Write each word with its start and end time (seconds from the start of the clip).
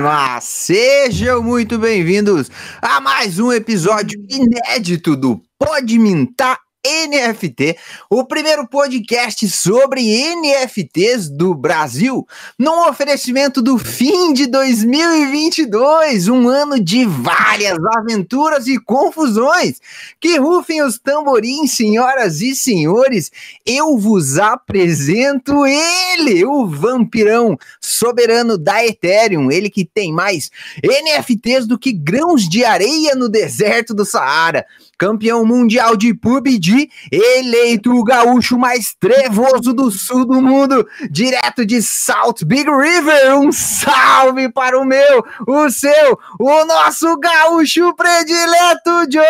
máxima! 0.00 0.40
Sejam 0.40 1.42
muito 1.42 1.78
bem-vindos 1.78 2.50
a 2.80 3.00
mais 3.00 3.38
um 3.38 3.52
episódio 3.52 4.24
inédito 4.28 5.14
do 5.14 5.40
Pode 5.58 5.98
Mintar 5.98 6.58
NFT, 6.86 7.76
o 8.08 8.24
primeiro 8.24 8.66
podcast 8.66 9.46
sobre 9.50 10.00
NFTs 10.34 11.28
do 11.28 11.54
Brasil, 11.54 12.26
num 12.58 12.88
oferecimento 12.88 13.60
do 13.60 13.76
fim 13.76 14.32
de 14.32 14.46
2022, 14.46 16.28
um 16.28 16.48
ano 16.48 16.80
de 16.82 17.04
várias 17.04 17.78
aventuras 17.98 18.66
e 18.66 18.78
confusões. 18.78 19.78
Que 20.18 20.38
rufem 20.38 20.82
os 20.82 20.98
tamborins, 20.98 21.72
senhoras 21.72 22.40
e 22.40 22.56
senhores, 22.56 23.30
eu 23.66 23.98
vos 23.98 24.38
apresento 24.38 25.66
ele, 25.66 26.46
o 26.46 26.66
vampirão 26.66 27.58
soberano 27.78 28.56
da 28.56 28.84
Ethereum, 28.86 29.50
ele 29.50 29.68
que 29.68 29.84
tem 29.84 30.10
mais 30.12 30.50
NFTs 30.82 31.66
do 31.66 31.78
que 31.78 31.92
grãos 31.92 32.48
de 32.48 32.64
areia 32.64 33.14
no 33.14 33.28
deserto 33.28 33.92
do 33.92 34.06
Saara 34.06 34.64
campeão 35.00 35.44
mundial 35.46 35.96
de 35.96 36.12
PUBG, 36.12 36.90
eleito 37.10 37.90
o 37.90 38.04
gaúcho 38.04 38.58
mais 38.58 38.94
trevoso 38.94 39.72
do 39.72 39.90
sul 39.90 40.26
do 40.26 40.42
mundo, 40.42 40.86
direto 41.10 41.64
de 41.64 41.80
South 41.80 42.44
Big 42.44 42.70
River. 42.70 43.38
Um 43.38 43.50
salve 43.50 44.50
para 44.50 44.78
o 44.78 44.84
meu, 44.84 45.24
o 45.46 45.70
seu, 45.70 46.18
o 46.38 46.64
nosso 46.66 47.18
gaúcho 47.18 47.94
predileto, 47.94 49.06
Jonathan 49.10 49.22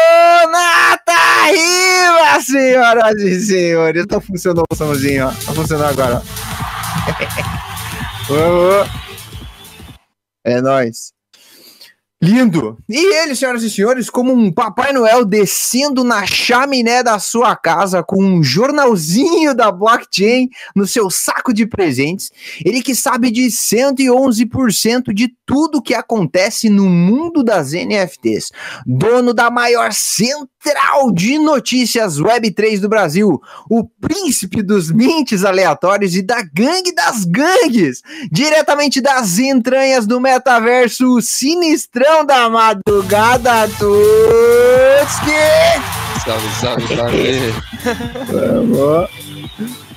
Rivas, 1.47 2.47
senhoras 2.47 3.21
e 3.21 3.41
senhores. 3.41 4.07
Tá 4.07 4.21
funcionando 4.21 4.65
o 4.69 4.75
somzinho, 4.75 5.29
ó. 5.29 5.31
Tá 5.31 5.55
funcionando 5.55 5.91
agora, 5.91 6.21
ó. 6.21 6.23
É 10.43 10.59
nóis. 10.61 11.13
Lindo! 12.23 12.77
E 12.87 13.15
ele, 13.17 13.35
senhoras 13.35 13.63
e 13.63 13.71
senhores, 13.71 14.11
como 14.11 14.31
um 14.31 14.53
Papai 14.53 14.93
Noel 14.93 15.25
descendo 15.25 16.05
na 16.05 16.27
chaminé 16.27 17.03
da 17.03 17.19
sua 17.19 17.57
casa 17.57 18.03
com 18.03 18.23
um 18.23 18.43
jornalzinho 18.43 19.55
da 19.55 19.73
blockchain 19.73 20.51
no 20.77 20.87
seu 20.87 21.09
saco 21.09 21.51
de 21.51 21.65
presentes, 21.65 22.31
ele 22.63 22.83
que 22.83 22.95
sabe 22.95 23.31
de 23.31 23.47
111% 23.47 25.15
de 25.15 25.35
tudo 25.47 25.81
que 25.81 25.95
acontece 25.95 26.69
no 26.69 26.85
mundo 26.91 27.43
das 27.43 27.73
NFTs, 27.73 28.53
dono 28.87 29.33
da 29.33 29.51
maior 29.51 29.91
central 29.95 31.11
de 31.15 31.39
notícias 31.39 32.21
Web3 32.21 32.81
do 32.81 32.89
Brasil, 32.89 33.41
o 33.71 33.83
príncipe 33.83 34.63
dos 34.63 34.93
mints 34.93 35.43
aleatórios 35.43 36.15
e 36.15 36.21
da 36.21 36.43
gangue 36.43 36.95
das 36.95 37.25
gangues, 37.25 38.03
diretamente 38.31 39.01
das 39.01 39.39
entranhas 39.39 40.07
do 40.07 40.21
metaverso 40.21 41.19
sinistrão 41.23 42.10
da 42.27 42.51
madrugada, 42.51 43.69
Tutski! 43.79 45.45
Salve, 46.25 46.51
salve, 46.61 46.87
salve. 46.97 47.55
Vamos. 48.33 49.90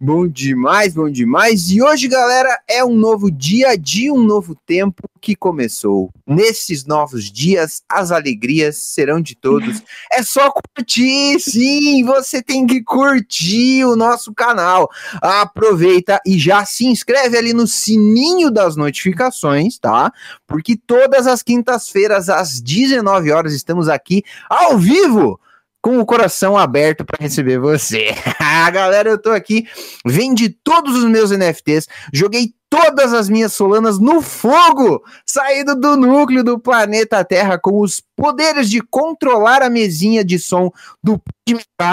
Bom 0.00 0.28
demais, 0.28 0.94
bom 0.94 1.10
demais. 1.10 1.70
E 1.70 1.82
hoje, 1.82 2.06
galera, 2.06 2.56
é 2.68 2.84
um 2.84 2.94
novo 2.94 3.32
dia 3.32 3.76
de 3.76 4.08
um 4.12 4.22
novo 4.22 4.54
tempo 4.54 5.10
que 5.20 5.34
começou. 5.34 6.12
Nesses 6.24 6.86
novos 6.86 7.24
dias, 7.24 7.82
as 7.88 8.12
alegrias 8.12 8.76
serão 8.76 9.20
de 9.20 9.34
todos. 9.34 9.82
É 10.12 10.22
só 10.22 10.50
curtir, 10.50 11.38
sim, 11.38 12.02
você 12.04 12.42
tem 12.42 12.66
que 12.66 12.82
curtir 12.82 13.84
o 13.84 13.94
nosso 13.94 14.32
canal. 14.32 14.88
Aproveita 15.20 16.20
e 16.24 16.38
já 16.38 16.64
se 16.64 16.86
inscreve 16.86 17.36
ali 17.36 17.52
no 17.52 17.66
sininho 17.66 18.50
das 18.50 18.74
notificações, 18.76 19.78
tá? 19.78 20.12
Porque 20.46 20.76
todas 20.76 21.26
as 21.26 21.42
quintas-feiras 21.42 22.28
às 22.28 22.60
19 22.60 23.30
horas 23.30 23.52
estamos 23.52 23.88
aqui 23.88 24.22
ao 24.48 24.78
vivo 24.78 25.38
com 25.82 25.98
o 25.98 26.06
coração 26.06 26.56
aberto 26.56 27.04
para 27.04 27.18
receber 27.20 27.58
você. 27.58 28.14
Ah, 28.40 28.70
galera, 28.70 29.10
eu 29.10 29.18
tô 29.20 29.30
aqui, 29.30 29.66
vendi 30.04 30.48
todos 30.48 30.96
os 30.96 31.04
meus 31.04 31.30
NFTs, 31.30 31.86
joguei 32.12 32.52
todas 32.70 33.12
as 33.12 33.28
minhas 33.28 33.52
solanas 33.52 33.98
no 33.98 34.20
fogo, 34.20 35.02
saído 35.24 35.74
do 35.74 35.96
núcleo 35.96 36.44
do 36.44 36.58
planeta 36.58 37.24
Terra 37.24 37.58
com 37.58 37.80
os 37.80 38.02
poderes 38.16 38.68
de 38.68 38.80
controlar 38.80 39.62
a 39.62 39.70
mesinha 39.70 40.24
de 40.24 40.38
som 40.38 40.70
do 41.02 41.20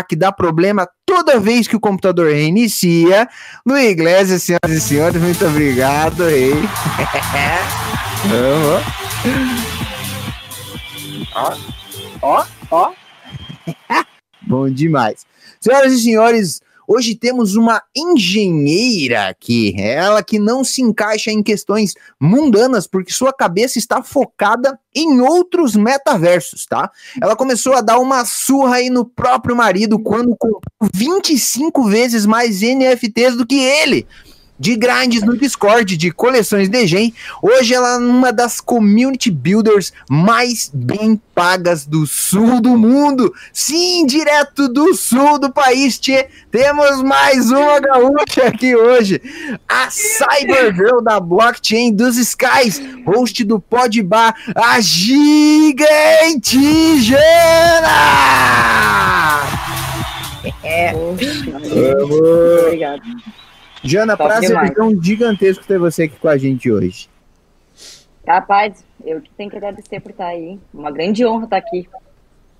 que 0.08 0.15
dá 0.15 0.32
problema 0.32 0.88
toda 1.06 1.39
vez 1.39 1.68
que 1.68 1.75
o 1.75 1.80
computador 1.80 2.32
reinicia. 2.32 3.27
No 3.65 3.80
inglês, 3.80 4.30
senhoras 4.42 4.72
e 4.72 4.82
senhores, 4.82 5.22
muito 5.22 5.46
obrigado, 5.46 6.25
rei. 6.25 6.54
Ó, 11.36 11.54
ó, 12.22 12.46
ó. 12.72 13.05
Bom 14.48 14.70
demais. 14.70 15.25
Senhoras 15.60 15.94
e 15.94 16.02
senhores, 16.02 16.62
hoje 16.88 17.16
temos 17.16 17.56
uma 17.56 17.82
engenheira 17.96 19.28
aqui. 19.28 19.74
Ela 19.78 20.24
que 20.24 20.38
não 20.38 20.64
se 20.64 20.82
encaixa 20.82 21.32
em 21.32 21.42
questões 21.42 21.94
mundanas, 22.20 22.86
porque 22.86 23.12
sua 23.12 23.34
cabeça 23.34 23.80
está 23.80 24.04
focada 24.04 24.80
em 24.94 25.20
outros 25.22 25.75
metaversos, 25.75 26.66
tá? 26.66 26.92
Ela 27.22 27.36
começou 27.36 27.74
a 27.74 27.82
dar 27.82 28.00
uma 28.00 28.24
surra 28.25 28.75
aí 28.75 28.90
no 28.90 29.06
próprio 29.06 29.56
marido 29.56 30.00
quando 30.00 30.36
comprou 30.38 30.62
25 30.94 31.84
vezes 31.86 32.25
mais 32.25 32.62
NFTs 32.62 33.36
do 33.36 33.46
que 33.46 33.60
ele. 33.60 34.08
De 34.60 34.76
grinds 34.76 35.22
no 35.22 35.38
Discord 35.38 35.98
de 35.98 36.12
coleções 36.12 36.70
de 36.70 36.88
Gen. 36.88 37.14
Hoje 37.42 37.74
ela 37.74 37.96
é 37.96 37.98
uma 37.98 38.32
das 38.32 38.62
community 38.62 39.30
builders 39.30 39.92
mais 40.10 40.72
bem 40.74 41.22
pagas 41.34 41.86
do 41.86 42.08
sul 42.08 42.62
do 42.62 42.78
mundo. 42.78 43.34
Sim, 43.52 44.06
direto 44.06 44.70
do 44.70 44.96
sul 44.96 45.38
do 45.38 45.52
país, 45.52 46.00
tchê. 46.00 46.28
Temos 46.52 47.04
mais 47.04 47.52
uma 47.52 47.80
gaúcha 47.80 48.48
aqui 48.48 48.76
hoje. 48.76 49.22
A 49.68 49.90
Cybergirl 49.90 51.02
da 51.02 51.20
blockchain 51.20 51.94
dos 51.94 52.18
Skies, 52.18 52.82
host 53.06 53.44
do 53.44 53.60
Podbar, 53.60 54.34
a 54.56 54.80
gigante 54.80 56.56
Jana! 57.02 57.96
É. 60.64 60.96
Obrigado. 60.96 63.02
Jana, 63.86 64.18
Top 64.18 64.30
prazerzão 64.30 65.01
gigantesco 65.01 65.65
ter 65.65 65.77
você 65.77 66.04
aqui 66.04 66.18
com 66.18 66.27
a 66.27 66.38
gente 66.38 66.72
hoje. 66.72 67.08
Rapaz, 68.27 68.84
eu 69.06 69.22
que 69.22 69.30
tenho 69.38 69.50
que 69.50 69.58
agradecer 69.58 70.00
por 70.00 70.12
estar 70.12 70.27
aí. 70.27 70.60
Uma 70.74 70.92
grande 70.92 71.25
honra 71.25 71.44
estar 71.46 71.58
aqui. 71.58 71.88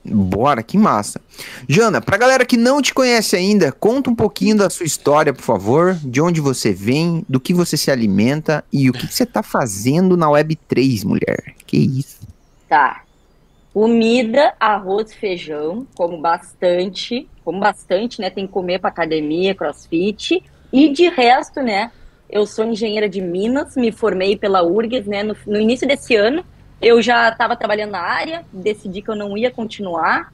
Bora, 0.08 0.62
que 0.62 0.78
massa. 0.78 1.20
Jana, 1.68 2.00
pra 2.00 2.18
galera 2.18 2.46
que 2.46 2.56
não 2.56 2.80
te 2.80 2.94
conhece 2.94 3.36
ainda, 3.36 3.72
conta 3.72 4.12
um 4.12 4.16
pouquinho 4.16 4.56
da 4.56 4.70
sua 4.70 4.86
história, 4.86 5.34
por 5.34 5.42
favor. 5.42 5.96
De 5.96 6.22
onde 6.22 6.40
você 6.40 6.72
vem, 6.72 7.26
do 7.28 7.40
que 7.40 7.54
você 7.54 7.76
se 7.76 7.90
alimenta 7.90 8.64
e 8.72 8.88
o 8.88 8.94
que 8.94 9.08
você 9.08 9.26
tá 9.26 9.42
fazendo 9.42 10.16
na 10.16 10.28
Web3, 10.28 11.04
mulher. 11.04 11.56
Que 11.66 11.78
isso? 11.78 12.20
Tá. 12.70 13.02
Comida, 13.74 14.54
arroz, 14.60 15.12
feijão, 15.12 15.88
como 15.96 16.22
bastante, 16.22 17.28
como 17.44 17.60
bastante, 17.60 18.22
né? 18.22 18.30
Tem 18.30 18.46
que 18.46 18.54
comer 18.54 18.80
pra 18.80 18.90
academia, 18.90 19.56
crossfit. 19.56 20.44
E 20.76 20.90
de 20.90 21.08
resto, 21.08 21.62
né? 21.62 21.90
Eu 22.30 22.46
sou 22.46 22.66
engenheira 22.66 23.08
de 23.08 23.22
Minas, 23.22 23.78
me 23.78 23.94
formei 23.94 24.36
pela 24.36 24.62
URGS, 24.62 25.08
né? 25.08 25.24
No, 25.24 25.34
no 25.48 25.58
início 25.58 25.88
desse 25.88 26.18
ano, 26.18 26.44
eu 26.82 27.02
já 27.02 27.30
estava 27.30 27.56
trabalhando 27.56 27.92
na 27.92 28.02
área, 28.02 28.44
decidi 28.52 29.02
que 29.02 29.10
eu 29.10 29.16
não 29.16 29.38
ia 29.38 29.50
continuar, 29.50 30.34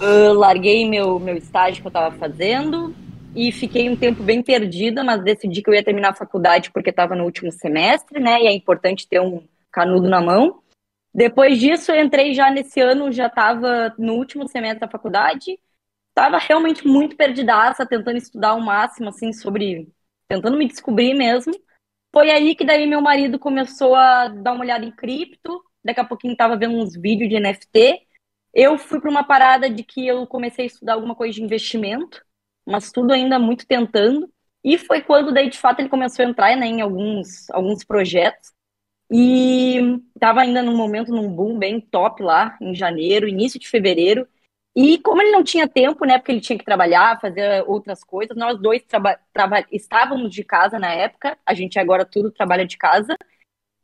uh, 0.00 0.32
larguei 0.32 0.88
meu, 0.88 1.18
meu 1.18 1.36
estágio 1.36 1.80
que 1.80 1.88
eu 1.88 1.90
estava 1.90 2.14
fazendo 2.14 2.94
e 3.34 3.50
fiquei 3.50 3.90
um 3.90 3.96
tempo 3.96 4.22
bem 4.22 4.44
perdida, 4.44 5.02
mas 5.02 5.24
decidi 5.24 5.60
que 5.60 5.68
eu 5.68 5.74
ia 5.74 5.82
terminar 5.82 6.10
a 6.10 6.14
faculdade 6.14 6.70
porque 6.70 6.90
estava 6.90 7.16
no 7.16 7.24
último 7.24 7.50
semestre, 7.50 8.20
né? 8.20 8.40
E 8.42 8.46
é 8.46 8.52
importante 8.52 9.08
ter 9.08 9.20
um 9.20 9.42
canudo 9.72 10.08
na 10.08 10.20
mão. 10.20 10.60
Depois 11.12 11.58
disso, 11.58 11.90
eu 11.90 12.00
entrei 12.00 12.32
já 12.32 12.48
nesse 12.48 12.80
ano, 12.80 13.10
já 13.10 13.26
estava 13.26 13.92
no 13.98 14.12
último 14.12 14.46
semestre 14.46 14.78
da 14.78 14.88
faculdade, 14.88 15.58
estava 16.10 16.38
realmente 16.38 16.86
muito 16.86 17.16
perdidaça, 17.16 17.86
tentando 17.86 18.18
estudar 18.18 18.54
o 18.54 18.60
máximo, 18.60 19.08
assim, 19.08 19.32
sobre. 19.32 19.88
tentando 20.28 20.56
me 20.56 20.66
descobrir 20.68 21.14
mesmo. 21.14 21.52
Foi 22.12 22.30
aí 22.30 22.54
que 22.54 22.64
daí 22.64 22.86
meu 22.86 23.00
marido 23.00 23.38
começou 23.38 23.94
a 23.94 24.28
dar 24.28 24.52
uma 24.52 24.62
olhada 24.62 24.84
em 24.84 24.90
cripto, 24.90 25.62
daqui 25.84 26.00
a 26.00 26.04
pouquinho 26.04 26.36
tava 26.36 26.56
vendo 26.56 26.76
uns 26.76 26.94
vídeos 26.96 27.30
de 27.30 27.38
NFT. 27.38 28.00
Eu 28.52 28.78
fui 28.78 29.00
para 29.00 29.10
uma 29.10 29.24
parada 29.24 29.70
de 29.70 29.84
que 29.84 30.06
eu 30.06 30.26
comecei 30.26 30.64
a 30.64 30.66
estudar 30.66 30.94
alguma 30.94 31.14
coisa 31.14 31.34
de 31.34 31.42
investimento, 31.42 32.24
mas 32.66 32.90
tudo 32.90 33.12
ainda 33.12 33.38
muito 33.38 33.66
tentando. 33.66 34.28
E 34.62 34.76
foi 34.76 35.00
quando 35.02 35.32
daí 35.32 35.48
de 35.48 35.58
fato 35.58 35.80
ele 35.80 35.88
começou 35.88 36.24
a 36.24 36.28
entrar 36.28 36.56
né, 36.56 36.66
em 36.66 36.80
alguns, 36.80 37.48
alguns 37.50 37.84
projetos. 37.84 38.52
E 39.10 39.98
estava 40.14 40.40
ainda 40.42 40.62
num 40.62 40.76
momento, 40.76 41.12
num 41.12 41.28
boom 41.32 41.58
bem 41.58 41.80
top 41.80 42.22
lá, 42.22 42.56
em 42.60 42.74
janeiro, 42.74 43.28
início 43.28 43.58
de 43.58 43.68
fevereiro. 43.68 44.26
E 44.82 44.98
como 44.98 45.20
ele 45.20 45.30
não 45.30 45.44
tinha 45.44 45.68
tempo, 45.68 46.06
né, 46.06 46.16
porque 46.16 46.32
ele 46.32 46.40
tinha 46.40 46.58
que 46.58 46.64
trabalhar, 46.64 47.20
fazer 47.20 47.62
outras 47.66 48.02
coisas, 48.02 48.34
nós 48.34 48.58
dois 48.58 48.82
estávamos 49.70 50.32
de 50.32 50.42
casa 50.42 50.78
na 50.78 50.90
época, 50.90 51.36
a 51.44 51.52
gente 51.52 51.78
agora 51.78 52.02
tudo 52.02 52.30
trabalha 52.30 52.64
de 52.64 52.78
casa, 52.78 53.14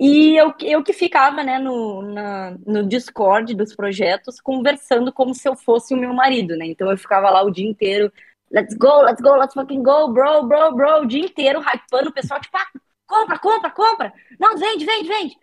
e 0.00 0.34
eu, 0.36 0.54
eu 0.62 0.82
que 0.82 0.94
ficava, 0.94 1.42
né, 1.44 1.58
no, 1.58 2.00
na, 2.00 2.52
no 2.66 2.86
Discord 2.88 3.54
dos 3.54 3.76
projetos, 3.76 4.40
conversando 4.40 5.12
como 5.12 5.34
se 5.34 5.46
eu 5.46 5.54
fosse 5.54 5.92
o 5.92 5.98
meu 5.98 6.14
marido, 6.14 6.56
né, 6.56 6.64
então 6.64 6.90
eu 6.90 6.96
ficava 6.96 7.28
lá 7.28 7.42
o 7.42 7.50
dia 7.50 7.68
inteiro, 7.68 8.10
let's 8.50 8.74
go, 8.74 9.02
let's 9.02 9.20
go, 9.20 9.36
let's 9.36 9.52
fucking 9.52 9.82
go, 9.82 10.08
bro, 10.14 10.44
bro, 10.44 10.74
bro, 10.74 11.02
o 11.02 11.06
dia 11.06 11.20
inteiro, 11.20 11.60
hypando 11.60 12.08
o 12.08 12.12
pessoal, 12.12 12.40
tipo, 12.40 12.56
ah, 12.56 12.66
compra, 13.06 13.38
compra, 13.38 13.70
compra, 13.70 14.12
não, 14.40 14.56
vende, 14.56 14.86
vende, 14.86 15.08
vende, 15.08 15.36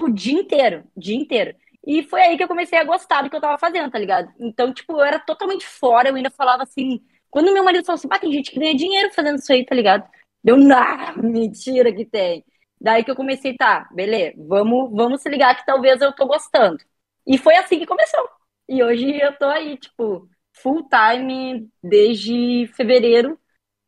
o 0.00 0.08
dia 0.08 0.40
inteiro, 0.40 0.84
dia 0.96 1.16
inteiro. 1.16 1.54
E 1.86 2.02
foi 2.02 2.22
aí 2.22 2.36
que 2.36 2.42
eu 2.42 2.48
comecei 2.48 2.78
a 2.78 2.84
gostar 2.84 3.22
do 3.22 3.30
que 3.30 3.36
eu 3.36 3.40
tava 3.40 3.58
fazendo, 3.58 3.90
tá 3.90 3.98
ligado? 3.98 4.32
Então, 4.38 4.72
tipo, 4.72 4.94
eu 4.94 5.02
era 5.02 5.18
totalmente 5.18 5.66
fora, 5.66 6.08
eu 6.08 6.14
ainda 6.14 6.30
falava 6.30 6.62
assim. 6.62 7.02
Quando 7.30 7.52
meu 7.52 7.64
marido 7.64 7.84
falou 7.84 7.96
assim, 7.96 8.08
ah, 8.10 8.18
tem 8.18 8.32
gente 8.32 8.50
que 8.50 8.58
ganha 8.58 8.74
dinheiro 8.74 9.12
fazendo 9.12 9.38
isso 9.38 9.52
aí, 9.52 9.64
tá 9.64 9.74
ligado? 9.74 10.08
Deu, 10.42 10.56
nah, 10.56 11.14
mentira 11.20 11.92
que 11.92 12.04
tem. 12.04 12.44
Daí 12.80 13.04
que 13.04 13.10
eu 13.10 13.16
comecei, 13.16 13.56
tá, 13.56 13.88
beleza, 13.92 14.34
vamos, 14.36 14.90
vamos 14.92 15.22
se 15.22 15.28
ligar 15.28 15.56
que 15.56 15.66
talvez 15.66 16.00
eu 16.00 16.12
tô 16.12 16.26
gostando. 16.26 16.78
E 17.26 17.38
foi 17.38 17.54
assim 17.56 17.78
que 17.78 17.86
começou. 17.86 18.28
E 18.68 18.82
hoje 18.82 19.18
eu 19.20 19.32
tô 19.36 19.46
aí, 19.46 19.76
tipo, 19.76 20.28
full 20.52 20.88
time 20.88 21.68
desde 21.82 22.66
fevereiro, 22.74 23.38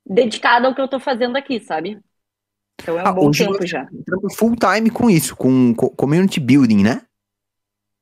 dedicada 0.05 0.69
ao 0.69 0.75
que 0.75 0.81
eu 0.81 0.89
tô 0.89 1.01
fazendo 1.01 1.37
aqui, 1.37 1.61
sabe? 1.61 1.99
Então 2.81 2.99
é 2.99 3.03
um 3.03 3.07
ah, 3.07 3.13
bom 3.13 3.31
tempo 3.31 3.67
já. 3.67 3.89
Full 4.37 4.55
time 4.57 4.91
com 4.91 5.09
isso, 5.09 5.35
com 5.35 5.75
community 5.75 6.41
building, 6.41 6.83
né? 6.83 7.06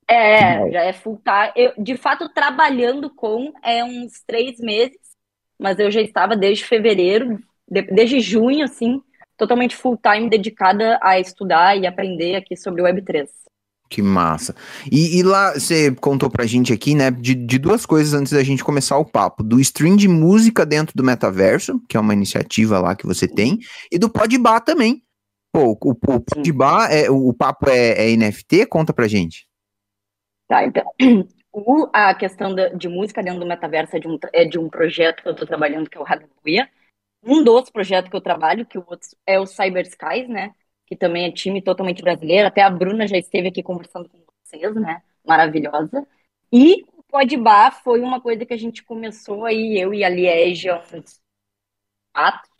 É, 0.09 0.71
já 0.71 0.83
é 0.83 0.93
full 0.93 1.21
time. 1.25 1.53
Eu, 1.57 1.73
de 1.83 1.97
fato, 1.97 2.29
trabalhando 2.29 3.09
com 3.11 3.53
é 3.63 3.85
uns 3.85 4.23
três 4.27 4.59
meses, 4.59 4.99
mas 5.59 5.79
eu 5.79 5.91
já 5.91 6.01
estava 6.01 6.37
desde 6.37 6.65
fevereiro, 6.65 7.39
de, 7.69 7.83
desde 7.83 8.21
junho, 8.21 8.65
assim, 8.65 9.01
totalmente 9.37 9.77
full 9.77 9.99
time 9.99 10.29
dedicada 10.29 10.99
a 11.03 11.19
estudar 11.19 11.77
e 11.77 11.87
aprender 11.87 12.37
aqui 12.37 12.57
sobre 12.57 12.83
o 12.83 12.85
Web3. 12.85 13.29
Que 13.89 14.03
massa. 14.03 14.55
E, 14.91 15.19
e, 15.19 15.23
lá, 15.23 15.53
você 15.53 15.95
contou 15.95 16.29
pra 16.29 16.47
gente 16.47 16.73
aqui, 16.73 16.95
né, 16.95 17.11
de, 17.11 17.35
de, 17.35 17.59
duas 17.59 17.87
coisas 17.87 18.13
antes 18.13 18.33
da 18.33 18.43
gente 18.43 18.65
começar 18.65 18.99
o 18.99 19.05
papo. 19.05 19.43
Do 19.43 19.61
stream 19.61 19.95
de 19.95 20.09
música 20.09 20.67
dentro 20.67 20.97
do 20.97 21.05
metaverso, 21.05 21.81
que 21.89 21.97
é 21.97 22.01
uma 22.01 22.15
iniciativa 22.15 22.79
lá 22.81 22.97
que 22.97 23.07
você 23.07 23.29
tem, 23.29 23.59
e 23.93 23.99
do 23.99 24.09
Podbar 24.09 24.63
também. 24.63 25.03
Pô, 25.53 25.79
o, 25.81 25.91
o 25.91 26.21
Podbar, 26.21 26.91
é, 26.91 27.09
o, 27.09 27.29
o 27.29 27.35
papo 27.35 27.71
é, 27.71 28.11
é 28.11 28.17
NFT? 28.17 28.67
Conta 28.67 28.93
pra 28.93 29.07
gente. 29.07 29.47
Tá, 30.47 30.65
então, 30.65 30.85
o, 31.53 31.89
a 31.93 32.15
questão 32.15 32.55
de, 32.55 32.77
de, 32.77 32.89
música 32.89 33.23
dentro 33.23 33.41
do 33.41 33.47
metaverso 33.47 33.97
é 33.97 34.01
de 34.01 34.09
um, 34.09 34.19
é 34.33 34.45
de 34.45 34.59
um 34.59 34.69
projeto 34.69 35.23
que 35.23 35.29
eu 35.29 35.33
estou 35.33 35.47
trabalhando, 35.47 35.89
que 35.89 35.97
é 35.97 36.01
o 36.01 36.05
Hallelujah. 36.05 36.71
Um 37.23 37.43
dos 37.43 37.71
projetos 37.71 38.11
que 38.11 38.17
eu 38.17 38.21
trabalho, 38.21 38.67
que 38.67 38.79
o 38.79 38.85
outro 38.87 39.09
é 39.27 39.41
o 39.41 39.47
Cyber 39.47 39.87
Skies, 39.87 40.29
né? 40.29 40.55
Que 40.87 40.95
também 40.95 41.25
é 41.25 41.33
time 41.33 41.63
totalmente 41.63 42.03
brasileiro. 42.03 42.49
Até 42.49 42.63
a 42.63 42.69
Bruna 42.69 43.07
já 43.07 43.17
esteve 43.17 43.49
aqui 43.49 43.63
conversando 43.63 44.09
com 44.09 44.19
vocês, 44.45 44.75
né? 44.75 45.03
Maravilhosa. 45.27 46.07
E 46.53 46.85
o 46.97 47.03
Podbar 47.03 47.83
foi 47.83 48.01
uma 48.01 48.21
coisa 48.21 48.45
que 48.45 48.53
a 48.53 48.59
gente 48.59 48.85
começou 48.85 49.47
aí, 49.47 49.79
eu 49.79 49.95
e 49.95 50.05
a 50.05 50.09
Liege, 50.09 50.69
há 50.69 50.83
uns 50.93 51.21
quatro, 52.13 52.51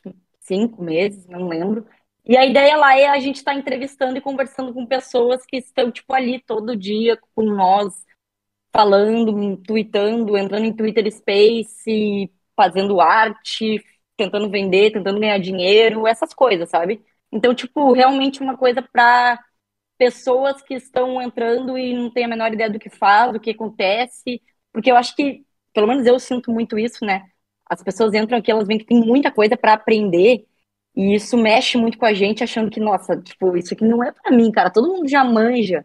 cinco 0.41 0.83
meses, 0.83 1.27
não 1.27 1.47
lembro. 1.47 1.87
E 2.27 2.37
a 2.37 2.47
ideia 2.47 2.77
lá 2.77 2.99
é 2.99 3.07
a 3.07 3.19
gente 3.19 3.37
estar 3.37 3.53
tá 3.53 3.59
entrevistando 3.59 4.17
e 4.17 4.21
conversando 4.21 4.73
com 4.73 4.87
pessoas 4.87 5.45
que 5.45 5.59
estão, 5.59 5.91
tipo, 5.91 6.13
ali 6.15 6.41
todo 6.41 6.77
dia 6.77 7.19
com 7.35 7.43
nós, 7.43 7.93
falando, 8.73 9.57
tweetando, 9.59 10.37
entrando 10.37 10.65
em 10.65 10.73
Twitter 10.73 11.11
Space, 11.13 12.31
fazendo 12.57 13.01
arte, 13.01 13.85
tentando 14.17 14.51
vender, 14.51 14.93
tentando 14.93 15.21
ganhar 15.21 15.39
dinheiro, 15.39 16.07
essas 16.07 16.33
coisas, 16.35 16.71
sabe? 16.71 17.03
Então, 17.31 17.55
tipo, 17.55 17.93
realmente 17.93 18.41
uma 18.41 18.57
coisa 18.57 18.81
para 18.83 19.39
pessoas 19.99 20.63
que 20.63 20.75
estão 20.75 21.21
entrando 21.23 21.79
e 21.79 21.95
não 21.95 22.11
têm 22.11 22.25
a 22.25 22.29
menor 22.29 22.53
ideia 22.53 22.71
do 22.71 22.79
que 22.79 22.91
faz, 22.91 23.33
do 23.33 23.41
que 23.41 23.51
acontece, 23.51 24.43
porque 24.73 24.91
eu 24.91 24.97
acho 24.97 25.15
que, 25.17 25.45
pelo 25.73 25.87
menos 25.87 26.07
eu 26.07 26.19
sinto 26.19 26.51
muito 26.51 26.79
isso, 26.79 27.05
né? 27.05 27.29
As 27.69 27.83
pessoas 27.83 28.15
entram 28.15 28.39
aqui, 28.39 28.51
elas 28.51 28.67
veem 28.67 28.79
que 28.79 28.87
tem 28.87 29.01
muita 29.01 29.31
coisa 29.31 29.57
para 29.57 29.75
aprender 29.75 30.47
e 30.97 31.15
isso 31.15 31.37
mexe 31.37 31.77
muito 31.77 31.99
com 31.99 32.07
a 32.07 32.15
gente, 32.15 32.45
achando 32.45 32.71
que, 32.71 32.81
nossa, 32.81 33.17
tipo, 33.21 33.57
isso 33.57 33.75
aqui 33.75 33.85
não 33.85 34.03
é 34.03 34.13
para 34.13 34.31
mim, 34.31 34.51
cara. 34.53 34.71
Todo 34.71 34.89
mundo 34.89 35.09
já 35.09 35.25
manja. 35.25 35.85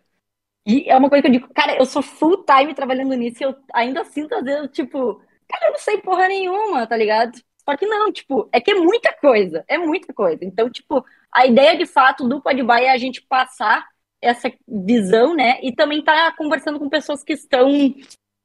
E 0.65 0.87
é 0.89 0.95
uma 0.95 1.09
coisa 1.09 1.23
que 1.23 1.27
eu 1.29 1.31
digo, 1.31 1.53
cara, 1.53 1.75
eu 1.77 1.85
sou 1.85 2.01
full 2.01 2.43
time 2.45 2.75
trabalhando 2.75 3.15
nisso 3.15 3.41
e 3.41 3.45
eu 3.45 3.55
ainda 3.73 4.03
sinto, 4.05 4.35
às 4.35 4.43
vezes, 4.43 4.69
tipo, 4.71 5.15
cara, 5.47 5.67
eu 5.67 5.71
não 5.71 5.79
sei 5.79 5.97
porra 5.97 6.27
nenhuma, 6.27 6.85
tá 6.85 6.95
ligado? 6.95 7.39
Só 7.67 7.75
que 7.75 7.85
não, 7.87 8.11
tipo, 8.11 8.47
é 8.51 8.61
que 8.61 8.71
é 8.71 8.75
muita 8.75 9.11
coisa, 9.13 9.63
é 9.67 9.77
muita 9.77 10.13
coisa. 10.13 10.43
Então, 10.45 10.69
tipo, 10.69 11.03
a 11.31 11.45
ideia 11.45 11.77
de 11.77 11.85
fato 11.85 12.27
do 12.27 12.41
Podby 12.41 12.83
é 12.83 12.91
a 12.91 12.97
gente 12.97 13.21
passar 13.23 13.87
essa 14.21 14.51
visão, 14.67 15.33
né? 15.35 15.59
E 15.61 15.73
também 15.73 16.03
tá 16.03 16.31
conversando 16.37 16.79
com 16.79 16.89
pessoas 16.89 17.23
que 17.23 17.33
estão 17.33 17.69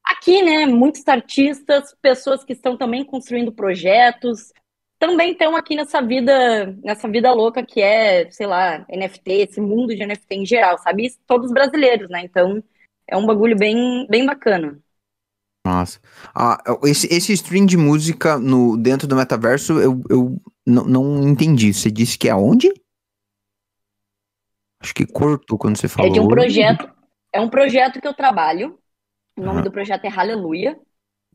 aqui, 0.05 0.43
né? 0.43 0.67
Muitos 0.67 1.07
artistas, 1.09 1.95
pessoas 2.01 2.45
que 2.45 2.53
estão 2.53 2.77
também 2.77 3.05
construindo 3.05 3.53
projetos, 3.53 4.53
também 5.07 5.33
estão 5.33 5.55
aqui 5.55 5.77
nessa 5.77 6.01
vida, 6.01 6.67
nessa 6.83 7.07
vida 7.07 7.31
louca 7.31 7.65
que 7.65 7.83
é, 7.83 8.31
sei 8.31 8.47
lá, 8.47 8.87
NFT, 8.89 9.33
esse 9.33 9.61
mundo 9.61 9.95
de 9.95 10.05
NFT 10.05 10.35
em 10.35 10.47
geral, 10.47 10.79
sabe? 10.79 11.13
todos 11.27 11.53
brasileiros, 11.53 12.09
né? 12.09 12.23
Então 12.25 12.63
é 13.07 13.15
um 13.15 13.27
bagulho 13.27 13.55
bem, 13.55 14.07
bem 14.09 14.25
bacana. 14.25 14.79
Nossa. 15.67 16.01
Ah, 16.35 16.63
esse, 16.85 17.07
esse 17.13 17.33
stream 17.35 17.67
de 17.67 17.77
música 17.77 18.39
no, 18.39 18.77
dentro 18.79 19.07
do 19.07 19.17
metaverso, 19.17 19.79
eu, 19.79 20.03
eu 20.09 20.41
não, 20.67 20.85
não 20.85 21.29
entendi. 21.29 21.73
Você 21.73 21.91
disse 21.91 22.19
que 22.19 22.29
é 22.29 22.35
onde? 22.35 22.73
Acho 24.81 24.95
que 24.95 25.07
cortou 25.07 25.59
quando 25.59 25.77
você 25.77 25.89
falou. 25.89 26.11
É 26.11 26.15
de 26.15 26.21
um 26.21 26.29
projeto. 26.29 26.91
É 27.33 27.41
um 27.41 27.49
projeto 27.49 28.01
que 28.01 28.09
eu 28.09 28.15
trabalho. 28.15 28.79
O 29.37 29.43
nome 29.43 29.59
Aham. 29.59 29.65
do 29.65 29.73
projeto 29.73 30.05
é 30.05 30.09
Hallelujah. 30.09 30.79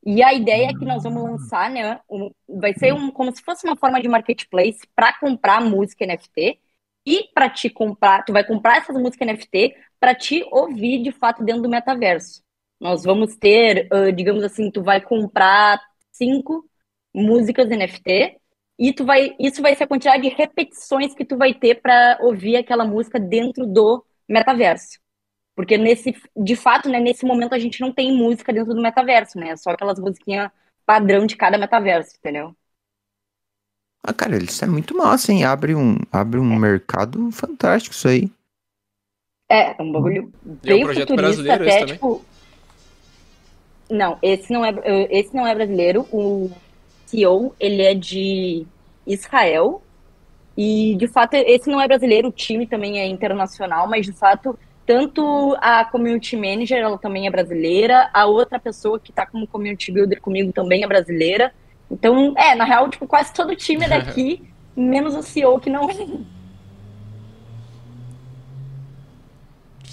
E 0.06 0.24
a 0.24 0.34
ideia 0.34 0.70
é 0.70 0.74
que 0.74 0.86
nós 0.86 1.04
vamos 1.04 1.24
lançar, 1.24 1.70
né? 1.70 2.00
um- 2.10 2.32
vai 2.48 2.74
ser 2.74 2.94
um, 2.94 3.12
como 3.12 3.36
se 3.36 3.42
fosse 3.44 3.66
uma 3.68 3.76
forma 3.78 4.02
de 4.02 4.08
marketplace 4.08 4.80
para 4.96 5.14
comprar 5.20 5.62
música 5.62 6.04
NFT 6.06 6.60
e 7.06 7.30
para 7.34 7.50
te 7.50 7.70
comprar, 7.70 8.24
tu 8.24 8.34
vai 8.34 8.46
comprar 8.46 8.78
essas 8.78 8.96
músicas 8.96 9.28
NFT 9.28 9.76
para 10.00 10.16
te 10.16 10.44
ouvir 10.52 11.02
de 11.04 11.12
fato 11.12 11.44
dentro 11.44 11.64
do 11.64 11.70
metaverso. 11.70 12.44
Nós 12.80 13.04
vamos 13.04 13.36
ter, 13.36 13.88
ah, 13.92 14.12
digamos 14.12 14.44
assim, 14.44 14.72
tu 14.72 14.82
vai 14.84 15.02
comprar 15.02 15.82
cinco 16.12 16.66
músicas 17.14 17.70
NFT 17.70 18.38
e 18.78 18.94
tu 18.94 19.06
vai, 19.06 19.36
isso 19.40 19.62
vai 19.62 19.76
ser 19.76 19.84
a 19.84 19.88
quantidade 19.88 20.24
de 20.24 20.30
repetições 20.30 21.14
que 21.14 21.26
tu 21.26 21.38
vai 21.38 21.54
ter 21.54 21.82
para 21.82 22.18
ouvir 22.22 22.56
aquela 22.58 22.86
música 22.86 23.20
dentro 23.20 23.66
do 23.66 24.04
metaverso. 24.28 25.00
Porque 25.60 25.78
nesse, 25.78 26.16
de 26.38 26.56
fato, 26.56 26.88
né, 26.88 27.02
nesse 27.02 27.26
momento 27.26 27.54
a 27.54 27.60
gente 27.60 27.82
não 27.82 27.92
tem 27.92 28.16
música 28.16 28.54
dentro 28.54 28.74
do 28.74 28.82
metaverso, 28.82 29.38
né? 29.38 29.58
Só 29.58 29.72
aquelas 29.72 30.00
musiquinhas 30.00 30.50
padrão 30.86 31.26
de 31.26 31.36
cada 31.36 31.58
metaverso, 31.58 32.16
entendeu? 32.18 32.56
Ah, 34.02 34.14
cara, 34.14 34.38
isso 34.38 34.64
é 34.64 34.68
muito 34.70 34.96
massa, 34.96 35.34
hein? 35.34 35.44
Abre 35.44 35.76
um, 35.76 35.98
abre 36.14 36.40
um 36.40 36.56
mercado 36.56 37.30
fantástico 37.34 37.94
isso 37.94 38.08
aí. 38.08 38.32
É, 39.50 39.78
é 39.78 39.84
um 39.84 39.92
bagulho 39.92 40.32
E 40.64 40.72
é 40.72 40.76
um 40.76 40.78
bem 40.78 40.84
projeto 40.86 41.10
futurista, 41.10 41.44
brasileiro 41.44 41.64
esse 41.66 41.78
até, 41.78 41.80
também? 41.80 41.96
tipo... 41.96 42.26
Não, 43.90 44.18
esse 44.22 44.54
não 44.54 44.64
é, 44.64 44.74
esse 45.12 45.36
não 45.36 45.46
é 45.46 45.54
brasileiro. 45.54 46.08
O 46.10 46.50
CEO, 47.06 47.54
ele 47.60 47.82
é 47.82 47.94
de 47.94 48.66
Israel. 49.06 49.84
E, 50.56 50.96
de 50.96 51.08
fato, 51.10 51.34
esse 51.34 51.70
não 51.70 51.82
é 51.82 51.88
brasileiro. 51.88 52.30
O 52.30 52.32
time 52.32 52.66
também 52.66 53.02
é 53.02 53.08
internacional, 53.08 53.90
mas, 53.90 54.06
de 54.06 54.14
fato, 54.14 54.58
tanto 54.90 55.56
a 55.62 55.86
community 55.86 56.36
manager, 56.36 56.80
ela 56.80 56.98
também 56.98 57.28
é 57.28 57.30
brasileira. 57.30 58.10
A 58.12 58.26
outra 58.26 58.60
pessoa 58.60 59.00
que 59.00 59.12
tá 59.12 59.24
como 59.24 59.46
community 59.46 59.92
builder 59.92 60.20
comigo 60.20 60.52
também 60.52 60.84
é 60.84 60.88
brasileira. 60.88 61.54
Então, 61.92 62.34
é, 62.36 62.56
na 62.56 62.64
real, 62.66 62.90
tipo, 62.90 63.06
quase 63.06 63.32
todo 63.32 63.52
o 63.52 63.56
time 63.56 63.86
é 63.86 63.88
daqui, 63.90 64.42
menos 64.76 65.14
o 65.14 65.22
CEO 65.22 65.60
que 65.60 65.70
não 65.70 65.88
é. 65.92 65.96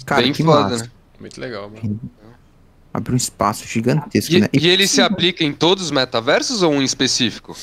Cara, 0.03 0.23
Bem 0.23 0.33
que 0.33 0.43
foda, 0.43 0.61
massa. 0.69 0.85
né? 0.85 0.91
Muito 1.19 1.39
legal, 1.39 1.69
mano. 1.69 1.99
Abre 2.91 3.13
um 3.13 3.17
espaço 3.17 3.67
gigantesco, 3.67 4.33
E, 4.33 4.39
né? 4.39 4.47
e 4.51 4.67
ele 4.67 4.87
se 4.87 4.99
aplica 4.99 5.43
em 5.43 5.53
todos 5.53 5.83
os 5.83 5.91
metaversos 5.91 6.63
ou 6.63 6.71
um 6.71 6.81
específico? 6.81 7.55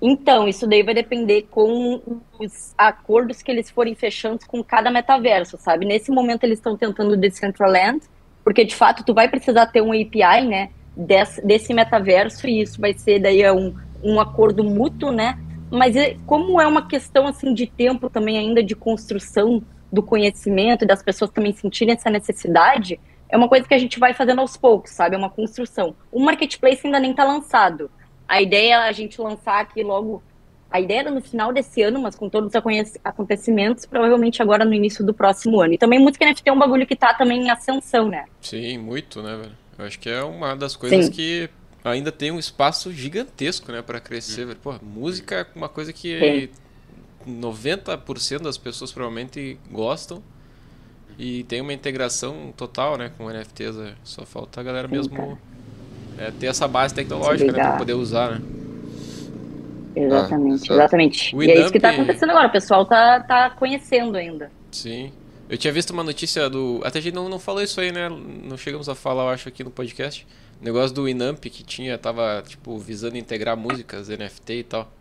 Então, 0.00 0.46
isso 0.46 0.66
daí 0.66 0.82
vai 0.82 0.94
depender 0.94 1.48
com 1.50 2.00
os 2.38 2.72
acordos 2.78 3.42
que 3.42 3.50
eles 3.50 3.68
forem 3.68 3.94
fechando 3.94 4.46
com 4.46 4.62
cada 4.62 4.90
metaverso, 4.90 5.56
sabe? 5.58 5.84
Nesse 5.84 6.10
momento 6.10 6.44
eles 6.44 6.58
estão 6.58 6.76
tentando 6.76 7.12
o 7.12 7.16
Decentraland, 7.16 8.00
porque 8.44 8.64
de 8.64 8.76
fato 8.76 9.04
tu 9.04 9.12
vai 9.12 9.28
precisar 9.28 9.66
ter 9.66 9.82
um 9.82 9.90
API, 9.92 10.46
né, 10.46 10.70
desse, 10.96 11.44
desse 11.44 11.74
metaverso 11.74 12.46
e 12.46 12.62
isso 12.62 12.80
vai 12.80 12.92
ser 12.92 13.18
daí 13.18 13.42
é 13.42 13.52
um, 13.52 13.74
um 14.02 14.20
acordo 14.20 14.62
mútuo, 14.62 15.10
né? 15.10 15.38
Mas 15.70 15.96
é- 15.96 16.16
como 16.26 16.60
é 16.60 16.66
uma 16.66 16.86
questão 16.86 17.26
assim 17.26 17.52
de 17.52 17.66
tempo 17.66 18.08
também 18.08 18.38
ainda 18.38 18.62
de 18.62 18.74
construção 18.74 19.62
do 19.92 20.02
conhecimento 20.02 20.84
e 20.84 20.86
das 20.86 21.02
pessoas 21.02 21.30
também 21.30 21.52
sentirem 21.52 21.94
essa 21.94 22.10
necessidade, 22.10 23.00
é 23.28 23.36
uma 23.36 23.48
coisa 23.48 23.66
que 23.66 23.74
a 23.74 23.78
gente 23.78 23.98
vai 23.98 24.14
fazendo 24.14 24.40
aos 24.40 24.56
poucos, 24.56 24.92
sabe? 24.92 25.14
É 25.14 25.18
uma 25.18 25.30
construção. 25.30 25.94
O 26.10 26.20
marketplace 26.22 26.80
ainda 26.84 26.98
nem 27.00 27.10
está 27.10 27.24
lançado. 27.24 27.90
A 28.28 28.42
ideia 28.42 28.74
é 28.74 28.88
a 28.88 28.92
gente 28.92 29.20
lançar 29.20 29.60
aqui 29.60 29.82
logo. 29.82 30.22
A 30.70 30.78
ideia 30.78 31.00
era 31.00 31.10
no 31.10 31.22
final 31.22 31.50
desse 31.50 31.80
ano, 31.80 31.98
mas 31.98 32.14
com 32.14 32.28
todos 32.28 32.52
os 32.54 32.92
acontecimentos, 33.02 33.86
provavelmente 33.86 34.42
agora 34.42 34.66
no 34.66 34.74
início 34.74 35.02
do 35.02 35.14
próximo 35.14 35.60
ano. 35.62 35.72
E 35.72 35.78
também 35.78 35.98
música 35.98 36.26
NFT 36.26 36.50
é 36.50 36.52
um 36.52 36.58
bagulho 36.58 36.86
que 36.86 36.94
tá 36.94 37.14
também 37.14 37.44
em 37.44 37.50
ascensão, 37.50 38.08
né? 38.08 38.26
Sim, 38.42 38.76
muito, 38.76 39.22
né, 39.22 39.34
velho? 39.34 39.56
Eu 39.78 39.86
acho 39.86 39.98
que 39.98 40.10
é 40.10 40.22
uma 40.22 40.54
das 40.54 40.76
coisas 40.76 41.06
Sim. 41.06 41.10
que 41.10 41.48
ainda 41.82 42.12
tem 42.12 42.30
um 42.30 42.38
espaço 42.38 42.92
gigantesco, 42.92 43.72
né, 43.72 43.80
pra 43.80 43.98
crescer, 43.98 44.44
velho. 44.44 44.58
Pô, 44.58 44.74
música 44.82 45.36
é 45.36 45.46
uma 45.56 45.68
coisa 45.68 45.90
que 45.90 46.50
Sim. 47.26 47.40
90% 47.40 48.42
das 48.42 48.58
pessoas 48.58 48.92
provavelmente 48.92 49.58
gostam 49.70 50.22
e 51.18 51.44
tem 51.44 51.62
uma 51.62 51.72
integração 51.72 52.52
total, 52.54 52.98
né, 52.98 53.10
com 53.16 53.30
NFTs. 53.30 53.76
Só 54.04 54.26
falta 54.26 54.60
a 54.60 54.64
galera 54.64 54.86
Sim, 54.86 54.94
mesmo 54.94 55.16
cara. 55.16 55.38
É, 56.18 56.30
ter 56.32 56.46
essa 56.46 56.66
base 56.68 56.94
tecnológica, 56.94 57.46
né, 57.46 57.52
pra 57.52 57.62
ligar. 57.64 57.78
poder 57.78 57.94
usar, 57.94 58.32
né? 58.32 58.40
Exatamente, 59.96 60.56
exato. 60.64 60.72
exatamente. 60.74 61.36
O 61.36 61.42
e 61.42 61.50
é 61.50 61.60
isso 61.60 61.72
que 61.72 61.80
tá 61.80 61.88
Inamp- 61.88 62.02
acontecendo 62.04 62.30
agora, 62.30 62.48
o 62.48 62.52
pessoal 62.52 62.84
tá, 62.86 63.20
tá 63.20 63.50
conhecendo 63.50 64.16
ainda. 64.16 64.50
Sim. 64.70 65.10
Eu 65.48 65.56
tinha 65.56 65.72
visto 65.72 65.90
uma 65.90 66.04
notícia 66.04 66.48
do. 66.48 66.80
Até 66.84 66.98
a 66.98 67.02
gente 67.02 67.14
não, 67.14 67.28
não 67.28 67.38
falou 67.38 67.62
isso 67.62 67.80
aí, 67.80 67.90
né? 67.90 68.08
Não 68.08 68.56
chegamos 68.56 68.88
a 68.88 68.94
falar, 68.94 69.24
eu 69.24 69.28
acho, 69.30 69.48
aqui 69.48 69.64
no 69.64 69.70
podcast. 69.70 70.26
O 70.60 70.64
negócio 70.64 70.94
do 70.94 71.08
Inamp 71.08 71.38
que 71.40 71.62
tinha, 71.62 71.96
tava, 71.96 72.42
tipo, 72.46 72.76
visando 72.78 73.16
integrar 73.16 73.56
músicas, 73.56 74.08
NFT 74.08 74.52
e 74.54 74.62
tal. 74.64 74.92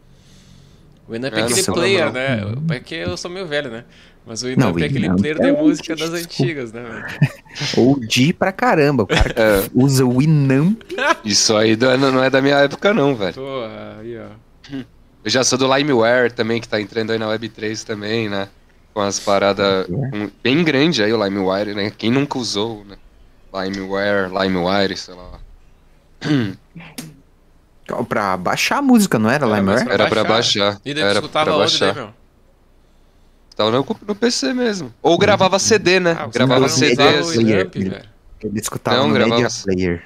O 1.07 1.15
Inamp 1.15 1.33
é 1.33 1.39
É, 1.39 1.43
aquele 1.43 1.63
player, 1.63 2.05
não. 2.05 2.11
né? 2.13 2.39
É 2.75 2.79
que 2.79 2.95
eu 2.95 3.17
sou 3.17 3.29
meio 3.29 3.45
velho, 3.45 3.69
né? 3.69 3.83
Mas 4.27 4.43
o 4.43 4.49
Inamp 4.49 4.75
Não, 4.75 4.83
é 4.83 4.85
aquele 4.87 5.05
Inamp 5.05 5.19
player 5.19 5.37
é 5.41 5.51
de 5.53 5.61
música 5.61 5.95
das 5.95 6.09
antigas, 6.11 6.73
né, 6.73 6.83
velho? 6.83 7.05
Ou 7.77 7.97
de 7.99 8.33
pra 8.33 8.51
caramba. 8.51 9.03
O 9.03 9.07
cara 9.07 9.33
que 9.33 9.41
É. 9.41 9.63
usa 9.73 10.05
o 10.05 10.17
Winamp. 10.19 10.81
Isso 11.23 11.55
aí 11.55 11.75
da- 11.77 11.95
não 11.97 12.21
é 12.23 12.29
da 12.29 12.41
minha 12.41 12.57
época, 12.57 12.93
não, 12.93 13.15
velho. 13.15 13.33
Porra, 13.33 13.97
aí, 14.01 14.17
ó. 14.17 14.27
Eu 15.23 15.31
já 15.31 15.43
sou 15.43 15.57
do 15.57 15.73
LimeWare 15.73 16.31
também, 16.31 16.59
que 16.61 16.67
tá 16.69 16.79
entrando 16.79 17.11
aí 17.11 17.17
na 17.19 17.25
Web3 17.27 17.83
também, 17.83 18.29
né? 18.29 18.47
Com 18.93 19.01
as 19.01 19.19
paradas 19.19 19.85
um- 19.89 20.29
bem 20.43 20.63
grande 20.63 21.03
aí, 21.03 21.11
o 21.13 21.23
LimeWire, 21.23 21.73
né? 21.73 21.91
Quem 21.97 22.11
nunca 22.11 22.37
usou, 22.37 22.83
né? 22.85 22.95
LimeWare, 23.53 24.29
LimeWire, 24.31 24.95
sei 24.97 25.13
lá. 25.15 25.39
Pra 28.09 28.35
baixar 28.37 28.77
a 28.77 28.81
música, 28.81 29.17
não 29.17 29.29
era, 29.29 29.45
Era 29.45 29.55
LimeWare? 29.55 29.89
Era 29.89 30.07
pra 30.09 30.23
baixar. 30.23 30.63
baixar. 30.73 30.81
E 30.85 30.93
daí 30.93 31.03
Era 31.03 31.13
escutava 31.13 31.45
pra 31.45 31.57
onde, 31.57 31.79
daí, 31.79 31.87
baixar. 31.89 31.95
meu? 31.95 32.09
Tava 33.57 33.71
no, 33.71 33.85
no 34.07 34.15
PC 34.15 34.53
mesmo. 34.53 34.93
Ou 35.01 35.17
gravava 35.17 35.57
CD, 35.57 35.99
né? 35.99 36.15
Ah, 36.17 36.27
gravava 36.27 36.69
CD 36.69 37.01
assim. 37.01 37.39
o 37.39 37.41
player. 37.43 37.69
Velho. 37.73 38.01
Ele 38.43 38.59
escutava 38.59 38.97
Não, 38.97 39.07
no 39.07 39.13
gravava 39.15 39.41
Media. 39.41 39.57
Player. 39.65 40.03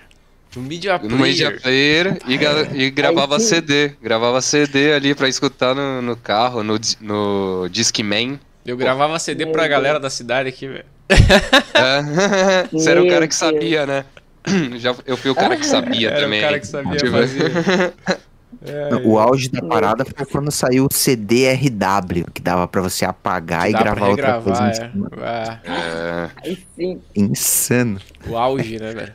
No 0.56 0.62
Media 0.64 0.98
No 1.04 1.18
Media 1.18 1.52
Player. 1.60 2.18
Player 2.18 2.22
e, 2.28 2.38
ga- 2.38 2.68
e 2.74 2.90
gravava 2.90 3.40
sim. 3.40 3.48
CD. 3.48 3.92
Gravava 4.02 4.42
CD 4.42 4.94
ali 4.94 5.14
pra 5.14 5.28
escutar 5.28 5.76
no, 5.76 6.02
no 6.02 6.16
carro, 6.16 6.64
no, 6.64 6.80
no 7.02 7.68
Discman. 7.70 8.40
Eu 8.66 8.78
gravava 8.78 9.20
CD 9.20 9.44
Meu 9.44 9.52
pra 9.54 9.64
Deus. 9.64 9.72
galera 9.72 10.00
da 10.00 10.10
cidade 10.10 10.48
aqui, 10.48 10.68
velho. 10.68 10.86
É. 11.10 12.68
Você 12.72 12.90
era 12.90 13.04
o 13.04 13.08
cara 13.10 13.28
que 13.28 13.36
sabia, 13.36 13.86
né? 13.86 14.06
Já, 14.80 14.96
eu 15.06 15.18
fui 15.18 15.30
o 15.30 15.36
cara 15.36 15.58
que 15.58 15.66
sabia 15.66 16.10
Era 16.10 16.22
também. 16.22 16.40
o 16.40 16.44
cara 16.44 16.60
que 16.60 16.68
sabia 16.68 17.00
fazer. 17.12 17.94
É, 18.64 18.90
O 19.04 19.18
auge 19.18 19.50
da 19.50 19.62
parada 19.62 20.06
foi 20.06 20.26
quando 20.26 20.52
saiu 20.52 20.86
o 20.86 20.94
CD-RW, 20.94 22.26
que 22.34 22.42
dava 22.42 22.68
pra 22.68 22.82
você 22.82 23.04
apagar 23.06 23.68
e 23.70 23.74
gravar 23.74 24.10
outra 24.10 24.40
coisa 24.42 24.70
em 24.70 24.74
cima. 24.74 25.10
é. 25.18 25.20
Ah, 25.26 25.60
é, 25.66 26.30
Aí 26.44 26.66
sim. 26.76 27.02
Insano. 27.16 28.00
o 28.28 28.38
auge, 28.38 28.78
né, 28.80 28.94
velho? 28.94 29.14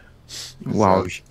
O 0.66 0.82
auge. 0.84 1.22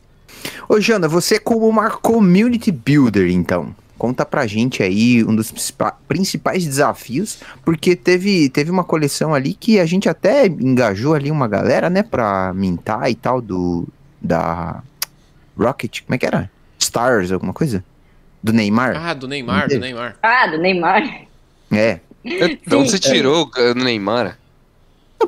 Ô, 0.69 0.79
Jana, 0.79 1.07
você 1.07 1.39
como 1.39 1.67
uma 1.67 1.89
community 1.91 2.71
builder, 2.71 3.29
então, 3.31 3.75
conta 3.97 4.25
pra 4.25 4.47
gente 4.47 4.81
aí 4.81 5.23
um 5.23 5.35
dos 5.35 5.51
principa- 5.51 5.97
principais 6.07 6.63
desafios, 6.65 7.39
porque 7.65 7.95
teve, 7.95 8.47
teve 8.49 8.71
uma 8.71 8.83
coleção 8.83 9.33
ali 9.33 9.53
que 9.53 9.79
a 9.79 9.85
gente 9.85 10.07
até 10.07 10.45
engajou 10.47 11.13
ali 11.15 11.29
uma 11.31 11.47
galera, 11.47 11.89
né, 11.89 12.01
pra 12.03 12.53
mintar 12.53 13.09
e 13.09 13.15
tal, 13.15 13.41
do, 13.41 13.85
da 14.21 14.81
Rocket, 15.57 16.01
como 16.05 16.15
é 16.15 16.17
que 16.17 16.25
era? 16.25 16.49
Stars, 16.79 17.31
alguma 17.31 17.51
coisa? 17.53 17.83
Do 18.45 18.53
Neymar? 18.53 18.95
Ah, 18.95 19.15
do 19.15 19.27
Neymar, 19.27 19.67
do 19.67 19.79
Neymar. 19.79 20.17
Ah, 20.21 20.45
do 20.45 20.59
Neymar. 20.59 21.25
É, 21.73 21.99
onde 22.71 22.91
você 22.91 22.99
tirou 22.99 23.49
o 23.57 23.73
Neymar? 23.73 24.37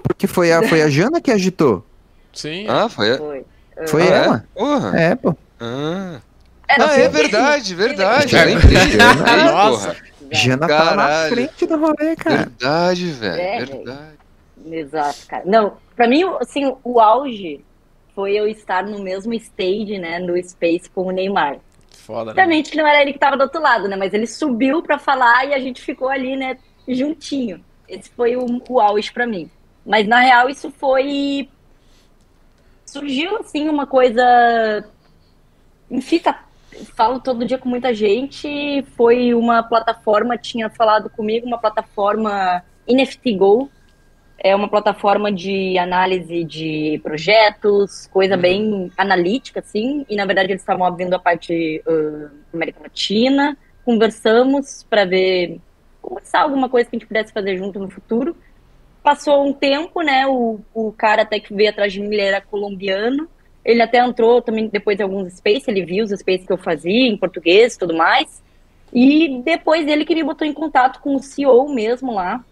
porque 0.03 0.27
foi 0.27 0.51
a, 0.51 0.61
foi 0.61 0.83
a 0.83 0.87
Jana 0.87 1.19
que 1.19 1.31
agitou. 1.31 1.83
Sim. 2.31 2.67
Ah, 2.69 2.87
foi. 2.87 3.17
Foi. 3.17 3.45
Foi 3.87 4.03
ah, 4.03 4.05
é? 4.05 4.23
ela. 4.23 4.45
Porra. 4.53 4.99
É, 4.99 5.15
pô. 5.15 5.35
Ah, 5.59 6.19
É, 6.67 6.77
não 6.77 6.85
Ah, 6.89 6.95
é 6.95 7.09
verdade, 7.09 7.73
verdade. 7.73 8.35
Eu 8.35 8.45
lembrei, 8.45 8.97
Nossa. 8.97 9.87
porra. 9.87 9.95
Jana 10.31 10.67
tá 10.67 10.95
na 10.95 11.29
frente 11.29 11.65
do 11.65 11.75
rolê, 11.75 12.15
cara. 12.15 12.37
Verdade, 12.37 13.11
velho. 13.13 13.41
É, 13.41 13.65
verdade. 13.65 14.17
Exato, 14.69 15.17
cara. 15.27 15.43
Não, 15.43 15.73
pra 15.95 16.07
mim, 16.07 16.23
assim, 16.39 16.71
o 16.83 16.99
auge 16.99 17.65
foi 18.13 18.33
eu 18.33 18.47
estar 18.47 18.83
no 18.85 18.99
mesmo 19.01 19.33
stage, 19.33 19.97
né, 19.97 20.19
no 20.19 20.37
Space 20.43 20.87
com 20.87 21.07
o 21.07 21.11
Neymar. 21.11 21.57
Foda, 22.07 22.33
né? 22.33 22.63
Que 22.63 22.77
não 22.77 22.87
era 22.87 23.01
ele 23.01 23.11
que 23.11 23.19
tava 23.19 23.35
do 23.35 23.43
outro 23.43 23.61
lado, 23.61 23.89
né, 23.89 23.97
mas 23.97 24.13
ele 24.13 24.25
subiu 24.25 24.81
pra 24.81 24.97
falar 24.97 25.45
e 25.45 25.53
a 25.53 25.59
gente 25.59 25.81
ficou 25.81 26.07
ali, 26.07 26.37
né, 26.37 26.57
juntinho. 26.87 27.61
Esse 27.85 28.09
foi 28.11 28.37
o, 28.37 28.45
o 28.69 28.79
auge 28.79 29.11
pra 29.11 29.27
mim. 29.27 29.51
Mas, 29.85 30.07
na 30.07 30.21
real, 30.21 30.49
isso 30.49 30.71
foi... 30.71 31.49
Surgiu, 32.85 33.37
assim, 33.37 33.67
uma 33.67 33.85
coisa 33.85 34.23
tá, 36.23 36.45
falo 36.95 37.19
todo 37.19 37.45
dia 37.45 37.57
com 37.57 37.67
muita 37.67 37.93
gente. 37.93 38.83
Foi 38.95 39.33
uma 39.33 39.61
plataforma, 39.61 40.37
tinha 40.37 40.69
falado 40.69 41.09
comigo, 41.09 41.45
uma 41.45 41.57
plataforma 41.57 42.63
NFT 42.87 43.35
Go. 43.35 43.69
É 44.39 44.55
uma 44.55 44.69
plataforma 44.69 45.31
de 45.31 45.77
análise 45.77 46.43
de 46.43 46.99
projetos, 47.03 48.07
coisa 48.07 48.35
uhum. 48.35 48.41
bem 48.41 48.91
analítica, 48.95 49.59
assim. 49.59 50.05
E 50.07 50.15
na 50.15 50.25
verdade 50.25 50.51
eles 50.51 50.61
estavam 50.61 50.85
abrindo 50.85 51.13
a 51.15 51.19
parte 51.19 51.81
uh, 51.87 52.29
América 52.53 52.81
Latina. 52.83 53.57
Conversamos 53.83 54.83
para 54.87 55.05
ver 55.05 55.59
começar 56.01 56.41
alguma 56.41 56.69
coisa 56.69 56.89
que 56.89 56.95
a 56.95 56.99
gente 56.99 57.07
pudesse 57.07 57.33
fazer 57.33 57.57
junto 57.57 57.79
no 57.79 57.89
futuro. 57.89 58.35
Passou 59.01 59.45
um 59.45 59.53
tempo, 59.53 60.01
né? 60.01 60.27
O, 60.27 60.59
o 60.73 60.91
cara 60.91 61.23
até 61.23 61.39
que 61.39 61.53
veio 61.53 61.69
atrás 61.69 61.91
de 61.91 61.99
mim, 61.99 62.07
ele 62.07 62.21
era 62.21 62.41
colombiano. 62.41 63.27
Ele 63.65 63.81
até 63.81 63.99
entrou 63.99 64.41
também 64.41 64.67
depois 64.67 64.95
de 64.95 65.03
alguns 65.03 65.33
space, 65.33 65.69
ele 65.69 65.83
viu 65.83 66.05
os 66.05 66.11
spaces 66.11 66.47
que 66.47 66.53
eu 66.53 66.57
fazia 66.57 67.07
em 67.07 67.17
português 67.17 67.75
e 67.75 67.79
tudo 67.79 67.93
mais. 67.93 68.41
E 68.93 69.41
depois 69.43 69.85
ele 69.87 70.05
que 70.05 70.15
me 70.15 70.23
botou 70.23 70.47
em 70.47 70.53
contato 70.53 71.01
com 71.01 71.15
o 71.15 71.19
CEO 71.19 71.67
mesmo 71.67 72.13
lá, 72.13 72.43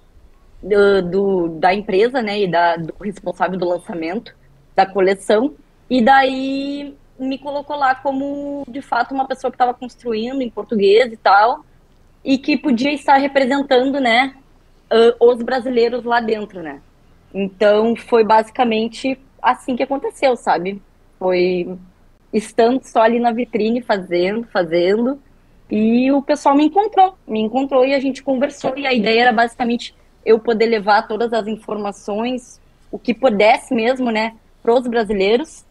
do, 0.65 1.01
do, 1.01 1.47
da 1.59 1.73
empresa, 1.73 2.21
né? 2.21 2.41
E 2.41 2.47
da, 2.47 2.75
do 2.75 2.93
responsável 3.01 3.57
do 3.57 3.67
lançamento 3.67 4.35
da 4.75 4.85
coleção. 4.85 5.53
E 5.89 6.01
daí 6.01 6.95
me 7.17 7.37
colocou 7.37 7.75
lá 7.75 7.95
como, 7.95 8.63
de 8.67 8.81
fato, 8.81 9.13
uma 9.13 9.27
pessoa 9.27 9.51
que 9.51 9.55
estava 9.55 9.73
construindo 9.73 10.41
em 10.41 10.49
português 10.49 11.13
e 11.13 11.17
tal 11.17 11.63
e 12.25 12.39
que 12.39 12.57
podia 12.57 12.91
estar 12.91 13.17
representando, 13.17 13.99
né, 13.99 14.35
os 15.19 15.41
brasileiros 15.43 16.03
lá 16.03 16.19
dentro, 16.19 16.61
né. 16.61 16.81
Então 17.31 17.95
foi 17.95 18.23
basicamente 18.23 19.19
assim 19.41 19.75
que 19.75 19.83
aconteceu, 19.83 20.35
sabe? 20.35 20.81
Foi 21.19 21.77
estando 22.33 22.83
só 22.83 23.01
ali 23.01 23.19
na 23.19 23.31
vitrine 23.31 23.81
fazendo, 23.81 24.47
fazendo, 24.47 25.21
e 25.69 26.11
o 26.11 26.21
pessoal 26.21 26.55
me 26.55 26.65
encontrou, 26.65 27.15
me 27.27 27.39
encontrou 27.39 27.85
e 27.85 27.93
a 27.93 27.99
gente 27.99 28.23
conversou 28.23 28.75
e 28.75 28.87
a 28.87 28.93
ideia 28.93 29.21
era 29.21 29.33
basicamente 29.33 29.95
eu 30.25 30.39
poder 30.39 30.65
levar 30.65 31.07
todas 31.07 31.31
as 31.33 31.47
informações, 31.47 32.59
o 32.91 32.97
que 32.97 33.13
pudesse 33.13 33.73
mesmo, 33.73 34.11
né, 34.11 34.35
para 34.63 34.73
os 34.73 34.87
brasileiros 34.87 35.65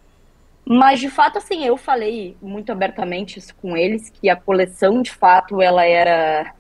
mas, 0.67 0.99
de 0.99 1.11
fato, 1.11 1.37
assim, 1.37 1.65
eu 1.65 1.77
falei 1.77 2.37
muito 2.41 2.73
abertamente 2.73 3.39
isso 3.39 3.55
com 3.57 3.77
eles, 3.77 4.09
que 4.09 4.31
a 4.31 4.37
coleção, 4.37 5.03
de 5.03 5.13
fato, 5.13 5.61
ela 5.61 5.85
era 5.85 6.55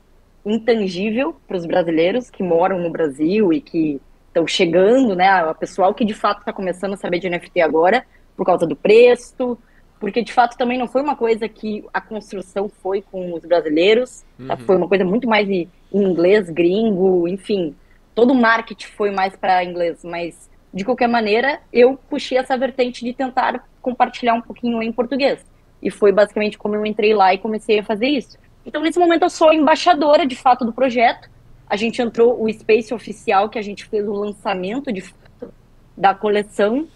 intangível 0.44 1.34
para 1.48 1.56
os 1.56 1.64
brasileiros 1.64 2.28
que 2.28 2.42
moram 2.42 2.78
no 2.78 2.90
Brasil 2.90 3.50
e 3.50 3.62
que 3.62 4.00
estão 4.28 4.46
chegando, 4.46 5.16
né? 5.16 5.42
O 5.46 5.54
pessoal 5.54 5.94
que, 5.94 6.04
de 6.04 6.12
fato, 6.12 6.40
está 6.40 6.52
começando 6.52 6.92
a 6.92 6.96
saber 6.98 7.18
de 7.18 7.30
NFT 7.30 7.62
agora, 7.62 8.04
por 8.36 8.44
causa 8.44 8.66
do 8.66 8.76
preço, 8.76 9.56
porque, 9.98 10.22
de 10.22 10.34
fato, 10.34 10.58
também 10.58 10.76
não 10.76 10.86
foi 10.86 11.00
uma 11.00 11.16
coisa 11.16 11.48
que 11.48 11.82
a 11.94 12.00
construção 12.00 12.68
foi 12.68 13.00
com 13.00 13.32
os 13.32 13.42
brasileiros, 13.42 14.22
tá? 14.46 14.52
uhum. 14.52 14.60
foi 14.60 14.76
uma 14.76 14.88
coisa 14.88 15.04
muito 15.04 15.26
mais 15.26 15.48
em 15.48 15.66
inglês, 15.90 16.50
gringo, 16.50 17.26
enfim. 17.26 17.74
Todo 18.14 18.32
o 18.32 18.34
marketing 18.34 18.86
foi 18.88 19.10
mais 19.10 19.34
para 19.36 19.64
inglês, 19.64 20.04
mas 20.04 20.48
de 20.72 20.84
qualquer 20.84 21.08
maneira, 21.08 21.60
eu 21.72 21.96
puxei 22.08 22.36
essa 22.36 22.56
vertente 22.56 23.04
de 23.04 23.12
tentar 23.12 23.64
compartilhar 23.80 24.34
um 24.34 24.42
pouquinho 24.42 24.82
em 24.82 24.92
português. 24.92 25.44
E 25.80 25.90
foi 25.90 26.10
basicamente 26.10 26.58
como 26.58 26.74
eu 26.74 26.84
entrei 26.84 27.14
lá 27.14 27.32
e 27.32 27.38
comecei 27.38 27.78
a 27.78 27.84
fazer 27.84 28.08
isso. 28.08 28.36
Então, 28.66 28.82
nesse 28.82 28.98
momento, 28.98 29.22
eu 29.22 29.30
sou 29.30 29.52
embaixadora, 29.52 30.26
de 30.26 30.34
fato, 30.34 30.64
do 30.64 30.72
projeto. 30.72 31.30
A 31.66 31.76
gente 31.76 32.02
entrou, 32.02 32.42
o 32.42 32.52
Space 32.52 32.92
oficial, 32.92 33.48
que 33.48 33.58
a 33.58 33.62
gente 33.62 33.84
fez 33.84 34.06
o 34.08 34.12
lançamento, 34.12 34.92
de 34.92 35.02
fato, 35.02 35.52
da 35.96 36.14
coleção. 36.14 36.88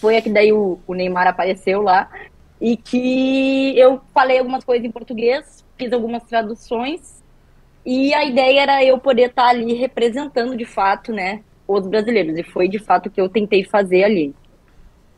Foi 0.00 0.16
aqui 0.16 0.30
daí 0.30 0.52
o, 0.52 0.78
o 0.86 0.94
Neymar 0.94 1.26
apareceu 1.26 1.82
lá. 1.82 2.10
E 2.60 2.76
que 2.76 3.76
eu 3.78 4.00
falei 4.12 4.38
algumas 4.38 4.62
coisas 4.62 4.84
em 4.84 4.90
português, 4.90 5.64
fiz 5.76 5.92
algumas 5.92 6.22
traduções. 6.24 7.17
E 7.90 8.12
a 8.12 8.22
ideia 8.22 8.60
era 8.60 8.84
eu 8.84 8.98
poder 8.98 9.30
estar 9.30 9.48
ali 9.48 9.72
representando, 9.72 10.54
de 10.54 10.66
fato, 10.66 11.10
né, 11.10 11.40
os 11.66 11.86
brasileiros. 11.86 12.36
E 12.36 12.42
foi 12.42 12.68
de 12.68 12.78
fato 12.78 13.06
o 13.06 13.10
que 13.10 13.18
eu 13.18 13.30
tentei 13.30 13.64
fazer 13.64 14.04
ali. 14.04 14.34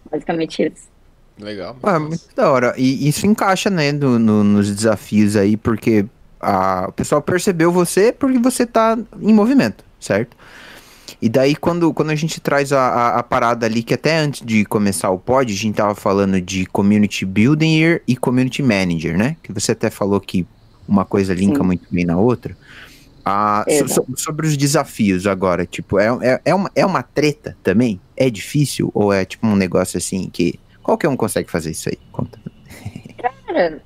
Basicamente 0.09 0.63
isso. 0.63 0.89
Legal. 1.37 1.77
Ah, 1.83 1.99
muito 1.99 2.33
da 2.37 2.49
hora. 2.49 2.73
E 2.79 3.09
isso 3.09 3.27
encaixa, 3.27 3.69
né, 3.71 3.91
no, 3.91 4.21
no, 4.21 4.45
nos 4.45 4.73
desafios 4.73 5.35
aí, 5.35 5.57
porque 5.57 6.07
a, 6.39 6.87
o 6.89 6.93
pessoal 6.93 7.21
percebeu 7.21 7.73
você 7.73 8.13
porque 8.13 8.39
você 8.39 8.65
tá 8.65 8.97
em 9.21 9.35
movimento, 9.35 9.85
certo? 9.99 10.37
E 11.21 11.29
daí, 11.29 11.57
quando, 11.57 11.93
quando 11.93 12.11
a 12.11 12.15
gente 12.15 12.41
traz 12.41 12.73
a, 12.73 12.81
a, 12.81 13.19
a, 13.19 13.23
parada 13.25 13.67
ali, 13.67 13.83
que 13.83 13.95
até 13.95 14.17
antes 14.17 14.47
de 14.47 14.65
começar 14.65 15.11
o 15.11 15.19
pod, 15.19 15.53
a 15.53 15.57
gente 15.57 15.75
tava 15.75 15.97
falando 15.97 16.41
de 16.41 16.67
Community 16.67 17.27
Builder 17.27 18.01
e 18.07 18.17
Community 18.17 18.63
Manager, 18.63 19.19
né? 19.19 19.37
Que 19.43 19.53
você 19.53 19.73
até 19.73 19.91
falou 19.91 20.21
que 20.21 20.47
uma 20.91 21.05
coisa 21.05 21.33
linka 21.33 21.61
Sim. 21.61 21.67
muito 21.67 21.87
bem 21.91 22.05
na 22.05 22.19
outra. 22.19 22.57
Ah, 23.25 23.65
so, 23.69 23.89
so, 23.89 24.07
sobre 24.17 24.47
os 24.47 24.57
desafios 24.57 25.27
agora, 25.27 25.65
tipo, 25.65 25.99
é, 25.99 26.09
é, 26.23 26.41
é, 26.47 26.55
uma, 26.55 26.71
é 26.75 26.85
uma 26.85 27.03
treta 27.03 27.57
também? 27.63 28.01
É 28.17 28.29
difícil? 28.29 28.91
Ou 28.93 29.13
é 29.13 29.25
tipo 29.25 29.47
um 29.47 29.55
negócio 29.55 29.99
assim 29.99 30.29
que 30.29 30.59
qualquer 30.83 31.09
um 31.09 31.17
consegue 31.17 31.51
fazer 31.51 31.71
isso 31.71 31.89
aí? 31.89 31.99
Conta. 32.11 32.41
Cara, 33.47 33.83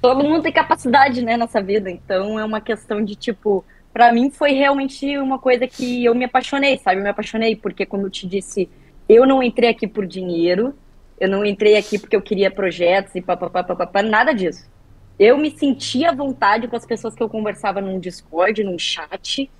todo 0.00 0.24
mundo 0.24 0.42
tem 0.42 0.52
capacidade, 0.52 1.22
né, 1.22 1.36
nessa 1.36 1.60
vida, 1.60 1.90
então 1.90 2.38
é 2.38 2.44
uma 2.44 2.60
questão 2.60 3.04
de 3.04 3.14
tipo. 3.14 3.64
Pra 3.92 4.12
mim 4.12 4.30
foi 4.30 4.52
realmente 4.52 5.18
uma 5.18 5.38
coisa 5.38 5.66
que 5.66 6.04
eu 6.04 6.14
me 6.14 6.24
apaixonei, 6.24 6.78
sabe? 6.78 6.98
Eu 6.98 7.02
me 7.02 7.08
apaixonei 7.08 7.56
porque, 7.56 7.84
como 7.84 8.06
eu 8.06 8.10
te 8.10 8.28
disse, 8.28 8.68
eu 9.08 9.26
não 9.26 9.42
entrei 9.42 9.70
aqui 9.70 9.88
por 9.88 10.06
dinheiro, 10.06 10.72
eu 11.18 11.28
não 11.28 11.44
entrei 11.44 11.76
aqui 11.76 11.98
porque 11.98 12.14
eu 12.14 12.22
queria 12.22 12.50
projetos 12.50 13.14
e 13.16 13.20
papapá, 13.20 13.64
papapá, 13.64 14.02
nada 14.02 14.32
disso 14.32 14.68
eu 15.18 15.36
me 15.36 15.50
sentia 15.50 16.10
à 16.10 16.14
vontade 16.14 16.68
com 16.68 16.76
as 16.76 16.86
pessoas 16.86 17.14
que 17.14 17.22
eu 17.22 17.28
conversava 17.28 17.80
num 17.80 17.98
Discord, 17.98 18.62
num 18.62 18.78
chat, 18.78 19.50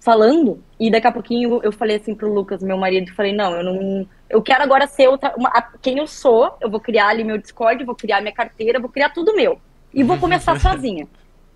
falando. 0.00 0.62
E 0.80 0.90
daqui 0.90 1.06
a 1.06 1.12
pouquinho 1.12 1.60
eu 1.62 1.70
falei 1.70 1.96
assim 1.96 2.14
pro 2.14 2.32
Lucas, 2.32 2.62
meu 2.62 2.78
marido, 2.78 3.12
falei, 3.14 3.32
não, 3.32 3.52
eu 3.56 3.64
não. 3.64 4.08
Eu 4.30 4.40
quero 4.40 4.62
agora 4.62 4.86
ser 4.86 5.08
outra, 5.08 5.34
uma, 5.36 5.50
quem 5.82 5.98
eu 5.98 6.06
sou, 6.06 6.56
eu 6.60 6.70
vou 6.70 6.80
criar 6.80 7.08
ali 7.08 7.24
meu 7.24 7.36
Discord, 7.36 7.84
vou 7.84 7.94
criar 7.94 8.20
minha 8.20 8.32
carteira, 8.32 8.80
vou 8.80 8.88
criar 8.88 9.10
tudo 9.10 9.34
meu. 9.34 9.60
E 9.92 10.02
vou 10.02 10.18
começar 10.18 10.58
sozinha. 10.60 11.06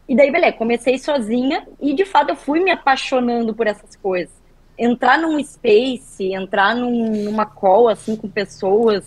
E 0.09 0.15
daí, 0.17 0.31
beleza, 0.31 0.53
comecei 0.55 0.99
sozinha 0.99 1.67
e 1.81 1.95
de 1.95 2.05
fato 2.05 2.31
eu 2.31 2.37
fui 2.37 2.61
me 2.61 2.71
apaixonando 2.71 3.55
por 3.55 3.67
essas 3.67 3.97
coisas. 3.97 4.35
Entrar 4.77 5.19
num 5.19 5.43
space, 5.43 6.33
entrar 6.33 6.75
num, 6.75 7.25
numa 7.25 7.47
call 7.47 7.89
assim 7.89 8.17
com 8.17 8.29
pessoas, 8.29 9.05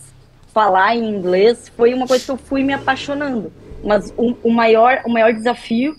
falar 0.53 0.95
em 0.95 1.03
inglês, 1.03 1.67
foi 1.75 1.93
uma 1.93 2.07
coisa 2.07 2.23
que 2.23 2.31
eu 2.31 2.37
fui 2.37 2.63
me 2.63 2.73
apaixonando. 2.73 3.51
Mas 3.83 4.13
o, 4.17 4.35
o, 4.43 4.51
maior, 4.51 5.01
o 5.05 5.11
maior 5.11 5.33
desafio, 5.33 5.95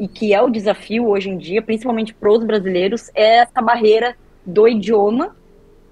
e 0.00 0.08
que 0.08 0.32
é 0.32 0.40
o 0.40 0.50
desafio 0.50 1.06
hoje 1.08 1.28
em 1.28 1.36
dia, 1.36 1.60
principalmente 1.60 2.14
para 2.14 2.32
os 2.32 2.42
brasileiros, 2.44 3.10
é 3.14 3.38
essa 3.38 3.60
barreira 3.60 4.16
do 4.44 4.66
idioma 4.66 5.36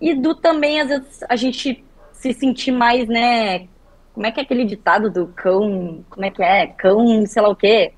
e 0.01 0.15
do 0.15 0.35
também, 0.35 0.81
às 0.81 0.89
vezes, 0.89 1.23
a 1.29 1.37
gente 1.37 1.85
se 2.13 2.33
sentir 2.33 2.73
mais, 2.73 3.09
né? 3.09 3.69
Como 4.13 4.27
é 4.27 4.31
que 4.31 4.41
é 4.41 4.43
aquele 4.43 4.65
ditado 4.65 5.11
do 5.11 5.27
cão? 5.29 6.05
Como 6.09 6.25
é 6.25 6.31
que 6.31 6.43
é? 6.43 6.69
Cão, 6.69 7.27
sei 7.27 7.43
lá 7.43 7.49
o 7.49 7.57
quê. 7.57 7.93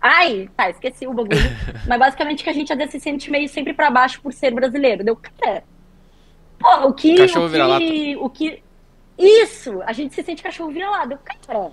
Ai, 0.00 0.48
tá, 0.56 0.68
esqueci 0.68 1.06
o 1.06 1.14
bagulho. 1.14 1.38
Mas 1.86 1.98
basicamente 1.98 2.44
que 2.44 2.50
a 2.50 2.52
gente 2.52 2.72
às 2.72 2.78
vezes 2.78 2.92
se 2.92 3.00
sente 3.00 3.30
meio 3.30 3.48
sempre 3.48 3.72
para 3.72 3.90
baixo 3.90 4.20
por 4.20 4.32
ser 4.32 4.52
brasileiro. 4.52 5.04
Deu, 5.04 5.16
cara. 5.16 5.64
Pô, 6.58 6.88
o 6.88 6.92
que. 6.92 7.16
Cachorro 7.16 7.46
o 7.46 7.78
que, 7.78 8.16
o 8.16 8.30
que. 8.30 8.62
Isso! 9.18 9.80
A 9.82 9.92
gente 9.92 10.14
se 10.14 10.22
sente 10.22 10.42
cachorro 10.42 10.70
vira-lata. 10.70 11.08
Deu, 11.08 11.18
cara 11.18 11.70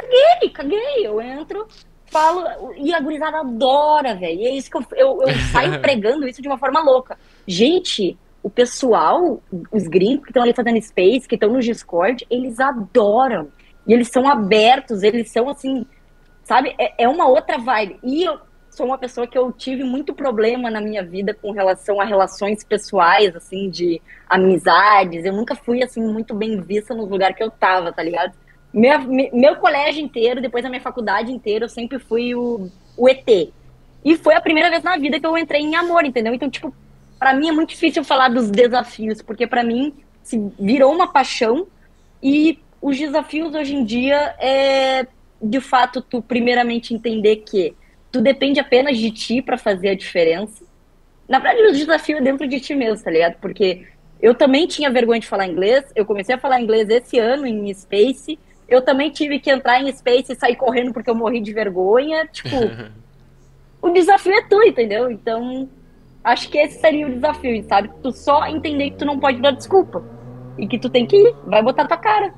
Caguei, 0.00 0.50
caguei. 0.50 1.06
Eu 1.06 1.20
entro, 1.20 1.66
falo. 2.06 2.72
E 2.76 2.92
a 2.94 3.00
gurizada 3.00 3.38
adora, 3.38 4.14
velho. 4.14 4.40
E 4.40 4.46
é 4.46 4.50
isso 4.50 4.70
que 4.70 4.76
eu, 4.76 4.84
eu, 4.92 5.22
eu 5.22 5.34
saio 5.52 5.80
pregando 5.80 6.26
isso 6.26 6.40
de 6.40 6.48
uma 6.48 6.58
forma 6.58 6.80
louca. 6.80 7.18
Gente, 7.46 8.18
o 8.42 8.48
pessoal, 8.48 9.42
os 9.70 9.86
gringos 9.86 10.24
que 10.24 10.30
estão 10.30 10.42
ali 10.42 10.54
fazendo 10.54 10.80
space, 10.82 11.28
que 11.28 11.34
estão 11.34 11.52
no 11.52 11.60
Discord, 11.60 12.26
eles 12.30 12.58
adoram. 12.58 13.48
E 13.86 13.92
eles 13.92 14.08
são 14.08 14.28
abertos, 14.28 15.02
eles 15.02 15.30
são 15.30 15.48
assim, 15.48 15.86
sabe? 16.44 16.74
É, 16.78 17.04
é 17.04 17.08
uma 17.08 17.28
outra 17.28 17.58
vibe. 17.58 17.98
E 18.02 18.24
eu 18.24 18.38
sou 18.70 18.86
uma 18.86 18.98
pessoa 18.98 19.26
que 19.26 19.36
eu 19.36 19.52
tive 19.52 19.82
muito 19.82 20.14
problema 20.14 20.70
na 20.70 20.80
minha 20.80 21.02
vida 21.04 21.34
com 21.34 21.50
relação 21.50 22.00
a 22.00 22.04
relações 22.04 22.62
pessoais, 22.62 23.34
assim, 23.34 23.68
de 23.68 24.00
amizades. 24.28 25.24
Eu 25.24 25.32
nunca 25.32 25.54
fui, 25.54 25.82
assim, 25.82 26.02
muito 26.02 26.34
bem 26.34 26.60
vista 26.60 26.94
no 26.94 27.04
lugar 27.04 27.34
que 27.34 27.42
eu 27.42 27.50
tava, 27.50 27.92
tá 27.92 28.02
ligado? 28.02 28.32
Meu, 28.72 29.00
meu 29.32 29.56
colégio 29.56 30.02
inteiro, 30.02 30.40
depois 30.40 30.62
da 30.62 30.70
minha 30.70 30.80
faculdade 30.80 31.32
inteira, 31.32 31.64
eu 31.64 31.68
sempre 31.68 31.98
fui 31.98 32.34
o, 32.34 32.70
o 32.96 33.08
ET. 33.08 33.52
E 34.04 34.16
foi 34.16 34.34
a 34.34 34.40
primeira 34.40 34.70
vez 34.70 34.82
na 34.82 34.96
vida 34.96 35.18
que 35.18 35.26
eu 35.26 35.36
entrei 35.36 35.60
em 35.60 35.76
amor, 35.76 36.04
entendeu? 36.04 36.32
Então, 36.32 36.48
tipo, 36.48 36.74
para 37.18 37.34
mim 37.34 37.48
é 37.48 37.52
muito 37.52 37.70
difícil 37.70 38.02
falar 38.04 38.28
dos 38.28 38.50
desafios, 38.50 39.20
porque 39.20 39.46
para 39.46 39.62
mim 39.62 39.92
se 40.22 40.38
virou 40.58 40.94
uma 40.94 41.12
paixão 41.12 41.66
e 42.22 42.58
os 42.80 42.98
desafios 42.98 43.54
hoje 43.54 43.74
em 43.74 43.84
dia 43.84 44.34
é 44.38 45.06
de 45.42 45.60
fato 45.60 46.02
tu 46.02 46.20
primeiramente 46.20 46.94
entender 46.94 47.36
que 47.36 47.74
tu 48.12 48.20
depende 48.20 48.60
apenas 48.60 48.98
de 48.98 49.10
ti 49.10 49.42
para 49.42 49.56
fazer 49.56 49.90
a 49.90 49.94
diferença. 49.94 50.64
Na 51.28 51.38
verdade, 51.38 51.68
o 51.68 51.72
desafio 51.72 52.18
é 52.18 52.20
dentro 52.20 52.46
de 52.46 52.60
ti 52.60 52.74
mesmo, 52.74 53.04
tá 53.04 53.10
ligado? 53.10 53.36
Porque 53.40 53.86
eu 54.20 54.34
também 54.34 54.66
tinha 54.66 54.90
vergonha 54.90 55.20
de 55.20 55.26
falar 55.26 55.46
inglês, 55.46 55.84
eu 55.94 56.04
comecei 56.04 56.34
a 56.34 56.38
falar 56.38 56.60
inglês 56.60 56.88
esse 56.88 57.18
ano 57.18 57.46
em 57.46 57.72
Space, 57.72 58.38
Eu 58.70 58.80
também 58.82 59.10
tive 59.10 59.40
que 59.40 59.50
entrar 59.50 59.82
em 59.82 59.92
Space 59.92 60.32
e 60.32 60.36
sair 60.36 60.54
correndo 60.56 60.92
porque 60.92 61.10
eu 61.10 61.14
morri 61.14 61.40
de 61.40 61.52
vergonha. 61.52 62.26
Tipo, 62.28 62.56
o 63.82 63.90
desafio 63.90 64.32
é 64.32 64.42
tu, 64.42 64.62
entendeu? 64.62 65.10
Então, 65.10 65.68
acho 66.22 66.48
que 66.48 66.56
esse 66.56 66.80
seria 66.80 67.06
o 67.08 67.12
desafio, 67.12 67.64
sabe? 67.68 67.90
Tu 68.02 68.12
só 68.12 68.46
entender 68.46 68.90
que 68.90 68.98
tu 68.98 69.04
não 69.04 69.18
pode 69.18 69.42
dar 69.42 69.50
desculpa. 69.50 70.02
E 70.56 70.66
que 70.68 70.78
tu 70.78 70.88
tem 70.88 71.04
que 71.06 71.16
ir, 71.16 71.34
vai 71.46 71.62
botar 71.62 71.86
tua 71.86 71.96
cara. 71.96 72.32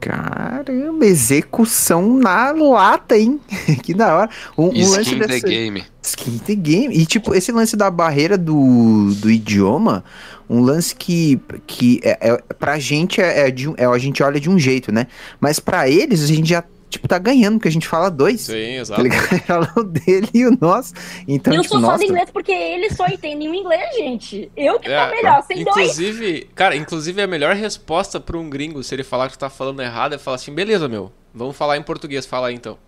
Caramba, 0.00 1.04
execução 1.06 2.14
na 2.18 2.52
lata, 2.52 3.16
hein? 3.18 3.40
que 3.82 3.92
da 3.92 4.16
hora. 4.16 4.30
Um, 4.56 4.66
um 4.66 4.90
lance 4.90 5.02
Skin 5.02 5.18
the 5.18 5.26
dessa- 5.26 5.46
game. 5.48 5.84
Skin 6.02 6.38
the 6.38 6.54
game. 6.54 6.94
E, 6.94 7.04
tipo, 7.04 7.34
esse 7.34 7.50
lance 7.50 7.76
da 7.76 7.90
barreira 7.90 8.38
do, 8.38 9.12
do 9.16 9.30
idioma, 9.30 10.04
um 10.48 10.60
lance 10.62 10.94
que, 10.94 11.40
que 11.66 12.00
é, 12.02 12.30
é, 12.30 12.36
pra 12.58 12.78
gente 12.78 13.20
é, 13.20 13.48
é 13.48 13.50
de 13.50 13.68
é, 13.76 13.84
a 13.86 13.98
gente 13.98 14.22
olha 14.22 14.40
de 14.40 14.48
um 14.48 14.58
jeito, 14.58 14.90
né? 14.92 15.06
Mas 15.40 15.60
pra 15.60 15.88
eles, 15.88 16.22
a 16.24 16.26
gente 16.26 16.48
já, 16.48 16.64
tipo, 16.88 17.06
tá 17.06 17.18
ganhando, 17.18 17.54
porque 17.58 17.68
a 17.68 17.72
gente 17.72 17.86
fala 17.86 18.10
dois. 18.10 18.40
Sim, 18.42 18.52
Tá 18.52 18.58
exato. 18.80 19.02
ligado? 19.02 19.28
Fala 19.46 19.72
o 19.76 19.84
dele 19.84 20.28
e 20.32 20.46
o 20.46 20.56
nosso. 20.60 20.94
Então, 21.26 21.52
eu 21.52 21.60
tipo, 21.62 21.74
sou 21.74 21.80
só 21.82 21.86
nossa. 21.88 21.98
do 21.98 22.04
inglês 22.10 22.30
porque 22.30 22.52
eles 22.52 22.96
só 22.96 23.06
entendem 23.06 23.48
o 23.48 23.54
inglês, 23.54 23.94
gente. 23.96 24.50
Eu 24.56 24.78
que 24.80 24.88
É, 24.90 25.06
tô 25.06 25.14
melhor, 25.14 25.42
sem 25.42 25.64
dois. 25.64 25.76
inclusive, 25.76 26.48
cara, 26.54 26.74
inclusive 26.76 27.20
a 27.20 27.26
melhor 27.26 27.54
resposta 27.54 28.18
pra 28.18 28.38
um 28.38 28.48
gringo, 28.48 28.82
se 28.82 28.94
ele 28.94 29.04
falar 29.04 29.28
que 29.28 29.34
tu 29.36 29.40
tá 29.40 29.50
falando 29.50 29.82
errado, 29.82 30.14
é 30.14 30.18
falar 30.18 30.36
assim, 30.36 30.54
beleza, 30.54 30.88
meu, 30.88 31.12
vamos 31.34 31.56
falar 31.56 31.76
em 31.76 31.82
português, 31.82 32.24
fala 32.24 32.48
aí 32.48 32.54
então. 32.54 32.78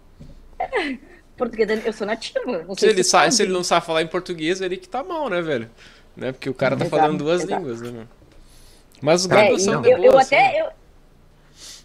Português, 1.36 1.86
eu 1.86 1.92
sou 1.92 2.06
nativa. 2.06 2.64
Não 2.68 2.74
Se 2.74 2.86
ele, 2.86 3.02
sabe. 3.02 3.32
se 3.32 3.42
ele 3.42 3.52
não 3.52 3.64
sabe 3.64 3.86
falar 3.86 4.02
em 4.02 4.06
português, 4.06 4.60
ele 4.60 4.76
que 4.76 4.86
tá 4.88 5.02
mal, 5.02 5.28
né, 5.30 5.40
velho? 5.40 5.70
Né? 6.16 6.32
Porque 6.32 6.50
o 6.50 6.54
cara 6.54 6.76
tá 6.76 6.84
Exato, 6.84 7.00
falando 7.02 7.18
duas 7.18 7.42
exato. 7.42 7.60
línguas, 7.62 7.80
né, 7.80 7.90
meu? 7.90 8.06
Mas 9.00 9.24
os 9.24 9.30
É, 9.30 9.34
gringos 9.44 9.62
e 9.62 9.64
são 9.64 9.74
eu, 9.76 9.80
de 9.82 9.90
eu 10.06 10.12
boa, 10.12 10.20
assim. 10.20 10.34
até. 10.34 10.60
Eu, 10.60 10.66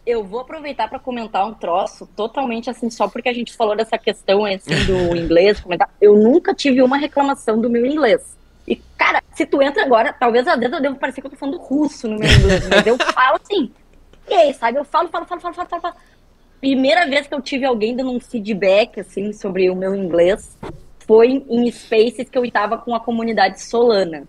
eu 0.05 0.23
vou 0.23 0.41
aproveitar 0.41 0.87
para 0.87 0.99
comentar 0.99 1.47
um 1.47 1.53
troço 1.53 2.07
totalmente 2.15 2.69
assim, 2.69 2.89
só 2.89 3.07
porque 3.07 3.29
a 3.29 3.33
gente 3.33 3.53
falou 3.55 3.75
dessa 3.75 3.97
questão 3.97 4.45
assim, 4.45 4.85
do 4.85 5.15
inglês. 5.17 5.59
Comentar. 5.59 5.89
Eu 5.99 6.15
nunca 6.15 6.53
tive 6.53 6.81
uma 6.81 6.97
reclamação 6.97 7.59
do 7.59 7.69
meu 7.69 7.85
inglês. 7.85 8.35
E, 8.67 8.75
cara, 8.97 9.21
se 9.33 9.45
tu 9.45 9.61
entra 9.61 9.83
agora, 9.83 10.11
talvez 10.13 10.47
às 10.47 10.57
vezes 10.59 10.73
eu 10.73 10.81
devo 10.81 10.95
parecer 10.95 11.21
que 11.21 11.27
eu 11.27 11.31
tô 11.31 11.37
falando 11.37 11.57
russo 11.57 12.07
no 12.07 12.17
meu 12.17 12.29
inglês, 12.29 12.67
mas 12.67 12.85
eu 12.85 12.97
falo 13.13 13.39
assim. 13.43 13.71
E 14.27 14.33
aí, 14.33 14.53
sabe? 14.53 14.77
Eu 14.77 14.83
falo, 14.85 15.07
falo, 15.09 15.25
falo, 15.25 15.39
falo, 15.41 15.53
falo, 15.53 15.67
falo. 15.69 15.81
falo. 15.81 15.95
Primeira 16.59 17.05
vez 17.07 17.27
que 17.27 17.33
eu 17.33 17.41
tive 17.41 17.65
alguém 17.65 17.95
dando 17.95 18.11
um 18.11 18.19
feedback, 18.19 18.99
assim, 18.99 19.31
sobre 19.33 19.69
o 19.69 19.75
meu 19.75 19.93
inglês 19.95 20.57
foi 21.05 21.45
em 21.49 21.71
spaces 21.71 22.29
que 22.29 22.37
eu 22.37 22.45
estava 22.45 22.77
com 22.77 22.95
a 22.95 22.99
comunidade 22.99 23.61
solana. 23.61 24.27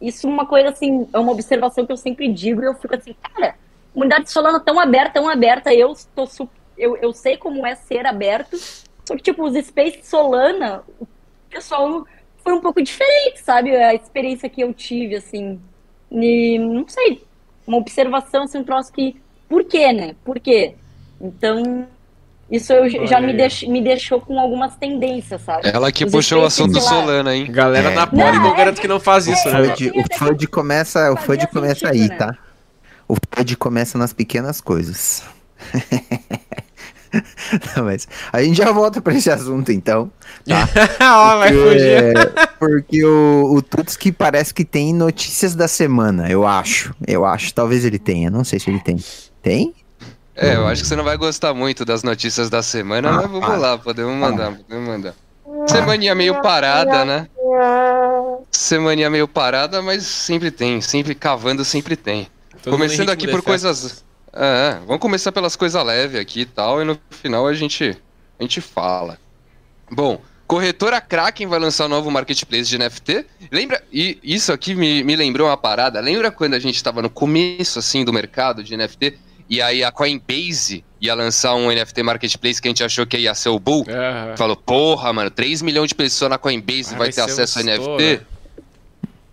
Isso 0.00 0.26
é 0.26 0.30
uma 0.30 0.46
coisa, 0.46 0.70
assim, 0.70 1.08
é 1.12 1.18
uma 1.18 1.32
observação 1.32 1.86
que 1.86 1.92
eu 1.92 1.96
sempre 1.96 2.28
digo 2.32 2.62
e 2.62 2.66
eu 2.66 2.74
fico 2.74 2.94
assim, 2.94 3.14
cara, 3.34 3.56
comunidade 3.92 4.30
solana 4.30 4.60
tão 4.60 4.78
aberta, 4.78 5.14
tão 5.14 5.28
aberta, 5.28 5.72
eu, 5.72 5.94
tô 6.14 6.26
eu, 6.76 6.96
eu 6.98 7.12
sei 7.12 7.36
como 7.36 7.66
é 7.66 7.74
ser 7.74 8.06
aberto, 8.06 8.56
só 9.04 9.16
que, 9.16 9.22
tipo, 9.22 9.44
os 9.44 9.54
spaces 9.64 10.06
solana, 10.06 10.82
o 11.00 11.06
pessoal 11.48 12.06
foi 12.44 12.52
um 12.52 12.60
pouco 12.60 12.82
diferente, 12.82 13.40
sabe? 13.40 13.74
A 13.74 13.94
experiência 13.94 14.48
que 14.48 14.60
eu 14.60 14.74
tive, 14.74 15.16
assim, 15.16 15.60
e, 16.10 16.58
não 16.58 16.86
sei, 16.88 17.22
uma 17.66 17.78
observação, 17.78 18.44
assim, 18.44 18.58
um 18.58 18.64
troço 18.64 18.92
que, 18.92 19.16
por 19.48 19.64
quê, 19.64 19.92
né? 19.92 20.14
Por 20.24 20.38
quê? 20.38 20.74
Então, 21.20 21.86
isso 22.50 22.72
eu, 22.72 23.06
já 23.06 23.20
me, 23.20 23.32
deix, 23.32 23.62
me 23.64 23.82
deixou 23.82 24.20
com 24.20 24.38
algumas 24.38 24.76
tendências, 24.76 25.40
sabe? 25.42 25.68
Ela 25.68 25.90
que 25.90 26.04
Os 26.04 26.12
puxou 26.12 26.42
o 26.42 26.44
assunto. 26.46 26.80
Solana, 26.80 27.34
hein? 27.34 27.50
Galera 27.50 27.90
É. 27.90 27.94
na 27.94 28.06
Poli, 28.06 28.38
Não, 28.38 28.48
eu 28.48 28.54
garanto 28.54 28.80
que 28.80 28.86
não 28.88 29.00
faz 29.00 29.26
isso, 29.26 29.48
O 29.48 29.52
né? 29.52 29.72
O 29.72 30.18
FUD 30.18 30.46
começa, 30.46 31.12
o 31.12 31.16
FUD 31.16 31.26
Fazia 31.26 31.46
começa 31.48 31.88
sentido, 31.88 32.02
aí, 32.02 32.08
né? 32.08 32.16
tá? 32.16 32.36
O 33.08 33.14
FUD 33.14 33.56
começa 33.56 33.98
nas 33.98 34.12
pequenas 34.12 34.60
coisas. 34.60 35.24
Não, 37.76 37.84
mas 37.84 38.06
a 38.32 38.42
gente 38.42 38.56
já 38.58 38.70
volta 38.72 39.00
pra 39.00 39.14
esse 39.14 39.30
assunto 39.30 39.72
então, 39.72 40.10
tá? 40.46 40.68
Ó, 41.00 41.38
vai 41.38 41.52
fugir. 41.52 41.80
É, 41.80 42.46
porque 42.58 43.04
o, 43.04 43.54
o 43.54 43.62
Tutski 43.62 44.12
parece 44.12 44.52
que 44.52 44.64
tem 44.64 44.92
notícias 44.92 45.54
da 45.54 45.66
semana, 45.68 46.28
eu 46.30 46.46
acho. 46.46 46.94
Eu 47.06 47.24
acho, 47.24 47.54
talvez 47.54 47.84
ele 47.84 47.98
tenha, 47.98 48.28
não 48.30 48.44
sei 48.44 48.58
se 48.58 48.68
ele 48.70 48.80
tem. 48.80 48.96
Tem? 49.40 49.72
É, 50.36 50.54
eu 50.54 50.66
acho 50.66 50.82
que 50.82 50.88
você 50.88 50.94
não 50.94 51.04
vai 51.04 51.16
gostar 51.16 51.54
muito 51.54 51.84
das 51.84 52.02
notícias 52.02 52.50
da 52.50 52.62
semana, 52.62 53.08
Ah, 53.08 53.12
mas 53.12 53.30
vamos 53.30 53.58
lá, 53.58 53.78
podemos 53.78 54.14
mandar, 54.14 54.52
podemos 54.52 54.86
mandar. 54.86 55.14
Semaninha 55.66 56.14
meio 56.14 56.42
parada, 56.42 57.04
né? 57.04 57.28
Semaninha 58.50 59.08
meio 59.08 59.26
parada, 59.26 59.80
mas 59.80 60.04
sempre 60.04 60.50
tem, 60.50 60.80
sempre 60.80 61.14
cavando, 61.14 61.64
sempre 61.64 61.96
tem. 61.96 62.28
Todo 62.62 62.72
Começando 62.72 63.10
aqui 63.10 63.26
por 63.26 63.42
coisas. 63.42 64.04
É, 64.32 64.78
vamos 64.86 65.00
começar 65.00 65.32
pelas 65.32 65.56
coisas 65.56 65.82
leves 65.82 66.20
aqui 66.20 66.40
e 66.40 66.46
tal, 66.46 66.82
e 66.82 66.84
no 66.84 66.98
final 67.10 67.46
a 67.46 67.54
gente, 67.54 67.96
a 68.38 68.42
gente 68.42 68.60
fala. 68.60 69.18
Bom, 69.90 70.20
corretora 70.46 71.00
Kraken 71.00 71.46
vai 71.46 71.58
lançar 71.58 71.86
um 71.86 71.88
novo 71.88 72.10
marketplace 72.10 72.68
de 72.68 72.78
NFT. 72.78 73.24
Lembra? 73.50 73.82
E 73.90 74.18
isso 74.22 74.52
aqui 74.52 74.74
me, 74.74 75.02
me 75.02 75.16
lembrou 75.16 75.48
uma 75.48 75.56
parada. 75.56 76.00
Lembra 76.00 76.30
quando 76.30 76.54
a 76.54 76.58
gente 76.58 76.82
tava 76.82 77.00
no 77.00 77.08
começo 77.08 77.78
assim 77.78 78.04
do 78.04 78.12
mercado 78.12 78.62
de 78.62 78.76
NFT? 78.76 79.18
E 79.48 79.62
aí 79.62 79.84
a 79.84 79.92
Coinbase 79.92 80.84
ia 81.00 81.14
lançar 81.14 81.54
um 81.54 81.70
NFT 81.70 82.02
marketplace 82.02 82.60
que 82.60 82.66
a 82.68 82.70
gente 82.70 82.82
achou 82.82 83.06
que 83.06 83.16
ia 83.18 83.34
ser 83.34 83.48
o 83.50 83.58
Bull? 83.60 83.84
Aham. 83.88 84.36
Falou, 84.36 84.56
porra, 84.56 85.12
mano, 85.12 85.30
3 85.30 85.62
milhões 85.62 85.88
de 85.88 85.94
pessoas 85.94 86.30
na 86.30 86.38
Coinbase 86.38 86.94
Ah, 86.94 86.98
vai, 86.98 87.08
ter 87.08 87.12
ser 87.14 87.20
um 87.22 87.24
acesso 87.26 87.58
a 87.58 87.62
NFT. 87.62 88.16
né? 88.16 88.20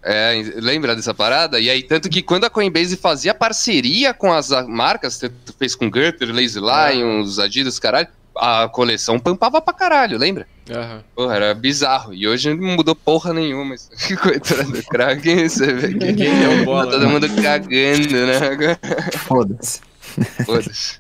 É, 0.06 0.34
lembra 0.58 0.95
dessa 0.95 1.13
parada? 1.13 1.60
E 1.60 1.69
aí, 1.69 1.82
tanto 1.82 2.10
que 2.10 2.21
quando 2.21 2.43
a 2.43 2.49
Coinbase 2.49 2.97
fazia 2.97 3.34
parceria 3.34 4.13
com 4.13 4.34
as 4.34 4.49
marcas, 4.67 5.17
tu 5.17 5.32
fez 5.58 5.76
com 5.76 5.89
Gutter, 5.89 6.28
Lazy 6.34 6.60
Lions, 6.60 7.39
Adidas, 7.39 7.80
caralho, 7.80 8.10
a 8.36 8.67
coleção 8.67 9.17
pampava 9.17 9.62
pra 9.62 9.73
caralho, 9.73 10.17
lembra? 10.17 10.45
Aham. 10.69 11.04
Porra, 11.15 11.36
era 11.36 11.54
bizarro. 11.54 12.13
E 12.13 12.28
hoje 12.28 12.54
não 12.54 12.76
mudou 12.76 12.95
porra 12.95 13.34
nenhuma. 13.34 13.76
isso. 13.76 13.89
Coitado 14.21 14.71
do 14.73 14.84
Kraken, 14.84 15.47
você 15.47 15.73
vê 15.73 15.88
que 15.93 16.06
Ninguém 16.06 16.38
deu 16.39 16.58
tá 16.60 16.65
bola. 16.65 16.91
todo 16.91 17.06
né? 17.06 17.08
mundo 17.12 17.30
cagando, 17.41 18.26
né? 18.28 18.78
Foda-se. 19.19 19.80
Foda-se. 20.45 20.99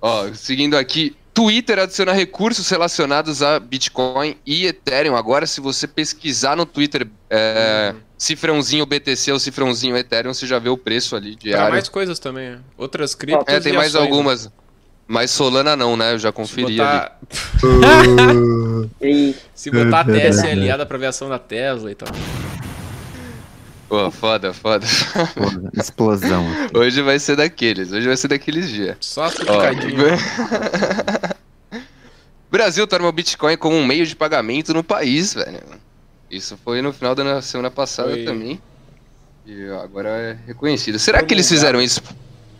Ó, 0.00 0.32
seguindo 0.32 0.76
aqui, 0.76 1.14
Twitter 1.34 1.78
adiciona 1.78 2.12
recursos 2.12 2.68
relacionados 2.68 3.42
a 3.42 3.58
Bitcoin 3.60 4.36
e 4.46 4.66
Ethereum. 4.66 5.16
Agora, 5.16 5.46
se 5.46 5.60
você 5.60 5.86
pesquisar 5.86 6.56
no 6.56 6.64
Twitter 6.66 7.06
é, 7.30 7.94
cifrãozinho 8.16 8.84
BTC 8.86 9.32
ou 9.32 9.38
cifrãozinho 9.38 9.96
Ethereum, 9.96 10.32
você 10.34 10.46
já 10.46 10.58
vê 10.58 10.68
o 10.68 10.76
preço 10.76 11.14
ali 11.16 11.32
Pra 11.32 11.40
diário. 11.42 11.70
mais 11.72 11.88
coisas 11.88 12.18
também. 12.18 12.50
né? 12.50 12.58
Outras 12.76 13.14
criptos 13.14 13.52
É, 13.52 13.60
tem 13.60 13.72
mais 13.72 13.94
ações, 13.94 14.08
né? 14.08 14.16
algumas. 14.16 14.50
Mas 15.06 15.30
Solana 15.30 15.74
não, 15.74 15.96
né? 15.96 16.12
Eu 16.12 16.18
já 16.18 16.28
Se 16.28 16.34
conferi 16.34 16.64
ali. 16.66 16.76
botar, 16.76 17.18
E 19.00 19.34
se 19.54 19.70
botar 19.70 20.00
a 20.00 20.04
TSLA 20.04 20.76
da 20.76 20.94
aviação 20.94 21.28
da 21.28 21.38
Tesla 21.38 21.90
e 21.90 21.94
tal. 21.94 22.08
Pô, 23.88 24.10
foda, 24.10 24.52
foda. 24.52 24.86
Foda, 24.86 25.70
Explosão. 25.74 26.44
Hoje 26.74 27.00
vai 27.00 27.18
ser 27.18 27.36
daqueles. 27.36 27.90
Hoje 27.90 28.06
vai 28.06 28.16
ser 28.16 28.28
daqueles 28.28 28.68
dias. 28.68 28.96
Só 29.00 29.30
picadinhas. 29.30 30.20
Brasil 32.50 32.86
torna 32.86 33.08
o 33.08 33.12
Bitcoin 33.12 33.56
como 33.56 33.76
um 33.76 33.86
meio 33.86 34.06
de 34.06 34.14
pagamento 34.14 34.74
no 34.74 34.84
país, 34.84 35.34
velho. 35.34 35.60
Isso 36.30 36.58
foi 36.62 36.82
no 36.82 36.92
final 36.92 37.14
da 37.14 37.40
semana 37.40 37.70
passada 37.70 38.10
Foi. 38.10 38.24
também. 38.24 38.60
E 39.46 39.66
agora 39.82 40.10
é 40.10 40.38
reconhecido. 40.46 40.98
Será 40.98 41.20
Foi 41.20 41.28
que 41.28 41.34
eles 41.34 41.48
fizeram 41.48 41.80
isso 41.80 42.02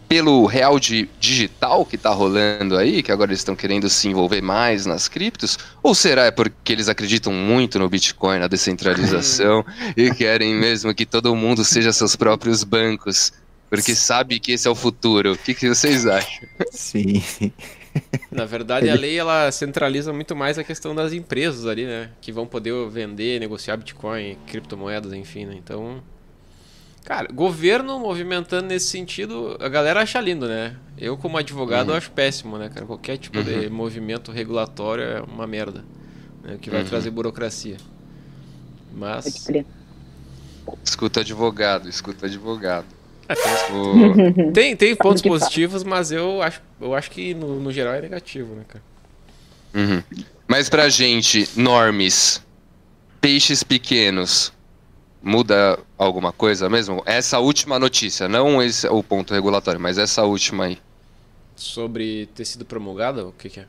pelo 0.08 0.46
real 0.46 0.80
de 0.80 1.08
digital 1.20 1.84
que 1.84 1.98
tá 1.98 2.10
rolando 2.10 2.76
aí, 2.76 3.02
que 3.02 3.12
agora 3.12 3.30
eles 3.30 3.40
estão 3.40 3.54
querendo 3.54 3.88
se 3.90 4.08
envolver 4.08 4.40
mais 4.40 4.86
nas 4.86 5.06
criptos? 5.06 5.58
Ou 5.82 5.94
será 5.94 6.24
é 6.24 6.30
porque 6.30 6.72
eles 6.72 6.88
acreditam 6.88 7.32
muito 7.32 7.78
no 7.78 7.88
Bitcoin, 7.88 8.38
na 8.38 8.48
descentralização 8.48 9.64
e 9.96 10.10
querem 10.14 10.54
mesmo 10.54 10.94
que 10.94 11.04
todo 11.04 11.36
mundo 11.36 11.62
seja 11.64 11.92
seus 11.92 12.16
próprios 12.16 12.64
bancos? 12.64 13.32
Porque 13.68 13.94
sabe 13.94 14.40
que 14.40 14.52
esse 14.52 14.66
é 14.66 14.70
o 14.70 14.74
futuro. 14.74 15.32
O 15.32 15.38
que, 15.38 15.52
que 15.52 15.68
vocês 15.68 16.06
acham? 16.06 16.48
Sim. 16.72 17.22
Na 18.30 18.46
verdade, 18.46 18.88
a 18.88 18.94
lei 18.94 19.18
ela 19.18 19.50
centraliza 19.50 20.12
muito 20.12 20.34
mais 20.34 20.58
a 20.58 20.64
questão 20.64 20.94
das 20.94 21.12
empresas 21.12 21.66
ali, 21.66 21.84
né? 21.84 22.10
Que 22.20 22.32
vão 22.32 22.46
poder 22.46 22.72
vender, 22.88 23.38
negociar 23.40 23.76
Bitcoin, 23.76 24.38
criptomoedas, 24.46 25.12
enfim, 25.12 25.44
né? 25.44 25.54
Então. 25.56 26.02
Cara, 27.04 27.28
governo 27.32 27.98
movimentando 27.98 28.66
nesse 28.68 28.88
sentido, 28.88 29.56
a 29.60 29.68
galera 29.68 30.02
acha 30.02 30.20
lindo, 30.20 30.46
né? 30.46 30.76
Eu, 30.98 31.16
como 31.16 31.38
advogado, 31.38 31.90
Uhum. 31.90 31.96
acho 31.96 32.10
péssimo, 32.10 32.58
né, 32.58 32.68
cara? 32.68 32.84
Qualquer 32.84 33.16
tipo 33.16 33.42
de 33.42 33.70
movimento 33.70 34.30
regulatório 34.30 35.04
é 35.04 35.20
uma 35.22 35.46
merda. 35.46 35.84
Né? 36.42 36.58
Que 36.60 36.68
vai 36.70 36.82
Uhum. 36.82 36.86
trazer 36.88 37.10
burocracia. 37.10 37.76
Mas. 38.94 39.46
Escuta 40.84 41.20
advogado, 41.20 41.88
escuta 41.88 42.26
advogado. 42.26 42.86
É, 43.26 43.34
tem, 43.34 43.74
O- 43.74 44.52
tem, 44.52 44.76
tem 44.76 44.94
pontos 44.96 45.22
positivos, 45.22 45.82
mas 45.84 46.10
eu 46.12 46.42
acho, 46.42 46.60
eu 46.80 46.94
acho 46.94 47.10
que 47.10 47.32
no, 47.34 47.58
no 47.60 47.72
geral 47.72 47.94
é 47.94 48.00
negativo, 48.02 48.54
né, 48.54 48.62
cara? 48.68 48.84
Uhum. 49.74 50.02
Mas 50.46 50.68
pra 50.68 50.88
gente, 50.88 51.48
normes, 51.56 52.42
peixes 53.20 53.62
pequenos, 53.62 54.52
muda 55.22 55.78
alguma 55.96 56.32
coisa 56.32 56.68
mesmo? 56.68 57.02
Essa 57.06 57.38
última 57.38 57.78
notícia, 57.78 58.28
não 58.28 58.62
esse 58.62 58.86
o 58.88 59.02
ponto 59.02 59.34
regulatório, 59.34 59.80
mas 59.80 59.98
essa 59.98 60.24
última 60.24 60.64
aí. 60.66 60.78
sobre 61.56 62.26
ter 62.34 62.44
sido 62.44 62.64
promulgada? 62.64 63.26
O 63.26 63.32
que, 63.32 63.48
que 63.48 63.60
é? 63.60 63.66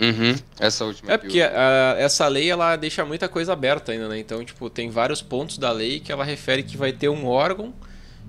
Uhum, 0.00 0.34
essa 0.58 0.84
última. 0.84 1.12
É 1.12 1.18
que 1.18 1.24
porque 1.24 1.38
eu- 1.38 1.46
a- 1.46 1.94
essa 1.98 2.26
lei 2.26 2.50
ela 2.50 2.74
deixa 2.76 3.04
muita 3.04 3.28
coisa 3.28 3.52
aberta 3.52 3.92
ainda, 3.92 4.08
né? 4.08 4.18
Então, 4.18 4.44
tipo, 4.44 4.68
tem 4.68 4.90
vários 4.90 5.22
pontos 5.22 5.58
da 5.58 5.70
lei 5.70 6.00
que 6.00 6.10
ela 6.10 6.24
refere 6.24 6.62
que 6.64 6.76
vai 6.76 6.92
ter 6.92 7.08
um 7.08 7.26
órgão 7.26 7.72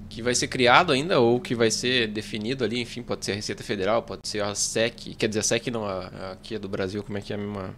que 0.10 0.22
vai 0.22 0.36
ser 0.36 0.48
criado 0.48 0.92
ainda 0.94 1.20
ou 1.20 1.40
que 1.40 1.56
vai 1.56 1.72
ser 1.72 2.08
definido 2.08 2.64
ali, 2.64 2.80
enfim, 2.80 3.02
pode 3.02 3.26
ser 3.26 3.32
a 3.32 3.36
Receita 3.36 3.64
Federal, 3.64 4.04
pode 4.04 4.22
ser 4.28 4.44
a 4.44 4.54
SEC, 4.54 5.16
quer 5.16 5.28
dizer, 5.28 5.40
a 5.40 5.44
SEC 5.44 5.72
não, 5.72 5.86
a, 5.86 6.02
a 6.06 6.32
aqui 6.34 6.54
é 6.54 6.60
do 6.60 6.70
Brasil, 6.70 7.02
como 7.02 7.18
é 7.18 7.22
que 7.22 7.34
é 7.34 7.36
a 7.36 7.40
mesma? 7.40 7.74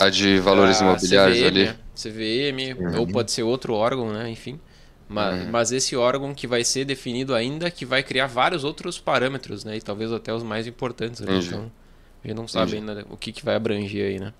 A 0.00 0.08
de 0.10 0.38
valores 0.40 0.80
a 0.80 0.84
imobiliários 0.84 1.38
CVM, 1.38 1.46
ali. 1.46 1.74
CVM, 1.94 2.96
ou 2.98 3.06
pode 3.06 3.30
ser 3.30 3.42
outro 3.42 3.74
órgão, 3.74 4.12
né? 4.12 4.28
Enfim. 4.30 4.58
Mas, 5.08 5.40
Uhum. 5.42 5.50
mas 5.50 5.72
esse 5.72 5.96
órgão 5.96 6.32
que 6.32 6.46
vai 6.46 6.62
ser 6.62 6.84
definido 6.84 7.34
ainda, 7.34 7.70
que 7.70 7.84
vai 7.84 8.02
criar 8.02 8.26
vários 8.28 8.62
outros 8.62 8.98
parâmetros, 8.98 9.64
né? 9.64 9.76
E 9.76 9.80
talvez 9.80 10.12
até 10.12 10.32
os 10.32 10.42
mais 10.42 10.66
importantes. 10.66 11.20
ali. 11.20 11.44
Então, 11.44 11.70
a 12.24 12.28
gente 12.28 12.36
não 12.36 12.46
sabe 12.46 12.76
Entendi. 12.76 12.90
ainda 12.90 13.06
o 13.10 13.16
que, 13.16 13.32
que 13.32 13.44
vai 13.44 13.56
abranger 13.56 14.06
aí, 14.06 14.20
né? 14.20 14.32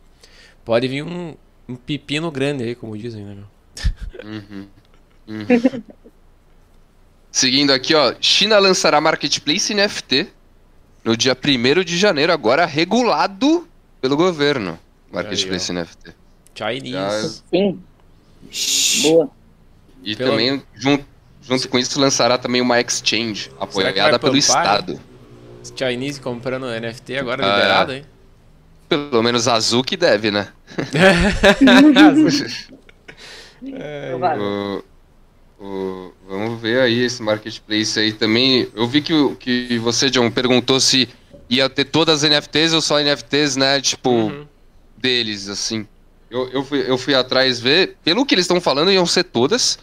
Pode 0.65 0.87
vir 0.87 1.03
um, 1.03 1.35
um 1.69 1.75
pepino 1.75 2.31
grande 2.31 2.63
aí, 2.63 2.75
como 2.75 2.97
dizem, 2.97 3.25
né? 3.25 3.37
Uhum. 4.25 4.67
Uhum. 5.29 5.47
Seguindo 7.33 7.73
aqui, 7.73 7.95
ó. 7.95 8.15
China 8.21 8.59
lançará 8.59 9.01
Marketplace 9.01 9.73
NFT 9.75 10.29
no 11.05 11.17
dia 11.17 11.37
1 11.37 11.85
de 11.85 11.97
janeiro, 11.97 12.33
agora 12.33 12.67
regulado 12.67 13.69
pelo 14.01 14.17
governo. 14.17 14.79
Marketplace 15.11 15.73
NFT. 15.73 16.15
Chinese. 16.55 16.91
Já- 16.93 17.29
Sim. 17.51 17.83
Boa. 19.03 19.31
E 20.03 20.17
Pelo- 20.17 20.31
também, 20.31 20.63
junto, 20.75 21.05
junto 21.43 21.69
com 21.69 21.79
isso, 21.79 22.01
lançará 22.01 22.39
também 22.39 22.61
uma 22.61 22.81
exchange, 22.81 23.51
apoiada 23.59 24.19
pelo 24.19 24.37
Estado. 24.37 25.01
Chinese 25.77 26.21
comprando 26.21 26.67
NFT 26.67 27.17
agora 27.19 27.45
Ah, 27.45 27.55
liberado, 27.57 27.93
hein? 27.93 28.05
Pelo 28.89 29.23
menos 29.23 29.47
azul 29.47 29.85
que 29.85 29.97
deve, 29.97 30.31
né? 30.31 30.49
Provável. 34.09 34.85
O- 35.61 35.65
o- 35.65 36.13
vamos 36.29 36.61
ver 36.61 36.81
aí 36.81 37.01
esse 37.05 37.23
marketplace 37.23 37.99
aí 37.99 38.13
também. 38.13 38.69
Eu 38.75 38.87
vi 38.89 39.03
que, 39.03 39.35
que 39.37 39.79
você, 39.79 40.09
John, 40.11 40.31
perguntou 40.31 40.81
se 40.81 41.09
ia 41.49 41.69
ter 41.69 41.85
todas 41.85 42.25
as 42.25 42.31
NFTs 42.31 42.73
ou 42.73 42.81
só 42.81 42.99
NFTs, 43.01 43.57
né? 43.57 43.81
Tipo, 43.81 44.11
Uhum. 44.11 44.47
Deles, 45.01 45.49
assim. 45.49 45.87
Eu, 46.31 46.49
eu, 46.51 46.65
fui, 46.65 46.85
eu 46.89 46.97
fui 46.99 47.15
atrás 47.15 47.59
ver. 47.59 47.97
Pelo 48.05 48.25
que 48.25 48.35
eles 48.35 48.45
estão 48.45 48.61
falando, 48.61 48.93
iam 48.93 49.07
ser 49.07 49.25
todas, 49.25 49.79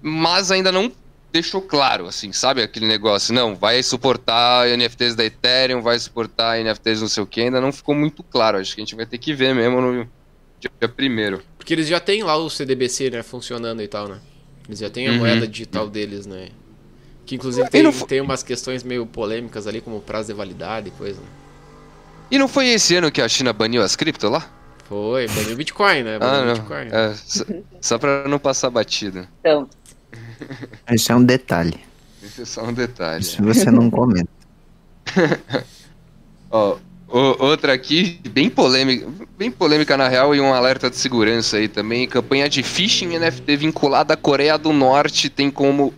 mas 0.00 0.50
ainda 0.50 0.72
não 0.72 0.90
deixou 1.32 1.62
claro, 1.62 2.06
assim, 2.06 2.32
sabe? 2.32 2.62
Aquele 2.62 2.86
negócio. 2.86 3.32
Não, 3.32 3.54
vai 3.54 3.82
suportar 3.82 4.68
NFTs 4.68 5.14
da 5.14 5.24
Ethereum, 5.24 5.80
vai 5.80 5.98
suportar 5.98 6.58
NFTs 6.60 7.00
não 7.00 7.08
sei 7.08 7.22
o 7.22 7.26
que. 7.26 7.40
Ainda 7.40 7.60
não 7.60 7.72
ficou 7.72 7.94
muito 7.94 8.22
claro. 8.22 8.58
Acho 8.58 8.74
que 8.74 8.80
a 8.80 8.84
gente 8.84 8.96
vai 8.96 9.06
ter 9.06 9.18
que 9.18 9.32
ver 9.32 9.54
mesmo 9.54 9.80
no 9.80 10.08
dia 10.60 10.88
primeiro. 10.88 11.42
Porque 11.56 11.72
eles 11.72 11.86
já 11.86 12.00
têm 12.00 12.22
lá 12.22 12.36
o 12.36 12.50
CDBC, 12.50 13.10
né, 13.10 13.22
funcionando 13.22 13.80
e 13.82 13.88
tal, 13.88 14.08
né? 14.08 14.18
Eles 14.68 14.80
já 14.80 14.90
têm 14.90 15.08
a 15.08 15.12
Uhum. 15.12 15.18
moeda 15.18 15.46
digital 15.46 15.88
deles, 15.88 16.26
né? 16.26 16.48
Que 17.24 17.36
inclusive 17.36 17.68
tem, 17.70 17.82
não 17.82 17.92
fo- 17.92 18.06
tem 18.06 18.20
umas 18.20 18.42
questões 18.42 18.82
meio 18.82 19.06
polêmicas 19.06 19.66
ali, 19.68 19.80
como 19.80 20.00
prazo 20.00 20.28
de 20.28 20.34
validade 20.34 20.88
e 20.88 20.90
coisa. 20.92 21.20
né? 21.20 21.26
E 22.30 22.38
não 22.38 22.48
foi 22.48 22.68
esse 22.68 22.94
ano 22.96 23.10
que 23.12 23.20
a 23.22 23.28
China 23.28 23.52
baniu 23.52 23.82
as 23.82 23.94
cripto 23.94 24.28
lá? 24.28 24.50
Foi, 24.92 25.26
baniu 25.28 25.54
o 25.54 25.56
Bitcoin, 25.56 26.02
né? 26.02 26.16
Ah, 26.16 26.18
Baniu 26.18 26.42
o 26.42 26.44
não. 26.48 26.54
Bitcoin. 26.54 26.88
É, 26.92 27.14
só, 27.14 27.44
só 27.80 27.98
pra 27.98 28.28
não 28.28 28.38
passar 28.38 28.68
batida. 28.68 29.26
Então, 29.40 29.66
Esse 30.90 31.10
é 31.10 31.14
um 31.16 31.24
detalhe. 31.24 31.80
Esse 32.22 32.42
é 32.42 32.44
só 32.44 32.62
um 32.62 32.74
detalhe. 32.74 33.24
Se 33.24 33.40
você 33.40 33.70
não 33.70 33.90
comenta. 33.90 34.28
Ó, 36.50 36.76
o- 37.08 37.42
outra 37.42 37.72
aqui, 37.72 38.20
bem 38.28 38.50
polêmica, 38.50 39.08
bem 39.38 39.50
polêmica 39.50 39.96
na 39.96 40.08
real, 40.08 40.34
e 40.34 40.40
um 40.42 40.52
alerta 40.52 40.90
de 40.90 40.96
segurança 40.96 41.56
aí 41.56 41.68
também. 41.68 42.06
Campanha 42.06 42.46
de 42.46 42.62
phishing 42.62 43.18
NFT 43.18 43.56
vinculada 43.56 44.12
à 44.12 44.16
Coreia 44.16 44.58
do 44.58 44.74
Norte 44.74 45.30
tem 45.30 45.50
como 45.50 45.94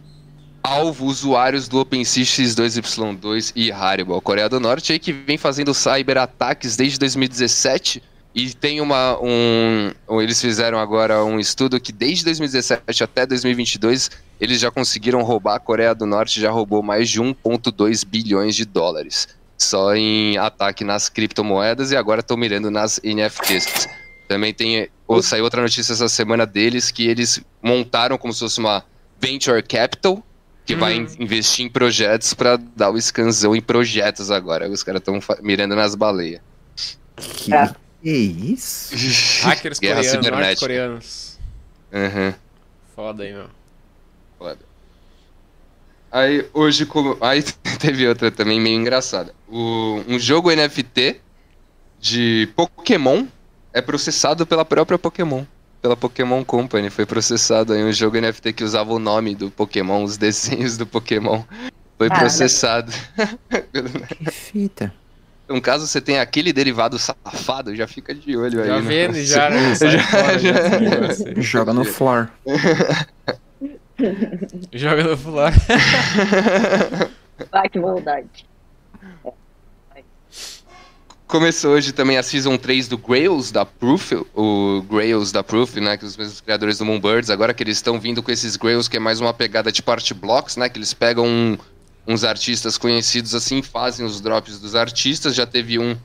alvo 0.63 1.07
usuários 1.07 1.67
do 1.67 1.81
OpenSea 1.81 2.23
X2Y2 2.23 3.53
e 3.57 3.73
Haribo. 3.73 4.15
A 4.15 4.23
Coreia 4.23 4.49
do 4.49 4.61
Norte 4.61 4.93
aí 4.93 5.01
que 5.01 5.13
vem 5.13 5.37
fazendo 5.37 5.75
cyberataques 5.75 6.77
desde 6.77 6.97
2017 7.01 8.01
e 8.35 8.53
tem 8.53 8.81
uma 8.81 9.19
um 9.23 9.93
eles 10.21 10.41
fizeram 10.41 10.79
agora 10.79 11.25
um 11.25 11.39
estudo 11.39 11.79
que 11.81 11.93
desde 11.93 12.25
2017 12.25 13.05
até 13.05 13.25
2022 13.27 14.11
eles 14.41 14.59
já 14.61 14.71
conseguiram 14.71 15.23
roubar 15.23 15.55
a 15.57 15.61
Coreia 15.61 15.95
do 15.95 16.05
Norte 16.07 16.41
já 16.41 16.51
roubou 16.51 16.83
mais 16.83 17.09
de 17.09 17.21
1.2 17.21 18.05
bilhões 18.07 18.57
de 18.57 18.65
dólares 18.65 19.29
só 19.57 19.95
em 19.95 20.37
ataque 20.37 20.83
nas 20.85 21.09
criptomoedas 21.09 21.93
e 21.93 21.97
agora 21.97 22.21
estão 22.21 22.37
mirando 22.37 22.71
nas 22.73 23.01
NFTs. 23.05 23.89
Também 24.29 24.53
tem 24.53 24.89
ou 25.07 25.23
saiu 25.23 25.45
outra 25.45 25.63
notícia 25.63 25.93
essa 25.93 26.09
semana 26.09 26.45
deles 26.45 26.91
que 26.91 27.07
eles 27.07 27.41
montaram 27.63 28.19
como 28.19 28.33
se 28.33 28.41
fosse 28.41 28.59
uma 28.59 28.83
venture 29.21 29.63
capital 29.63 30.23
que 30.67 30.75
vai 30.75 30.99
Hum. 30.99 31.07
in- 31.19 31.25
investir 31.25 31.65
em 31.65 31.69
projetos 31.69 32.35
para 32.35 32.57
dar 32.57 32.91
o 32.91 33.01
scanzão 33.01 33.55
em 33.55 33.61
projetos 33.63 34.31
agora. 34.31 34.69
Os 34.69 34.83
caras 34.83 35.01
estão 35.01 35.21
mirando 35.43 35.77
nas 35.77 35.95
baleias. 35.95 36.41
Que, 37.17 37.55
É. 37.55 37.73
que 38.05 38.11
isso? 38.11 38.95
Hackers 39.45 39.79
Guerra 39.79 39.97
coreanos, 39.97 40.11
cibernética. 40.11 40.47
norte-coreanos. 40.47 41.39
Uhum. 41.91 42.35
Foda 42.95 43.23
aí, 43.23 43.33
meu. 43.33 43.47
Foda. 44.39 44.59
Aí 46.13 46.47
hoje 46.53 46.85
como. 46.85 47.17
Aí 47.21 47.43
teve 47.81 48.07
outra 48.07 48.31
também 48.31 48.61
meio 48.61 48.79
engraçada. 48.79 49.35
O... 49.49 50.03
Um 50.07 50.19
jogo 50.19 50.55
NFT 50.55 51.19
de 51.99 52.49
Pokémon 52.55 53.27
é 53.73 53.81
processado 53.81 54.47
pela 54.47 54.67
própria 54.67 54.99
Pokémon. 54.99 55.45
Pela 55.81 55.97
Pokémon 55.97 56.45
Company. 56.45 56.91
Foi 56.91 57.07
processado 57.07 57.73
aí 57.73 57.83
um 57.83 57.93
jogo 57.93 58.21
NFT 58.21 58.53
que 58.53 58.65
usava 58.65 58.93
o 58.93 58.99
nome 58.99 59.35
do 59.35 59.51
Pokémon, 59.51 60.05
os 60.05 60.19
desenhos 60.19 60.77
do 60.77 60.87
Pokémon. 60.87 61.43
Foi 61.97 62.09
Caramba. 62.09 62.27
processado. 62.27 62.93
Que 64.07 64.31
fita. 64.31 64.95
Então, 65.45 65.61
caso 65.61 65.87
você 65.87 66.01
tenha 66.01 66.23
aquele 66.23 66.53
derivado 66.53 66.99
safado, 66.99 67.75
já 67.77 67.87
fica 67.87 68.15
de 68.15 68.35
olho 68.37 68.63
aí. 68.63 68.67
Já 68.69 68.81
no- 68.81 68.89
vende, 68.89 69.25
já, 69.27 69.51
né? 69.51 69.75
Já- 69.75 69.99
fora, 70.03 70.39
já. 70.39 70.53
Joga 71.43 71.73
no 71.75 71.85
floor. 71.85 72.29
Joga 74.73 75.05
no 75.05 75.17
fular. 75.17 75.53
ai, 77.53 77.69
que 77.69 77.79
maldade. 77.79 78.47
Começou 81.27 81.73
hoje 81.73 81.93
também 81.93 82.17
a 82.19 82.23
Season 82.23 82.57
3 82.57 82.87
do 82.87 82.99
Grails 82.99 83.51
da 83.51 83.65
Proof, 83.65 84.13
o 84.35 84.83
Grails 84.89 85.33
da 85.33 85.43
Proof, 85.43 85.77
né, 85.77 85.97
que 85.97 86.05
os 86.05 86.17
mesmos 86.17 86.41
criadores 86.41 86.79
do 86.79 86.85
Moonbirds, 86.85 87.31
agora 87.31 87.53
que 87.55 87.63
eles 87.63 87.79
estão 87.79 87.99
vindo 87.99 88.23
com 88.23 88.31
esses 88.31 88.57
Grails, 88.57 88.87
que 88.89 88.99
é 88.99 89.01
mais 89.01 89.21
uma 89.21 89.33
pegada 89.35 89.73
de 89.73 89.83
art 89.87 90.13
blocks, 90.15 90.57
né, 90.57 90.69
que 90.69 90.79
eles 90.79 90.93
pegam 90.95 91.27
um- 91.27 91.59
uns 92.07 92.25
artistas 92.25 92.77
conhecidos 92.79 93.35
assim, 93.35 93.63
fazem 93.63 94.05
os 94.05 94.21
drops 94.21 94.59
dos 94.59 94.75
artistas, 94.75 95.35
já 95.35 95.47
teve 95.47 95.79
um, 95.79 95.97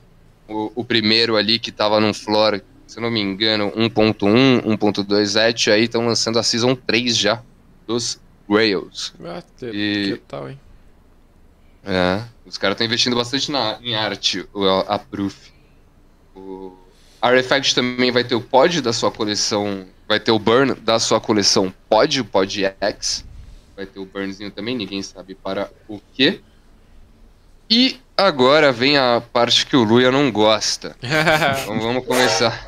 o, 0.48 0.72
o 0.76 0.84
primeiro 0.84 1.36
ali 1.36 1.58
que 1.58 1.70
tava 1.70 2.00
num 2.00 2.14
floor, 2.14 2.60
se 2.86 2.98
eu 2.98 3.02
não 3.02 3.10
me 3.10 3.20
engano, 3.20 3.70
1.1, 3.72 4.62
1.2 4.62 5.36
et, 5.48 5.68
aí 5.70 5.84
estão 5.84 6.06
lançando 6.06 6.38
a 6.38 6.42
Season 6.42 6.74
3 6.74 7.16
já, 7.16 7.42
dos 7.86 8.18
Grails. 8.48 9.12
Ah, 9.24 9.42
que, 9.58 9.66
E- 9.66 10.12
que 10.12 10.16
tal, 10.26 10.48
hein? 10.50 10.58
É, 11.84 12.22
os 12.44 12.58
caras 12.58 12.74
estão 12.74 12.86
investindo 12.86 13.16
bastante 13.16 13.50
na, 13.50 13.78
em 13.82 13.94
arte, 13.94 14.46
a 14.86 14.98
Proof. 14.98 15.48
O 16.34 16.72
Artifact 17.22 17.74
também 17.74 18.10
vai 18.10 18.24
ter 18.24 18.34
o 18.34 18.40
pod 18.40 18.80
da 18.82 18.92
sua 18.92 19.10
coleção, 19.10 19.86
vai 20.08 20.18
ter 20.20 20.30
o 20.30 20.38
burn 20.38 20.74
da 20.74 20.98
sua 20.98 21.20
coleção 21.20 21.72
pod, 21.88 22.20
o 22.20 22.24
pod 22.24 22.64
X. 22.80 23.24
Vai 23.80 23.86
ter 23.86 23.98
o 23.98 24.04
burnzinho 24.04 24.50
também, 24.50 24.76
ninguém 24.76 25.02
sabe 25.02 25.34
para 25.34 25.70
o 25.88 25.98
quê. 26.12 26.42
E 27.70 27.98
agora 28.14 28.70
vem 28.70 28.98
a 28.98 29.22
parte 29.32 29.64
que 29.64 29.74
o 29.74 29.82
Luia 29.82 30.10
não 30.12 30.30
gosta. 30.30 30.94
Então 31.62 31.80
vamos 31.80 32.04
começar. 32.04 32.66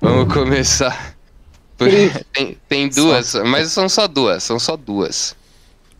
Vamos 0.00 0.32
começar. 0.32 1.14
Por- 1.76 1.88
Tem, 2.32 2.56
tem 2.66 2.88
duas, 2.88 3.34
mas 3.44 3.72
são 3.72 3.90
só 3.90 4.08
duas, 4.08 4.42
são 4.42 4.58
só 4.58 4.74
duas. 4.74 5.36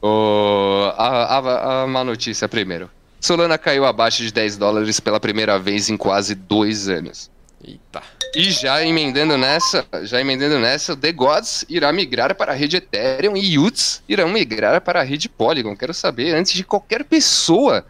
O- 0.00 0.90
a, 0.96 1.36
a, 1.36 1.82
a 1.82 1.86
má 1.86 2.02
notícia 2.02 2.48
primeiro. 2.48 2.88
Solana 3.20 3.58
caiu 3.58 3.84
abaixo 3.84 4.22
de 4.22 4.32
10 4.32 4.56
dólares 4.56 4.98
pela 4.98 5.20
primeira 5.20 5.58
vez 5.58 5.90
em 5.90 5.96
quase 5.98 6.34
dois 6.34 6.88
anos. 6.88 7.30
Eita. 7.66 8.02
E 8.36 8.50
já 8.50 8.84
emendando 8.84 9.38
nessa, 9.38 9.86
já 10.02 10.20
emendando 10.20 10.58
nessa, 10.58 10.92
o 10.92 10.96
The 10.96 11.12
Gods 11.12 11.64
irá 11.68 11.90
migrar 11.92 12.34
para 12.34 12.52
a 12.52 12.54
rede 12.54 12.76
Ethereum 12.76 13.36
e 13.36 13.54
Yuts 13.54 14.02
irão 14.08 14.28
migrar 14.28 14.80
para 14.82 15.00
a 15.00 15.02
rede 15.02 15.28
Polygon. 15.28 15.74
Quero 15.74 15.94
saber, 15.94 16.34
antes 16.34 16.52
de 16.52 16.62
qualquer 16.62 17.04
pessoa, 17.04 17.86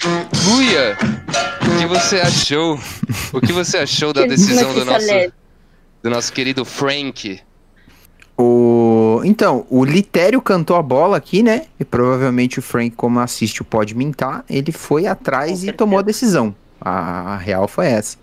Luia, 0.47 0.97
o 1.63 1.79
que 1.79 1.87
você 1.87 2.21
achou? 2.21 2.79
O 3.33 3.41
que 3.41 3.53
você 3.53 3.79
achou 3.79 4.13
da 4.13 4.27
decisão 4.27 4.73
do 4.73 4.85
nosso, 4.85 5.33
do 6.03 6.11
nosso 6.11 6.33
querido 6.33 6.65
Frank? 6.65 7.41
O... 8.37 9.23
Então, 9.25 9.67
o 9.71 9.85
Litério 9.85 10.41
cantou 10.41 10.77
a 10.77 10.83
bola 10.83 11.17
aqui, 11.17 11.43
né? 11.43 11.67
E 11.81 11.85
provavelmente 11.85 12.59
o 12.59 12.63
Frank, 12.63 12.95
como 12.95 13.19
assiste 13.19 13.63
o 13.63 13.65
Pode 13.65 13.95
Mintar, 13.95 14.45
ele 14.49 14.71
foi 14.71 15.07
atrás 15.07 15.65
e 15.65 15.73
tomou 15.73 15.99
a 15.99 16.03
decisão. 16.03 16.55
A, 16.81 17.35
a 17.35 17.37
real 17.39 17.67
foi 17.67 17.87
essa. 17.87 18.19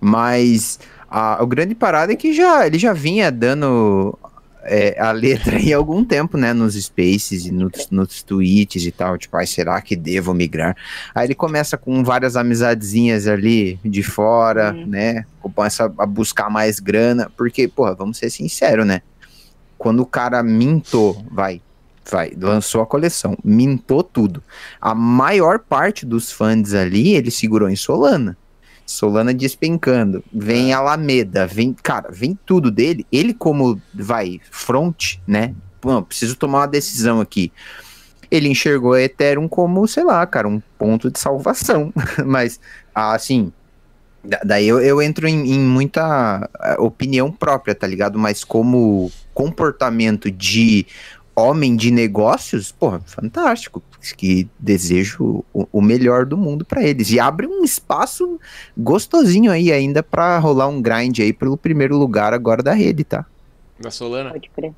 Mas 0.00 0.78
a, 1.08 1.42
o 1.42 1.46
grande 1.46 1.74
parada 1.74 2.12
é 2.12 2.16
que 2.16 2.32
já, 2.32 2.66
ele 2.66 2.78
já 2.78 2.92
vinha 2.92 3.30
dando 3.30 4.18
é, 4.64 4.98
a 4.98 5.12
letra 5.12 5.56
aí 5.56 5.72
há 5.72 5.76
algum 5.76 6.04
tempo, 6.04 6.36
né? 6.36 6.52
Nos 6.52 6.74
spaces 6.74 7.46
e 7.46 7.52
nos, 7.52 7.88
nos 7.90 8.22
tweets 8.22 8.84
e 8.84 8.90
tal. 8.90 9.16
Tipo, 9.18 9.36
ai, 9.36 9.46
será 9.46 9.80
que 9.80 9.94
devo 9.94 10.34
migrar? 10.34 10.76
Aí 11.14 11.26
ele 11.26 11.34
começa 11.34 11.76
com 11.76 12.02
várias 12.02 12.36
amizadezinhas 12.36 13.26
ali 13.26 13.78
de 13.84 14.02
fora, 14.02 14.72
uhum. 14.72 14.86
né? 14.86 15.24
Começa 15.40 15.92
a 15.98 16.06
buscar 16.06 16.50
mais 16.50 16.80
grana. 16.80 17.30
Porque, 17.36 17.68
porra, 17.68 17.94
vamos 17.94 18.16
ser 18.16 18.30
sinceros, 18.30 18.86
né? 18.86 19.02
Quando 19.76 20.00
o 20.00 20.06
cara 20.06 20.42
mintou, 20.42 21.24
vai, 21.30 21.60
vai, 22.10 22.32
lançou 22.40 22.80
a 22.80 22.86
coleção, 22.86 23.36
mintou 23.44 24.02
tudo. 24.02 24.42
A 24.80 24.94
maior 24.94 25.58
parte 25.58 26.06
dos 26.06 26.32
fãs 26.32 26.72
ali, 26.72 27.14
ele 27.14 27.30
segurou 27.30 27.68
em 27.68 27.76
Solana. 27.76 28.36
Solana 28.86 29.32
despencando, 29.32 30.22
vem 30.32 30.70
é. 30.70 30.74
Alameda, 30.74 31.46
vem, 31.46 31.72
cara, 31.72 32.10
vem 32.10 32.38
tudo 32.44 32.70
dele. 32.70 33.06
Ele 33.10 33.32
como 33.32 33.80
vai 33.92 34.40
front, 34.50 35.16
né? 35.26 35.54
Bom, 35.80 36.02
preciso 36.02 36.36
tomar 36.36 36.60
uma 36.60 36.66
decisão 36.66 37.20
aqui. 37.20 37.52
Ele 38.30 38.48
enxergou 38.48 38.94
a 38.94 39.02
Ethereum 39.02 39.48
como, 39.48 39.86
sei 39.86 40.04
lá, 40.04 40.26
cara, 40.26 40.48
um 40.48 40.60
ponto 40.78 41.10
de 41.10 41.18
salvação. 41.18 41.92
Mas, 42.24 42.58
assim, 42.94 43.52
daí 44.44 44.66
eu, 44.66 44.80
eu 44.80 45.00
entro 45.02 45.28
em, 45.28 45.52
em, 45.52 45.60
muita 45.60 46.48
eh, 46.60 46.76
opinião 46.78 47.30
própria, 47.30 47.74
tá 47.74 47.86
ligado? 47.86 48.18
Mas 48.18 48.42
como 48.42 49.10
comportamento 49.34 50.30
de 50.30 50.86
homem 51.34 51.76
de 51.76 51.90
negócios, 51.90 52.70
porra, 52.72 53.00
fantástico. 53.00 53.82
Que 54.16 54.46
desejo 54.58 55.44
o, 55.52 55.66
o 55.72 55.80
melhor 55.80 56.26
do 56.26 56.36
mundo 56.36 56.64
para 56.64 56.82
eles. 56.82 57.10
E 57.10 57.18
abre 57.18 57.46
um 57.46 57.64
espaço 57.64 58.38
gostosinho 58.76 59.50
aí 59.50 59.72
ainda 59.72 60.02
para 60.02 60.38
rolar 60.38 60.68
um 60.68 60.80
grind 60.80 61.20
aí 61.20 61.32
pelo 61.32 61.56
primeiro 61.56 61.96
lugar 61.96 62.34
agora 62.34 62.62
da 62.62 62.74
rede, 62.74 63.02
tá? 63.02 63.24
Da 63.80 63.90
Solana? 63.90 64.30
Pode 64.30 64.50
crer. 64.50 64.72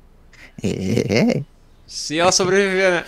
É. 0.63 1.43
Se 1.85 2.17
ela 2.17 2.31
sobreviver, 2.31 2.91
né? 2.91 3.05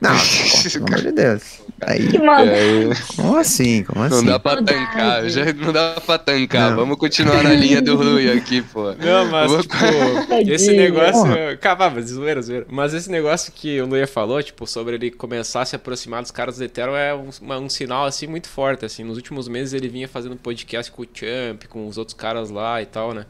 Não, 0.00 0.10
pelo 0.72 0.86
amor 0.86 1.00
de 1.00 1.12
Deus. 1.12 1.62
Aí, 1.84 2.08
é, 2.08 2.90
como 3.16 3.36
assim? 3.36 3.82
Como 3.82 4.04
assim? 4.04 4.14
Não 4.14 4.24
dá 4.24 4.38
pra 4.38 4.62
tancar, 4.62 5.28
já 5.28 5.52
não 5.52 5.72
dá 5.72 6.00
pra 6.06 6.16
tancar. 6.16 6.70
Não. 6.70 6.76
Vamos 6.76 6.96
continuar 6.96 7.42
na 7.42 7.52
linha 7.52 7.82
do 7.82 7.96
Rui 7.96 8.30
aqui, 8.30 8.62
pô. 8.62 8.92
Não, 8.94 9.28
mas, 9.28 9.50
Vou... 9.50 9.62
tipo, 9.62 9.74
esse 10.48 10.72
negócio. 10.76 11.26
Cavava, 11.60 12.00
zoeira, 12.00 12.40
zoeira. 12.40 12.66
Mas 12.70 12.94
esse 12.94 13.10
negócio 13.10 13.52
que 13.52 13.80
o 13.80 13.86
Luia 13.86 14.06
falou, 14.06 14.40
tipo, 14.40 14.64
sobre 14.64 14.94
ele 14.94 15.10
começar 15.10 15.62
a 15.62 15.64
se 15.64 15.74
aproximar 15.74 16.22
dos 16.22 16.30
caras 16.30 16.58
do 16.58 16.64
Ethereum 16.64 16.94
é 16.94 17.12
um, 17.14 17.30
um, 17.56 17.68
sinal, 17.68 18.06
assim, 18.06 18.28
muito 18.28 18.48
forte, 18.48 18.84
assim. 18.84 19.02
Nos 19.02 19.16
últimos 19.16 19.48
meses 19.48 19.74
ele 19.74 19.88
vinha 19.88 20.06
fazendo 20.06 20.36
podcast 20.36 20.92
com 20.92 21.02
o 21.02 21.06
Champ, 21.12 21.64
com 21.68 21.88
os 21.88 21.98
outros 21.98 22.16
caras 22.16 22.50
lá 22.50 22.80
e 22.80 22.86
tal, 22.86 23.12
né? 23.12 23.26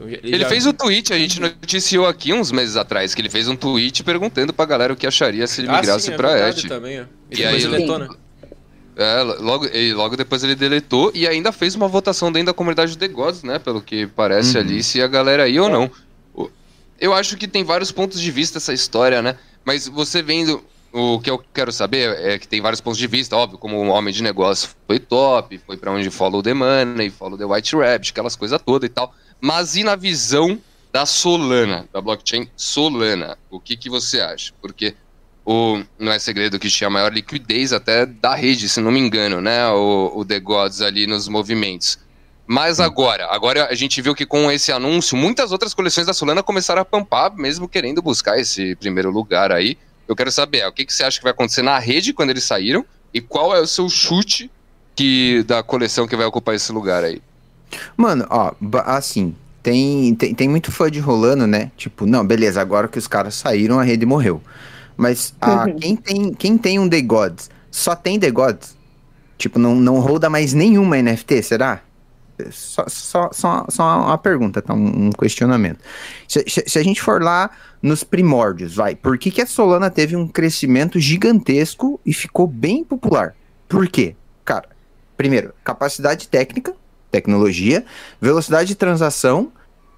Então, 0.00 0.08
ele, 0.08 0.20
ele 0.22 0.38
já... 0.38 0.48
fez 0.48 0.66
o 0.66 0.70
um 0.70 0.72
tweet, 0.72 1.12
a 1.12 1.18
gente 1.18 1.40
noticiou 1.40 2.06
aqui 2.06 2.32
uns 2.32 2.50
meses 2.50 2.76
atrás, 2.76 3.14
que 3.14 3.20
ele 3.20 3.28
fez 3.28 3.46
um 3.48 3.56
tweet 3.56 4.02
perguntando 4.02 4.52
pra 4.52 4.64
galera 4.64 4.92
o 4.92 4.96
que 4.96 5.06
acharia 5.06 5.46
se 5.46 5.60
ele 5.60 5.68
ah, 5.68 5.76
migrasse 5.76 6.06
sim, 6.06 6.12
é 6.12 6.16
pra 6.16 6.48
Edge. 6.48 6.68
Também, 6.68 7.06
E, 7.30 7.40
e 7.40 7.44
aí 7.44 7.54
ele 7.56 7.68
deletou, 7.68 7.98
né? 7.98 8.08
É, 8.96 9.22
logo, 9.22 9.66
e 9.66 9.94
logo 9.94 10.16
depois 10.16 10.42
ele 10.42 10.54
deletou 10.54 11.10
e 11.14 11.26
ainda 11.26 11.52
fez 11.52 11.74
uma 11.74 11.88
votação 11.88 12.30
dentro 12.30 12.46
da 12.46 12.52
comunidade 12.52 12.92
do 12.92 12.98
The 12.98 13.08
Gods, 13.08 13.42
né? 13.42 13.58
Pelo 13.58 13.80
que 13.80 14.06
parece 14.06 14.56
uhum. 14.56 14.62
ali, 14.62 14.82
se 14.82 15.00
a 15.00 15.06
galera 15.06 15.48
ia 15.48 15.62
ou 15.62 15.68
não. 15.68 15.90
Eu 16.98 17.14
acho 17.14 17.36
que 17.36 17.48
tem 17.48 17.64
vários 17.64 17.90
pontos 17.90 18.20
de 18.20 18.30
vista 18.30 18.58
essa 18.58 18.74
história, 18.74 19.22
né? 19.22 19.36
Mas 19.64 19.88
você 19.88 20.22
vendo. 20.22 20.62
O 20.92 21.20
que 21.20 21.30
eu 21.30 21.40
quero 21.54 21.70
saber 21.70 22.18
é 22.18 22.36
que 22.36 22.48
tem 22.48 22.60
vários 22.60 22.80
pontos 22.80 22.98
de 22.98 23.06
vista, 23.06 23.36
óbvio, 23.36 23.56
como 23.56 23.80
um 23.80 23.90
homem 23.90 24.12
de 24.12 24.24
negócio 24.24 24.70
foi 24.88 24.98
top, 24.98 25.56
foi 25.64 25.76
para 25.76 25.92
onde 25.92 26.10
follow 26.10 26.42
the 26.42 26.52
money, 26.52 27.10
follow 27.10 27.38
the 27.38 27.44
white 27.44 27.76
rabbit, 27.76 28.10
aquelas 28.10 28.34
coisas 28.34 28.60
todas 28.60 28.90
e 28.90 28.92
tal. 28.92 29.14
Mas 29.40 29.76
e 29.76 29.84
na 29.84 29.96
visão 29.96 30.58
da 30.92 31.06
Solana, 31.06 31.88
da 31.92 32.00
blockchain 32.00 32.48
Solana? 32.56 33.38
O 33.50 33.60
que, 33.60 33.76
que 33.76 33.88
você 33.88 34.20
acha? 34.20 34.52
Porque 34.60 34.94
o, 35.44 35.82
não 35.98 36.12
é 36.12 36.18
segredo 36.18 36.58
que 36.58 36.68
tinha 36.68 36.88
a 36.88 36.90
maior 36.90 37.12
liquidez 37.12 37.72
até 37.72 38.04
da 38.04 38.34
rede, 38.34 38.68
se 38.68 38.80
não 38.80 38.90
me 38.90 39.00
engano, 39.00 39.40
né? 39.40 39.68
O, 39.68 40.12
o 40.16 40.24
The 40.24 40.40
Gods 40.40 40.80
ali 40.80 41.06
nos 41.06 41.28
movimentos. 41.28 41.98
Mas 42.46 42.80
agora, 42.80 43.28
agora 43.30 43.68
a 43.70 43.74
gente 43.74 44.02
viu 44.02 44.14
que 44.14 44.26
com 44.26 44.50
esse 44.50 44.72
anúncio, 44.72 45.16
muitas 45.16 45.52
outras 45.52 45.72
coleções 45.72 46.06
da 46.06 46.12
Solana 46.12 46.42
começaram 46.42 46.82
a 46.82 46.84
pampar, 46.84 47.34
mesmo 47.36 47.68
querendo 47.68 48.02
buscar 48.02 48.38
esse 48.38 48.74
primeiro 48.74 49.10
lugar 49.10 49.52
aí. 49.52 49.78
Eu 50.08 50.16
quero 50.16 50.32
saber, 50.32 50.66
o 50.66 50.72
que, 50.72 50.84
que 50.84 50.92
você 50.92 51.04
acha 51.04 51.18
que 51.18 51.22
vai 51.22 51.30
acontecer 51.30 51.62
na 51.62 51.78
rede 51.78 52.12
quando 52.12 52.30
eles 52.30 52.42
saíram? 52.42 52.84
E 53.14 53.20
qual 53.20 53.54
é 53.54 53.60
o 53.60 53.66
seu 53.68 53.88
chute 53.88 54.50
que 54.96 55.44
da 55.44 55.62
coleção 55.62 56.08
que 56.08 56.16
vai 56.16 56.26
ocupar 56.26 56.56
esse 56.56 56.72
lugar 56.72 57.04
aí? 57.04 57.22
Mano, 57.96 58.26
ó, 58.30 58.52
assim, 58.84 59.34
tem, 59.62 60.14
tem, 60.14 60.34
tem 60.34 60.48
muito 60.48 60.72
fã 60.72 60.90
de 60.90 61.00
rolando, 61.00 61.46
né? 61.46 61.70
Tipo, 61.76 62.06
não, 62.06 62.26
beleza, 62.26 62.60
agora 62.60 62.88
que 62.88 62.98
os 62.98 63.06
caras 63.06 63.34
saíram, 63.34 63.78
a 63.78 63.82
rede 63.82 64.06
morreu. 64.06 64.42
Mas 64.96 65.34
a, 65.40 65.64
uhum. 65.64 65.76
quem, 65.76 65.96
tem, 65.96 66.34
quem 66.34 66.58
tem 66.58 66.78
um 66.78 66.88
The 66.88 67.00
Gods, 67.02 67.50
só 67.70 67.94
tem 67.94 68.18
The 68.18 68.30
Gods? 68.30 68.76
Tipo, 69.38 69.58
não, 69.58 69.74
não 69.74 70.00
roda 70.00 70.28
mais 70.28 70.52
nenhuma 70.52 71.00
NFT, 71.00 71.42
será? 71.42 71.80
Só, 72.50 72.84
só, 72.88 73.30
só, 73.32 73.66
só 73.68 74.02
uma 74.02 74.18
pergunta, 74.18 74.62
tá? 74.62 74.72
Um, 74.72 75.06
um 75.06 75.10
questionamento. 75.10 75.80
Se, 76.26 76.44
se, 76.46 76.64
se, 76.66 76.78
a 76.78 76.82
gente 76.82 77.02
for 77.02 77.22
lá 77.22 77.50
nos 77.82 78.02
primórdios, 78.02 78.74
vai, 78.74 78.94
por 78.94 79.18
que, 79.18 79.30
que 79.30 79.42
a 79.42 79.46
Solana 79.46 79.90
teve 79.90 80.16
um 80.16 80.26
crescimento 80.26 80.98
gigantesco 80.98 82.00
e 82.04 82.14
ficou 82.14 82.46
bem 82.46 82.84
popular? 82.84 83.34
Por 83.68 83.88
quê? 83.88 84.14
Cara, 84.44 84.68
primeiro, 85.16 85.52
capacidade 85.62 86.28
técnica, 86.28 86.74
tecnologia, 87.10 87.84
velocidade 88.20 88.68
de 88.68 88.74
transação 88.74 89.52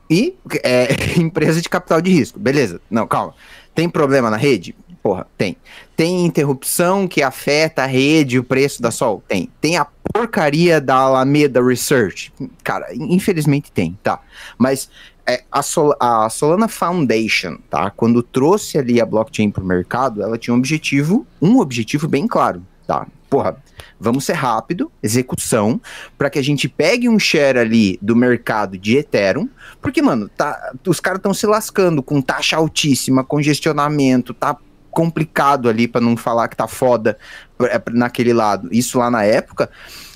e 0.08 0.34
é, 0.62 0.88
empresa 1.18 1.60
de 1.60 1.68
capital 1.68 2.00
de 2.00 2.10
risco. 2.10 2.38
Beleza, 2.38 2.80
não, 2.90 3.06
calma. 3.06 3.34
Tem 3.74 3.88
problema 3.88 4.30
na 4.30 4.36
rede? 4.36 4.74
Porra, 5.02 5.26
tem. 5.36 5.56
Tem 5.96 6.24
interrupção 6.24 7.08
que 7.08 7.22
afeta 7.22 7.82
a 7.82 7.86
rede, 7.86 8.38
o 8.38 8.44
preço 8.44 8.80
da 8.80 8.90
Sol? 8.90 9.22
Tem. 9.26 9.50
Tem 9.60 9.76
a 9.76 9.84
porcaria 9.84 10.80
da 10.80 10.94
Alameda 10.94 11.60
Research? 11.60 12.32
Cara, 12.62 12.86
infelizmente 12.94 13.72
tem, 13.72 13.98
tá. 14.02 14.20
Mas 14.56 14.88
é, 15.26 15.42
a, 15.50 15.60
Sol 15.62 15.94
a 15.98 16.28
Solana 16.28 16.68
Foundation, 16.68 17.58
tá? 17.68 17.90
Quando 17.90 18.22
trouxe 18.22 18.78
ali 18.78 19.00
a 19.00 19.06
blockchain 19.06 19.50
para 19.50 19.62
o 19.62 19.66
mercado, 19.66 20.22
ela 20.22 20.38
tinha 20.38 20.54
um 20.54 20.58
objetivo, 20.58 21.26
um 21.40 21.58
objetivo 21.58 22.06
bem 22.06 22.28
claro, 22.28 22.62
tá? 22.86 23.06
Porra, 23.28 23.56
Vamos 24.02 24.24
ser 24.24 24.32
rápido, 24.32 24.90
execução, 25.00 25.80
para 26.18 26.28
que 26.28 26.36
a 26.36 26.42
gente 26.42 26.68
pegue 26.68 27.08
um 27.08 27.20
share 27.20 27.56
ali 27.56 28.00
do 28.02 28.16
mercado 28.16 28.76
de 28.76 28.96
Ethereum, 28.96 29.48
porque, 29.80 30.02
mano, 30.02 30.28
tá, 30.28 30.72
os 30.84 30.98
caras 30.98 31.20
estão 31.20 31.32
se 31.32 31.46
lascando 31.46 32.02
com 32.02 32.20
taxa 32.20 32.56
altíssima, 32.56 33.22
congestionamento, 33.22 34.34
tá 34.34 34.56
complicado 34.90 35.68
ali, 35.68 35.86
para 35.86 36.00
não 36.00 36.16
falar 36.16 36.48
que 36.48 36.56
tá 36.56 36.66
foda 36.66 37.16
é, 37.60 37.80
naquele 37.92 38.32
lado. 38.32 38.68
Isso 38.72 38.98
lá 38.98 39.08
na 39.08 39.22
época. 39.22 39.70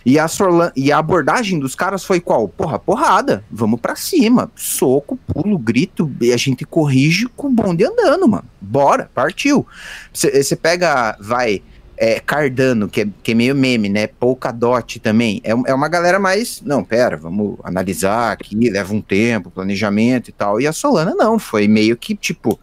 E 0.04 0.18
a, 0.18 0.28
Sorlan 0.28 0.70
e 0.76 0.92
a 0.92 0.98
abordagem 0.98 1.58
dos 1.58 1.74
caras 1.74 2.04
foi 2.04 2.20
qual? 2.20 2.48
Porra, 2.48 2.78
porrada. 2.78 3.44
Vamos 3.50 3.80
para 3.80 3.96
cima. 3.96 4.50
Soco, 4.54 5.16
pulo, 5.28 5.58
grito. 5.58 6.12
E 6.20 6.32
a 6.32 6.36
gente 6.36 6.64
corrige 6.64 7.26
com 7.36 7.46
o 7.46 7.50
bonde 7.50 7.84
andando, 7.84 8.28
mano. 8.28 8.44
Bora, 8.60 9.10
partiu. 9.14 9.66
Você 10.12 10.54
pega, 10.54 11.16
vai 11.20 11.62
é, 11.96 12.20
Cardano, 12.20 12.88
que 12.88 13.02
é, 13.02 13.08
que 13.22 13.32
é 13.32 13.34
meio 13.34 13.54
meme, 13.54 13.88
né? 13.88 14.06
Polkadot 14.06 15.00
também. 15.00 15.40
É, 15.42 15.50
é 15.50 15.74
uma 15.74 15.88
galera 15.88 16.18
mais. 16.18 16.60
Não, 16.60 16.84
pera, 16.84 17.16
vamos 17.16 17.58
analisar 17.64 18.32
aqui, 18.32 18.70
leva 18.70 18.92
um 18.92 19.00
tempo, 19.00 19.50
planejamento 19.50 20.28
e 20.28 20.32
tal. 20.32 20.60
E 20.60 20.66
a 20.66 20.72
Solana 20.72 21.14
não, 21.14 21.38
foi 21.38 21.66
meio 21.66 21.96
que 21.96 22.14
tipo. 22.14 22.58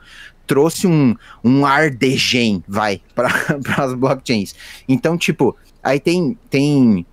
Trouxe 0.46 0.86
um, 0.86 1.16
um 1.42 1.66
ar 1.66 1.90
de 1.90 2.18
gen, 2.18 2.62
vai, 2.68 3.02
para 3.16 3.32
as 3.78 3.94
blockchains. 3.94 4.54
Então, 4.90 5.18
tipo, 5.18 5.56
aí 5.82 6.02
tem, 6.02 6.38
tem 6.50 7.06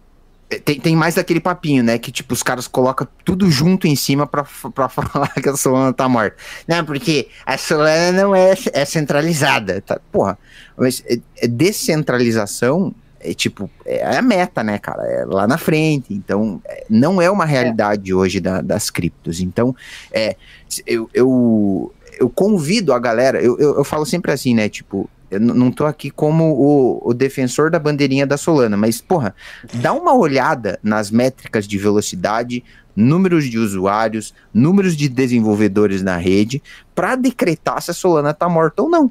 tem, 0.59 0.81
tem 0.81 0.97
mais 0.97 1.17
aquele 1.17 1.41
papinho, 1.41 1.83
né? 1.83 1.99
Que, 1.99 2.11
tipo, 2.11 2.35
os 2.35 2.43
caras 2.43 2.67
colocam 2.67 3.07
tudo 3.25 3.51
junto 3.51 3.87
em 3.87 3.95
cima 3.95 4.27
pra, 4.27 4.45
pra 4.75 4.89
falar 4.89 5.29
que 5.29 5.49
a 5.49 5.57
Solana 5.57 5.93
tá 5.93 6.09
morta. 6.09 6.37
Não, 6.67 6.85
porque 6.85 7.29
a 7.47 7.57
Solana 7.57 8.13
não 8.13 8.35
é, 8.35 8.55
é 8.73 8.85
centralizada. 8.85 9.81
Tá? 9.81 10.01
Porra, 10.11 10.39
mas 10.77 11.05
é, 11.07 11.19
é 11.37 11.47
descentralização 11.47 12.95
é 13.23 13.35
tipo, 13.35 13.71
é 13.85 14.17
a 14.17 14.23
meta, 14.23 14.65
né, 14.65 14.79
cara? 14.79 15.03
É 15.03 15.25
lá 15.27 15.47
na 15.47 15.59
frente. 15.59 16.15
Então, 16.15 16.61
é, 16.65 16.87
não 16.89 17.21
é 17.21 17.31
uma 17.31 17.45
realidade 17.45 18.15
hoje 18.15 18.41
da, 18.41 18.63
das 18.63 18.89
criptos. 18.89 19.41
Então, 19.41 19.77
é, 20.11 20.37
eu, 20.87 21.09
eu, 21.13 21.95
eu 22.19 22.31
convido 22.31 22.95
a 22.95 22.99
galera, 22.99 23.41
eu, 23.41 23.59
eu, 23.59 23.77
eu 23.77 23.85
falo 23.85 24.07
sempre 24.07 24.33
assim, 24.33 24.55
né? 24.55 24.71
Tipo, 24.71 25.09
eu 25.31 25.39
não 25.39 25.71
tô 25.71 25.87
aqui 25.87 26.11
como 26.11 26.45
o, 26.53 27.11
o 27.11 27.15
defensor 27.15 27.71
da 27.71 27.79
bandeirinha 27.79 28.27
da 28.27 28.37
Solana, 28.37 28.77
mas, 28.77 29.01
porra, 29.01 29.35
dá 29.75 29.93
uma 29.93 30.15
olhada 30.15 30.79
nas 30.83 31.11
métricas 31.11 31.69
de 31.69 31.79
velocidade, 31.79 32.65
números 32.97 33.45
de 33.45 33.59
usuários, 33.59 34.35
números 34.53 34.97
de 34.97 35.09
desenvolvedores 35.09 36.03
na 36.03 36.17
rede, 36.17 36.63
pra 36.95 37.15
decretar 37.15 37.81
se 37.81 37.91
a 37.91 37.95
Solana 37.95 38.35
tá 38.35 38.49
morta 38.49 38.83
ou 38.83 38.91
não. 38.91 39.11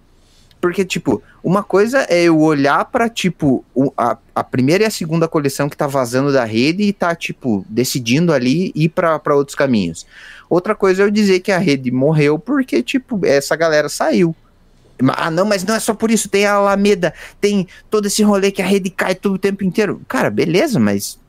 Porque, 0.62 0.84
tipo, 0.84 1.24
uma 1.42 1.64
coisa 1.64 2.06
é 2.10 2.24
eu 2.24 2.38
olhar 2.38 2.84
pra, 2.86 3.08
tipo, 3.08 3.64
a, 3.98 4.18
a 4.36 4.44
primeira 4.44 4.84
e 4.84 4.88
a 4.88 4.92
segunda 4.92 5.26
coleção 5.28 5.70
que 5.70 5.78
tá 5.78 5.88
vazando 5.88 6.34
da 6.34 6.44
rede 6.44 6.84
e 6.84 6.92
tá, 6.92 7.16
tipo, 7.16 7.66
decidindo 7.70 8.34
ali 8.34 8.74
ir 8.76 8.90
pra 8.90 9.22
outros 9.34 9.56
caminhos. 9.56 10.06
Outra 10.50 10.76
coisa 10.76 11.02
é 11.02 11.06
eu 11.06 11.12
dizer 11.12 11.40
que 11.40 11.52
a 11.52 11.58
rede 11.58 11.92
morreu 11.92 12.38
porque, 12.38 12.84
tipo, 12.84 13.26
essa 13.26 13.56
galera 13.56 13.88
saiu. 13.88 14.36
Ah, 15.16 15.32
não, 15.32 15.46
mas 15.46 15.64
não 15.64 15.76
é 15.76 15.80
só 15.80 15.94
por 15.94 16.12
isso. 16.12 16.28
Tem 16.30 16.46
a 16.46 16.54
Alameda, 16.54 17.14
tem 17.40 17.68
todo 17.90 18.06
esse 18.08 18.22
rolê 18.24 18.52
que 18.52 18.62
a 18.62 18.66
rede 18.66 18.90
cai 18.90 19.16
todo 19.16 19.36
o 19.36 19.40
tempo 19.40 19.64
inteiro. 19.64 20.02
Cara, 20.08 20.30
beleza, 20.30 20.80
mas. 20.80 21.20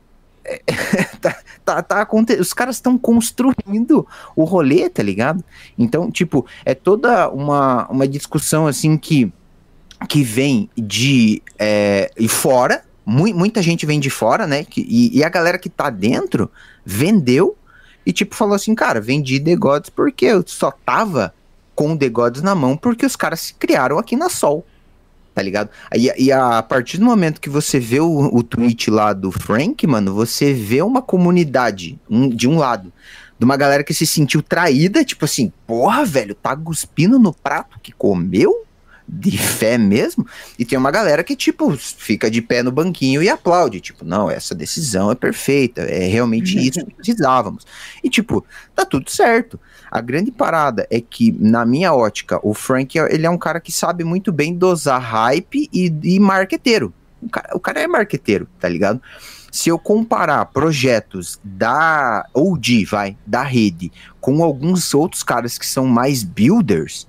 é, 0.43 0.61
tá, 1.21 1.37
tá, 1.63 1.81
tá 1.81 2.01
aconte- 2.01 2.33
Os 2.39 2.53
caras 2.53 2.75
estão 2.77 2.97
construindo 2.97 4.05
o 4.35 4.43
rolê, 4.43 4.89
tá 4.89 5.01
ligado? 5.03 5.43
Então, 5.77 6.11
tipo, 6.11 6.45
é 6.65 6.73
toda 6.73 7.29
uma, 7.29 7.87
uma 7.89 8.07
discussão 8.07 8.67
assim 8.67 8.97
que, 8.97 9.31
que 10.09 10.23
vem 10.23 10.69
de. 10.77 11.41
É, 11.57 12.11
e 12.17 12.27
fora. 12.27 12.83
mui- 13.05 13.33
muita 13.33 13.61
gente 13.61 13.85
vem 13.85 13.99
de 13.99 14.09
fora, 14.09 14.45
né? 14.47 14.63
que- 14.63 14.85
e, 14.87 15.17
e 15.17 15.23
a 15.23 15.29
galera 15.29 15.57
que 15.57 15.69
tá 15.69 15.89
dentro 15.89 16.49
vendeu 16.85 17.55
e, 18.05 18.11
tipo, 18.11 18.35
falou 18.35 18.55
assim, 18.55 18.73
cara, 18.75 18.99
vendi 18.99 19.39
The 19.39 19.55
Gods 19.55 19.89
porque 19.91 20.25
eu 20.25 20.43
só 20.45 20.71
tava 20.71 21.33
com 21.75 21.93
o 21.93 21.97
The 21.97 22.09
Gods 22.09 22.41
na 22.41 22.53
mão 22.55 22.75
porque 22.77 23.05
os 23.05 23.15
caras 23.15 23.39
se 23.41 23.53
criaram 23.53 23.97
aqui 23.97 24.15
na 24.15 24.29
Sol. 24.29 24.65
Tá 25.33 25.41
ligado? 25.41 25.69
E, 25.95 26.25
e 26.25 26.31
a 26.31 26.61
partir 26.61 26.97
do 26.97 27.05
momento 27.05 27.39
que 27.39 27.49
você 27.49 27.79
vê 27.79 28.01
o, 28.01 28.29
o 28.35 28.43
tweet 28.43 28.91
lá 28.91 29.13
do 29.13 29.31
Frank, 29.31 29.87
mano, 29.87 30.13
você 30.13 30.53
vê 30.53 30.81
uma 30.81 31.01
comunidade 31.01 31.97
um- 32.09 32.27
de 32.27 32.49
um 32.49 32.57
lado. 32.57 32.91
De 33.39 33.45
uma 33.45 33.55
galera 33.55 33.83
que 33.83 33.93
se 33.93 34.05
sentiu 34.05 34.41
traída, 34.43 35.05
tipo 35.05 35.23
assim, 35.25 35.51
porra, 35.65 36.03
velho, 36.05 36.35
tá 36.35 36.55
cuspindo 36.55 37.17
no 37.17 37.33
prato 37.33 37.79
que 37.81 37.91
comeu? 37.93 38.65
De 39.13 39.37
fé 39.37 39.77
mesmo? 39.77 40.25
E 40.57 40.63
tem 40.63 40.77
uma 40.77 40.89
galera 40.89 41.21
que, 41.21 41.35
tipo, 41.35 41.75
fica 41.75 42.31
de 42.31 42.41
pé 42.41 42.63
no 42.63 42.71
banquinho 42.71 43.21
e 43.21 43.27
aplaude. 43.27 43.81
Tipo, 43.81 44.05
não, 44.05 44.31
essa 44.31 44.55
decisão 44.55 45.11
é 45.11 45.15
perfeita, 45.15 45.81
é 45.81 46.07
realmente 46.07 46.57
isso 46.57 46.85
que 46.85 46.93
precisávamos. 46.93 47.65
E, 48.01 48.09
tipo, 48.09 48.45
tá 48.73 48.85
tudo 48.85 49.11
certo. 49.11 49.59
A 49.91 49.99
grande 49.99 50.31
parada 50.31 50.87
é 50.89 51.01
que, 51.01 51.35
na 51.37 51.65
minha 51.65 51.93
ótica, 51.93 52.39
o 52.41 52.53
Frank, 52.53 52.97
ele 52.97 53.25
é 53.25 53.29
um 53.29 53.37
cara 53.37 53.59
que 53.59 53.71
sabe 53.71 54.05
muito 54.05 54.31
bem 54.31 54.55
dosar 54.55 55.01
hype 55.01 55.69
e, 55.73 55.93
e 56.03 56.17
marqueteiro. 56.17 56.93
O 57.21 57.29
cara, 57.29 57.49
o 57.53 57.59
cara 57.59 57.81
é 57.81 57.87
marqueteiro, 57.87 58.47
tá 58.59 58.69
ligado? 58.69 59.01
Se 59.51 59.67
eu 59.67 59.77
comparar 59.77 60.45
projetos 60.45 61.37
da 61.43 62.25
OG, 62.33 62.85
vai, 62.85 63.17
da 63.27 63.43
rede, 63.43 63.91
com 64.21 64.41
alguns 64.41 64.93
outros 64.93 65.21
caras 65.21 65.57
que 65.57 65.67
são 65.67 65.85
mais 65.85 66.23
builders, 66.23 67.05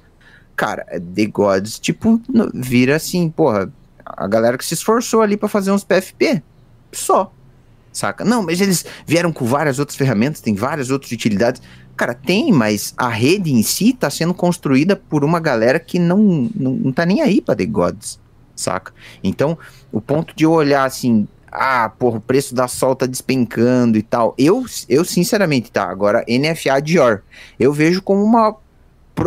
cara, 0.56 0.84
The 1.14 1.26
Gods, 1.26 1.78
tipo, 1.78 2.20
vira 2.54 2.96
assim, 2.96 3.28
porra, 3.28 3.72
a 4.04 4.26
galera 4.26 4.58
que 4.58 4.64
se 4.64 4.74
esforçou 4.74 5.22
ali 5.22 5.36
pra 5.36 5.48
fazer 5.48 5.70
uns 5.70 5.84
PFP, 5.84 6.42
só, 6.92 7.32
saca? 7.92 8.24
Não, 8.24 8.42
mas 8.42 8.60
eles 8.60 8.84
vieram 9.06 9.32
com 9.32 9.44
várias 9.44 9.78
outras 9.78 9.96
ferramentas, 9.96 10.40
tem 10.40 10.54
várias 10.54 10.90
outras 10.90 11.12
utilidades. 11.12 11.62
Cara, 11.96 12.14
tem, 12.14 12.52
mas 12.52 12.94
a 12.96 13.08
rede 13.08 13.52
em 13.52 13.62
si 13.62 13.92
tá 13.92 14.10
sendo 14.10 14.34
construída 14.34 14.96
por 14.96 15.24
uma 15.24 15.38
galera 15.38 15.78
que 15.78 15.98
não, 15.98 16.50
não, 16.54 16.72
não 16.72 16.92
tá 16.92 17.04
nem 17.04 17.20
aí 17.20 17.40
pra 17.40 17.54
The 17.54 17.66
Gods, 17.66 18.18
saca? 18.56 18.92
Então, 19.22 19.58
o 19.90 20.00
ponto 20.00 20.34
de 20.34 20.44
eu 20.44 20.52
olhar 20.52 20.84
assim, 20.84 21.28
ah, 21.50 21.90
porra, 21.98 22.16
o 22.16 22.20
preço 22.20 22.54
da 22.54 22.66
sol 22.66 22.96
tá 22.96 23.04
despencando 23.04 23.98
e 23.98 24.02
tal. 24.02 24.34
Eu, 24.38 24.64
eu 24.88 25.04
sinceramente, 25.04 25.70
tá, 25.70 25.84
agora 25.84 26.24
NFA 26.26 26.80
Dior, 26.80 27.22
eu 27.60 27.72
vejo 27.72 28.00
como 28.00 28.24
uma 28.24 28.56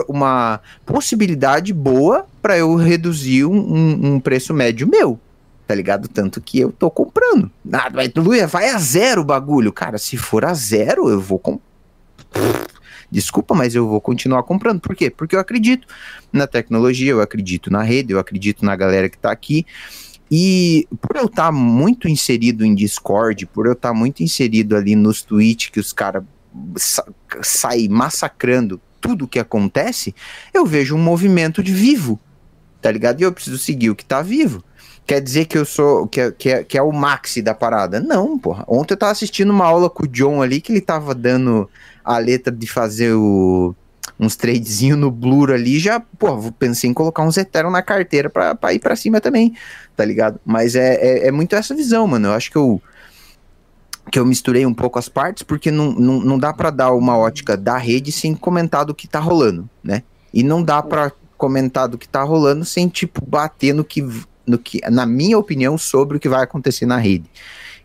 uma 0.07 0.59
possibilidade 0.85 1.73
boa 1.73 2.25
para 2.41 2.57
eu 2.57 2.75
reduzir 2.75 3.45
um, 3.45 3.55
um- 3.55 4.13
um 4.15 4.19
preço 4.19 4.53
médio 4.53 4.87
meu, 4.87 5.19
tá 5.67 5.73
ligado? 5.75 6.07
Tanto 6.07 6.41
que 6.41 6.59
eu 6.59 6.71
tô 6.71 6.89
comprando. 6.89 7.49
Nada, 7.63 7.91
mas 7.95 8.11
Luia, 8.15 8.47
vai 8.47 8.69
a 8.69 8.77
zero 8.77 9.21
o 9.21 9.25
bagulho. 9.25 9.71
Cara, 9.71 9.97
se 9.97 10.17
for 10.17 10.43
a 10.45 10.53
zero, 10.53 11.09
eu 11.09 11.19
vou. 11.21 11.41
Desculpa, 13.09 13.53
mas 13.53 13.75
eu 13.75 13.87
vou 13.87 14.01
continuar 14.01 14.43
comprando. 14.43 14.79
Por 14.81 14.95
quê? 14.95 15.09
Porque 15.09 15.35
eu 15.35 15.39
acredito 15.39 15.87
na 16.33 16.47
tecnologia, 16.47 17.11
eu 17.11 17.21
acredito 17.21 17.71
na 17.71 17.81
rede, 17.83 18.11
eu 18.13 18.19
acredito 18.19 18.65
na 18.65 18.75
galera 18.75 19.07
que 19.07 19.17
tá 19.17 19.31
aqui. 19.31 19.65
E 20.29 20.87
por 20.99 21.15
eu 21.15 21.25
estar 21.27 21.51
muito 21.51 22.09
inserido 22.09 22.65
em 22.65 22.73
Discord, 22.73 23.45
por 23.45 23.67
eu 23.67 23.73
estar 23.73 23.93
muito 23.93 24.23
inserido 24.23 24.75
ali 24.75 24.95
nos 24.95 25.21
tweets 25.21 25.69
que 25.69 25.79
os 25.79 25.93
caras 25.93 26.23
sa 26.75 27.05
saem 27.41 27.87
massacrando 27.87 28.81
tudo 29.05 29.27
que 29.27 29.37
acontece, 29.37 30.15
eu 30.51 30.65
vejo 30.65 30.95
um 30.95 30.99
movimento 30.99 31.61
de 31.61 31.71
vivo, 31.71 32.19
tá 32.81 32.91
ligado? 32.91 33.21
E 33.21 33.23
eu 33.23 33.31
preciso 33.31 33.57
seguir 33.57 33.91
o 33.91 33.95
que 33.95 34.03
tá 34.03 34.21
vivo. 34.21 34.63
Quer 35.05 35.21
dizer 35.21 35.45
que 35.45 35.55
eu 35.55 35.65
sou, 35.65 36.07
que 36.07 36.19
é, 36.19 36.31
que 36.31 36.49
é, 36.49 36.63
que 36.63 36.77
é 36.77 36.81
o 36.81 36.91
maxi 36.91 37.39
da 37.41 37.53
parada? 37.53 37.99
Não, 37.99 38.39
porra. 38.39 38.65
Ontem 38.67 38.95
eu 38.95 38.97
tava 38.97 39.11
assistindo 39.11 39.51
uma 39.51 39.65
aula 39.65 39.87
com 39.87 40.03
o 40.03 40.07
John 40.07 40.41
ali, 40.41 40.59
que 40.59 40.71
ele 40.71 40.81
tava 40.81 41.13
dando 41.13 41.69
a 42.03 42.17
letra 42.17 42.51
de 42.51 42.65
fazer 42.65 43.13
o, 43.13 43.75
uns 44.19 44.35
tradezinho 44.35 44.97
no 44.97 45.11
Blur 45.11 45.51
ali, 45.51 45.77
já, 45.77 45.99
pô, 45.99 46.51
pensei 46.53 46.89
em 46.89 46.93
colocar 46.93 47.21
uns 47.21 47.37
Ethereum 47.37 47.69
na 47.69 47.83
carteira 47.83 48.29
pra, 48.29 48.55
pra 48.55 48.73
ir 48.73 48.79
pra 48.79 48.95
cima 48.95 49.21
também, 49.21 49.53
tá 49.95 50.03
ligado? 50.03 50.39
Mas 50.43 50.75
é, 50.75 50.95
é, 50.95 51.27
é 51.27 51.31
muito 51.31 51.55
essa 51.55 51.75
visão, 51.75 52.07
mano. 52.07 52.29
Eu 52.29 52.33
acho 52.33 52.49
que 52.49 52.57
eu 52.57 52.81
que 54.15 54.19
eu 54.19 54.25
misturei 54.25 54.65
um 54.65 54.73
pouco 54.73 54.97
as 54.97 55.09
partes, 55.09 55.43
porque 55.43 55.69
não, 55.69 55.91
não, 55.91 56.21
não 56.21 56.39
dá 56.39 56.53
para 56.53 56.69
dar 56.69 56.93
uma 56.93 57.17
ótica 57.17 57.57
da 57.57 57.77
rede 57.77 58.13
sem 58.13 58.33
comentar 58.33 58.85
do 58.85 58.95
que 58.95 59.09
tá 59.09 59.19
rolando, 59.19 59.69
né? 59.83 60.03
E 60.33 60.41
não 60.41 60.63
dá 60.63 60.81
para 60.81 61.11
comentar 61.37 61.89
do 61.89 61.97
que 61.97 62.07
tá 62.07 62.23
rolando 62.23 62.63
sem, 62.63 62.87
tipo, 62.87 63.25
bater 63.25 63.73
no 63.73 63.83
que, 63.83 64.01
no 64.47 64.57
que, 64.57 64.79
na 64.89 65.05
minha 65.05 65.37
opinião, 65.37 65.77
sobre 65.77 66.15
o 66.15 66.19
que 66.21 66.29
vai 66.29 66.41
acontecer 66.41 66.85
na 66.85 66.95
rede. 66.95 67.29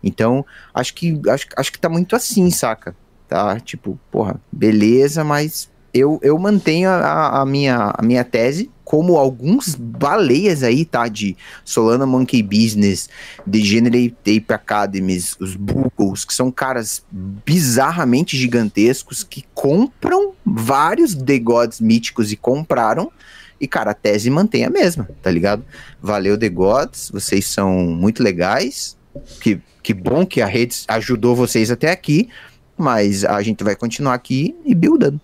Então, 0.01 0.45
acho 0.73 0.93
que, 0.93 1.19
acho, 1.27 1.47
acho 1.57 1.69
que 1.69 1.77
tá 1.77 1.89
muito 1.89 2.15
assim, 2.15 2.49
saca? 2.49 2.95
Tá, 3.27 3.59
tipo, 3.59 3.99
porra, 4.09 4.39
beleza, 4.49 5.25
mas 5.25 5.69
eu, 5.93 6.19
eu 6.21 6.37
mantenho 6.37 6.89
a, 6.89 7.41
a, 7.41 7.45
minha, 7.45 7.93
a 7.97 8.01
minha 8.01 8.23
tese, 8.23 8.71
como 8.83 9.17
alguns 9.17 9.75
baleias 9.75 10.63
aí, 10.63 10.85
tá? 10.85 11.07
De 11.07 11.35
Solana 11.63 12.05
Monkey 12.05 12.41
Business, 12.41 13.09
Degenerate 13.45 14.15
Tape 14.23 14.53
Academies, 14.53 15.35
os 15.39 15.55
Buggles, 15.55 16.25
que 16.25 16.33
são 16.33 16.51
caras 16.51 17.03
bizarramente 17.11 18.37
gigantescos 18.37 19.23
que 19.23 19.45
compram 19.53 20.33
vários 20.45 21.15
The 21.15 21.39
Gods 21.39 21.79
míticos 21.79 22.31
e 22.31 22.35
compraram. 22.35 23.11
E, 23.59 23.67
cara, 23.67 23.91
a 23.91 23.93
tese 23.93 24.29
mantém 24.29 24.65
a 24.65 24.69
mesma, 24.69 25.07
tá 25.21 25.29
ligado? 25.29 25.63
Valeu, 26.01 26.37
The 26.37 26.49
Gods, 26.49 27.11
vocês 27.13 27.45
são 27.45 27.79
muito 27.79 28.23
legais. 28.23 28.97
Que, 29.41 29.61
que 29.83 29.93
bom 29.93 30.25
que 30.25 30.41
a 30.41 30.45
rede 30.45 30.83
ajudou 30.87 31.35
vocês 31.35 31.69
até 31.69 31.91
aqui, 31.91 32.29
mas 32.77 33.25
a 33.25 33.41
gente 33.41 33.63
vai 33.63 33.75
continuar 33.75 34.13
aqui 34.13 34.55
e 34.65 34.73
buildando. 34.73 35.19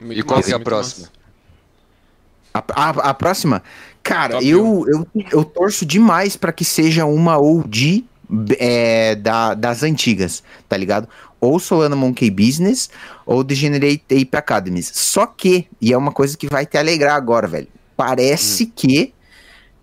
E 0.00 0.22
qual 0.22 0.42
que 0.42 0.52
é 0.52 0.54
a 0.54 0.60
próxima? 0.60 1.08
A, 2.52 2.62
a, 2.68 2.90
a, 3.10 3.14
próxima? 3.14 3.62
Cara, 4.02 4.34
Top 4.34 4.46
eu, 4.46 4.84
eu, 4.86 5.06
eu 5.32 5.44
torço 5.44 5.84
demais 5.84 6.36
para 6.36 6.52
que 6.52 6.64
seja 6.64 7.04
uma 7.04 7.38
OG 7.38 8.04
é, 8.58 9.14
da, 9.16 9.54
das 9.54 9.82
antigas, 9.82 10.42
tá 10.68 10.76
ligado? 10.76 11.08
Ou 11.40 11.58
Solana 11.58 11.96
Monkey 11.96 12.30
Business 12.30 12.88
ou 13.26 13.42
Degenerate 13.42 14.04
Ape 14.10 14.36
Academies. 14.36 14.90
Só 14.94 15.26
que, 15.26 15.66
e 15.80 15.92
é 15.92 15.96
uma 15.96 16.12
coisa 16.12 16.36
que 16.36 16.46
vai 16.46 16.64
te 16.64 16.78
alegrar 16.78 17.16
agora, 17.16 17.46
velho. 17.46 17.68
Parece 17.96 18.64
hum. 18.64 18.72
que 18.74 19.14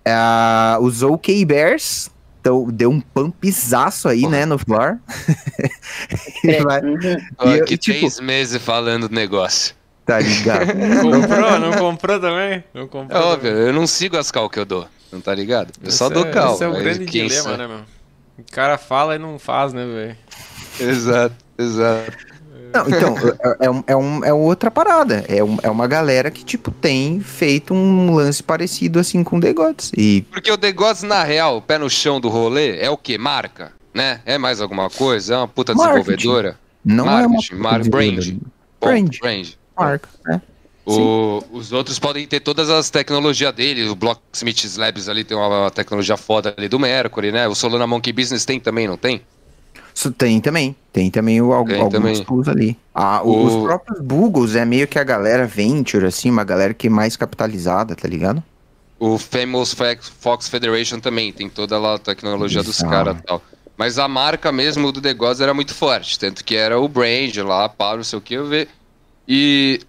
uh, 0.07 0.81
os 0.81 1.03
OK 1.03 1.43
Bears 1.45 2.09
então, 2.41 2.67
deu 2.71 2.89
um 2.89 2.99
pumpzaço 2.99 4.09
aí, 4.09 4.27
né, 4.27 4.47
no 4.47 4.57
floor. 4.57 4.97
e 6.43 6.59
vai, 6.63 6.81
Tô 6.81 7.47
aqui 7.47 7.73
e, 7.75 7.77
tipo, 7.77 7.99
três 7.99 8.19
meses 8.19 8.59
falando 8.59 9.07
do 9.07 9.13
negócio. 9.13 9.75
Tá 10.05 10.19
ligado? 10.19 10.67
comprou? 11.01 11.59
Não 11.59 11.73
comprou 11.73 12.19
também? 12.19 12.63
Não 12.73 12.87
comprou 12.87 13.21
é 13.21 13.23
óbvio, 13.23 13.51
também. 13.51 13.67
eu 13.67 13.73
não 13.73 13.85
sigo 13.85 14.17
as 14.17 14.31
cal 14.31 14.49
que 14.49 14.59
eu 14.59 14.65
dou, 14.65 14.87
não 15.11 15.21
tá 15.21 15.33
ligado? 15.33 15.71
Eu 15.81 15.89
esse 15.89 15.97
só 15.97 16.09
dou 16.09 16.25
é, 16.25 16.31
cal. 16.31 16.53
Esse 16.53 16.63
é 16.63 16.67
o 16.67 16.73
grande 16.73 17.05
dilema, 17.05 17.43
sabe? 17.43 17.57
né, 17.57 17.67
meu? 17.67 17.79
O 18.39 18.51
cara 18.51 18.77
fala 18.77 19.15
e 19.15 19.19
não 19.19 19.37
faz, 19.37 19.73
né, 19.73 19.85
velho? 19.85 20.17
Exato, 20.79 21.35
exato. 21.57 22.31
Não, 22.73 22.87
então, 22.87 23.15
é, 23.59 23.67
é, 23.67 23.83
é, 23.87 23.97
um, 23.97 24.23
é 24.23 24.33
outra 24.33 24.71
parada. 24.71 25.25
É, 25.27 25.43
um, 25.43 25.57
é 25.61 25.69
uma 25.69 25.87
galera 25.87 26.31
que, 26.31 26.43
tipo, 26.43 26.71
tem 26.71 27.19
feito 27.19 27.73
um 27.73 28.15
lance 28.15 28.41
parecido 28.41 28.97
assim 28.97 29.23
com 29.23 29.37
o 29.37 29.41
The 29.41 29.53
Gods. 29.53 29.91
E... 29.95 30.25
Porque 30.31 30.49
o 30.49 30.57
The 30.57 30.71
Gods, 30.71 31.03
na 31.03 31.23
real, 31.23 31.57
o 31.57 31.61
pé 31.61 31.77
no 31.77 31.89
chão 31.89 32.19
do 32.19 32.29
rolê, 32.29 32.79
é 32.79 32.89
o 32.89 32.97
que? 32.97 33.17
Marca? 33.17 33.73
Né? 33.93 34.21
É 34.25 34.37
mais 34.37 34.61
alguma 34.61 34.89
coisa? 34.89 35.33
É 35.33 35.37
uma 35.37 35.47
puta 35.49 35.73
Marketing. 35.73 36.03
desenvolvedora? 36.05 36.57
Não 36.83 37.05
Marketing, 37.05 37.53
é 37.53 37.55
uma 37.55 37.61
mar 37.61 37.83
brand. 37.83 38.33
Brand. 38.79 39.17
brand. 39.19 39.49
Marca, 39.85 40.09
né? 40.25 40.41
O 40.85 41.43
os 41.51 41.71
outros 41.71 41.99
podem 41.99 42.25
ter 42.25 42.39
todas 42.39 42.69
as 42.69 42.89
tecnologias 42.89 43.53
dele, 43.53 43.87
o 43.87 43.95
Blocksmith 43.95 44.65
Labs 44.77 45.07
ali 45.07 45.23
tem 45.23 45.37
uma, 45.37 45.47
uma 45.47 45.71
tecnologia 45.71 46.17
foda 46.17 46.53
ali 46.57 46.67
do 46.67 46.79
Mercury, 46.79 47.31
né? 47.31 47.47
O 47.47 47.53
Solana 47.53 47.85
Monkey 47.85 48.11
Business 48.11 48.45
tem 48.45 48.59
também, 48.59 48.87
não 48.87 48.97
tem? 48.97 49.21
Isso 49.93 50.11
tem 50.11 50.39
também. 50.41 50.75
Tem 50.91 51.11
também 51.11 51.41
o, 51.41 51.65
Tem 51.65 51.79
alguns 51.81 51.91
também. 51.93 52.23
tools 52.23 52.47
ali. 52.47 52.77
Ah, 52.95 53.21
O- 53.23 53.43
Os 53.45 53.63
próprios 53.63 53.99
Buggles 54.01 54.55
é 54.55 54.65
meio 54.65 54.87
que 54.87 54.97
a 54.97 55.03
galera 55.03 55.45
venture, 55.45 56.05
assim, 56.05 56.29
uma 56.31 56.43
galera 56.43 56.73
que 56.73 56.87
é 56.87 56.89
mais 56.89 57.15
capitalizada, 57.15 57.95
tá 57.95 58.07
ligado? 58.07 58.43
O 58.99 59.17
Famous 59.17 59.75
Fox 60.19 60.47
Federation 60.47 60.99
também 60.99 61.31
tem 61.33 61.49
toda 61.49 61.77
lá 61.77 61.95
a 61.95 61.99
tecnologia 61.99 62.63
dos 62.63 62.79
caras 62.81 63.17
e 63.17 63.21
tal. 63.23 63.41
Mas 63.77 63.97
a 63.97 64.07
marca 64.07 64.51
mesmo 64.51 64.91
do 64.91 65.01
negócio 65.01 65.41
era 65.43 65.53
muito 65.53 65.73
forte, 65.73 66.17
tanto 66.19 66.43
que 66.43 66.55
era 66.55 66.79
o 66.79 66.87
brand 66.87 67.35
lá, 67.37 67.67
pá, 67.67 67.95
não 67.95 68.03
sei 68.03 68.19
o 68.19 68.21
que, 68.21 68.35
eu 68.35 68.47
ver. 68.47 68.67
E 69.27 69.79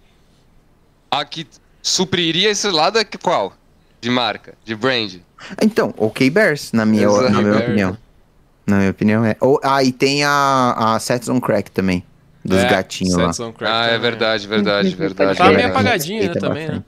a 1.11 1.25
que 1.25 1.47
supriria 1.81 2.49
esse 2.49 2.69
lado 2.69 2.97
é 2.97 3.03
que 3.03 3.17
qual? 3.17 3.53
De 3.99 4.09
marca, 4.09 4.53
de 4.63 4.75
brand. 4.75 5.15
Então, 5.61 5.93
OK 5.97 6.29
Bears, 6.29 6.71
na 6.71 6.85
minha, 6.85 7.05
Exato. 7.05 7.29
na 7.29 7.41
minha 7.41 7.57
opinião. 7.57 7.97
Na 8.65 8.77
minha 8.77 8.91
opinião, 8.91 9.25
é. 9.25 9.35
Ou, 9.41 9.59
ah, 9.63 9.83
e 9.83 9.91
tem 9.91 10.23
a, 10.23 10.93
a 10.95 10.99
Sets 10.99 11.27
on 11.27 11.39
Crack 11.39 11.69
também. 11.71 12.03
Dos 12.45 12.59
É, 12.59 12.69
gatinhos 12.69 13.15
lá. 13.15 13.33
Sets 13.33 13.39
on 13.41 13.51
Crack 13.51 13.73
Ah, 13.73 13.85
é 13.87 13.97
verdade, 13.97 14.47
verdade, 14.47 14.95
verdade. 14.95 15.37
Tá 15.37 15.51
meio 15.51 15.67
apagadinho, 15.67 16.19
né, 16.19 16.25
respeita 16.27 16.47
também, 16.47 16.67
né? 16.69 16.83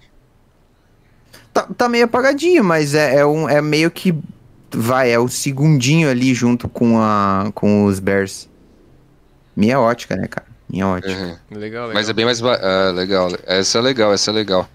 Tá, 1.54 1.64
tá 1.64 1.90
meio 1.90 2.06
apagadinho, 2.06 2.64
mas 2.64 2.94
é, 2.94 3.16
é, 3.18 3.26
um, 3.26 3.48
é 3.50 3.62
meio 3.62 3.90
que. 3.92 4.14
Vai, 4.74 5.12
é 5.12 5.20
o 5.20 5.30
segundinho 5.30 6.10
ali 6.10 6.34
junto 6.34 6.68
com, 6.68 7.00
a, 7.00 7.50
com 7.56 7.86
os 7.86 8.00
Bears. 8.00 8.50
Minha 9.56 9.80
ótica, 9.80 10.18
né, 10.18 10.28
cara? 10.28 10.48
Ótica. 10.84 11.14
Uhum. 11.14 11.58
Legal, 11.58 11.88
legal. 11.88 11.94
Mas 11.94 12.10
é 12.10 12.14
bem 12.14 12.26
mais. 12.26 12.42
Ah, 12.42 12.92
legal. 12.94 13.30
Essa 13.46 13.78
é 13.78 13.82
legal, 13.82 14.14
essa 14.14 14.32
é 14.32 14.34
legal. 14.34 14.68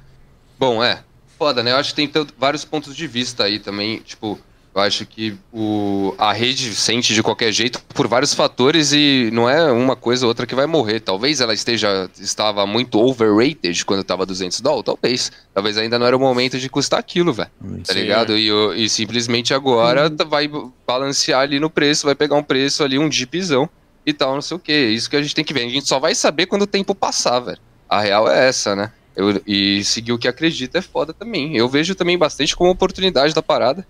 Bom, 0.59 0.82
é. 0.82 1.03
Foda, 1.38 1.62
né? 1.62 1.72
Eu 1.72 1.76
acho 1.76 1.94
que 1.94 2.07
tem 2.07 2.26
vários 2.38 2.64
pontos 2.64 2.94
de 2.94 3.07
vista 3.07 3.44
aí 3.44 3.59
também. 3.59 3.98
Tipo, 4.01 4.38
eu 4.74 4.80
acho 4.82 5.05
que 5.07 5.36
o, 5.53 6.14
a 6.16 6.32
rede 6.32 6.74
sente 6.74 7.12
de 7.12 7.22
qualquer 7.22 7.51
jeito 7.51 7.82
por 7.94 8.07
vários 8.07 8.34
fatores 8.34 8.92
e 8.92 9.30
não 9.32 9.48
é 9.48 9.72
uma 9.72 9.96
coisa 9.96 10.26
ou 10.26 10.28
outra 10.28 10.46
que 10.46 10.55
vai 10.55 10.66
morrer. 10.66 11.01
Talvez 11.01 11.40
ela 11.40 11.53
esteja 11.55 12.09
estava 12.20 12.66
muito 12.66 13.01
overrated 13.01 13.84
quando 13.84 14.05
tava 14.05 14.24
200 14.24 14.61
dólares. 14.61 14.84
Talvez. 14.84 15.32
Talvez 15.53 15.76
ainda 15.76 15.98
não 15.98 16.07
era 16.07 16.16
o 16.16 16.20
momento 16.20 16.59
de 16.59 16.68
custar 16.68 17.01
aquilo, 17.01 17.32
velho. 17.32 17.51
Tá 17.86 17.94
ligado? 17.94 18.36
E, 18.36 18.48
e 18.84 18.88
simplesmente 18.88 19.53
agora 19.53 20.09
tá- 20.09 20.24
vai 20.24 20.48
balancear 20.86 21.40
ali 21.40 21.59
no 21.59 21.68
preço, 21.70 22.07
vai 22.07 22.14
pegar 22.14 22.36
um 22.36 22.42
preço 22.42 22.84
ali, 22.84 22.98
um 22.98 23.09
dipzão 23.09 23.68
e 24.11 24.15
tal, 24.15 24.35
não 24.35 24.43
sei 24.43 24.57
o 24.57 24.61
que. 24.61 24.73
Isso 24.73 25.09
que 25.09 25.17
a 25.17 25.23
gente 25.23 25.35
tem 25.35 25.45
que 25.45 25.55
ver. 25.55 25.65
A 25.65 25.69
gente 25.69 25.89
só 25.89 25.99
vai 25.99 26.15
saber 26.15 26.47
quando 26.47 26.63
o 26.63 26.67
tempo 26.67 26.95
passar, 26.95 27.41
velho. 27.41 27.59
A 27.89 28.01
real 28.01 28.31
é 28.31 28.49
essa, 28.49 28.77
né? 28.77 28.93
Eu, 29.17 29.43
e 29.47 29.83
seguir 29.85 30.13
o 30.13 30.19
que 30.19 30.29
acredita 30.29 30.79
é 30.79 30.83
foda 30.83 31.13
também. 31.13 31.57
Eu 31.57 31.69
vejo 31.69 31.95
também 31.95 32.17
bastante 32.17 32.55
como 32.55 32.71
oportunidade 32.71 33.35
da 33.35 33.43
parada. 33.43 33.87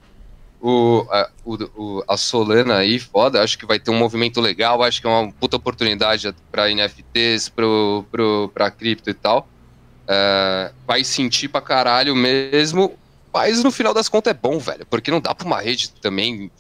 O, 0.61 1.07
a, 1.11 1.31
o, 1.45 2.05
a 2.07 2.17
Solana 2.17 2.77
aí, 2.77 2.99
foda, 2.99 3.43
acho 3.43 3.59
que 3.59 3.65
vai 3.65 3.79
ter 3.79 3.91
um 3.91 3.99
movimento 3.99 4.43
legal, 4.43 4.83
acho 4.83 5.01
que 5.01 5.07
é 5.07 5.11
uma 5.11 5.33
puta 5.33 5.57
oportunidade 5.57 6.35
pra 6.53 6.69
NFTs, 6.69 7.49
pro, 7.49 8.05
pro, 8.11 8.51
pra 8.53 8.71
cripto 8.71 9.09
e 9.09 9.15
tal. 9.15 9.49
É, 10.07 10.73
vai 10.87 11.03
sentir 11.03 11.49
pra 11.49 11.63
caralho 11.63 12.15
mesmo, 12.15 12.93
mas 13.33 13.63
no 13.63 13.71
final 13.71 13.95
das 13.95 14.09
contas 14.09 14.33
é 14.33 14.35
bom, 14.35 14.59
velho, 14.59 14.85
porque 14.85 15.11
não 15.11 15.21
dá 15.21 15.35
pra 15.35 15.47
uma 15.47 15.61
rede 15.61 15.93
também 15.93 16.51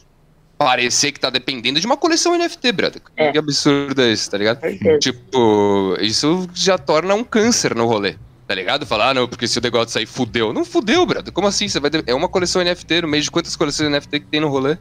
parecer 0.64 1.10
que 1.10 1.18
tá 1.18 1.30
dependendo 1.30 1.80
de 1.80 1.86
uma 1.86 1.96
coleção 1.96 2.36
NFT, 2.36 2.72
brother. 2.72 3.00
É. 3.16 3.32
Que 3.32 3.38
absurdo 3.38 4.02
é 4.02 4.12
isso, 4.12 4.30
tá 4.30 4.36
ligado? 4.36 4.60
Tipo, 4.98 5.96
isso 6.00 6.46
já 6.52 6.76
torna 6.76 7.14
um 7.14 7.24
câncer 7.24 7.74
no 7.74 7.86
rolê. 7.86 8.16
Tá 8.46 8.54
ligado? 8.54 8.84
Falar, 8.84 9.10
ah, 9.10 9.14
não, 9.14 9.26
porque 9.26 9.48
se 9.48 9.58
o 9.58 9.62
negócio 9.62 9.88
sair 9.90 10.04
fudeu. 10.04 10.52
Não 10.52 10.62
fudeu, 10.64 11.06
brother. 11.06 11.32
Como 11.32 11.46
assim? 11.48 11.66
Você 11.66 11.80
vai. 11.80 11.88
de- 11.88 12.02
É 12.06 12.12
uma 12.14 12.28
coleção 12.28 12.60
NFT 12.62 13.00
no 13.00 13.08
meio 13.08 13.22
de 13.22 13.30
quantas 13.30 13.56
coleções 13.56 13.88
NFT 13.88 14.20
que 14.20 14.26
tem 14.26 14.40
no 14.40 14.48
rolê? 14.48 14.76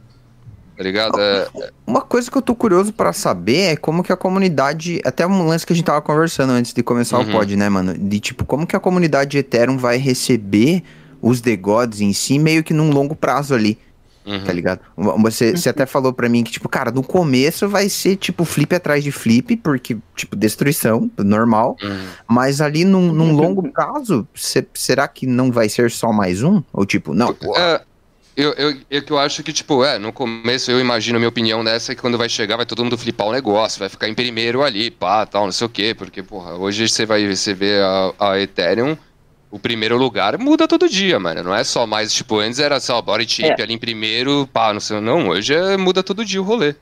Tá 0.76 0.82
ligado? 0.84 1.18
É, 1.18 1.48
Uma 1.86 2.02
coisa 2.02 2.30
que 2.30 2.36
eu 2.36 2.42
tô 2.42 2.54
curioso 2.54 2.92
pra 2.92 3.12
saber 3.14 3.72
é 3.72 3.76
como 3.76 4.02
que 4.02 4.12
a 4.12 4.16
comunidade. 4.16 5.00
Até 5.04 5.26
um 5.26 5.46
lance 5.46 5.64
que 5.64 5.72
a 5.72 5.76
gente 5.76 5.84
tava 5.86 6.02
conversando 6.02 6.50
antes 6.50 6.74
de 6.74 6.82
começar 6.82 7.18
Uhum. 7.18 7.28
o 7.28 7.32
pod, 7.32 7.56
né, 7.56 7.68
mano? 7.70 7.96
De 7.96 8.20
tipo, 8.20 8.44
como 8.44 8.66
que 8.66 8.76
a 8.76 8.80
comunidade 8.80 9.38
Ethereum 9.38 9.78
vai 9.78 9.96
receber 9.96 10.82
os 11.22 11.40
The 11.40 11.56
Gods 11.56 12.00
em 12.02 12.12
si, 12.12 12.38
meio 12.38 12.62
que 12.64 12.74
num 12.74 12.90
longo 12.90 13.14
prazo 13.14 13.54
ali, 13.54 13.78
uhum. 14.24 14.44
tá 14.44 14.52
ligado? 14.52 14.80
Você, 14.96 15.56
você 15.56 15.68
até 15.68 15.86
falou 15.86 16.12
pra 16.12 16.28
mim 16.28 16.44
que, 16.44 16.52
tipo, 16.52 16.68
cara, 16.68 16.90
no 16.90 17.02
começo 17.02 17.68
vai 17.68 17.88
ser, 17.88 18.16
tipo, 18.16 18.44
flip 18.44 18.74
atrás 18.74 19.02
de 19.02 19.12
flip, 19.12 19.56
porque, 19.58 19.96
tipo, 20.14 20.36
destruição, 20.36 21.10
normal. 21.18 21.76
Uhum. 21.82 22.06
Mas 22.28 22.60
ali 22.60 22.84
num, 22.84 23.12
num 23.12 23.32
longo 23.32 23.70
prazo, 23.70 24.26
cê- 24.34 24.66
será 24.74 25.06
que 25.08 25.26
não 25.26 25.50
vai 25.50 25.68
ser 25.68 25.90
só 25.90 26.12
mais 26.12 26.42
um? 26.42 26.62
Ou 26.72 26.84
tipo, 26.84 27.14
não, 27.14 27.34
pô, 27.34 27.56
É, 27.56 27.82
eu, 28.36 28.52
eu, 28.54 28.76
eu, 28.90 29.02
que 29.02 29.12
eu 29.12 29.18
acho 29.18 29.42
que, 29.42 29.52
tipo, 29.52 29.84
é, 29.84 29.98
no 29.98 30.12
começo 30.12 30.70
eu 30.70 30.80
imagino 30.80 31.16
a 31.16 31.18
minha 31.18 31.28
opinião 31.28 31.62
dessa 31.64 31.92
é 31.92 31.94
que 31.94 32.00
quando 32.00 32.16
vai 32.16 32.28
chegar 32.28 32.56
vai 32.56 32.64
todo 32.64 32.82
mundo 32.82 32.96
flipar 32.96 33.26
o 33.26 33.32
negócio, 33.32 33.78
vai 33.78 33.88
ficar 33.88 34.08
em 34.08 34.14
primeiro 34.14 34.62
ali, 34.62 34.90
pá, 34.90 35.26
tal, 35.26 35.44
não 35.44 35.52
sei 35.52 35.66
o 35.66 35.70
quê, 35.70 35.94
porque, 35.94 36.22
porra, 36.22 36.54
hoje 36.54 36.88
você 36.88 37.04
vai 37.04 37.26
você 37.28 37.52
vê 37.52 37.78
a, 37.80 38.30
a 38.30 38.40
Ethereum, 38.40 38.96
o 39.50 39.58
primeiro 39.58 39.96
lugar 39.96 40.38
muda 40.38 40.68
todo 40.68 40.88
dia, 40.88 41.18
mano, 41.18 41.42
não 41.42 41.54
é 41.54 41.64
só 41.64 41.86
mais, 41.86 42.12
tipo, 42.14 42.38
antes 42.38 42.58
era 42.58 42.78
só 42.78 43.00
body 43.02 43.28
chip 43.28 43.60
É. 43.60 43.62
ali 43.62 43.74
em 43.74 43.78
primeiro, 43.78 44.48
pá, 44.52 44.72
não 44.72 44.80
sei, 44.80 45.00
não, 45.00 45.28
hoje 45.28 45.54
é, 45.54 45.76
muda 45.76 46.02
todo 46.02 46.24
dia 46.24 46.40
o 46.40 46.44
rolê. 46.44 46.74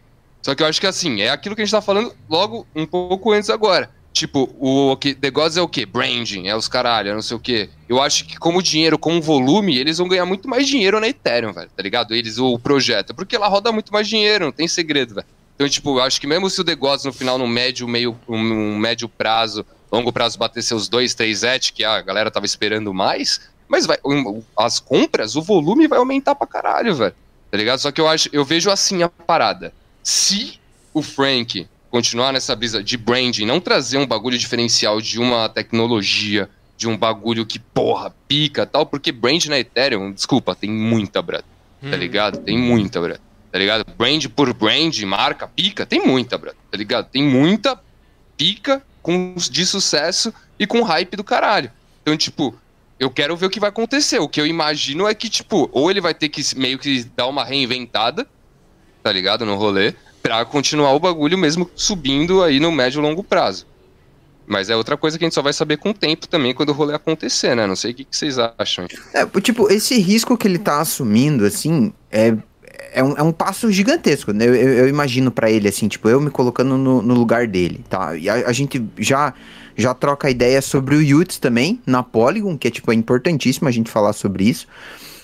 Só 0.42 0.54
que 0.54 0.62
eu 0.62 0.66
acho 0.66 0.80
que, 0.80 0.86
assim, 0.86 1.20
é 1.20 1.30
aquilo 1.30 1.56
que 1.56 1.62
a 1.62 1.64
gente 1.64 1.72
tá 1.72 1.80
falando 1.80 2.14
logo 2.28 2.66
um 2.74 2.86
pouco 2.86 3.32
antes 3.32 3.50
agora. 3.50 3.90
Tipo, 4.12 4.50
o 4.58 4.96
que 4.96 5.16
negócio 5.20 5.60
é 5.60 5.62
o 5.62 5.68
quê? 5.68 5.86
Branding, 5.86 6.48
é 6.48 6.56
os 6.56 6.66
caralho, 6.66 7.10
é 7.10 7.14
não 7.14 7.22
sei 7.22 7.36
o 7.36 7.40
quê. 7.40 7.68
Eu 7.88 8.00
acho 8.02 8.24
que 8.24 8.36
como 8.36 8.62
dinheiro, 8.62 8.98
como 8.98 9.20
volume, 9.20 9.76
eles 9.78 9.98
vão 9.98 10.08
ganhar 10.08 10.24
muito 10.26 10.48
mais 10.48 10.66
dinheiro 10.66 10.98
na 10.98 11.08
Ethereum, 11.08 11.52
velho, 11.52 11.70
tá 11.76 11.82
ligado? 11.82 12.14
Eles, 12.14 12.38
o 12.38 12.58
projeto. 12.58 13.14
Porque 13.14 13.36
lá 13.38 13.46
roda 13.48 13.70
muito 13.70 13.92
mais 13.92 14.08
dinheiro, 14.08 14.46
não 14.46 14.52
tem 14.52 14.66
segredo, 14.66 15.14
velho. 15.14 15.26
Então, 15.54 15.68
tipo, 15.68 15.98
eu 15.98 16.02
acho 16.02 16.20
que 16.20 16.26
mesmo 16.26 16.48
se 16.48 16.60
o 16.60 16.64
negócio 16.64 17.06
no 17.06 17.12
final, 17.12 17.36
no 17.36 17.46
médio, 17.46 17.86
meio, 17.86 18.16
um 18.28 18.76
médio 18.78 19.08
prazo, 19.08 19.64
longo 19.90 20.12
prazo, 20.12 20.38
bater 20.38 20.62
seus 20.62 20.88
2, 20.88 21.14
3 21.14 21.42
et, 21.44 21.72
que 21.72 21.84
a 21.84 22.00
galera 22.00 22.30
tava 22.30 22.46
esperando 22.46 22.92
mais, 22.92 23.40
mas 23.68 23.86
vai, 23.86 23.98
as 24.56 24.80
compras, 24.80 25.36
o 25.36 25.42
volume 25.42 25.86
vai 25.86 25.98
aumentar 25.98 26.34
pra 26.34 26.46
caralho, 26.46 26.94
velho. 26.94 27.14
Tá 27.50 27.56
ligado? 27.56 27.78
Só 27.78 27.90
que 27.90 28.00
eu 28.00 28.06
acho, 28.08 28.28
eu 28.32 28.44
vejo 28.44 28.70
assim 28.70 29.02
a 29.02 29.08
parada. 29.08 29.72
Se 30.02 30.58
o 30.92 31.02
Frank 31.02 31.66
continuar 31.90 32.32
nessa 32.32 32.54
brisa 32.54 32.82
de 32.82 32.96
branding, 32.96 33.46
não 33.46 33.60
trazer 33.60 33.96
um 33.98 34.06
bagulho 34.06 34.36
diferencial 34.38 35.00
de 35.00 35.18
uma 35.18 35.48
tecnologia, 35.48 36.48
de 36.76 36.86
um 36.86 36.96
bagulho 36.96 37.46
que, 37.46 37.58
porra, 37.58 38.14
pica 38.28 38.66
tal, 38.66 38.84
porque 38.86 39.10
brand 39.10 39.46
na 39.46 39.58
Ethereum, 39.58 40.12
desculpa, 40.12 40.54
tem 40.54 40.70
muita, 40.70 41.20
brother. 41.22 41.46
Tá 41.80 41.86
Hum. 41.88 41.90
ligado? 41.98 42.38
Tem 42.38 42.58
muita, 42.58 43.00
brother. 43.00 43.20
Tá 43.50 43.58
ligado? 43.58 43.84
Brand 43.96 44.26
por 44.28 44.52
brand, 44.52 44.96
marca, 45.04 45.48
pica, 45.48 45.86
tem 45.86 46.06
muita, 46.06 46.36
brother. 46.36 46.58
Tá 46.70 46.76
ligado? 46.76 47.08
Tem 47.08 47.22
muita 47.22 47.80
pica 48.36 48.82
com, 49.02 49.34
de 49.36 49.66
sucesso 49.66 50.32
e 50.58 50.66
com 50.66 50.82
hype 50.82 51.16
do 51.16 51.24
caralho. 51.24 51.70
Então, 52.02 52.16
tipo, 52.16 52.54
eu 52.98 53.10
quero 53.10 53.36
ver 53.36 53.46
o 53.46 53.50
que 53.50 53.60
vai 53.60 53.68
acontecer. 53.68 54.18
O 54.18 54.28
que 54.28 54.40
eu 54.40 54.46
imagino 54.46 55.06
é 55.06 55.14
que, 55.14 55.28
tipo, 55.28 55.68
ou 55.72 55.90
ele 55.90 56.00
vai 56.00 56.14
ter 56.14 56.28
que 56.28 56.42
meio 56.56 56.78
que 56.78 57.04
dar 57.16 57.26
uma 57.26 57.44
reinventada, 57.44 58.26
tá 59.02 59.12
ligado? 59.12 59.46
No 59.46 59.56
rolê, 59.56 59.94
pra 60.22 60.44
continuar 60.44 60.92
o 60.92 61.00
bagulho 61.00 61.38
mesmo 61.38 61.70
subindo 61.74 62.42
aí 62.42 62.58
no 62.58 62.72
médio 62.72 63.00
e 63.00 63.02
longo 63.02 63.22
prazo. 63.22 63.66
Mas 64.46 64.70
é 64.70 64.76
outra 64.76 64.96
coisa 64.96 65.18
que 65.18 65.24
a 65.24 65.26
gente 65.26 65.34
só 65.34 65.42
vai 65.42 65.52
saber 65.52 65.76
com 65.76 65.90
o 65.90 65.94
tempo 65.94 66.26
também, 66.26 66.54
quando 66.54 66.70
o 66.70 66.72
rolê 66.72 66.94
acontecer, 66.94 67.54
né? 67.54 67.66
Não 67.66 67.76
sei 67.76 67.92
o 67.92 67.94
que, 67.94 68.04
que 68.04 68.16
vocês 68.16 68.38
acham. 68.38 68.86
É, 69.12 69.26
tipo, 69.40 69.70
esse 69.70 69.98
risco 69.98 70.38
que 70.38 70.48
ele 70.48 70.58
tá 70.58 70.80
assumindo, 70.80 71.44
assim, 71.44 71.92
é, 72.10 72.34
é, 72.92 73.02
um, 73.02 73.12
é 73.16 73.22
um 73.22 73.32
passo 73.32 73.70
gigantesco, 73.70 74.32
né? 74.32 74.46
Eu, 74.46 74.54
eu, 74.54 74.68
eu 74.74 74.88
imagino 74.88 75.30
pra 75.30 75.50
ele, 75.50 75.68
assim, 75.68 75.88
tipo, 75.88 76.08
eu 76.08 76.20
me 76.20 76.30
colocando 76.30 76.76
no, 76.76 77.02
no 77.02 77.14
lugar 77.14 77.46
dele, 77.46 77.84
tá? 77.88 78.16
E 78.16 78.28
a, 78.28 78.48
a 78.48 78.52
gente 78.52 78.84
já, 78.98 79.34
já 79.76 79.94
troca 79.94 80.30
ideia 80.30 80.60
sobre 80.62 80.96
o 80.96 81.18
Utes 81.18 81.38
também, 81.38 81.80
na 81.86 82.02
Polygon, 82.02 82.56
que 82.56 82.68
é, 82.68 82.70
tipo, 82.70 82.90
é 82.92 82.94
importantíssimo 82.94 83.68
a 83.68 83.70
gente 83.70 83.90
falar 83.90 84.12
sobre 84.12 84.44
isso. 84.44 84.66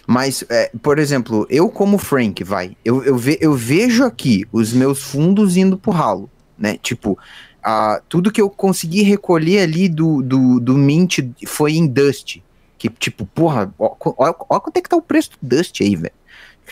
Mas, 0.07 0.45
é, 0.51 0.71
por 0.83 0.99
exemplo, 0.99 1.47
eu 1.49 1.69
como 1.69 1.97
Frank, 1.97 2.45
vai, 2.45 2.77
eu, 2.85 3.03
eu, 3.03 3.17
ve, 3.17 3.39
eu 3.41 3.55
vejo 3.55 4.05
aqui 4.05 4.45
os 4.53 4.73
meus 4.73 5.03
fundos 5.03 5.57
indo 5.57 5.79
pro 5.79 5.93
ralo, 5.93 6.29
né? 6.59 6.79
Tipo, 6.83 7.19
ah, 7.63 8.03
tudo 8.09 8.31
que 8.31 8.41
eu 8.41 8.51
consegui 8.51 9.03
recolher 9.03 9.61
ali 9.61 9.89
do, 9.89 10.23
do, 10.23 10.61
do 10.61 10.75
Mint 10.75 11.21
foi 11.47 11.73
em 11.73 11.87
Dust. 11.87 12.39
Que, 12.77 12.91
tipo, 12.91 13.25
porra, 13.25 13.73
ó 13.79 13.89
quanto 14.61 14.77
é 14.77 14.83
que 14.83 14.89
tá 14.91 14.97
o 14.97 15.01
preço 15.01 15.31
do 15.41 15.57
Dust 15.57 15.81
aí, 15.81 15.97
velho. 15.97 16.13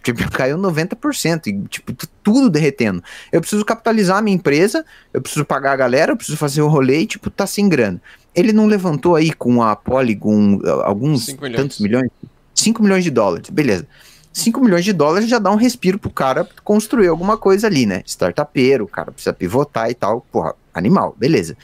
Tipo, 0.03 0.29
caiu 0.31 0.59
90%, 0.59 1.47
e, 1.47 1.59
tipo, 1.69 1.93
tu- 1.93 2.09
tudo 2.23 2.51
derretendo. 2.51 3.03
Eu 3.31 3.41
preciso 3.41 3.65
capitalizar 3.65 4.19
a 4.19 4.23
minha 4.23 4.37
empresa, 4.37 4.85
eu 5.13 5.21
preciso 5.23 5.45
pagar 5.45 5.73
a 5.73 5.77
galera, 5.77 6.13
eu 6.13 6.17
preciso 6.17 6.37
fazer 6.37 6.61
o 6.63 6.69
rolê 6.69 7.01
e, 7.01 7.07
tipo, 7.07 7.31
tá 7.31 7.47
sem 7.47 7.69
grana. 7.69 8.01
Ele 8.35 8.53
não 8.53 8.67
levantou 8.67 9.15
aí 9.15 9.33
com 9.33 9.63
a 9.63 9.77
Polygon 9.77 10.61
ah, 10.65 10.89
alguns 10.89 11.29
milhões. 11.29 11.57
tantos 11.57 11.79
milhões? 11.81 12.11
5 12.55 12.83
milhões 12.83 13.05
de 13.05 13.11
dólares, 13.11 13.49
beleza. 13.51 13.87
5 14.33 14.61
milhões 14.61 14.85
de 14.85 14.93
dólares 14.93 15.29
já 15.29 15.39
dá 15.39 15.51
um 15.51 15.57
respiro 15.57 15.99
pro 15.99 16.09
cara 16.11 16.49
construir 16.65 17.09
alguma 17.09 17.37
coisa 17.37 17.67
ali, 17.67 17.85
né? 17.87 18.03
Startupeiro, 18.07 18.85
o 18.85 18.89
cara 18.89 19.13
precisa 19.13 19.33
pivotar 19.33 19.91
e 19.91 19.95
tal, 19.95 20.23
porra, 20.33 20.55
animal, 20.73 21.15
beleza. 21.19 21.57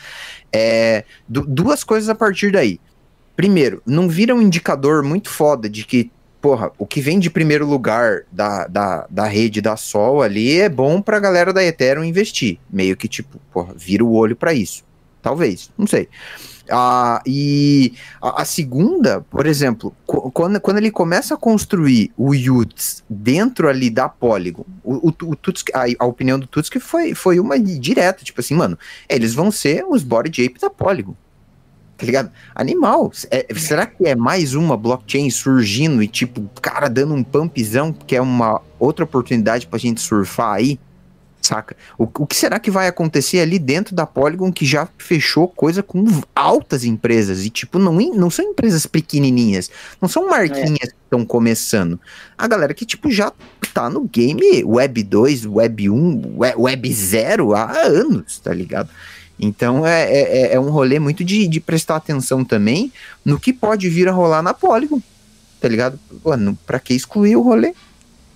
É, 0.52 1.04
du- 1.28 1.46
duas 1.46 1.82
coisas 1.84 2.08
a 2.08 2.14
partir 2.14 2.52
daí. 2.52 2.78
primeiro, 3.36 3.80
não 3.86 4.08
vira 4.08 4.34
um 4.34 4.42
indicador 4.42 5.02
muito 5.04 5.30
foda 5.30 5.68
de 5.70 5.84
que, 5.84 6.10
porra, 6.40 6.70
o 6.78 6.86
que 6.86 7.00
vem 7.00 7.18
de 7.18 7.30
primeiro 7.30 7.66
lugar 7.66 8.22
da, 8.30 8.66
da, 8.66 9.06
da 9.10 9.26
rede 9.26 9.60
da 9.60 9.76
Sol 9.76 10.22
ali 10.22 10.60
é 10.60 10.68
bom 10.68 11.00
pra 11.00 11.20
galera 11.20 11.52
da 11.52 11.64
Ethereum 11.64 12.04
investir. 12.04 12.58
Meio 12.70 12.96
que, 12.96 13.08
tipo, 13.08 13.38
porra, 13.52 13.74
vira 13.76 14.04
o 14.04 14.12
olho 14.12 14.36
para 14.36 14.52
isso. 14.52 14.84
Talvez, 15.22 15.70
não 15.76 15.86
sei. 15.86 16.08
Ah, 16.70 17.22
e 17.26 17.94
a, 18.20 18.42
a, 18.42 18.44
segunda, 18.44 19.22
por 19.22 19.46
exemplo, 19.46 19.94
quando, 20.06 20.60
quando 20.60 20.76
ele 20.76 20.90
começa 20.90 21.34
a 21.34 21.38
construir 21.38 22.12
o 22.16 22.34
Yuts 22.34 23.02
dentro 23.08 23.68
ali 23.68 23.88
da 23.88 24.08
Polygon, 24.08 24.66
o, 24.84 25.08
o, 25.08 25.14
o 25.30 25.36
Tutsk, 25.36 25.70
a, 25.74 25.84
a, 25.98 26.06
opinião 26.06 26.38
do 26.38 26.46
Tutsk 26.46 26.78
foi, 26.78 27.14
foi 27.14 27.40
uma 27.40 27.58
direta, 27.58 28.22
tipo 28.22 28.40
assim, 28.40 28.54
mano, 28.54 28.78
eles 29.08 29.34
vão 29.34 29.50
ser 29.50 29.84
os 29.88 30.02
body 30.02 30.44
ape 30.44 30.60
da 30.60 30.68
Polygon. 30.68 31.14
Tá 31.98 32.06
ligado? 32.06 32.30
Animal. 32.54 33.10
É, 33.28 33.52
será 33.56 33.84
que 33.84 34.06
é 34.06 34.14
mais 34.14 34.54
uma 34.54 34.76
blockchain 34.76 35.28
surgindo 35.30 36.00
e, 36.00 36.06
tipo, 36.06 36.48
cara 36.62 36.88
dando 36.88 37.12
um 37.12 37.24
pumpzão, 37.24 37.92
que 37.92 38.14
é 38.14 38.20
uma 38.20 38.62
outra 38.78 39.04
oportunidade 39.04 39.66
pra 39.66 39.78
gente 39.80 40.00
surfar 40.00 40.54
aí? 40.54 40.78
saca? 41.48 41.76
O, 41.96 42.04
o 42.04 42.26
que 42.26 42.36
será 42.36 42.58
que 42.58 42.70
vai 42.70 42.86
acontecer 42.88 43.40
ali 43.40 43.58
dentro 43.58 43.94
da 43.94 44.06
Polygon 44.06 44.52
que 44.52 44.66
já 44.66 44.88
fechou 44.98 45.48
coisa 45.48 45.82
com 45.82 46.04
altas 46.34 46.84
empresas 46.84 47.44
e, 47.44 47.50
tipo, 47.50 47.78
não, 47.78 47.94
não 47.94 48.30
são 48.30 48.44
empresas 48.44 48.86
pequenininhas, 48.86 49.70
não 50.00 50.08
são 50.08 50.28
marquinhas 50.28 50.82
é. 50.82 50.86
que 50.86 50.94
estão 51.04 51.24
começando. 51.24 51.98
A 52.36 52.46
galera 52.46 52.74
que, 52.74 52.84
tipo, 52.84 53.10
já 53.10 53.32
tá 53.72 53.88
no 53.88 54.02
game 54.02 54.62
Web 54.64 55.02
2, 55.02 55.46
Web 55.46 55.90
1, 55.90 56.36
Web 56.36 56.92
0 56.92 57.54
há 57.54 57.72
anos, 57.80 58.38
tá 58.38 58.52
ligado? 58.52 58.90
Então 59.38 59.86
é, 59.86 60.04
é, 60.04 60.20
é, 60.20 60.54
é 60.54 60.60
um 60.60 60.70
rolê 60.70 60.98
muito 60.98 61.24
de, 61.24 61.46
de 61.46 61.60
prestar 61.60 61.96
atenção 61.96 62.44
também 62.44 62.92
no 63.24 63.38
que 63.38 63.52
pode 63.52 63.88
vir 63.88 64.08
a 64.08 64.12
rolar 64.12 64.42
na 64.42 64.52
Polygon, 64.52 65.00
tá 65.60 65.68
ligado? 65.68 65.98
Mano, 66.24 66.58
pra 66.66 66.80
que 66.80 66.94
excluir 66.94 67.36
o 67.36 67.42
rolê? 67.42 67.74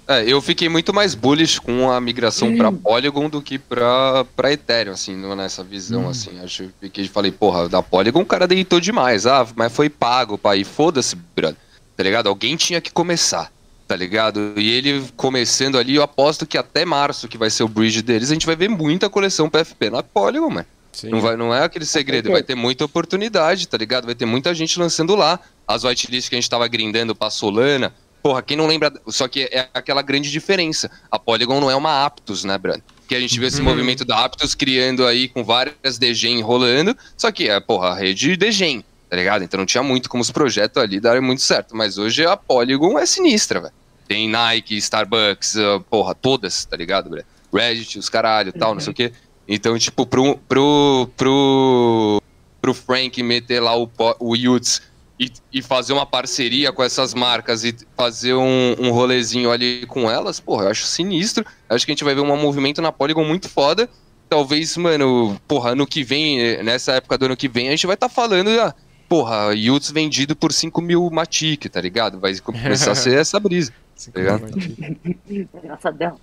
É, 0.07 0.25
eu 0.27 0.43
fiquei 0.43 0.69
muito 0.69 0.93
mais 0.93 1.15
bullish 1.15 1.61
com 1.61 1.91
a 1.91 2.01
migração 2.01 2.49
hum. 2.49 2.57
para 2.57 2.73
Polygon 2.73 3.29
do 3.29 3.41
que 3.41 3.59
para 3.59 4.25
para 4.37 4.53
Ethereum, 4.53 4.93
assim, 4.93 5.15
nessa 5.37 5.63
visão, 5.63 6.05
hum. 6.05 6.09
assim. 6.09 6.41
Acho 6.43 6.69
que 6.93 7.09
falei, 7.09 7.31
porra, 7.31 7.69
da 7.69 7.83
Polygon 7.83 8.21
o 8.21 8.27
cara 8.27 8.47
deitou 8.47 8.81
demais. 8.81 9.27
Ah, 9.27 9.47
mas 9.55 9.73
foi 9.73 9.89
pago, 9.89 10.37
pai. 10.37 10.65
Foda-se, 10.65 11.17
brother. 11.37 11.57
Tá 11.97 12.03
ligado? 12.03 12.29
Alguém 12.29 12.57
tinha 12.57 12.81
que 12.81 12.91
começar, 12.91 13.53
tá 13.87 13.95
ligado? 13.95 14.55
E 14.57 14.71
ele 14.71 15.05
começando 15.17 15.79
ali, 15.79 15.95
eu 15.95 16.03
aposto 16.03 16.47
que 16.47 16.59
até 16.59 16.85
março, 16.85 17.29
que 17.29 17.39
vai 17.39 17.49
ser 17.49 17.63
o 17.63 17.69
bridge 17.69 18.03
deles, 18.03 18.31
a 18.31 18.35
gente 18.35 18.47
vai 18.47 18.57
ver 18.57 18.69
muita 18.69 19.09
coleção 19.09 19.49
PFP 19.49 19.91
na 19.91 20.03
Polygon, 20.03 20.51
mano. 20.51 20.67
Não, 21.05 21.20
vai, 21.20 21.36
não 21.36 21.55
é 21.55 21.64
aquele 21.64 21.86
segredo, 21.86 22.30
vai 22.30 22.43
ter 22.43 22.55
muita 22.55 22.84
oportunidade, 22.84 23.66
tá 23.66 23.76
ligado? 23.76 24.05
Vai 24.05 24.14
ter 24.14 24.26
muita 24.26 24.55
gente 24.55 24.78
lançando 24.78 25.14
lá. 25.16 25.40
As 25.66 25.84
whitelists 25.84 26.28
que 26.28 26.34
a 26.34 26.40
gente 26.40 26.51
tava 26.51 26.68
grindando 26.68 27.14
pra 27.14 27.30
Solana, 27.30 27.95
Porra, 28.22 28.40
quem 28.40 28.57
não 28.57 28.66
lembra. 28.66 28.93
Só 29.09 29.26
que 29.26 29.49
é 29.51 29.68
aquela 29.74 30.01
grande 30.01 30.30
diferença. 30.30 30.90
A 31.11 31.18
Polygon 31.18 31.61
não 31.61 31.70
é 31.70 31.74
uma 31.74 32.05
Aptos, 32.05 32.45
né, 32.45 32.57
Brando? 32.57 32.82
Que 33.09 33.16
a 33.16 33.20
gente 33.20 33.38
vê 33.38 33.47
esse 33.47 33.59
uhum. 33.59 33.64
movimento 33.64 34.05
da 34.05 34.24
Aptos 34.24 34.55
criando 34.55 35.05
aí 35.05 35.28
com 35.28 35.43
várias 35.43 35.99
DGen 35.99 36.38
enrolando. 36.38 36.97
Só 37.16 37.32
que 37.32 37.49
é, 37.49 37.59
porra, 37.59 37.88
a 37.88 37.95
rede 37.95 38.36
DGen, 38.36 38.84
tá 39.11 39.16
ligado? 39.16 39.43
Então 39.43 39.59
não 39.59 39.66
tinha 39.66 39.82
muito 39.82 40.09
como 40.09 40.22
os 40.22 40.30
projetos 40.30 40.80
ali 40.80 41.01
darem 41.01 41.20
muito 41.20 41.43
certo. 41.43 41.76
Mas 41.76 41.99
hoje 41.99 42.24
a 42.24 42.36
Polygon 42.36 42.97
é 42.97 43.05
sinistra, 43.05 43.61
velho. 43.61 43.74
Tem 44.07 44.28
Nike, 44.28 44.76
Starbucks, 44.76 45.57
uh, 45.57 45.80
porra, 45.90 46.14
todas, 46.14 46.64
tá 46.64 46.76
ligado, 46.76 47.11
Brando? 47.11 47.26
Reddit, 47.53 47.99
os 47.99 48.09
caralho, 48.09 48.53
tal, 48.53 48.68
uhum. 48.70 48.74
não 48.76 48.80
sei 48.80 48.93
o 48.93 48.95
quê. 48.95 49.12
Então, 49.55 49.79
tipo, 49.79 50.07
pro, 50.07 50.39
pro, 50.49 51.11
pro, 51.15 52.23
pro 52.59 52.73
Frank 52.73 53.23
meter 53.23 53.61
lá 53.61 53.77
o, 53.77 53.87
o 54.19 54.35
Yuts 54.35 54.81
e, 55.21 55.31
e, 55.53 55.61
fazer 55.61 55.93
uma 55.93 56.07
parceria 56.07 56.73
com 56.73 56.83
essas 56.83 57.13
marcas 57.13 57.63
e 57.63 57.77
fazer 57.95 58.33
um, 58.33 58.75
um 58.79 58.91
rolezinho 58.93 59.51
ali 59.51 59.85
com 59.87 60.11
elas, 60.11 60.41
porra, 60.41 60.65
eu 60.65 60.71
acho 60.71 60.87
sinistro. 60.87 61.45
Acho 61.69 61.85
que 61.85 61.93
a 61.93 61.95
gente 61.95 62.03
vai 62.03 62.15
ver 62.15 62.23
um 62.23 62.35
movimento 62.35 62.81
na 62.81 62.91
Polygon 62.91 63.27
muito 63.27 63.47
foda. 63.47 63.91
Talvez, 64.27 64.75
mano, 64.79 65.39
porra, 65.47 65.73
ano 65.73 65.87
que 65.87 66.03
vem, 66.03 66.63
nessa 66.63 66.93
época 66.93 67.19
do 67.19 67.27
ano 67.27 67.37
que 67.37 67.47
vem, 67.47 67.69
a 67.69 67.73
gente 67.73 67.87
vai 67.87 67.93
estar 67.93 68.09
tá 68.09 68.15
falando, 68.15 68.49
ah, 68.59 68.75
porra, 69.07 69.55
Yuts 69.55 69.91
vendido 69.91 70.35
por 70.35 70.51
5 70.51 70.81
mil 70.81 71.11
Matic, 71.11 71.67
tá 71.67 71.79
ligado? 71.79 72.19
Vai 72.19 72.35
começar 72.39 72.93
a 72.93 72.95
ser 72.95 73.19
essa 73.21 73.39
brisa. 73.39 73.71
Tá 74.11 74.19
ligado? 74.19 74.47
Engraçadão. 75.29 76.19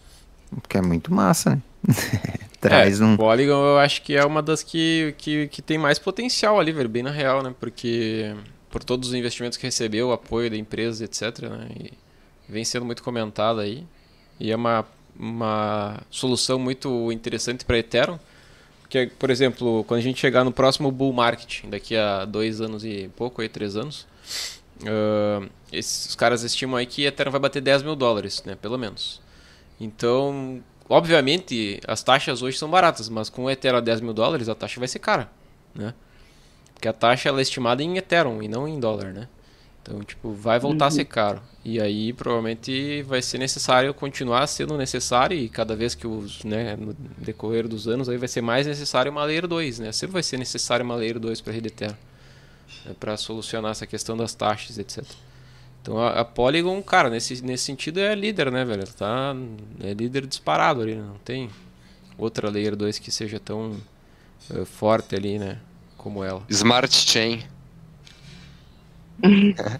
Porque 0.49 0.79
é 0.79 0.81
muito 0.81 1.13
massa, 1.13 1.51
né? 1.51 1.61
Traz 2.59 2.99
é, 2.99 3.03
um. 3.03 3.15
Polygon 3.15 3.53
eu 3.53 3.77
acho 3.77 4.01
que 4.01 4.15
é 4.15 4.25
uma 4.25 4.41
das 4.41 4.63
que, 4.63 5.15
que, 5.17 5.47
que 5.47 5.61
tem 5.61 5.77
mais 5.77 5.97
potencial 5.97 6.59
ali, 6.59 6.71
velho, 6.71 6.89
bem 6.89 7.03
na 7.03 7.11
real, 7.11 7.41
né? 7.41 7.53
Porque 7.59 8.35
por 8.69 8.83
todos 8.83 9.09
os 9.09 9.15
investimentos 9.15 9.57
que 9.57 9.65
recebeu, 9.65 10.11
apoio 10.11 10.49
da 10.49 10.57
empresa, 10.57 11.03
etc. 11.03 11.39
Né? 11.49 11.69
E 11.79 11.93
vem 12.47 12.63
sendo 12.63 12.85
muito 12.85 13.03
comentado 13.03 13.59
aí. 13.59 13.85
E 14.39 14.51
é 14.51 14.55
uma, 14.55 14.85
uma 15.17 15.99
solução 16.09 16.59
muito 16.59 17.11
interessante 17.11 17.65
para 17.65 17.77
Ethereum. 17.77 18.19
Porque, 18.81 19.11
por 19.19 19.29
exemplo, 19.29 19.83
quando 19.85 19.99
a 19.99 20.03
gente 20.03 20.19
chegar 20.19 20.43
no 20.43 20.51
próximo 20.51 20.91
bull 20.91 21.13
market, 21.13 21.63
daqui 21.65 21.95
a 21.95 22.25
dois 22.25 22.59
anos 22.59 22.83
e 22.83 23.09
pouco, 23.15 23.41
aí, 23.41 23.49
três 23.49 23.75
anos, 23.75 24.07
uh, 24.81 25.47
esses 25.71 26.15
caras 26.15 26.43
estimam 26.43 26.75
aí 26.75 26.85
que 26.85 27.05
Ethereum 27.05 27.31
vai 27.31 27.39
bater 27.39 27.61
10 27.61 27.83
mil 27.83 27.95
dólares, 27.95 28.43
né, 28.45 28.55
pelo 28.55 28.77
menos. 28.77 29.21
Então, 29.79 30.63
obviamente, 30.89 31.79
as 31.87 32.03
taxas 32.03 32.41
hoje 32.41 32.57
são 32.57 32.69
baratas, 32.69 33.07
mas 33.07 33.29
com 33.29 33.45
o 33.45 33.49
Ethereum 33.49 33.77
a 33.77 33.81
10 33.81 34.01
mil 34.01 34.13
dólares, 34.13 34.49
a 34.49 34.55
taxa 34.55 34.79
vai 34.79 34.87
ser 34.87 34.99
cara, 34.99 35.29
né? 35.73 35.93
Porque 36.73 36.87
a 36.87 36.93
taxa 36.93 37.29
ela 37.29 37.39
é 37.39 37.41
estimada 37.41 37.83
em 37.83 37.97
Ethereum 37.97 38.41
e 38.41 38.47
não 38.47 38.67
em 38.67 38.79
dólar, 38.79 39.13
né? 39.13 39.27
Então, 39.81 40.03
tipo, 40.03 40.31
vai 40.31 40.59
voltar 40.59 40.85
uhum. 40.85 40.89
a 40.89 40.91
ser 40.91 41.05
caro. 41.05 41.41
E 41.63 41.79
aí, 41.79 42.13
provavelmente, 42.13 43.01
vai 43.03 43.21
ser 43.21 43.37
necessário 43.37 43.93
continuar 43.93 44.45
sendo 44.47 44.77
necessário 44.77 45.35
e 45.35 45.49
cada 45.49 45.75
vez 45.75 45.95
que 45.95 46.05
os, 46.05 46.43
né, 46.43 46.75
no 46.75 46.93
decorrer 47.17 47.67
dos 47.67 47.87
anos, 47.87 48.09
aí 48.09 48.17
vai 48.17 48.27
ser 48.27 48.41
mais 48.41 48.67
necessário 48.67 49.11
uma 49.11 49.23
Layer 49.23 49.47
2, 49.47 49.79
né? 49.79 49.91
Sempre 49.91 50.13
vai 50.13 50.23
ser 50.23 50.37
necessário 50.37 50.85
uma 50.85 50.95
Layer 50.95 51.19
2 51.19 51.41
para 51.41 51.51
a 51.51 51.55
rede 51.55 51.67
Ethereum. 51.67 51.95
Né, 52.85 52.95
para 52.99 53.17
solucionar 53.17 53.71
essa 53.71 53.87
questão 53.87 54.15
das 54.15 54.33
taxas, 54.33 54.77
etc. 54.77 55.03
Então, 55.81 55.97
a, 55.97 56.19
a, 56.19 56.25
Polygon, 56.25 56.81
cara, 56.81 57.09
nesse, 57.09 57.43
nesse 57.43 57.63
sentido 57.63 57.99
é 57.99 58.13
líder, 58.13 58.51
né, 58.51 58.65
velho? 58.65 58.85
Tá, 58.87 59.35
é 59.81 59.93
líder 59.93 60.27
disparado 60.27 60.81
ali, 60.81 60.95
né? 60.95 61.03
não 61.03 61.17
tem 61.23 61.49
outra 62.17 62.49
Layer 62.49 62.75
2 62.75 62.99
que 62.99 63.11
seja 63.11 63.39
tão 63.39 63.77
uh, 64.51 64.65
forte 64.65 65.15
ali, 65.15 65.39
né? 65.39 65.59
como 65.99 66.23
ela. 66.23 66.41
Smart 66.49 66.95
Chain. 66.95 67.43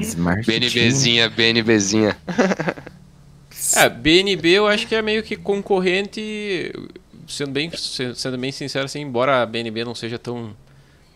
Smart 0.00 0.46
BNBzinha, 0.46 1.28
BNBzinha. 1.28 2.16
é, 3.76 3.88
BNB 3.88 4.48
eu 4.48 4.66
acho 4.66 4.86
que 4.86 4.94
é 4.94 5.02
meio 5.02 5.22
que 5.22 5.36
concorrente, 5.36 6.72
sendo 7.28 7.52
bem, 7.52 7.70
sendo 8.14 8.38
bem 8.38 8.50
sincero, 8.50 8.86
assim, 8.86 9.00
embora 9.00 9.42
a 9.42 9.46
BNB 9.46 9.84
não 9.84 9.94
seja 9.94 10.18
tão, 10.18 10.56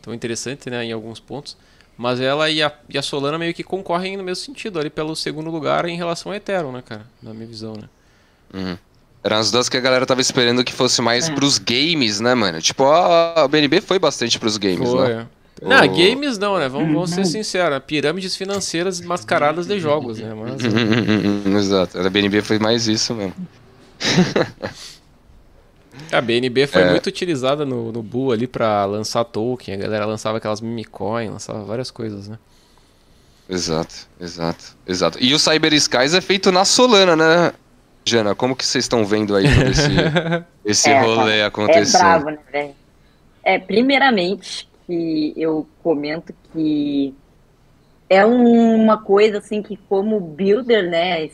tão 0.02 0.12
interessante 0.12 0.68
né, 0.68 0.84
em 0.84 0.92
alguns 0.92 1.18
pontos, 1.18 1.56
mas 1.96 2.20
ela 2.20 2.50
e 2.50 2.62
a, 2.62 2.72
e 2.88 2.98
a 2.98 3.02
Solana 3.02 3.38
meio 3.38 3.54
que 3.54 3.62
concorrem 3.62 4.16
no 4.16 4.24
mesmo 4.24 4.44
sentido, 4.44 4.78
ali 4.78 4.90
pelo 4.90 5.14
segundo 5.14 5.50
lugar 5.50 5.84
em 5.86 5.96
relação 5.96 6.32
a 6.32 6.36
Ethereum, 6.36 6.72
né, 6.72 6.82
cara? 6.84 7.06
Na 7.22 7.32
minha 7.32 7.46
visão, 7.46 7.74
né? 7.74 7.88
Uhum. 8.52 8.76
Eram 9.22 9.38
as 9.38 9.50
duas 9.50 9.68
que 9.68 9.76
a 9.76 9.80
galera 9.80 10.04
tava 10.04 10.20
esperando 10.20 10.62
que 10.62 10.72
fosse 10.72 11.00
mais 11.00 11.28
é. 11.28 11.34
pros 11.34 11.58
games, 11.58 12.20
né, 12.20 12.34
mano? 12.34 12.60
Tipo, 12.60 12.84
a 12.84 13.48
BNB 13.48 13.80
foi 13.80 13.98
bastante 13.98 14.38
pros 14.38 14.58
games, 14.58 14.88
foi. 14.88 15.08
né? 15.08 15.26
Não, 15.62 15.84
o... 15.84 15.88
games 15.88 16.36
não, 16.36 16.58
né? 16.58 16.68
Vamos, 16.68 16.92
vamos 16.92 17.10
ser 17.10 17.24
sinceros. 17.24 17.80
Pirâmides 17.86 18.36
financeiras 18.36 19.00
mascaradas 19.00 19.66
de 19.66 19.78
jogos, 19.78 20.18
né? 20.18 20.34
Mas... 20.34 20.60
Exato. 21.64 21.98
A 21.98 22.10
BNB 22.10 22.42
foi 22.42 22.58
mais 22.58 22.86
isso 22.86 23.14
mesmo. 23.14 23.34
A 26.12 26.20
BNB 26.20 26.66
foi 26.66 26.82
é. 26.82 26.90
muito 26.90 27.06
utilizada 27.06 27.64
no, 27.64 27.92
no 27.92 28.02
Bull 28.02 28.32
ali 28.32 28.46
pra 28.46 28.84
lançar 28.84 29.24
token. 29.24 29.74
A 29.74 29.78
galera 29.78 30.06
lançava 30.06 30.38
aquelas 30.38 30.60
meme 30.60 30.84
coins, 30.84 31.30
lançava 31.30 31.64
várias 31.64 31.90
coisas, 31.90 32.28
né? 32.28 32.38
Exato, 33.48 34.08
exato, 34.20 34.76
exato. 34.86 35.18
E 35.20 35.34
o 35.34 35.38
Cyber 35.38 35.74
Skies 35.74 36.14
é 36.14 36.20
feito 36.20 36.50
na 36.50 36.64
Solana, 36.64 37.14
né? 37.14 37.52
Jana, 38.06 38.34
como 38.34 38.54
que 38.54 38.64
vocês 38.64 38.84
estão 38.84 39.04
vendo 39.04 39.34
aí 39.34 39.44
todo 39.44 39.70
esse, 39.70 39.90
esse 40.64 40.90
é, 40.90 41.00
rolê 41.00 41.40
tá, 41.40 41.46
acontecendo? 41.46 42.00
É 42.00 42.04
bravo, 42.04 42.30
né, 42.30 42.38
velho? 42.52 42.74
É, 43.42 43.58
primeiramente, 43.58 44.68
que 44.86 45.32
eu 45.36 45.66
comento 45.82 46.34
que 46.52 47.14
é 48.08 48.24
uma 48.24 48.98
coisa 48.98 49.38
assim 49.38 49.62
que 49.62 49.76
como 49.88 50.20
builder, 50.20 50.88
né, 50.88 51.30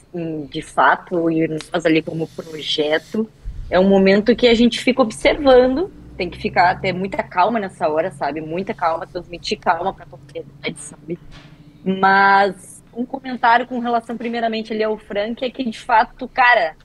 de 0.48 0.62
fato, 0.62 1.30
e 1.30 1.46
nós 1.48 1.84
ali 1.84 2.02
como 2.02 2.28
projeto, 2.28 3.28
é 3.70 3.78
um 3.78 3.88
momento 3.88 4.34
que 4.34 4.48
a 4.48 4.54
gente 4.54 4.80
fica 4.80 5.00
observando, 5.00 5.90
tem 6.16 6.28
que 6.28 6.38
ficar 6.38 6.78
ter 6.80 6.92
muita 6.92 7.22
calma 7.22 7.58
nessa 7.58 7.88
hora, 7.88 8.10
sabe? 8.10 8.40
Muita 8.40 8.74
calma, 8.74 9.06
transmitir 9.06 9.58
calma 9.58 9.94
para 9.94 10.04
a 10.04 10.08
comunidade, 10.08 10.80
sabe? 10.80 11.18
Mas 11.84 12.82
um 12.92 13.06
comentário 13.06 13.66
com 13.66 13.78
relação 13.78 14.16
primeiramente 14.16 14.72
ali 14.72 14.82
ao 14.82 14.98
Frank 14.98 15.44
é 15.44 15.50
que 15.50 15.64
de 15.64 15.78
fato, 15.78 16.28
cara, 16.28 16.76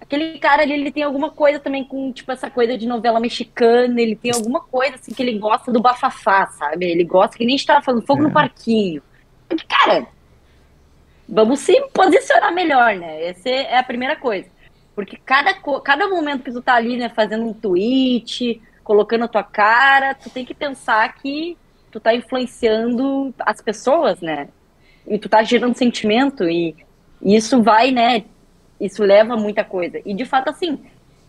aquele 0.00 0.38
cara 0.38 0.62
ali, 0.62 0.72
ele 0.72 0.90
tem 0.90 1.02
alguma 1.02 1.30
coisa 1.30 1.60
também 1.60 1.84
com, 1.84 2.12
tipo, 2.12 2.32
essa 2.32 2.50
coisa 2.50 2.76
de 2.76 2.86
novela 2.86 3.20
mexicana, 3.20 4.00
ele 4.00 4.16
tem 4.16 4.32
alguma 4.32 4.60
coisa, 4.60 4.96
assim, 4.96 5.12
que 5.14 5.22
ele 5.22 5.38
gosta 5.38 5.70
do 5.70 5.80
bafafá, 5.80 6.46
sabe? 6.46 6.86
Ele 6.86 7.04
gosta, 7.04 7.36
que 7.36 7.44
nem 7.44 7.54
a 7.54 7.58
gente 7.58 7.66
tava 7.66 7.82
falando, 7.82 8.04
fogo 8.06 8.22
É. 8.22 8.24
no 8.24 8.32
parquinho. 8.32 9.02
Porque, 9.48 9.64
cara, 9.66 10.06
vamos 11.28 11.60
se 11.60 11.80
posicionar 11.94 12.52
melhor, 12.52 12.96
né? 12.96 13.26
Essa 13.26 13.48
é 13.48 13.78
a 13.78 13.82
primeira 13.82 14.16
coisa. 14.16 14.48
Porque 14.94 15.16
cada, 15.16 15.54
cada 15.82 16.08
momento 16.08 16.42
que 16.42 16.52
tu 16.52 16.60
tá 16.60 16.74
ali, 16.74 16.96
né, 16.96 17.08
fazendo 17.08 17.46
um 17.46 17.52
tweet, 17.52 18.60
colocando 18.84 19.24
a 19.24 19.28
tua 19.28 19.42
cara, 19.42 20.14
tu 20.14 20.28
tem 20.28 20.44
que 20.44 20.54
pensar 20.54 21.14
que 21.14 21.56
tu 21.90 22.00
tá 22.00 22.14
influenciando 22.14 23.34
as 23.38 23.60
pessoas, 23.60 24.20
né? 24.20 24.48
E 25.06 25.18
tu 25.18 25.28
tá 25.28 25.42
gerando 25.42 25.76
sentimento 25.76 26.48
e, 26.48 26.74
e 27.20 27.36
isso 27.36 27.62
vai, 27.62 27.90
né? 27.90 28.24
Isso 28.80 29.02
leva 29.02 29.34
a 29.34 29.36
muita 29.36 29.64
coisa. 29.64 30.00
E 30.04 30.14
de 30.14 30.24
fato, 30.24 30.48
assim, 30.50 30.78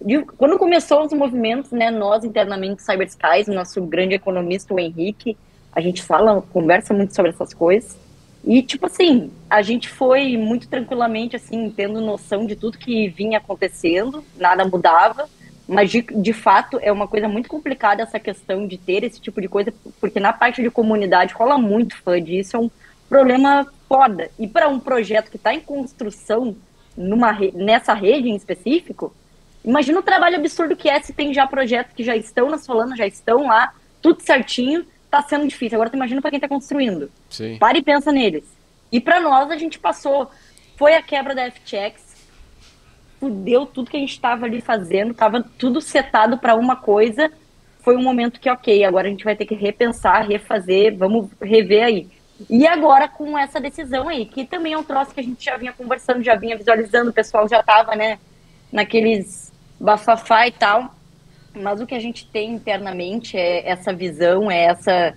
de- 0.02 0.24
quando 0.24 0.58
começou 0.58 1.06
os 1.06 1.14
movimentos, 1.14 1.72
né, 1.72 1.92
nós 1.92 2.24
internamente, 2.24 2.82
Cyber 2.82 3.08
o 3.48 3.54
nosso 3.54 3.82
grande 3.82 4.16
economista, 4.16 4.74
o 4.74 4.80
Henrique, 4.80 5.38
a 5.72 5.82
gente 5.82 6.04
fala, 6.04 6.42
conversa 6.42 6.94
muito 6.94 7.16
sobre 7.16 7.32
essas 7.32 7.54
coisas. 7.54 7.98
E, 8.46 8.62
tipo 8.62 8.86
assim, 8.88 9.32
a 9.50 9.62
gente 9.62 9.88
foi 9.88 10.36
muito 10.36 10.68
tranquilamente, 10.68 11.36
assim, 11.36 11.70
tendo 11.70 12.02
noção 12.02 12.46
de 12.46 12.56
tudo 12.56 12.78
que 12.78 13.08
vinha 13.08 13.38
acontecendo, 13.38 14.24
nada 14.38 14.66
mudava, 14.66 15.30
mas 15.66 15.90
de, 15.90 16.02
de 16.02 16.34
fato 16.34 16.78
é 16.82 16.92
uma 16.92 17.08
coisa 17.08 17.28
muito 17.28 17.48
complicada 17.48 18.04
essa 18.04 18.20
questão 18.20 18.68
de 18.68 18.78
ter 18.78 19.04
esse 19.04 19.22
tipo 19.22 19.40
de 19.40 19.48
coisa, 19.48 19.74
porque 20.00 20.20
na 20.20 20.34
parte 20.34 20.62
de 20.62 20.70
comunidade 20.70 21.34
rola 21.34 21.58
muito 21.58 21.96
fã 21.98 22.22
disso, 22.22 22.58
é 22.58 22.60
um 22.60 22.70
problema 23.08 23.66
foda. 23.88 24.30
E 24.38 24.46
para 24.46 24.68
um 24.68 24.80
projeto 24.80 25.32
que 25.32 25.38
está 25.38 25.54
em 25.54 25.62
construção 25.62 26.56
numa 26.98 27.32
re- 27.32 27.54
nessa 27.56 27.94
rede 27.94 28.28
em 28.30 28.36
específico, 28.36 29.16
imagina 29.64 30.00
o 30.00 30.04
trabalho 30.04 30.36
absurdo 30.36 30.76
que 30.76 30.90
é 30.90 31.00
se 31.00 31.14
tem 31.14 31.34
já 31.34 31.48
projetos 31.48 31.94
que 31.94 32.04
já 32.04 32.16
estão 32.16 32.50
na 32.50 32.58
Solana, 32.58 32.98
já 32.98 33.08
estão 33.08 33.48
lá, 33.48 33.74
tudo 34.02 34.22
certinho, 34.22 34.86
tá 35.22 35.28
sendo 35.28 35.48
difícil. 35.48 35.76
Agora 35.76 35.90
tu 35.90 35.96
imagina 35.96 36.22
para 36.22 36.32
quem 36.32 36.38
está 36.38 36.48
construindo. 36.48 37.12
Sim. 37.30 37.58
Para 37.58 37.78
e 37.78 37.84
pensa 37.84 38.12
neles. 38.12 38.44
E 38.92 39.00
para 39.00 39.20
nós, 39.20 39.52
a 39.52 39.58
gente 39.58 39.80
passou. 39.80 40.30
Foi 40.76 40.96
a 40.96 41.02
quebra 41.02 41.36
da 41.36 41.50
FTX. 41.50 42.16
Fudeu 43.20 43.66
tudo 43.66 43.92
que 43.92 43.98
a 43.98 44.00
gente 44.00 44.12
estava 44.12 44.46
ali 44.46 44.62
fazendo. 44.62 45.14
Tava 45.14 45.44
tudo 45.58 45.80
setado 45.82 46.38
para 46.38 46.56
uma 46.56 46.76
coisa. 46.76 47.32
Foi 47.82 47.96
um 47.96 48.02
momento 48.02 48.40
que, 48.40 48.50
ok, 48.50 48.84
agora 48.84 49.08
a 49.08 49.12
gente 49.12 49.24
vai 49.24 49.36
ter 49.36 49.46
que 49.46 49.56
repensar, 49.56 50.26
refazer, 50.28 50.98
vamos 50.98 51.30
rever 51.42 51.84
aí. 51.84 52.08
E 52.50 52.66
agora 52.66 53.08
com 53.08 53.38
essa 53.38 53.60
decisão 53.60 54.08
aí, 54.08 54.26
que 54.26 54.46
também 54.46 54.74
é 54.74 54.78
um 54.78 54.84
troço 54.84 55.14
que 55.14 55.20
a 55.20 55.24
gente 55.24 55.44
já 55.44 55.58
vinha 55.58 55.74
conversando, 55.74 56.24
já 56.24 56.36
vinha 56.36 56.58
visualizando, 56.58 57.12
o 57.12 57.14
pessoal 57.14 57.48
já 57.48 57.62
tava, 57.62 57.96
né, 57.96 58.20
naqueles 58.72 59.52
bafafá 59.80 60.48
e 60.48 60.52
tal. 60.52 60.96
Mas 61.56 61.82
o 61.82 61.86
que 61.86 61.96
a 61.96 62.00
gente 62.00 62.28
tem 62.28 62.54
internamente 62.54 63.38
é 63.38 63.70
essa 63.70 63.94
visão, 63.94 64.50
é 64.50 64.66
essa. 64.66 65.14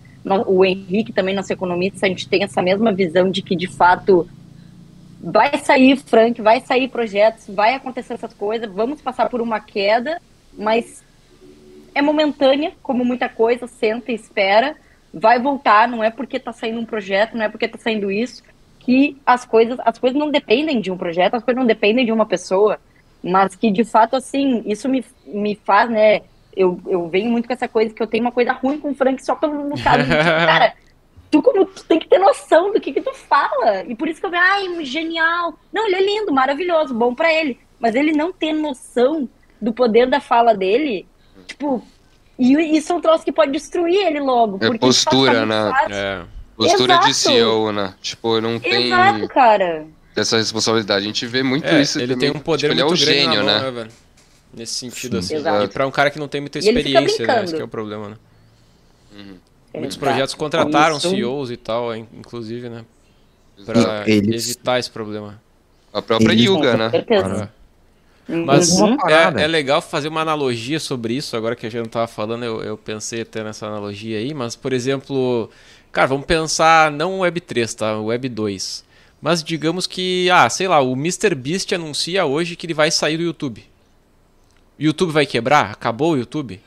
O 0.46 0.64
Henrique 0.64 1.12
também, 1.12 1.34
nosso 1.34 1.52
economista, 1.52 2.06
a 2.06 2.08
gente 2.08 2.28
tem 2.28 2.42
essa 2.42 2.60
mesma 2.60 2.92
visão 2.92 3.30
de 3.30 3.42
que, 3.42 3.54
de 3.54 3.68
fato, 3.68 4.28
vai 5.20 5.56
sair 5.58 5.96
Frank, 5.96 6.40
vai 6.42 6.60
sair 6.60 6.88
projetos, 6.88 7.46
vai 7.48 7.74
acontecer 7.74 8.14
essas 8.14 8.34
coisas, 8.34 8.70
vamos 8.70 9.00
passar 9.00 9.28
por 9.28 9.40
uma 9.40 9.60
queda, 9.60 10.20
mas 10.52 11.02
é 11.94 12.02
momentânea, 12.02 12.72
como 12.82 13.04
muita 13.04 13.28
coisa, 13.28 13.66
senta 13.66 14.12
e 14.12 14.14
espera, 14.14 14.76
vai 15.12 15.40
voltar, 15.40 15.88
não 15.88 16.04
é 16.04 16.10
porque 16.10 16.38
tá 16.38 16.52
saindo 16.52 16.78
um 16.78 16.84
projeto, 16.84 17.36
não 17.36 17.44
é 17.44 17.48
porque 17.48 17.66
tá 17.66 17.78
saindo 17.78 18.10
isso, 18.10 18.42
que 18.78 19.16
as 19.24 19.44
coisas, 19.44 19.78
as 19.84 19.98
coisas 19.98 20.18
não 20.18 20.30
dependem 20.30 20.80
de 20.80 20.90
um 20.90 20.96
projeto, 20.96 21.34
as 21.34 21.42
coisas 21.42 21.58
não 21.58 21.66
dependem 21.66 22.04
de 22.04 22.12
uma 22.12 22.26
pessoa, 22.26 22.78
mas 23.22 23.54
que 23.54 23.70
de 23.70 23.84
fato, 23.84 24.16
assim, 24.16 24.62
isso 24.66 24.88
me, 24.88 25.04
me 25.26 25.54
faz, 25.64 25.90
né? 25.90 26.22
Eu, 26.56 26.80
eu 26.86 27.08
venho 27.08 27.30
muito 27.30 27.46
com 27.46 27.52
essa 27.52 27.68
coisa 27.68 27.92
que 27.92 28.02
eu 28.02 28.06
tenho 28.06 28.24
uma 28.24 28.32
coisa 28.32 28.52
ruim 28.52 28.78
com 28.78 28.90
o 28.90 28.94
Frank 28.94 29.24
só 29.24 29.34
pelo 29.34 29.68
caso 29.82 30.04
de, 30.04 30.14
cara, 30.14 30.74
tu 31.30 31.42
como 31.42 31.66
tu 31.66 31.84
tem 31.84 31.98
que 31.98 32.08
ter 32.08 32.18
noção 32.18 32.72
do 32.72 32.80
que 32.80 32.92
que 32.92 33.02
tu 33.02 33.12
fala. 33.14 33.82
E 33.86 33.94
por 33.94 34.08
isso 34.08 34.20
que 34.20 34.26
eu 34.26 34.30
vejo, 34.30 34.42
ai, 34.42 34.84
genial. 34.84 35.54
Não, 35.72 35.86
ele 35.86 35.96
é 35.96 36.04
lindo, 36.04 36.32
maravilhoso, 36.32 36.94
bom 36.94 37.14
pra 37.14 37.32
ele. 37.32 37.58
Mas 37.78 37.94
ele 37.94 38.12
não 38.12 38.32
ter 38.32 38.52
noção 38.52 39.28
do 39.60 39.72
poder 39.72 40.06
da 40.06 40.20
fala 40.20 40.54
dele, 40.54 41.06
tipo, 41.46 41.82
e 42.38 42.76
isso 42.76 42.92
é 42.92 42.96
um 42.96 43.00
troço 43.00 43.24
que 43.24 43.32
pode 43.32 43.52
destruir 43.52 44.06
ele 44.06 44.20
logo. 44.20 44.58
É 44.62 44.78
postura, 44.78 45.40
de 45.40 45.46
né? 45.46 45.72
É. 45.90 46.22
Postura 46.56 46.98
de 46.98 47.10
Exato. 47.10 47.36
CEO, 47.36 47.72
né? 47.72 47.94
Tipo, 48.00 48.40
não 48.40 48.58
tem 48.58 48.86
Exato, 48.86 49.28
cara. 49.28 49.86
Essa 50.16 50.36
responsabilidade. 50.38 51.04
A 51.04 51.06
gente 51.06 51.26
vê 51.26 51.42
muito 51.42 51.64
É, 51.66 51.80
isso 51.82 51.98
ele 51.98 52.14
também. 52.14 52.30
tem 52.32 52.40
um 52.40 52.42
poder 52.42 52.68
tipo, 52.68 52.72
ele 52.72 52.80
é 52.80 52.84
muito 52.84 53.00
o 53.00 53.04
grande 53.04 53.18
gênio, 53.20 53.42
na 53.42 53.52
mão, 53.52 53.54
né? 53.60 53.62
né, 53.64 53.70
velho? 53.70 53.90
Nesse 54.54 54.74
sentido, 54.74 55.12
Sim. 55.14 55.18
assim. 55.18 55.34
Exato. 55.36 55.64
E 55.64 55.68
pra 55.68 55.86
um 55.86 55.90
cara 55.90 56.10
que 56.10 56.18
não 56.18 56.28
tem 56.28 56.40
muita 56.40 56.58
experiência, 56.58 57.26
né? 57.26 57.44
Esse 57.44 57.54
que 57.54 57.60
é 57.60 57.64
o 57.64 57.68
problema, 57.68 58.08
né? 58.10 58.16
Uhum. 59.16 59.36
Muitos 59.74 59.96
projetos 59.96 60.34
contrataram 60.34 60.96
Isso- 60.96 61.10
CEOs 61.10 61.50
e 61.50 61.56
tal, 61.56 61.94
in- 61.94 62.06
inclusive, 62.16 62.68
né? 62.68 62.84
Pra 63.64 64.04
Eles- 64.06 64.44
evitar 64.46 64.78
esse 64.78 64.90
problema. 64.90 65.40
A 65.92 66.00
própria 66.00 66.32
Eles- 66.32 66.44
Yuga, 66.44 66.72
Com 66.72 66.78
né? 66.78 66.90
certeza. 66.90 67.52
Mas 68.28 68.70
Uhum. 68.80 68.96
Parada. 68.96 69.40
é, 69.40 69.44
é 69.44 69.46
legal 69.46 69.80
fazer 69.80 70.08
uma 70.08 70.20
analogia 70.20 70.80
sobre 70.80 71.14
isso, 71.14 71.36
agora 71.36 71.54
que 71.54 71.64
a 71.66 71.70
gente 71.70 71.82
não 71.82 71.88
tava 71.88 72.06
falando, 72.08 72.44
eu, 72.44 72.60
eu 72.62 72.76
pensei 72.76 73.20
até 73.22 73.44
nessa 73.44 73.66
analogia 73.66 74.18
aí, 74.18 74.34
mas, 74.34 74.56
por 74.56 74.72
exemplo, 74.72 75.48
cara, 75.92 76.08
vamos 76.08 76.26
pensar 76.26 76.90
não 76.90 77.14
o 77.14 77.18
Web 77.20 77.40
3, 77.40 77.72
tá? 77.74 77.96
O 77.98 78.06
Web 78.06 78.28
2. 78.28 78.84
Mas 79.20 79.42
digamos 79.42 79.86
que, 79.86 80.28
ah, 80.30 80.48
sei 80.48 80.68
lá, 80.68 80.80
o 80.80 80.94
MrBeast 80.94 81.74
anuncia 81.74 82.24
hoje 82.24 82.56
que 82.56 82.66
ele 82.66 82.74
vai 82.74 82.90
sair 82.90 83.16
do 83.16 83.22
YouTube. 83.22 83.64
O 84.78 84.82
YouTube 84.82 85.12
vai 85.12 85.26
quebrar? 85.26 85.70
Acabou 85.70 86.12
o 86.12 86.16
YouTube? 86.16 86.60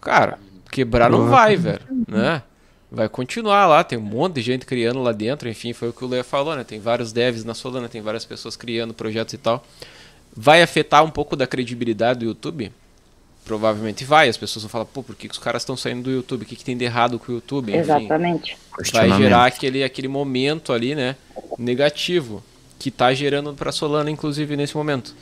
Cara, 0.00 0.38
quebrar 0.70 1.10
não 1.10 1.28
vai, 1.28 1.56
velho, 1.56 1.82
né? 2.08 2.42
Vai 2.90 3.08
continuar 3.08 3.66
lá, 3.66 3.82
tem 3.82 3.98
um 3.98 4.02
monte 4.02 4.34
de 4.34 4.42
gente 4.42 4.66
criando 4.66 5.02
lá 5.02 5.12
dentro, 5.12 5.48
enfim, 5.48 5.72
foi 5.72 5.88
o 5.88 5.92
que 5.92 6.04
o 6.04 6.08
Leia 6.08 6.22
falou, 6.22 6.54
né? 6.54 6.62
Tem 6.62 6.78
vários 6.78 7.10
devs 7.10 7.44
na 7.44 7.54
Solana, 7.54 7.88
tem 7.88 8.02
várias 8.02 8.24
pessoas 8.24 8.54
criando 8.54 8.92
projetos 8.92 9.32
e 9.32 9.38
tal. 9.38 9.64
Vai 10.36 10.62
afetar 10.62 11.02
um 11.02 11.10
pouco 11.10 11.34
da 11.34 11.46
credibilidade 11.46 12.20
do 12.20 12.26
YouTube? 12.26 12.72
Provavelmente 13.44 14.04
vai. 14.04 14.28
As 14.28 14.36
pessoas 14.36 14.62
vão 14.62 14.70
falar, 14.70 14.84
pô, 14.84 15.02
por 15.02 15.16
que, 15.16 15.28
que 15.28 15.34
os 15.34 15.38
caras 15.38 15.62
estão 15.62 15.76
saindo 15.76 16.02
do 16.04 16.10
YouTube? 16.10 16.42
O 16.42 16.46
que, 16.46 16.54
que 16.56 16.64
tem 16.64 16.76
de 16.76 16.84
errado 16.84 17.18
com 17.18 17.32
o 17.32 17.34
YouTube? 17.36 17.70
Enfim, 17.70 17.80
Exatamente. 17.80 18.56
vai 18.92 19.08
gerar 19.12 19.46
aquele, 19.46 19.82
aquele 19.82 20.08
momento 20.08 20.72
ali, 20.72 20.94
né? 20.94 21.16
Negativo. 21.58 22.42
Que 22.78 22.90
tá 22.90 23.12
gerando 23.14 23.52
pra 23.54 23.72
Solana, 23.72 24.10
inclusive, 24.10 24.56
nesse 24.56 24.76
momento. 24.76 25.14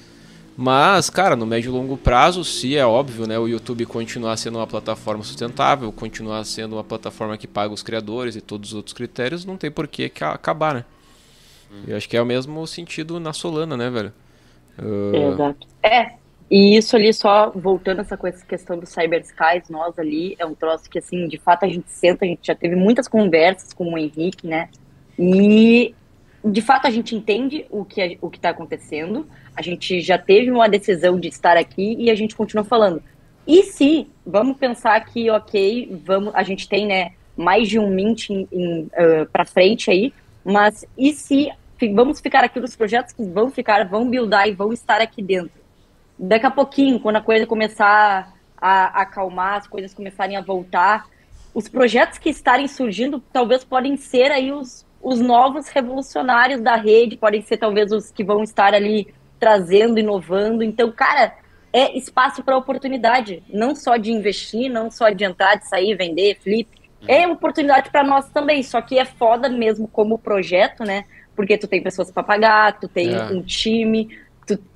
Mas, 0.56 1.08
cara, 1.08 1.34
no 1.36 1.46
médio 1.46 1.70
e 1.70 1.72
longo 1.72 1.96
prazo, 1.96 2.44
se 2.44 2.76
é 2.76 2.84
óbvio, 2.84 3.26
né? 3.26 3.38
O 3.38 3.48
YouTube 3.48 3.86
continuar 3.86 4.36
sendo 4.36 4.58
uma 4.58 4.66
plataforma 4.66 5.24
sustentável, 5.24 5.90
continuar 5.90 6.44
sendo 6.44 6.76
uma 6.76 6.84
plataforma 6.84 7.36
que 7.38 7.46
paga 7.46 7.72
os 7.72 7.82
criadores 7.82 8.36
e 8.36 8.40
todos 8.42 8.70
os 8.70 8.74
outros 8.76 8.92
critérios, 8.92 9.44
não 9.46 9.56
tem 9.56 9.70
por 9.70 9.88
que 9.88 10.08
ca- 10.10 10.32
acabar, 10.32 10.74
né? 10.74 10.84
Eu 11.86 11.96
acho 11.96 12.08
que 12.08 12.16
é 12.16 12.20
o 12.20 12.26
mesmo 12.26 12.66
sentido 12.66 13.18
na 13.20 13.32
Solana, 13.32 13.76
né, 13.76 13.88
velho? 13.88 14.12
Ah, 14.78 15.16
Exato. 15.32 15.66
É, 15.82 16.12
e 16.50 16.76
isso 16.76 16.96
ali, 16.96 17.12
só 17.14 17.50
voltando 17.54 18.00
essa 18.00 18.16
coisa, 18.16 18.44
questão 18.44 18.76
do 18.76 18.84
Cyber 18.84 19.20
Skies, 19.20 19.68
nós 19.68 19.96
ali, 19.98 20.34
é 20.36 20.44
um 20.44 20.54
troço 20.54 20.90
que, 20.90 20.98
assim, 20.98 21.28
de 21.28 21.38
fato 21.38 21.64
a 21.64 21.68
gente 21.68 21.88
senta, 21.90 22.24
a 22.24 22.28
gente 22.28 22.44
já 22.44 22.56
teve 22.56 22.74
muitas 22.74 23.06
conversas 23.06 23.72
com 23.72 23.92
o 23.92 23.96
Henrique, 23.96 24.48
né? 24.48 24.68
E, 25.16 25.94
de 26.44 26.60
fato, 26.60 26.86
a 26.86 26.90
gente 26.90 27.14
entende 27.14 27.66
o 27.70 27.84
que 27.84 28.00
é- 28.00 28.18
o 28.20 28.28
que 28.28 28.38
está 28.38 28.50
acontecendo, 28.50 29.28
a 29.54 29.62
gente 29.62 30.00
já 30.00 30.18
teve 30.18 30.50
uma 30.50 30.68
decisão 30.68 31.20
de 31.20 31.28
estar 31.28 31.56
aqui 31.56 31.94
e 31.98 32.10
a 32.10 32.14
gente 32.16 32.34
continua 32.34 32.64
falando. 32.64 33.00
E 33.46 33.62
se, 33.62 34.08
vamos 34.26 34.56
pensar 34.56 35.04
que, 35.04 35.30
ok, 35.30 36.00
vamos, 36.04 36.34
a 36.34 36.42
gente 36.42 36.68
tem, 36.68 36.84
né, 36.86 37.12
mais 37.36 37.68
de 37.68 37.78
um 37.78 37.88
mint 37.88 38.28
ah, 38.30 39.26
pra 39.32 39.44
frente 39.44 39.90
aí, 39.90 40.12
mas 40.44 40.84
e 40.98 41.12
se 41.12 41.50
vamos 41.94 42.20
ficar 42.20 42.44
aqui 42.44 42.58
nos 42.58 42.74
projetos 42.76 43.12
que 43.12 43.22
vão 43.22 43.50
ficar, 43.50 43.86
vão 43.88 44.08
buildar 44.10 44.48
e 44.48 44.52
vão 44.52 44.72
estar 44.72 45.00
aqui 45.00 45.22
dentro? 45.22 45.59
Daqui 46.22 46.44
a 46.46 46.50
pouquinho, 46.50 47.00
quando 47.00 47.16
a 47.16 47.20
coisa 47.22 47.46
começar 47.46 48.34
a 48.60 49.00
acalmar, 49.00 49.56
as 49.56 49.66
coisas 49.66 49.94
começarem 49.94 50.36
a 50.36 50.42
voltar, 50.42 51.06
os 51.54 51.66
projetos 51.66 52.18
que 52.18 52.28
estarem 52.28 52.68
surgindo 52.68 53.22
talvez 53.32 53.64
podem 53.64 53.96
ser 53.96 54.30
aí 54.30 54.52
os, 54.52 54.86
os 55.02 55.18
novos 55.18 55.68
revolucionários 55.68 56.60
da 56.60 56.76
rede, 56.76 57.16
podem 57.16 57.40
ser 57.40 57.56
talvez 57.56 57.90
os 57.90 58.10
que 58.10 58.22
vão 58.22 58.42
estar 58.42 58.74
ali 58.74 59.08
trazendo, 59.38 59.98
inovando. 59.98 60.62
Então, 60.62 60.92
cara, 60.92 61.34
é 61.72 61.96
espaço 61.96 62.44
para 62.44 62.56
oportunidade, 62.56 63.42
não 63.48 63.74
só 63.74 63.96
de 63.96 64.12
investir, 64.12 64.70
não 64.70 64.90
só 64.90 65.08
de 65.08 65.24
entrar, 65.24 65.54
de 65.54 65.66
sair, 65.66 65.94
vender, 65.96 66.38
flip. 66.42 66.68
É 67.08 67.26
oportunidade 67.26 67.88
para 67.88 68.04
nós 68.04 68.28
também, 68.28 68.62
só 68.62 68.82
que 68.82 68.98
é 68.98 69.06
foda 69.06 69.48
mesmo 69.48 69.88
como 69.88 70.18
projeto, 70.18 70.84
né? 70.84 71.04
Porque 71.34 71.56
tu 71.56 71.66
tem 71.66 71.82
pessoas 71.82 72.10
para 72.10 72.22
pagar, 72.22 72.78
tu 72.78 72.86
tem 72.86 73.14
É. 73.14 73.22
um 73.32 73.40
time, 73.40 74.10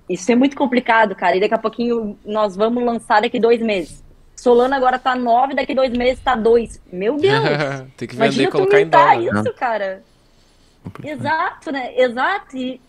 isso 0.08 0.30
é 0.30 0.34
muito 0.34 0.56
complicado, 0.56 1.14
cara. 1.14 1.36
E 1.36 1.40
daqui 1.40 1.54
a 1.54 1.58
pouquinho 1.58 2.18
nós 2.24 2.56
vamos 2.56 2.84
lançar 2.84 3.22
daqui 3.22 3.38
dois 3.38 3.60
meses. 3.60 4.02
Solana 4.36 4.76
agora 4.76 4.98
tá 4.98 5.14
nove, 5.14 5.54
daqui 5.54 5.74
dois 5.74 5.92
meses 5.92 6.22
tá 6.22 6.34
dois. 6.34 6.80
Meu 6.92 7.16
Deus! 7.16 7.42
tem 7.96 8.08
que 8.08 8.14
vender 8.14 8.26
Imagina 8.26 8.48
e 8.48 8.52
colocar 8.52 8.80
em 8.80 8.88
dólar. 8.88 9.22
isso, 9.22 9.54
cara. 9.54 10.02
Exato, 11.02 11.72
né? 11.72 11.92
Exato. 11.96 12.56
E, 12.56 12.80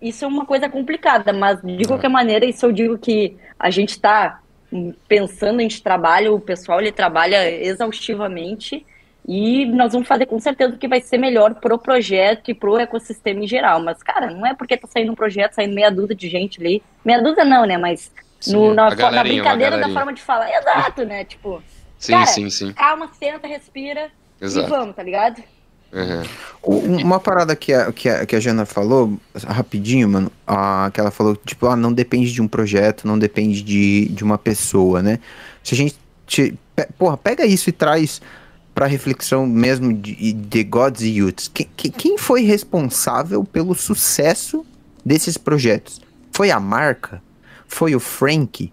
isso 0.00 0.24
é 0.24 0.28
uma 0.28 0.46
coisa 0.46 0.68
complicada, 0.68 1.32
mas 1.32 1.60
de 1.60 1.84
qualquer 1.84 2.08
maneira, 2.08 2.46
isso 2.46 2.64
eu 2.64 2.72
digo 2.72 2.96
que 2.96 3.36
a 3.58 3.68
gente 3.68 3.90
está 3.90 4.40
pensando, 5.06 5.58
a 5.58 5.62
gente 5.62 5.82
trabalha, 5.82 6.32
o 6.32 6.40
pessoal 6.40 6.80
ele 6.80 6.92
trabalha 6.92 7.50
exaustivamente 7.50 8.86
e 9.28 9.66
nós 9.66 9.92
vamos 9.92 10.08
fazer 10.08 10.26
com 10.26 10.38
certeza 10.40 10.74
o 10.74 10.78
que 10.78 10.88
vai 10.88 11.00
ser 11.00 11.18
melhor 11.18 11.54
pro 11.54 11.78
projeto 11.78 12.50
e 12.50 12.54
pro 12.54 12.78
ecossistema 12.78 13.44
em 13.44 13.46
geral. 13.46 13.80
Mas, 13.82 14.02
cara, 14.02 14.30
não 14.30 14.46
é 14.46 14.54
porque 14.54 14.76
tá 14.76 14.88
saindo 14.88 15.12
um 15.12 15.14
projeto, 15.14 15.52
saindo 15.54 15.74
meia 15.74 15.90
dúzia 15.90 16.14
de 16.16 16.28
gente 16.28 16.60
ali. 16.60 16.82
Meia 17.04 17.22
dúzia 17.22 17.44
não, 17.44 17.64
né? 17.66 17.76
Mas 17.78 18.10
Sim, 18.40 18.52
no, 18.54 18.74
na, 18.74 18.90
na 18.94 19.22
brincadeira 19.22 19.78
da 19.78 19.88
forma 19.90 20.12
de 20.12 20.22
falar. 20.22 20.48
Exato, 20.50 21.04
né? 21.04 21.24
Tipo, 21.24 21.62
Sim, 21.98 22.12
Cara, 22.12 22.26
sim, 22.26 22.48
sim. 22.48 22.72
calma, 22.72 23.10
senta, 23.18 23.46
respira 23.46 24.08
Exato. 24.40 24.66
e 24.66 24.70
vamos, 24.70 24.96
tá 24.96 25.02
ligado? 25.02 25.42
Uhum. 25.92 26.22
Um- 26.64 27.02
Uma 27.04 27.20
parada 27.20 27.54
que 27.54 27.72
a, 27.74 27.92
que 27.92 28.08
a, 28.08 28.24
que 28.24 28.34
a 28.34 28.40
Jana 28.40 28.64
falou, 28.64 29.18
rapidinho, 29.46 30.08
mano, 30.08 30.32
a, 30.46 30.90
que 30.94 30.98
ela 31.00 31.10
falou, 31.10 31.36
tipo, 31.36 31.66
ah, 31.66 31.76
não 31.76 31.92
depende 31.92 32.32
de 32.32 32.40
um 32.40 32.48
projeto, 32.48 33.06
não 33.06 33.18
depende 33.18 33.60
de, 33.62 34.08
de 34.08 34.24
uma 34.24 34.38
pessoa, 34.38 35.02
né? 35.02 35.18
Se 35.62 35.74
a 35.74 35.76
gente, 35.76 35.94
te- 36.26 36.54
pe- 36.74 36.88
porra, 36.98 37.16
pega 37.18 37.44
isso 37.44 37.68
e 37.68 37.72
traz 37.72 38.22
pra 38.74 38.86
reflexão 38.86 39.46
mesmo 39.46 39.92
de, 39.92 40.32
de 40.32 40.64
Gods 40.64 41.02
e 41.02 41.08
Youths. 41.18 41.48
Quem, 41.52 41.68
quem- 41.76 41.90
quem 41.90 42.18
foi 42.18 42.42
responsável 42.42 43.44
pelo 43.44 43.74
sucesso 43.74 44.64
desses 45.04 45.36
projetos? 45.36 46.00
Foi 46.32 46.50
a 46.50 46.60
marca? 46.60 47.22
Foi 47.66 47.94
o 47.94 48.00
Frank? 48.00 48.72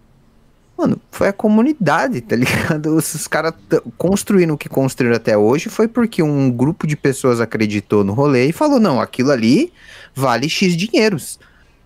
Mano, 0.78 1.02
foi 1.12 1.28
a 1.30 1.34
comunidade, 1.34 2.22
tá 2.22 2.36
ligado? 2.36 2.96
Os, 2.96 3.28
caras 3.28 3.54
construindo 3.98 4.54
o 4.54 4.58
que 4.58 4.70
construíram 4.70 5.16
até 5.16 5.36
hoje 5.36 5.70
foi 5.70 5.88
porque 5.88 6.22
um 6.22 6.52
grupo 6.52 6.86
de 6.86 6.96
pessoas 6.96 7.42
acreditou 7.42 8.04
no 8.04 8.14
rolê 8.14 8.48
e 8.48 8.52
falou: 8.54 8.80
não, 8.80 9.02
aquilo 9.02 9.32
ali 9.32 9.74
vale 10.14 10.48
X 10.48 10.78
dinheiros, 10.78 11.40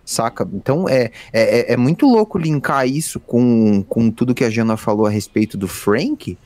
saca? 0.06 0.46
Então 0.54 0.90
é, 0.90 1.10
é, 1.32 1.72
é- 1.72 1.74
é 1.74 1.78
muito 1.78 2.06
louco 2.06 2.38
linkar 2.38 2.86
isso 2.86 3.18
com, 3.22 3.82
com 3.88 4.12
tudo 4.12 4.36
que 4.36 4.44
a 4.44 4.50
Jana 4.50 4.76
falou 4.76 5.06
a 5.06 5.10
respeito 5.10 5.58
do 5.58 5.70
Frank, 5.70 6.38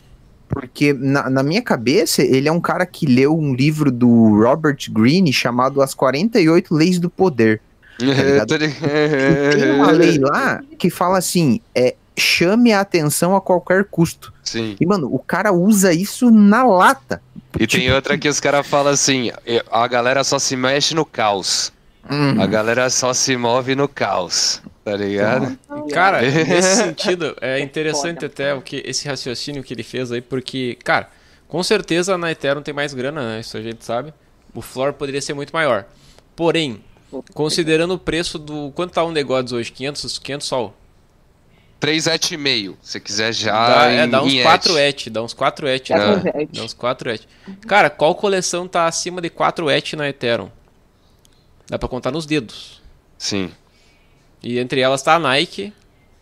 porque 0.48 0.94
na, 0.94 1.30
na 1.30 1.44
minha 1.44 1.62
cabeça 1.62 2.22
ele 2.22 2.48
é 2.48 2.52
um 2.52 2.62
cara 2.62 2.86
que 2.86 3.06
leu 3.06 3.38
um 3.38 3.54
livro 3.54 3.92
do 3.92 4.42
Robert 4.42 4.78
Greene 4.90 5.34
chamado 5.34 5.82
As 5.82 5.94
48 5.94 6.74
Leis 6.74 7.00
do 7.00 7.10
Poder. 7.10 7.62
E 8.02 9.56
tem 9.58 9.72
uma 9.72 9.92
lei 9.92 10.18
lá 10.18 10.62
que 10.78 10.90
fala 10.90 11.18
assim: 11.18 11.62
é 11.74 11.96
chame 12.18 12.74
a 12.74 12.82
atenção 12.82 13.36
a 13.36 13.42
qualquer 13.42 13.86
custo. 13.86 14.34
Sim. 14.44 14.76
E, 14.80 14.86
mano, 14.86 15.14
o 15.14 15.20
cara 15.20 15.52
usa 15.52 15.94
isso 15.94 16.30
na 16.32 16.64
lata. 16.64 17.22
E 17.60 17.66
tem 17.66 17.92
outra 17.92 18.18
que 18.18 18.28
os 18.28 18.40
caras 18.40 18.68
falam 18.68 18.94
assim: 18.94 19.32
a 19.72 19.88
galera 19.88 20.24
só 20.24 20.40
se 20.40 20.56
mexe 20.56 20.94
no 20.94 21.06
caos. 21.06 21.72
A 22.40 22.46
galera 22.46 22.90
só 22.90 23.14
se 23.14 23.36
move 23.36 23.76
no 23.76 23.88
caos. 23.88 24.62
Tá 24.86 24.96
ligado? 24.96 25.58
Cara, 25.92 26.22
nesse 26.22 26.76
sentido, 26.76 27.36
é 27.42 27.60
É 27.60 27.60
interessante 27.60 28.18
foda. 28.18 28.28
até 28.28 28.54
o 28.54 28.62
que 28.62 28.84
esse 28.86 29.08
raciocínio 29.08 29.64
que 29.64 29.74
ele 29.74 29.82
fez 29.82 30.12
aí, 30.12 30.22
porque, 30.22 30.78
cara, 30.84 31.10
com 31.48 31.64
certeza 31.64 32.16
na 32.20 32.32
Ethereum 32.32 32.62
tem 32.62 32.72
mais 32.72 32.94
grana, 32.94 33.22
né? 33.22 33.40
Isso 33.40 33.58
a 33.58 33.62
gente 33.64 33.84
sabe. 33.84 34.14
O 34.54 34.62
floor 34.62 34.94
poderia 34.94 35.22
ser 35.24 35.34
muito 35.34 35.52
maior. 35.52 35.86
Porém, 36.36 36.84
considerando 37.34 37.96
o 37.96 38.00
preço 38.00 38.38
do. 38.38 38.72
Quanto 38.76 38.94
tá 38.94 39.04
um 39.04 39.12
Negods 39.12 39.52
hoje? 39.54 39.72
500, 39.72 40.20
500 40.20 40.48
sol? 40.48 40.74
3 41.80 42.08
et 42.08 42.32
e 42.32 42.38
meio, 42.38 42.78
se 42.82 43.00
quiser 43.00 43.34
já. 43.34 43.52
dá, 43.52 43.86
é, 43.86 44.08
dá 44.08 44.22
uns 44.22 44.34
em 44.34 44.44
4 44.44 44.78
et. 44.78 45.08
et, 45.08 45.10
dá 45.10 45.24
uns 45.24 45.34
4 45.34 45.68
et. 45.68 45.90
Né? 45.90 45.98
Dá 46.54 46.64
uns 46.64 46.74
4 46.74 47.10
et. 47.10 47.28
Cara, 47.68 47.90
qual 47.90 48.14
coleção 48.14 48.68
tá 48.68 48.86
acima 48.88 49.20
de 49.20 49.30
4 49.32 49.70
et 49.70 49.96
na 49.96 50.08
Ethereum? 50.08 50.50
Dá 51.68 51.80
pra 51.80 51.90
contar 51.90 52.12
nos 52.12 52.26
dedos. 52.26 52.82
Sim. 53.18 53.52
E 54.46 54.60
entre 54.60 54.80
elas 54.80 55.02
tá 55.02 55.16
a 55.16 55.20
Nike 55.20 55.74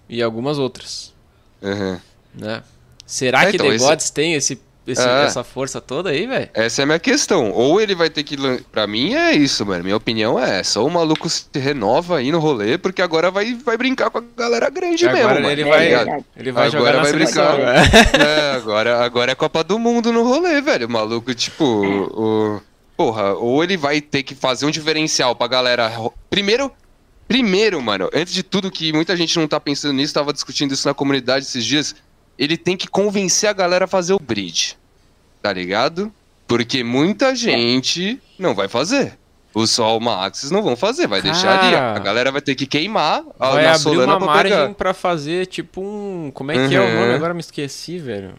e 0.08 0.24
algumas 0.24 0.58
outras, 0.58 1.14
Uhum. 1.62 2.00
né? 2.34 2.64
Será 3.06 3.44
É, 3.44 3.50
que 3.52 3.58
então, 3.58 3.68
The 3.68 3.76
esse- 3.76 3.86
Gods 3.86 4.10
tem 4.10 4.34
esse, 4.34 4.62
esse- 4.88 5.02
É. 5.08 5.26
essa 5.26 5.44
força 5.44 5.82
toda 5.82 6.10
aí, 6.10 6.26
velho? 6.26 6.50
Essa 6.54 6.82
é 6.82 6.84
a 6.84 6.86
minha 6.86 7.00
questão. 7.00 7.52
Ou 7.52 7.82
ele 7.82 7.94
vai 7.94 8.10
ter 8.10 8.24
que. 8.24 8.38
Pra 8.72 8.88
mim 8.88 9.14
é 9.14 9.34
isso, 9.34 9.66
mano. 9.66 9.84
Minha 9.84 9.98
opinião 9.98 10.40
é 10.40 10.60
essa. 10.62 10.80
Ou 10.80 10.88
o 10.88 10.92
maluco 10.92 11.30
se 11.30 11.46
renova 11.54 12.18
aí 12.20 12.32
no 12.32 12.40
rolê, 12.40 12.78
porque 12.78 13.02
agora 13.02 13.30
vai, 13.30 13.54
vai 13.56 13.76
brincar 13.78 14.10
com 14.10 14.20
a 14.20 14.24
galera 14.38 14.70
grande 14.70 15.06
Agora 15.08 15.26
mesmo. 15.28 15.42
mano, 15.42 15.52
ele 15.52 15.64
tá 15.66 15.70
vai, 15.70 15.86
ligado? 15.86 16.26
ele 16.38 16.52
vai 16.54 16.68
Agora 16.68 16.80
jogar 16.94 17.04
vai 17.04 17.14
brincar. 17.14 17.54
agora. 17.54 17.74
É, 18.26 18.56
agora, 18.56 19.06
agora 19.06 19.32
é 19.34 19.36
Copa 19.36 19.64
do 19.66 19.78
Mundo 19.78 20.12
no 20.14 20.24
rolê, 20.24 20.62
velho. 20.62 20.88
O 20.88 20.90
maluco, 20.90 21.36
tipo, 21.36 21.64
o. 21.66 22.62
Porra, 22.96 23.34
ou 23.34 23.64
ele 23.64 23.76
vai 23.76 24.00
ter 24.00 24.24
que 24.24 24.34
fazer 24.36 24.66
um 24.66 24.72
diferencial 24.72 25.36
pra 25.36 25.48
galera. 25.48 25.88
ro- 25.88 26.14
Primeiro, 26.30 26.72
primeiro, 27.28 27.82
mano, 27.82 28.10
antes 28.14 28.34
de 28.34 28.44
tudo 28.44 28.72
que 28.72 28.92
muita 28.94 29.16
gente 29.18 29.38
não 29.38 29.48
tá 29.48 29.60
pensando 29.60 29.94
nisso, 29.94 30.14
tava 30.14 30.34
discutindo 30.34 30.74
isso 30.74 30.88
na 30.88 30.94
comunidade 30.94 31.46
esses 31.46 31.66
dias. 31.66 31.96
Ele 32.38 32.58
tem 32.58 32.76
que 32.76 32.88
convencer 32.88 33.50
a 33.50 33.54
galera 33.54 33.86
a 33.86 33.88
fazer 33.88 34.14
o 34.14 34.20
bridge. 34.20 34.76
Tá 35.42 35.52
ligado? 35.54 36.12
Porque 36.48 36.84
muita 36.84 37.36
gente 37.36 38.20
não 38.40 38.54
vai 38.56 38.68
fazer. 38.68 39.18
Os 39.54 39.70
Sol 39.70 40.00
Maxes 40.00 40.50
não 40.50 40.64
vão 40.64 40.76
fazer, 40.76 41.06
vai 41.08 41.22
deixar 41.22 41.60
ali. 41.60 41.74
Cara. 41.76 41.96
A 41.96 42.00
galera 42.00 42.32
vai 42.32 42.42
ter 42.42 42.56
que 42.56 42.66
queimar 42.66 43.24
a, 43.40 43.52
Vai 43.52 43.64
na 43.66 43.74
abrir 43.76 43.98
uma 44.00 44.18
pra 44.18 44.26
margem 44.26 44.52
pegar. 44.58 44.74
pra 44.74 44.94
fazer 44.96 45.46
tipo 45.46 45.80
um. 45.82 46.32
Como 46.34 46.52
é 46.52 46.68
que 46.68 46.76
é 46.76 46.80
o 46.82 46.84
Uhum. 46.84 47.00
nome? 47.02 47.14
Agora 47.14 47.34
me 47.36 47.40
esqueci, 47.40 48.00
velho. 48.00 48.34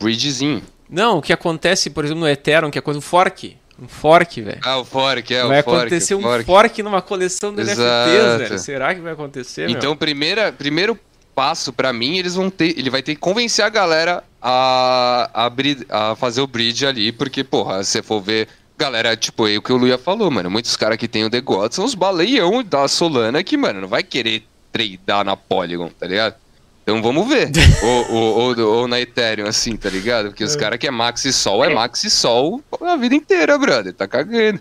Bridgezinho. 0.00 0.62
Não, 0.90 1.18
o 1.18 1.22
que 1.22 1.32
acontece, 1.32 1.88
por 1.88 2.04
exemplo, 2.04 2.20
no 2.22 2.28
Ethereum, 2.28 2.70
que 2.70 2.78
é 2.78 2.82
coisa 2.82 2.98
um 2.98 3.02
fork. 3.02 3.56
Um 3.82 3.88
fork, 3.88 4.40
velho. 4.40 4.60
Ah, 4.62 4.78
o 4.78 4.84
Fork, 4.84 5.34
é 5.34 5.44
vai 5.44 5.60
o 5.60 5.64
Fork. 5.64 5.78
acontecer 5.80 6.14
o 6.14 6.18
um 6.18 6.22
fork. 6.22 6.44
fork 6.44 6.82
numa 6.84 7.02
coleção 7.02 7.50
NFTs, 7.52 7.78
Exato. 7.78 8.38
velho. 8.38 8.58
Será 8.60 8.94
que 8.94 9.00
vai 9.00 9.12
acontecer, 9.12 9.66
meu? 9.68 9.76
Então, 9.76 9.96
primeira, 9.96 10.52
primeiro 10.52 10.96
passo 11.34 11.72
pra 11.72 11.92
mim, 11.92 12.16
eles 12.18 12.34
vão 12.36 12.48
ter, 12.48 12.78
ele 12.78 12.90
vai 12.90 13.02
ter 13.02 13.14
que 13.16 13.20
convencer 13.20 13.64
a 13.64 13.68
galera 13.68 14.22
a, 14.40 15.30
a, 15.34 15.50
bri- 15.50 15.84
a 15.88 16.14
fazer 16.14 16.40
o 16.42 16.46
bridge 16.46 16.86
ali, 16.86 17.10
porque, 17.10 17.42
porra, 17.42 17.82
se 17.82 18.00
for 18.02 18.20
ver, 18.20 18.46
galera, 18.78 19.16
tipo, 19.16 19.48
é 19.48 19.56
o 19.56 19.62
que 19.62 19.72
o 19.72 19.76
Luia 19.76 19.98
falou, 19.98 20.30
mano, 20.30 20.50
muitos 20.50 20.76
caras 20.76 20.96
que 20.98 21.08
tem 21.08 21.24
o 21.24 21.30
The 21.30 21.40
God 21.40 21.72
são 21.72 21.84
os 21.84 21.94
baleião 21.94 22.62
da 22.62 22.86
Solana 22.86 23.42
que, 23.42 23.56
mano, 23.56 23.80
não 23.80 23.88
vai 23.88 24.02
querer 24.02 24.44
tradar 24.70 25.24
na 25.24 25.36
Polygon, 25.36 25.88
tá 25.98 26.06
ligado? 26.06 26.34
Então 26.82 27.02
vamos 27.02 27.28
ver. 27.28 27.50
ou, 27.82 28.12
ou, 28.12 28.38
ou, 28.38 28.58
ou 28.60 28.88
na 28.88 29.00
Ethereum, 29.00 29.46
assim, 29.46 29.76
tá 29.76 29.88
ligado? 29.88 30.28
Porque 30.28 30.44
os 30.44 30.56
caras 30.56 30.78
que 30.78 30.86
é 30.86 30.90
Max 30.90 31.24
e 31.24 31.32
Sol, 31.32 31.64
é 31.64 31.72
Max 31.72 32.04
e 32.04 32.10
Sol 32.10 32.62
a 32.80 32.96
vida 32.96 33.14
inteira, 33.14 33.56
brother, 33.56 33.92
tá 33.92 34.06
cagando. 34.06 34.60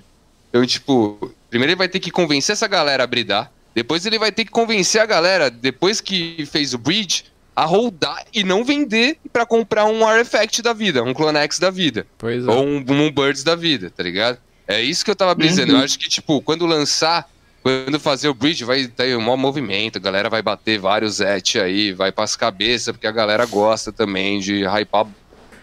Então, 0.50 0.66
tipo, 0.66 1.34
primeiro 1.50 1.72
ele 1.72 1.78
vai 1.78 1.88
ter 1.88 2.00
que 2.00 2.12
convencer 2.12 2.54
essa 2.54 2.68
galera 2.68 3.04
a 3.04 3.08
bridar. 3.08 3.52
Depois 3.74 4.06
ele 4.06 4.20
vai 4.20 4.32
ter 4.32 4.46
que 4.46 4.52
convencer 4.52 5.02
a 5.02 5.06
galera, 5.06 5.50
depois 5.50 6.02
que 6.02 6.46
fez 6.46 6.74
o 6.74 6.78
bridge, 6.78 7.26
a 7.56 7.66
holdar 7.66 8.26
e 8.34 8.44
não 8.44 8.64
vender 8.64 9.18
pra 9.32 9.46
comprar 9.46 9.86
um 9.86 10.06
Artifact 10.06 10.62
da 10.62 10.74
vida, 10.74 11.04
um 11.04 11.14
Clonex 11.14 11.60
da 11.60 11.70
vida. 11.70 12.06
Pois 12.18 12.46
é. 12.46 12.50
Ou 12.50 12.66
um, 12.66 12.78
um 12.78 13.12
Birds 13.12 13.44
da 13.44 13.56
vida, 13.56 13.90
tá 13.90 14.04
ligado? 14.04 14.40
É 14.68 14.82
isso 14.82 15.04
que 15.04 15.12
eu 15.12 15.16
tava 15.16 15.36
brisando. 15.36 15.74
Eu 15.74 15.80
acho 15.80 16.00
que, 16.00 16.08
tipo, 16.08 16.42
quando 16.42 16.66
lançar, 16.66 17.30
quando 17.62 18.00
fazer 18.00 18.28
o 18.28 18.34
bridge, 18.34 18.64
vai 18.64 18.88
ter 18.88 19.16
um 19.16 19.22
maior 19.22 19.38
movimento, 19.38 19.98
a 19.98 20.02
galera 20.02 20.30
vai 20.30 20.42
bater 20.42 20.80
vários 20.80 21.20
et 21.20 21.60
aí, 21.60 21.94
vai 21.94 22.12
pras 22.12 22.36
cabeças, 22.36 22.92
porque 22.92 23.08
a 23.08 23.12
galera 23.12 23.46
gosta 23.46 23.92
também 23.92 24.40
de 24.40 24.64
hypar 24.66 25.06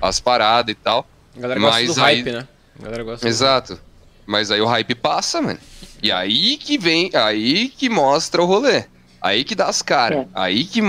as 0.00 0.20
paradas 0.20 0.72
e 0.72 0.74
tal. 0.76 1.06
A 1.36 1.40
galera 1.40 1.60
gosta 1.60 1.80
Mas 1.80 1.94
do 1.94 2.04
aí- 2.04 2.16
hype, 2.16 2.32
né? 2.32 2.48
A 2.78 2.84
galera 2.84 3.02
gosta 3.02 3.26
do 3.26 3.28
Exato. 3.28 3.80
Mas 4.26 4.50
aí 4.50 4.60
o 4.60 4.66
hype 4.66 4.94
passa, 4.94 5.40
mano. 5.40 5.58
E 6.02 6.12
aí 6.12 6.56
que 6.56 6.78
vem, 6.78 7.10
aí 7.14 7.68
que 7.68 7.88
mostra 7.88 8.42
o 8.42 8.46
rolê. 8.46 8.84
Aí 9.20 9.42
que 9.42 9.54
dá 9.54 9.66
as 9.66 9.82
caras. 9.82 10.18
É. 10.18 10.26
Aí 10.34 10.64
que, 10.64 10.80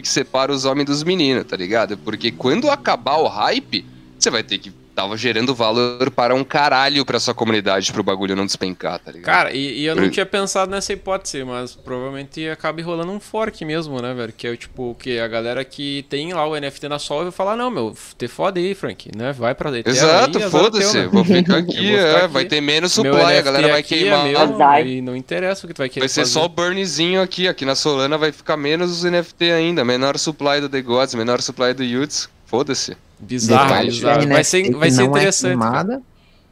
que 0.00 0.08
separa 0.08 0.50
os 0.50 0.64
homens 0.64 0.86
dos 0.86 1.04
meninos, 1.04 1.44
tá 1.44 1.56
ligado? 1.56 1.96
Porque 1.98 2.32
quando 2.32 2.68
acabar 2.68 3.18
o 3.18 3.28
hype, 3.28 3.86
você 4.18 4.30
vai 4.30 4.42
ter 4.42 4.58
que 4.58 4.72
tava 4.98 5.16
gerando 5.16 5.54
valor 5.54 6.10
para 6.10 6.34
um 6.34 6.42
caralho 6.42 7.04
pra 7.06 7.20
sua 7.20 7.32
comunidade 7.32 7.92
pro 7.92 8.02
bagulho 8.02 8.34
não 8.34 8.44
despencar, 8.44 8.98
tá 8.98 9.12
ligado? 9.12 9.24
Cara, 9.32 9.52
e, 9.52 9.78
e 9.80 9.84
eu 9.86 9.94
não 9.94 10.02
Por- 10.04 10.10
tinha 10.10 10.26
pensado 10.26 10.72
nessa 10.72 10.92
hipótese, 10.92 11.44
mas 11.44 11.76
provavelmente 11.76 12.48
acaba 12.48 12.82
rolando 12.82 13.12
um 13.12 13.20
fork 13.20 13.64
mesmo, 13.64 14.02
né, 14.02 14.12
velho? 14.12 14.32
Que 14.36 14.48
é 14.48 14.50
o 14.50 14.56
tipo, 14.56 14.96
que 14.98 15.20
a 15.20 15.28
galera 15.28 15.64
que 15.64 16.04
tem 16.08 16.32
lá 16.32 16.44
o 16.48 16.58
NFT 16.58 16.88
na 16.88 16.98
Sol 16.98 17.22
vai 17.22 17.30
falar, 17.30 17.54
não, 17.54 17.70
meu, 17.70 17.94
te 18.18 18.26
foda 18.26 18.58
aí, 18.58 18.74
Frank, 18.74 19.08
né? 19.16 19.32
Vai 19.32 19.54
pra 19.54 19.70
Ethereum 19.70 19.96
Exato, 19.96 20.40
foda-se. 20.50 20.98
né? 20.98 21.06
Vou 21.06 21.24
ficar 21.24 21.58
aqui, 21.58 21.74
vou 21.74 21.84
ficar 21.84 22.18
é, 22.18 22.24
aqui. 22.24 22.32
vai 22.32 22.44
ter 22.44 22.60
menos 22.60 22.98
Meu 22.98 23.14
supply, 23.14 23.36
a 23.36 23.42
galera 23.42 23.68
vai 23.68 23.80
aqui 23.80 24.00
queimar. 24.00 24.26
É 24.26 24.46
meu, 24.82 24.86
e 24.86 25.00
não 25.00 25.14
interessa 25.14 25.64
o 25.64 25.68
que 25.68 25.74
tu 25.74 25.78
vai 25.78 25.88
querer 25.88 26.00
Vai 26.00 26.08
ser 26.08 26.22
fazer. 26.22 26.32
só 26.32 26.44
o 26.44 26.48
burnzinho 26.48 27.22
aqui, 27.22 27.46
aqui 27.46 27.64
na 27.64 27.76
Solana 27.76 28.18
vai 28.18 28.32
ficar 28.32 28.56
menos 28.56 28.90
os 28.90 29.04
NFT 29.04 29.52
ainda, 29.52 29.84
menor 29.84 30.18
supply 30.18 30.60
do 30.60 30.68
The 30.68 30.82
Gods, 30.82 31.14
menor 31.14 31.40
supply 31.40 31.72
do 31.72 31.84
Yuts, 31.84 32.28
foda-se. 32.46 32.96
Bizarro, 33.20 33.68
Detalhe, 33.68 33.90
bizarro. 33.90 34.28
Vai 34.28 34.44
ser, 34.44 34.70
vai 34.74 34.90
ser 34.90 34.96
não 34.96 35.04
é 35.04 35.08
interessante. 35.08 35.58
cara. 35.58 35.70
queimada, 35.70 36.02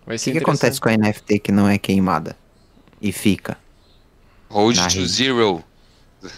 Vai 0.06 0.16
O 0.16 0.18
ser 0.18 0.24
que, 0.32 0.38
que 0.38 0.43
acontece 0.44 0.80
com 0.80 0.88
a 0.88 0.97
NFT 0.97 1.38
que 1.40 1.52
não 1.52 1.68
é 1.68 1.78
queimada? 1.78 2.36
E 3.01 3.12
fica? 3.12 3.56
Hold 4.48 4.76
to 4.76 4.82
rede. 4.82 5.06
zero. 5.06 5.64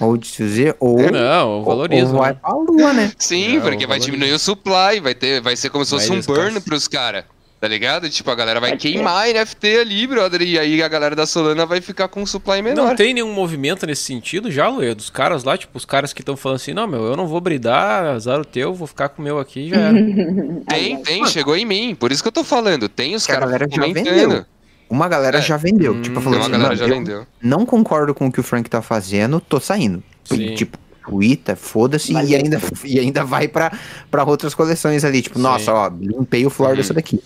Ou 0.01 0.17
dizer, 0.19 0.77
ou, 0.81 0.99
Não, 1.11 1.49
ou, 1.61 1.65
valoriza. 1.65 2.13
ou 2.13 2.19
vai 2.19 2.33
né? 2.33 2.39
pra 2.43 2.53
lua, 2.55 2.93
né? 2.93 3.13
Sim, 3.19 3.55
Não, 3.57 3.63
porque 3.63 3.87
vai 3.87 3.99
diminuir 3.99 4.33
o 4.33 4.39
supply, 4.39 5.01
vai 5.01 5.15
ter, 5.15 5.41
vai 5.41 5.57
ser 5.57 5.71
como 5.71 5.85
se 5.85 5.93
Vai 5.93 6.01
fosse 6.01 6.13
um 6.13 6.17
descansar. 6.17 6.45
burn 6.45 6.61
pros 6.61 6.87
caras. 6.89 7.25
Tá 7.61 7.67
ligado? 7.67 8.09
Tipo, 8.09 8.31
a 8.31 8.37
galera 8.37 8.61
vai 8.61 8.77
queimar 8.77 9.27
a 9.27 9.33
NFT 9.33 9.79
ali, 9.81 10.07
brother. 10.07 10.43
E 10.43 10.57
aí 10.57 10.81
a 10.81 10.87
galera 10.87 11.17
da 11.17 11.27
Solana 11.27 11.67
vai 11.67 11.81
ficar 11.81 12.07
com 12.07 12.23
um 12.23 12.27
supply 12.27 12.63
menor. 12.63 12.87
Não 12.91 12.95
tem 12.95 13.13
nenhum 13.13 13.33
movimento 13.33 13.85
nesse 13.85 14.03
sentido 14.05 14.49
já, 14.49 14.69
Luia? 14.69 14.95
Dos 14.95 15.11
caras 15.11 15.43
lá, 15.43 15.59
tipo, 15.59 15.77
os 15.77 15.85
caras 15.85 16.13
que 16.13 16.23
estão 16.23 16.37
falando 16.37 16.57
assim, 16.57 16.73
não, 16.73 16.87
meu, 16.87 17.03
eu 17.05 17.17
não 17.17 17.27
vou 17.27 17.41
bridar, 17.41 18.05
azar 18.15 18.39
o 18.41 18.45
teu, 18.45 18.73
vou 18.73 18.87
ficar 18.87 19.09
com 19.09 19.21
o 19.21 19.25
meu 19.25 19.41
aqui 19.41 19.61
e 19.67 19.71
já 19.71 19.77
era. 19.77 19.99
Tem, 20.69 21.03
tem, 21.03 21.27
chegou 21.27 21.57
em 21.57 21.65
mim. 21.65 21.97
Por 21.99 22.13
isso 22.13 22.23
que 22.23 22.29
eu 22.29 22.33
tô 22.33 22.45
falando. 22.45 22.89
Tem 22.89 23.15
os 23.17 23.27
caras 23.27 23.41
galera 23.51 23.67
já 23.69 23.83
comentando. 23.83 24.05
vendeu. 24.15 24.47
Uma 24.89 25.09
galera 25.09 25.39
É. 25.39 25.43
já 25.43 25.57
vendeu. 25.57 25.95
Hum, 25.95 26.01
tipo, 26.03 26.15
Tem 26.15 26.23
falou 26.23 26.39
uma 26.39 26.43
assim, 26.43 26.53
galera 26.53 26.69
"Mano, 26.69 26.79
já 26.79 26.85
eu 26.87 26.89
vendeu. 26.99 27.27
não 27.43 27.67
concordo 27.67 28.15
com 28.15 28.29
o 28.29 28.33
que 28.33 28.39
o 28.39 28.43
Frank 28.45 28.71
tá 28.71 28.81
fazendo, 28.81 29.41
tô 29.41 29.59
saindo. 29.59 30.03
Sim. 30.25 30.55
Tipo, 30.55 30.79
Twitter, 31.09 31.57
foda-se, 31.57 32.11
e 32.11 32.15
Valeu. 32.15 32.39
ainda, 32.39 32.61
e 32.85 32.99
ainda 33.01 33.25
vai 33.25 33.49
pra, 33.49 33.73
pra 34.11 34.25
outras 34.25 34.55
coleções 34.55 35.05
ali. 35.05 35.23
Tipo, 35.23 35.37
Sim. 35.37 35.43
nossa, 35.43 35.73
ó, 35.73 35.89
limpei 36.01 36.45
o 36.47 36.51
floor 36.51 36.73
Uhum. 36.73 36.77
dessa 36.79 36.93
daqui. 36.95 37.21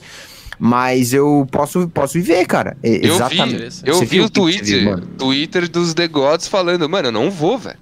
Mas 0.59 1.13
eu 1.13 1.47
posso, 1.51 1.89
posso 1.89 2.15
viver, 2.15 2.47
cara. 2.47 2.77
É, 2.83 3.07
Eu 3.07 3.15
Exatamente. 3.17 3.57
vi, 3.83 3.83
eu 3.85 3.95
Você 3.95 4.05
vi 4.05 4.21
o 4.21 4.31
Twitter, 4.31 4.81
viu? 4.81 4.99
Twitter 5.19 5.69
dos 5.69 5.93
The 5.95 6.07
Gods 6.07 6.47
falando, 6.47 6.89
mano, 6.89 7.09
eu 7.09 7.13
não 7.13 7.31
vou, 7.31 7.59
velho. 7.59 7.79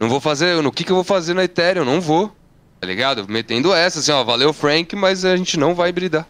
Não 0.00 0.08
vou 0.08 0.20
fazer, 0.20 0.60
no 0.62 0.72
que 0.72 0.84
que 0.84 0.90
eu 0.92 0.96
vou 0.96 1.04
fazer 1.04 1.34
no 1.34 1.42
Ethereum? 1.42 1.82
Eu 1.82 1.86
não 1.86 2.00
vou. 2.00 2.32
Tá 2.80 2.86
ligado? 2.86 3.26
Metendo 3.28 3.72
essa, 3.72 4.00
assim, 4.00 4.10
ó, 4.12 4.24
valeu 4.24 4.52
Frank, 4.52 4.94
mas 4.96 5.24
a 5.24 5.36
gente 5.36 5.58
não 5.58 5.74
vai 5.74 5.92
bridar. 5.92 6.26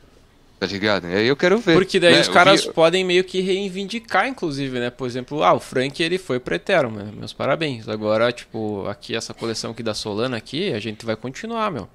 Tá 0.67 0.73
ligado? 0.73 1.09
E 1.09 1.15
aí 1.15 1.27
eu 1.27 1.37
quero 1.37 1.59
ver. 1.59 1.75
Porque 1.75 1.99
daí 2.01 2.15
né? 2.15 2.21
os 2.21 2.29
caras 2.29 2.65
vi- 2.65 2.73
podem 2.73 3.05
meio 3.05 3.25
que 3.25 3.41
reivindicar, 3.41 4.27
inclusive, 4.29 4.79
né? 4.79 4.91
Por 4.91 5.07
exemplo, 5.07 5.43
ah, 5.43 5.53
o 5.53 5.61
Frank 5.61 6.03
ele 6.03 6.19
foi 6.19 6.39
pro 6.41 6.55
Ethereum, 6.55 6.91
né? 6.91 7.11
meus 7.17 7.33
parabéns. 7.33 7.89
Agora, 7.89 8.31
tipo, 8.33 8.87
aqui 8.89 9.15
essa 9.15 9.33
coleção 9.35 9.71
aqui 9.73 9.83
da 9.83 9.95
Solana 9.95 10.37
aqui, 10.37 10.73
a 10.73 10.79
gente 10.81 11.05
vai 11.05 11.17
continuar, 11.17 11.71
meu. 11.71 11.89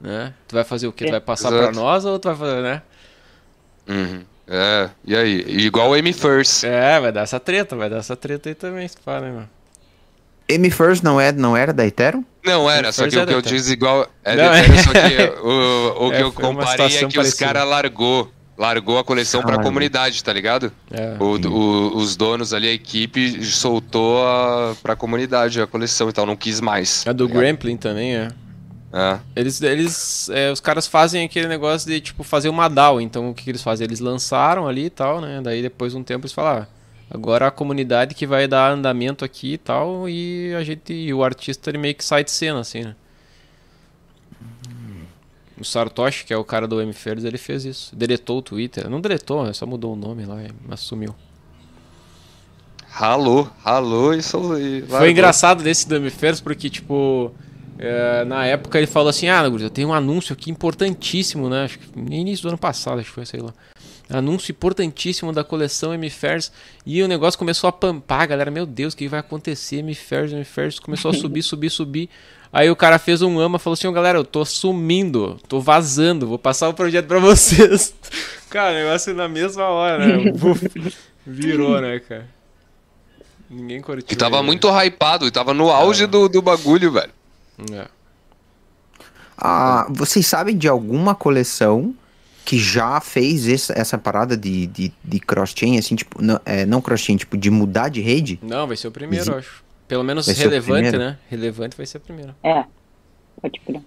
Né? 0.00 0.34
Tu 0.48 0.54
vai 0.54 0.64
fazer 0.64 0.86
o 0.88 0.92
quê? 0.92 1.06
Tu 1.06 1.10
vai 1.10 1.20
passar 1.20 1.48
pra 1.50 1.58
Exato. 1.60 1.76
nós 1.76 2.04
ou 2.04 2.18
tu 2.18 2.28
vai 2.28 2.36
fazer, 2.36 2.62
né? 2.62 2.82
Uhum. 3.88 4.22
É, 4.48 4.90
e 5.04 5.16
aí? 5.16 5.44
Igual 5.64 5.90
o 5.90 5.96
M 5.96 6.12
First. 6.12 6.64
É, 6.64 7.00
vai 7.00 7.12
dar 7.12 7.22
essa 7.22 7.38
treta, 7.38 7.76
vai 7.76 7.88
dar 7.88 7.98
essa 7.98 8.16
treta 8.16 8.48
aí 8.48 8.54
também, 8.54 8.86
se 8.88 8.96
pá, 8.98 9.20
né, 9.20 9.30
meu? 9.30 9.44
M 10.48 10.70
First 10.70 11.02
não, 11.04 11.20
é, 11.20 11.30
não 11.32 11.56
era 11.56 11.72
da 11.72 11.86
Ethereum? 11.86 12.24
Não 12.44 12.68
era, 12.70 12.90
só 12.92 13.08
que 13.08 13.16
é 13.18 13.22
o 13.22 13.26
que 13.26 13.34
eu 13.34 13.42
disse 13.42 13.72
igual. 13.72 14.06
É 14.24 14.34
Não, 14.36 14.44
é. 14.52 14.64
Só 14.82 14.90
que 14.92 15.40
o, 15.40 16.06
o 16.06 16.10
que 16.10 16.16
É, 16.16 16.22
eu 16.22 16.32
comparei 16.32 16.86
é 16.86 16.98
que 17.00 17.06
os 17.06 17.14
parecida. 17.14 17.46
caras 17.46 17.68
largou. 17.68 18.30
Largou 18.58 18.98
a 18.98 19.02
coleção 19.04 19.40
Ah, 19.40 19.44
pra 19.44 19.52
largou. 19.54 19.70
comunidade, 19.70 20.22
tá 20.22 20.32
ligado? 20.32 20.70
É. 20.90 21.16
O- 21.18 21.38
o- 21.48 21.96
os 21.96 22.16
donos 22.16 22.52
ali, 22.52 22.68
a 22.68 22.72
equipe, 22.72 23.42
soltou 23.44 24.24
a, 24.26 24.74
pra 24.82 24.94
comunidade 24.94 25.60
a 25.60 25.66
coleção 25.66 26.08
e 26.08 26.12
tal, 26.12 26.26
não 26.26 26.36
quis 26.36 26.60
mais. 26.60 27.02
A 27.06 27.12
do 27.12 27.26
tá? 27.26 27.34
Gramplin 27.34 27.76
também, 27.78 28.14
é. 28.14 28.28
É. 28.92 29.18
Eles, 29.34 29.62
eles 29.62 30.28
é, 30.30 30.52
os 30.52 30.60
caras 30.60 30.86
fazem 30.86 31.24
aquele 31.24 31.48
negócio 31.48 31.88
de, 31.90 31.98
tipo, 32.00 32.22
fazer 32.22 32.50
uma 32.50 32.68
DAO. 32.68 33.00
Então, 33.00 33.30
o 33.30 33.34
que, 33.34 33.44
que 33.44 33.50
eles 33.50 33.62
fazem? 33.62 33.86
Eles 33.86 34.00
lançaram 34.00 34.68
ali 34.68 34.84
e 34.84 34.90
tal, 34.90 35.20
né? 35.20 35.40
Daí, 35.42 35.62
depois 35.62 35.92
de 35.92 35.98
um 35.98 36.02
tempo, 36.04 36.20
eles 36.26 36.32
falam, 36.34 36.62
ah, 36.62 36.66
agora 37.12 37.46
a 37.46 37.50
comunidade 37.50 38.14
que 38.14 38.26
vai 38.26 38.48
dar 38.48 38.72
andamento 38.72 39.24
aqui 39.24 39.54
e 39.54 39.58
tal, 39.58 40.08
e 40.08 40.54
a 40.54 40.64
gente, 40.64 40.92
e 40.92 41.12
o 41.12 41.22
artista, 41.22 41.70
ele 41.70 41.78
meio 41.78 41.94
que 41.94 42.04
sai 42.04 42.24
de 42.24 42.30
cena, 42.30 42.60
assim, 42.60 42.82
né? 42.82 42.96
O 45.60 45.64
Sartoshi, 45.64 46.24
que 46.24 46.32
é 46.32 46.36
o 46.36 46.42
cara 46.42 46.66
do 46.66 46.80
M-Fairs, 46.80 47.22
ele 47.22 47.38
fez 47.38 47.64
isso. 47.64 47.94
Deletou 47.94 48.38
o 48.38 48.42
Twitter. 48.42 48.88
Não 48.88 49.00
deletou, 49.00 49.52
só 49.54 49.64
mudou 49.64 49.92
o 49.92 49.96
nome 49.96 50.24
lá, 50.24 50.38
mas 50.66 50.80
sumiu. 50.80 51.14
Ralou, 52.88 53.48
ralou 53.62 54.12
e, 54.12 54.18
e 54.18 54.80
largou. 54.80 54.98
Foi 54.98 55.10
engraçado 55.10 55.62
desse 55.62 55.88
do 55.88 55.94
M-Fairs 55.96 56.40
porque, 56.40 56.68
tipo, 56.68 57.32
é, 57.78 58.24
na 58.24 58.44
época 58.44 58.78
ele 58.78 58.88
falou 58.88 59.10
assim: 59.10 59.28
Ah, 59.28 59.44
eu 59.44 59.70
tenho 59.70 59.88
um 59.88 59.94
anúncio 59.94 60.32
aqui 60.32 60.50
importantíssimo, 60.50 61.48
né? 61.48 61.64
Acho 61.64 61.78
que 61.78 61.98
no 61.98 62.12
início 62.12 62.42
do 62.42 62.48
ano 62.48 62.58
passado, 62.58 62.98
acho 62.98 63.08
que 63.08 63.14
foi, 63.14 63.26
sei 63.26 63.40
lá. 63.40 63.54
Anúncio 64.12 64.52
importantíssimo 64.52 65.32
da 65.32 65.42
coleção 65.42 65.94
M-Fairs. 65.94 66.52
E 66.84 67.02
o 67.02 67.08
negócio 67.08 67.38
começou 67.38 67.68
a 67.68 67.72
pampar, 67.72 68.28
galera. 68.28 68.50
Meu 68.50 68.66
Deus, 68.66 68.92
o 68.92 68.96
que 68.96 69.08
vai 69.08 69.20
acontecer? 69.20 69.78
M-Fairs, 69.78 70.32
M-Fairs. 70.32 70.78
Começou 70.78 71.10
a 71.10 71.14
subir, 71.14 71.42
subir, 71.42 71.70
subir. 71.70 72.10
Aí 72.52 72.70
o 72.70 72.76
cara 72.76 72.98
fez 72.98 73.22
um 73.22 73.38
ama 73.40 73.58
falou 73.58 73.72
assim: 73.74 73.86
Ô 73.86 73.92
galera, 73.92 74.18
eu 74.18 74.24
tô 74.24 74.44
sumindo, 74.44 75.40
tô 75.48 75.58
vazando, 75.58 76.26
vou 76.26 76.38
passar 76.38 76.68
o 76.68 76.74
projeto 76.74 77.06
pra 77.06 77.18
vocês. 77.20 77.94
cara, 78.50 78.72
o 78.72 78.84
negócio 78.84 79.14
na 79.14 79.26
mesma 79.26 79.64
hora, 79.68 80.06
né? 80.06 80.30
Buf, 80.32 80.68
Virou, 81.26 81.80
né, 81.80 81.98
cara? 82.00 82.28
Ninguém 83.48 83.80
curtiu. 83.80 84.06
E 84.10 84.16
tava 84.16 84.36
ele, 84.36 84.42
né? 84.42 84.46
muito 84.46 84.68
hypado, 84.68 85.26
e 85.26 85.30
tava 85.30 85.54
no 85.54 85.70
auge 85.70 86.06
do, 86.06 86.28
do 86.28 86.42
bagulho, 86.42 86.92
velho. 86.92 87.12
É. 87.72 87.86
Ah, 89.36 89.86
vocês 89.90 90.26
sabem 90.26 90.56
de 90.56 90.68
alguma 90.68 91.14
coleção 91.14 91.94
que 92.44 92.58
já 92.58 93.00
fez 93.00 93.46
essa, 93.48 93.72
essa 93.76 93.96
parada 93.98 94.36
de, 94.36 94.66
de, 94.66 94.92
de 95.04 95.20
cross-chain, 95.20 95.78
assim, 95.78 95.94
tipo, 95.94 96.20
não, 96.22 96.40
é, 96.44 96.66
não 96.66 96.80
cross-chain, 96.80 97.16
tipo, 97.16 97.36
de 97.36 97.50
mudar 97.50 97.88
de 97.88 98.00
rede? 98.00 98.38
Não, 98.42 98.66
vai 98.66 98.76
ser 98.76 98.88
o 98.88 98.92
primeiro, 98.92 99.22
Exi- 99.22 99.30
eu 99.30 99.38
acho. 99.38 99.64
Pelo 99.88 100.02
menos 100.04 100.26
Vai 100.26 100.34
relevante, 100.34 100.96
né? 100.96 101.18
Relevante 101.28 101.76
vai 101.76 101.84
ser 101.86 101.98
o 101.98 102.00
primeiro. 102.00 102.34
É. 102.42 102.64
Pode 103.40 103.60
crer. 103.60 103.80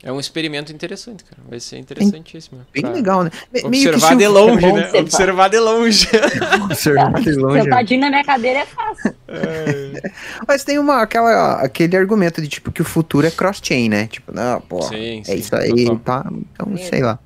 É 0.00 0.12
um 0.12 0.20
experimento 0.20 0.72
interessante, 0.72 1.24
cara. 1.24 1.42
Vai 1.48 1.58
ser 1.58 1.76
interessantíssimo. 1.78 2.60
Bem 2.72 2.82
pra 2.82 2.92
legal, 2.92 3.24
né? 3.24 3.30
Me- 3.52 3.62
meio 3.68 3.82
que 3.82 3.88
Observar 3.96 4.16
de 4.16 4.28
longe, 4.28 4.64
é 4.64 4.72
né? 4.72 4.80
observar. 4.80 5.00
Observar 5.00 5.50
de 5.50 5.58
longe. 5.58 6.08
Observar 6.64 7.20
de 7.20 7.32
longe. 7.32 7.62
Sentadinho 7.64 8.00
na 8.02 8.08
minha 8.10 8.24
cadeira 8.24 8.60
é 8.60 8.66
fácil. 8.66 9.14
Mas 10.46 10.62
tem 10.62 10.78
uma, 10.78 11.02
aquela, 11.02 11.54
aquele 11.62 11.96
argumento 11.96 12.40
de, 12.40 12.46
tipo, 12.46 12.70
que 12.70 12.80
o 12.80 12.84
futuro 12.84 13.26
é 13.26 13.30
cross-chain, 13.30 13.88
né? 13.88 14.06
Tipo, 14.06 14.32
não, 14.32 14.60
pô, 14.60 14.82
Sim, 14.82 15.20
é 15.20 15.24
sim, 15.24 15.34
isso 15.34 15.56
aí, 15.56 15.84
total. 15.86 16.22
tá? 16.22 16.30
Então, 16.52 16.72
É. 16.74 16.76
sei 16.76 17.02
lá. 17.02 17.18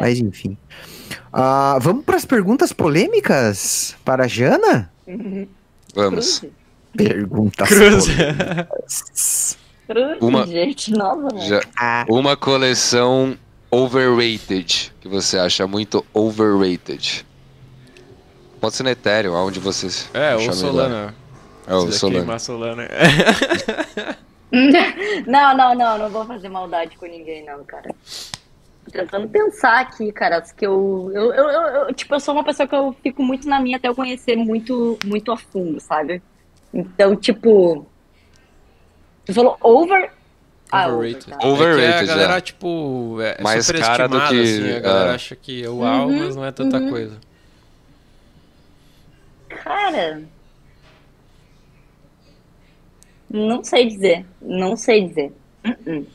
Mas, 0.00 0.18
enfim. 0.18 0.56
Ah, 1.32 1.78
vamos 1.80 2.04
para 2.04 2.16
as 2.16 2.24
perguntas 2.24 2.72
polêmicas 2.72 3.94
para 4.04 4.24
a 4.24 4.26
Jana? 4.28 4.90
Vamos. 5.94 6.40
Cruz. 6.40 6.44
Perguntas 6.96 7.68
Cruz. 7.68 8.06
polêmicas. 8.08 9.58
Cruz, 9.90 10.18
Uma- 10.20 10.46
gente, 10.46 10.92
nova, 10.92 11.28
né? 11.34 11.40
Já- 11.48 11.60
Ah, 11.76 12.04
uma 12.08 12.36
coleção 12.36 13.36
overrated, 13.72 14.92
que 15.00 15.08
você 15.08 15.36
acha 15.36 15.66
muito 15.66 16.04
overrated. 16.14 17.26
Pode 18.60 18.76
ser 18.76 18.82
no 18.84 18.90
Ethereum, 18.90 19.34
aonde 19.34 19.58
vocês 19.58 20.08
É, 20.14 20.36
ou. 20.36 20.52
Solana. 20.52 21.14
É, 21.66 21.74
o 21.74 21.90
Se 21.90 21.98
Solana. 21.98 22.38
Solana. 22.38 22.88
Não, 25.26 25.56
não, 25.56 25.74
não, 25.76 25.96
não 25.98 26.10
vou 26.10 26.24
fazer 26.24 26.48
maldade 26.48 26.96
com 26.96 27.06
ninguém, 27.06 27.44
não, 27.44 27.62
cara. 27.64 27.88
Tô 28.84 28.90
tentando 28.90 29.28
pensar 29.28 29.78
aqui, 29.78 30.10
cara, 30.10 30.40
que 30.40 30.66
eu, 30.66 31.10
eu, 31.14 31.32
eu, 31.32 31.44
eu- 31.48 31.62
eu- 31.86 31.94
Tipo, 31.94 32.14
eu 32.16 32.20
sou 32.20 32.34
uma 32.34 32.42
pessoa 32.42 32.66
que 32.66 32.74
eu 32.74 32.92
fico 33.00 33.22
muito 33.22 33.48
na 33.48 33.60
minha 33.60 33.76
até 33.76 33.86
eu 33.88 33.94
conhecer 33.94 34.34
muito, 34.36 34.98
muito 35.04 35.30
a 35.30 35.36
fundo, 35.36 35.78
sabe? 35.80 36.20
Então, 36.74 37.14
tipo. 37.14 37.86
Você 39.26 39.32
falou 39.34 39.56
over. 39.60 40.10
Ah, 40.72 40.86
Overrated. 40.88 41.32
É 41.32 41.36
que 41.36 41.46
Overrated, 41.46 41.92
a 42.10 42.14
galera, 42.14 42.36
é. 42.36 42.40
tipo, 42.40 43.18
é 43.20 43.42
Mais 43.42 43.70
cara 43.72 44.06
do 44.08 44.20
que- 44.28 44.40
assim. 44.40 44.70
A 44.76 44.80
galera 44.80 45.10
é. 45.10 45.14
acha 45.14 45.34
que 45.36 45.64
é 45.64 45.68
uau, 45.68 46.06
Uhum, 46.08 46.18
mas 46.26 46.36
não 46.36 46.44
é 46.44 46.52
tanta 46.52 46.78
uhum. 46.78 46.90
coisa. 46.90 47.16
Cara. 49.48 50.22
Não 53.28 53.62
sei 53.62 53.86
dizer. 53.88 54.26
Não 54.40 54.76
sei 54.76 55.08
dizer. 55.08 55.32
Uh-uh. 55.64 56.06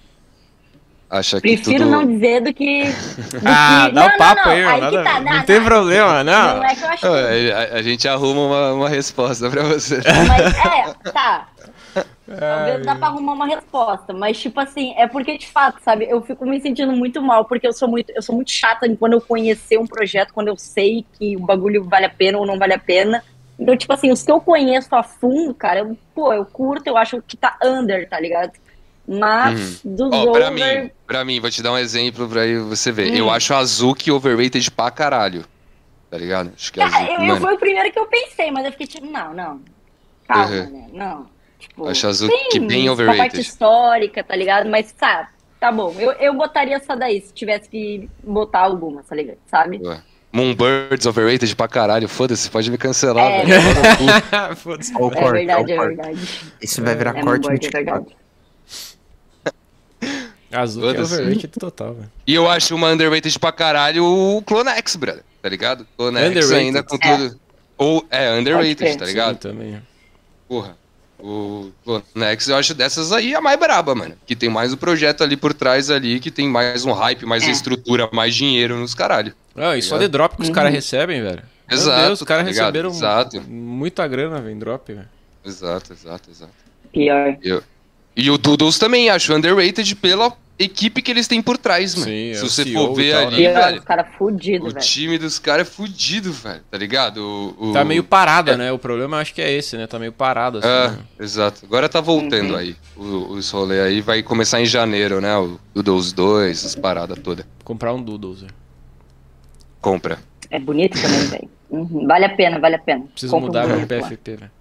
Acha 1.09 1.39
que 1.39 1.55
Prefiro 1.55 1.83
tudo... 1.83 1.91
não 1.91 2.05
dizer 2.05 2.41
do 2.41 2.53
que. 2.53 2.83
do 2.85 2.91
Ah, 3.45 3.85
que- 3.87 3.91
dá 3.95 4.01
Não, 4.01 4.07
o 4.07 4.09
não, 4.09 4.17
papo 4.17 4.41
não, 4.49 4.51
aí, 4.51 4.81
que 4.89 5.03
tá, 5.03 5.19
não, 5.21 5.43
tem 5.45 5.63
problema, 5.63 6.23
não. 6.23 6.57
Não 6.57 6.63
é 6.65 6.75
que 6.75 6.83
eu 6.83 6.89
acho 6.89 7.05
Ah, 7.07 7.29
que. 7.29 7.51
A, 7.51 7.77
a 7.77 7.81
gente 7.83 8.07
arruma 8.07 8.41
uma, 8.47 8.73
uma 8.73 8.89
resposta 8.89 9.49
pra 9.49 9.63
você. 9.63 9.97
Mas 10.27 10.55
é, 10.65 11.11
tá. 11.11 11.47
Talvez 12.27 12.85
dá 12.85 12.95
pra 12.95 13.07
arrumar 13.07 13.33
uma 13.33 13.45
resposta, 13.45 14.11
mas 14.13 14.39
tipo 14.39 14.59
assim, 14.59 14.93
é 14.97 15.07
porque 15.07 15.37
de 15.37 15.47
fato, 15.47 15.79
sabe, 15.83 16.07
eu 16.09 16.21
fico 16.23 16.45
me 16.45 16.59
sentindo 16.59 16.91
muito 16.91 17.21
mal, 17.21 17.45
porque 17.45 17.67
eu 17.67 17.73
sou 17.73 17.87
muito, 17.87 18.11
eu 18.11 18.21
sou 18.21 18.33
muito 18.33 18.49
chata 18.51 18.87
quando 18.97 19.13
eu 19.13 19.21
conhecer 19.21 19.77
um 19.77 19.85
projeto, 19.85 20.33
quando 20.33 20.47
eu 20.47 20.57
sei 20.57 21.05
que 21.19 21.35
o 21.37 21.41
bagulho 21.41 21.83
vale 21.83 22.05
a 22.05 22.09
pena 22.09 22.37
ou 22.39 22.45
não 22.45 22.57
vale 22.57 22.73
a 22.73 22.79
pena. 22.79 23.23
Então, 23.59 23.77
tipo 23.77 23.93
assim, 23.93 24.11
os 24.11 24.23
que 24.23 24.31
eu 24.31 24.41
conheço 24.41 24.93
a 24.95 25.03
fundo, 25.03 25.53
cara, 25.53 25.79
eu, 25.81 25.97
pô, 26.15 26.33
eu 26.33 26.43
curto, 26.45 26.87
eu 26.87 26.97
acho 26.97 27.21
que 27.21 27.37
tá 27.37 27.57
under, 27.63 28.09
tá 28.09 28.19
ligado? 28.19 28.51
Mas 29.07 29.81
dos 29.85 30.11
Ó, 30.11 30.31
pra 30.31 30.49
over. 30.49 30.83
mim, 30.83 30.91
pra 31.05 31.23
mim, 31.23 31.39
vou 31.39 31.49
te 31.51 31.61
dar 31.61 31.71
um 31.73 31.77
exemplo 31.77 32.27
pra 32.27 32.41
você 32.67 32.91
ver. 32.91 33.11
Hum. 33.11 33.15
Eu 33.15 33.29
acho 33.29 33.53
a 33.53 33.59
Azuki 33.59 34.11
overrated 34.11 34.69
pra 34.71 34.89
caralho. 34.89 35.45
Tá 36.09 36.17
ligado? 36.17 36.51
Acho 36.55 36.73
que 36.73 36.79
Cara, 36.79 36.97
Azuki, 36.97 37.13
eu, 37.13 37.21
eu 37.21 37.37
foi 37.37 37.53
o 37.53 37.57
primeiro 37.59 37.91
que 37.91 37.99
eu 37.99 38.07
pensei, 38.07 38.49
mas 38.51 38.65
eu 38.65 38.71
fiquei 38.71 38.87
tipo, 38.87 39.05
não, 39.05 39.33
não. 39.33 39.61
Calma, 40.27 40.45
Uhum. 40.55 40.69
né? 40.71 40.87
Não. 40.91 41.34
Tipo, 41.67 41.87
Acho 41.87 42.07
a 42.07 42.09
Azuki 42.09 42.59
bem 42.59 42.87
uma 42.89 42.95
parte 42.95 43.09
overrated. 43.11 43.41
histórica, 43.41 44.23
tá 44.23 44.35
ligado? 44.35 44.69
Mas, 44.69 44.91
tá, 44.91 45.29
tá 45.59 45.71
bom. 45.71 45.93
Eu, 45.99 46.11
eu 46.13 46.33
botaria 46.33 46.75
essa 46.75 46.95
daí, 46.95 47.21
se 47.21 47.33
tivesse 47.33 47.69
que 47.69 48.09
botar 48.23 48.59
alguma, 48.61 49.03
tá 49.03 49.15
ligado? 49.15 49.37
Sabe? 49.47 49.79
Ué. 49.83 50.01
Moonbirds 50.31 51.05
overrated 51.05 51.55
pra 51.55 51.67
caralho. 51.67 52.09
Foda-se, 52.09 52.49
pode 52.49 52.69
me 52.69 52.77
cancelar, 52.77 53.31
É. 53.31 53.45
velho. 53.45 53.61
Foda-se. 54.57 54.91
É 54.93 54.97
ó 55.01 55.09
verdade, 55.31 55.71
é 55.71 55.77
verdade. 55.79 56.19
Isso 56.61 56.83
vai 56.83 56.93
virar 56.95 57.17
É 57.17 57.21
corte 57.23 57.47
no 57.47 57.53
é 57.53 57.57
TikTok. 57.57 57.83
verdade. 57.85 58.15
Azul 60.51 60.89
é 60.93 60.99
overrated 61.01 61.47
total, 61.59 61.93
velho. 61.95 62.11
E 62.25 62.33
eu 62.33 62.49
acho 62.49 62.75
uma 62.75 62.89
underrated 62.89 63.37
pra 63.39 63.51
caralho 63.51 64.05
o 64.05 64.41
Clonex, 64.43 64.95
brother. 64.95 65.23
Tá 65.41 65.49
ligado? 65.49 65.85
Clonex 65.97 66.27
Underrated. 66.27 66.55
ainda 66.55 66.83
com 66.83 66.97
tudo. 66.97 67.39
Ou 67.77 68.05
é 68.09 68.31
underrated, 68.39 68.97
tá 68.97 69.05
Sim, 69.05 69.11
ligado? 69.11 69.37
também. 69.37 69.81
Porra. 70.47 70.77
O 71.17 71.71
Clonex 71.83 72.47
eu 72.49 72.55
acho 72.57 72.73
dessas 72.73 73.11
aí 73.11 73.33
a 73.33 73.41
mais 73.41 73.57
braba, 73.59 73.95
mano. 73.95 74.15
Que 74.25 74.35
tem 74.35 74.49
mais 74.49 74.73
o 74.73 74.77
projeto 74.77 75.23
ali 75.23 75.37
por 75.37 75.53
trás 75.53 75.89
ali, 75.89 76.19
que 76.19 76.29
tem 76.29 76.47
mais 76.47 76.85
um 76.85 76.91
hype, 76.91 77.25
mais 77.25 77.43
É. 77.43 77.51
estrutura, 77.51 78.09
mais 78.11 78.35
dinheiro 78.35 78.75
nos 78.77 78.93
caralho. 78.93 79.33
Ah, 79.55 79.77
e 79.77 79.81
só 79.81 79.97
de 79.97 80.07
drop 80.07 80.35
que 80.35 80.41
os 80.43 80.49
Uhum. 80.49 80.53
caras 80.53 80.73
recebem, 80.73 81.21
velho. 81.21 81.41
Meu 81.67 81.77
Exato, 81.79 82.05
Deus, 82.05 82.21
os 82.21 82.27
caras 82.27 82.43
tá 82.43 82.49
receberam 82.51 82.89
Exato. 82.89 83.41
muita 83.41 84.05
grana, 84.07 84.39
velho, 84.41 84.53
em 84.55 84.59
drop, 84.59 84.93
velho. 84.93 85.07
Exato, 85.43 85.93
exato, 85.93 86.29
exato. 86.29 86.51
Pior. 86.91 87.37
E 88.15 88.29
o 88.29 88.37
Doodles 88.37 88.77
também 88.77 89.09
acho 89.09 89.33
underrated 89.33 89.95
pela 89.95 90.31
equipe 90.57 91.01
que 91.01 91.11
eles 91.11 91.27
têm 91.27 91.41
por 91.41 91.57
trás, 91.57 91.95
mano. 91.95 92.07
Sim, 92.07 92.29
é 92.31 92.33
Se 92.35 92.43
o 92.45 92.49
você 92.49 92.63
CEO 92.63 92.87
for 92.87 92.95
ver 92.95 93.11
tal, 93.13 93.27
ali, 93.27 93.43
né? 93.47 93.53
Velho, 93.53 93.81
caras 93.83 94.07
fudidos, 94.17 94.67
o 94.69 94.73
velho. 94.73 94.85
time 94.85 95.17
dos 95.17 95.37
caras 95.39 95.67
é 95.67 95.71
fudido, 95.71 96.31
velho, 96.31 96.61
tá 96.71 96.77
ligado? 96.77 97.17
O, 97.57 97.69
o- 97.69 97.73
Tá 97.73 97.83
meio 97.83 98.03
parada, 98.03 98.55
né? 98.55 98.71
O 98.71 98.79
problema 98.79 99.17
eu 99.17 99.21
acho 99.21 99.33
que 99.33 99.41
é 99.41 99.51
esse, 99.51 99.75
né? 99.75 99.85
Tá 99.87 99.99
meio 99.99 100.11
parado, 100.13 100.59
assim. 100.59 100.67
Né? 100.67 100.97
exato. 101.19 101.65
Agora 101.65 101.89
tá 101.89 101.99
voltando 101.99 102.51
Uhum. 102.51 102.55
aí. 102.57 102.75
O, 102.95 103.33
os 103.33 103.49
rolê 103.51 103.81
aí 103.81 104.01
vai 104.01 104.23
começar 104.23 104.61
em 104.61 104.65
janeiro, 104.65 105.19
né? 105.19 105.35
O 105.37 105.59
Doodles 105.73 106.13
2, 106.13 106.65
as 106.65 106.75
paradas 106.75 107.17
todas. 107.19 107.45
Comprar 107.63 107.93
um 107.93 108.01
Doodles, 108.01 108.41
velho. 108.41 108.53
Compra. 109.81 110.19
É 110.49 110.59
bonito 110.59 110.99
também, 111.01 111.19
velho. 111.27 111.49
Uhum. 111.69 112.07
Vale 112.07 112.25
a 112.25 112.35
pena, 112.35 112.59
vale 112.59 112.75
a 112.75 112.79
pena. 112.79 113.05
Preciso 113.11 113.31
Compra 113.31 113.43
um 113.45 113.47
mudar 113.47 113.67
meu 113.67 113.75
bonito 113.75 113.91
lá. 114.01 114.07
PFP, 114.07 114.35
velho. 114.37 114.51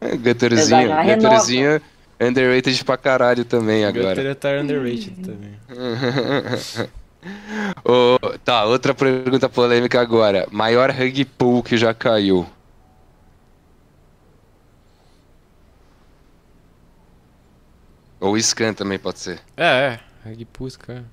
É, 0.00 0.08
já 0.56 1.00
renova. 1.00 1.28
Gutterzinho 1.36 1.80
underrated 2.26 2.84
pra 2.84 2.96
caralho 2.96 3.44
também 3.44 3.84
agora. 3.84 4.14
Gutter 4.14 4.34
tá 4.36 4.48
underrated 4.50 5.10
também. 5.22 5.52
Ô, 7.84 8.18
tá, 8.44 8.64
outra 8.64 8.94
pergunta 8.94 9.48
polêmica 9.48 10.00
agora. 10.00 10.46
Maior 10.50 10.90
rug 10.90 11.24
pull 11.24 11.62
que 11.62 11.76
já 11.76 11.94
caiu. 11.94 12.46
Ou 18.20 18.38
scan 18.40 18.72
também 18.72 18.98
pode 18.98 19.18
ser. 19.18 19.40
É, 19.56 19.64
é. 19.64 20.00
Reg 20.24 20.44
Puss, 20.44 20.76
cara. 20.76 21.04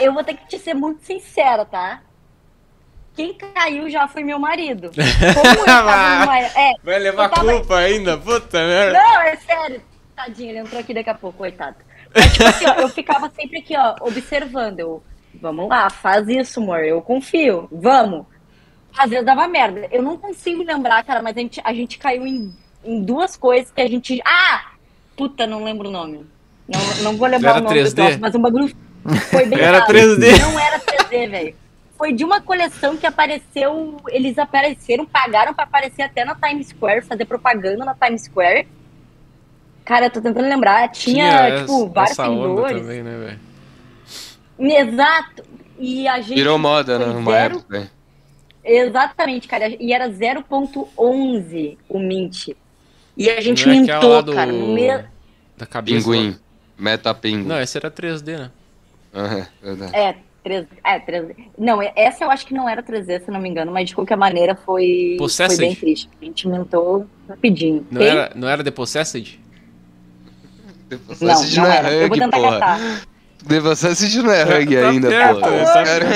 Eu 0.00 0.14
vou 0.14 0.24
ter 0.24 0.34
que 0.34 0.46
te 0.48 0.58
ser 0.58 0.72
muito 0.74 1.04
sincera, 1.04 1.64
tá? 1.64 2.00
Quem 3.14 3.34
caiu 3.34 3.90
já 3.90 4.08
foi 4.08 4.22
meu 4.22 4.38
marido. 4.38 4.90
Como 5.34 5.48
eu 5.48 5.64
tava 5.64 6.20
numa... 6.20 6.38
É, 6.38 6.72
Vai 6.82 6.98
levar 6.98 7.28
tava- 7.28 7.50
culpa 7.52 7.76
ainda? 7.76 8.16
Puta 8.16 8.58
merda. 8.66 8.98
Não, 8.98 9.20
é 9.22 9.36
sério. 9.36 9.82
Tadinho, 10.16 10.50
ele 10.50 10.58
entrou 10.60 10.80
aqui 10.80 10.94
daqui 10.94 11.10
a 11.10 11.14
pouco, 11.14 11.36
coitado. 11.38 11.76
Mas, 12.14 12.32
tipo 12.32 12.44
assim, 12.44 12.64
ó, 12.66 12.74
eu 12.80 12.88
ficava 12.88 13.30
sempre 13.30 13.58
aqui, 13.58 13.76
ó, 13.76 13.94
observando. 14.00 14.80
Eu, 14.80 15.02
vamos 15.40 15.68
lá, 15.68 15.90
faz 15.90 16.26
isso, 16.26 16.58
amor. 16.60 16.82
Eu 16.82 17.02
confio. 17.02 17.68
Vamos. 17.70 18.24
Às 18.96 19.10
vezes 19.10 19.26
dava 19.26 19.46
merda. 19.46 19.86
Eu 19.92 20.02
não 20.02 20.16
consigo 20.16 20.62
lembrar, 20.62 21.04
cara, 21.04 21.22
mas 21.22 21.36
a 21.36 21.40
gente, 21.40 21.60
a 21.62 21.74
gente 21.74 21.98
caiu 21.98 22.26
em, 22.26 22.50
em 22.82 23.02
duas 23.02 23.36
coisas 23.36 23.70
que 23.70 23.80
a 23.80 23.88
gente. 23.88 24.20
Ah! 24.24 24.72
Puta, 25.14 25.46
não 25.46 25.62
lembro 25.62 25.88
o 25.88 25.92
nome. 25.92 26.26
Não, 26.66 27.04
não 27.04 27.16
vou 27.16 27.28
lembrar 27.28 27.50
Era 27.50 27.60
o 27.60 27.64
nome 27.64 27.78
3D? 27.78 27.84
do 27.84 27.94
troço, 27.94 28.18
mas 28.20 28.34
o 28.34 28.38
bagulho 28.38 28.74
foi 29.30 29.46
bem 29.46 29.58
Era 29.60 29.78
errado. 29.78 29.92
3D? 29.92 30.40
Não 30.40 30.58
era 30.58 30.80
3D, 30.80 31.30
velho. 31.30 31.54
Foi 31.96 32.12
de 32.12 32.24
uma 32.24 32.40
coleção 32.40 32.96
que 32.96 33.06
apareceu. 33.06 33.98
Eles 34.08 34.38
apareceram, 34.38 35.04
pagaram 35.04 35.54
pra 35.54 35.64
aparecer 35.64 36.02
até 36.02 36.24
na 36.24 36.34
Times 36.34 36.68
Square, 36.68 37.02
fazer 37.02 37.26
propaganda 37.26 37.84
na 37.84 37.94
Times 37.94 38.22
Square. 38.22 38.66
Cara, 39.86 40.06
eu 40.06 40.10
tô 40.10 40.20
tentando 40.20 40.46
lembrar. 40.48 40.88
Tinha, 40.90 41.24
essa- 41.26 41.60
tipo, 41.60 41.88
vários 41.88 42.10
essa 42.18 42.28
onda 42.28 42.42
seguidores. 42.42 42.82
também, 42.82 43.02
né, 43.02 43.16
velho? 44.58 44.88
Exato. 44.88 45.44
E 45.78 46.08
a 46.08 46.20
gente. 46.20 46.34
Virou 46.34 46.58
moda, 46.58 46.98
né? 46.98 47.04
foi 47.06 47.14
Numa 47.14 47.32
zero- 47.32 47.56
época. 47.58 47.78
aí. 47.78 47.88
Exatamente, 48.64 49.46
cara. 49.46 49.68
E 49.68 49.92
era 49.92 50.08
0.11 50.10 51.78
o 51.88 51.98
Mint. 51.98 52.48
E 53.16 53.30
a 53.30 53.40
gente 53.40 53.64
Não 53.66 53.72
é 53.74 53.80
mintou, 53.80 54.22
do... 54.22 54.32
cara. 54.34 54.50
No 54.52 54.74
meio... 54.74 55.04
Da 55.56 55.64
cabeça. 55.66 55.98
Pinguim. 56.04 56.36
Meta 56.76 57.14
pinguim. 57.14 57.44
Não, 57.46 57.60
esse 57.60 57.78
era 57.78 57.90
3D, 57.90 58.36
né? 58.38 58.50
Aham, 59.14 59.46
verdade. 59.62 59.96
É, 59.96 60.16
3, 60.44 60.66
é, 60.84 60.98
3D. 61.00 61.34
Não, 61.56 61.80
essa 61.94 62.24
eu 62.24 62.30
acho 62.30 62.44
que 62.44 62.52
não 62.52 62.68
era 62.68 62.82
3D, 62.82 63.24
se 63.24 63.30
não 63.30 63.40
me 63.40 63.48
engano, 63.48 63.72
mas 63.72 63.88
de 63.88 63.94
qualquer 63.94 64.16
maneira 64.16 64.54
foi, 64.54 65.06
foi 65.10 65.16
Possessed? 65.18 65.58
bem 65.58 65.74
triste. 65.74 66.10
A 66.20 66.24
gente 66.24 66.46
mintou 66.48 67.06
rapidinho. 67.28 67.86
Não 67.90 68.00
Quem? 68.02 68.10
era, 68.10 68.32
não 68.34 68.48
era 68.48 68.62
The 68.62 68.70
Possessed? 68.72 69.40
Depois 70.88 71.20
Não, 71.20 71.32
Assist 71.32 71.56
não 71.56 71.66
é 71.66 71.76
era. 71.76 71.92
Eu 71.92 72.08
vou 72.08 72.08
rug, 72.08 72.20
tentar 72.20 72.36
porra. 72.38 72.58
catar. 72.60 72.80
Não 73.48 74.32
é 74.32 74.42
rug 74.42 74.74
Tá 74.76 74.88
ainda, 74.88 75.08
perto, 75.08 75.40
porra. 75.40 75.64
tá 75.64 75.84
cara... 75.84 76.06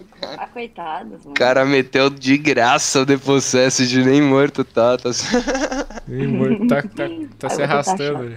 Ah, 0.36 0.46
coitados, 0.46 1.10
mano. 1.20 1.30
o 1.30 1.34
cara 1.34 1.64
meteu 1.64 2.08
de 2.10 2.36
graça 2.38 3.00
o 3.00 3.06
Depossessed, 3.06 4.04
nem 4.04 4.22
morto 4.22 4.62
tá. 4.64 4.96
tá... 4.96 5.10
Ih, 6.08 6.26
morto, 6.26 6.66
tá, 6.66 6.82
tá, 6.82 7.08
tá 7.38 7.48
se 7.50 7.62
arrastando. 7.62 8.36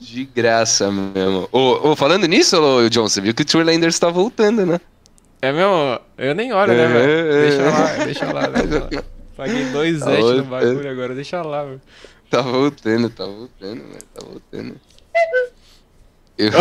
De 0.00 0.24
graça 0.24 0.90
mesmo. 0.92 1.48
Ô, 1.50 1.90
ô, 1.90 1.96
falando 1.96 2.26
nisso, 2.26 2.60
ô, 2.60 2.88
John, 2.88 3.08
você 3.08 3.20
viu 3.20 3.34
que 3.34 3.42
o 3.42 3.44
Trulanders 3.44 3.98
tá 3.98 4.08
voltando, 4.10 4.64
né? 4.66 4.80
É 5.40 5.50
mesmo? 5.52 5.98
Eu 6.18 6.34
nem 6.34 6.52
olho, 6.52 6.72
né, 6.74 6.82
É, 6.84 6.88
velho? 6.88 7.32
é. 7.32 7.48
Deixa 7.48 7.62
lá, 7.70 8.04
deixa 8.04 8.32
lá, 8.32 8.46
deixa 8.48 8.78
lá. 8.96 9.02
Paguei 9.36 9.64
dois 9.70 10.00
Tá 10.00 10.10
no 10.10 10.44
bagulho 10.44 10.90
agora, 10.90 11.14
deixa 11.14 11.42
lá, 11.42 11.64
velho. 11.64 11.80
Tá 12.30 12.40
voltando, 12.40 13.10
tá 13.10 13.24
voltando, 13.24 13.82
velho. 13.82 14.04
Tá 14.14 14.24
voltando. 14.24 14.80
Eu... 16.36 16.50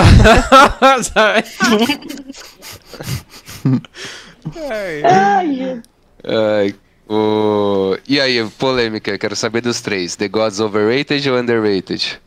Ai, 4.70 5.04
Ai. 5.04 5.82
Ai, 6.26 6.76
o... 7.08 7.98
E 8.08 8.20
aí, 8.20 8.48
polêmica, 8.52 9.18
quero 9.18 9.36
saber 9.36 9.62
dos 9.62 9.82
três. 9.82 10.16
The 10.16 10.28
Gods 10.28 10.60
overrated 10.60 11.28
ou 11.30 11.38
underrated? 11.38 12.22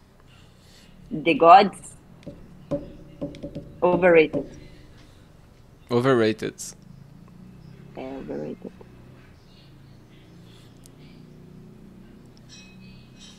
The 1.25 1.35
Gods. 1.35 1.79
Overrated. 3.81 4.45
Overrated. 5.89 6.55
É, 7.97 8.19
overrated. 8.19 8.76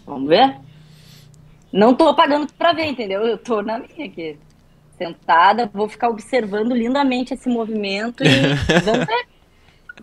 Vamos 0.08 0.30
ver? 0.30 0.56
Não 1.72 1.94
tô 1.94 2.16
pagando 2.16 2.48
pra 2.54 2.72
ver, 2.74 2.86
entendeu? 2.86 3.22
Eu 3.24 3.38
tô 3.38 3.62
na 3.62 3.78
minha 3.78 4.08
aqui. 4.08 4.40
Sentada, 4.98 5.70
vou 5.72 5.88
ficar 5.88 6.10
observando 6.10 6.74
lindamente 6.74 7.34
esse 7.34 7.48
movimento 7.50 8.24
e 8.24 8.28
vamos 8.84 9.06
ver. 9.06 9.26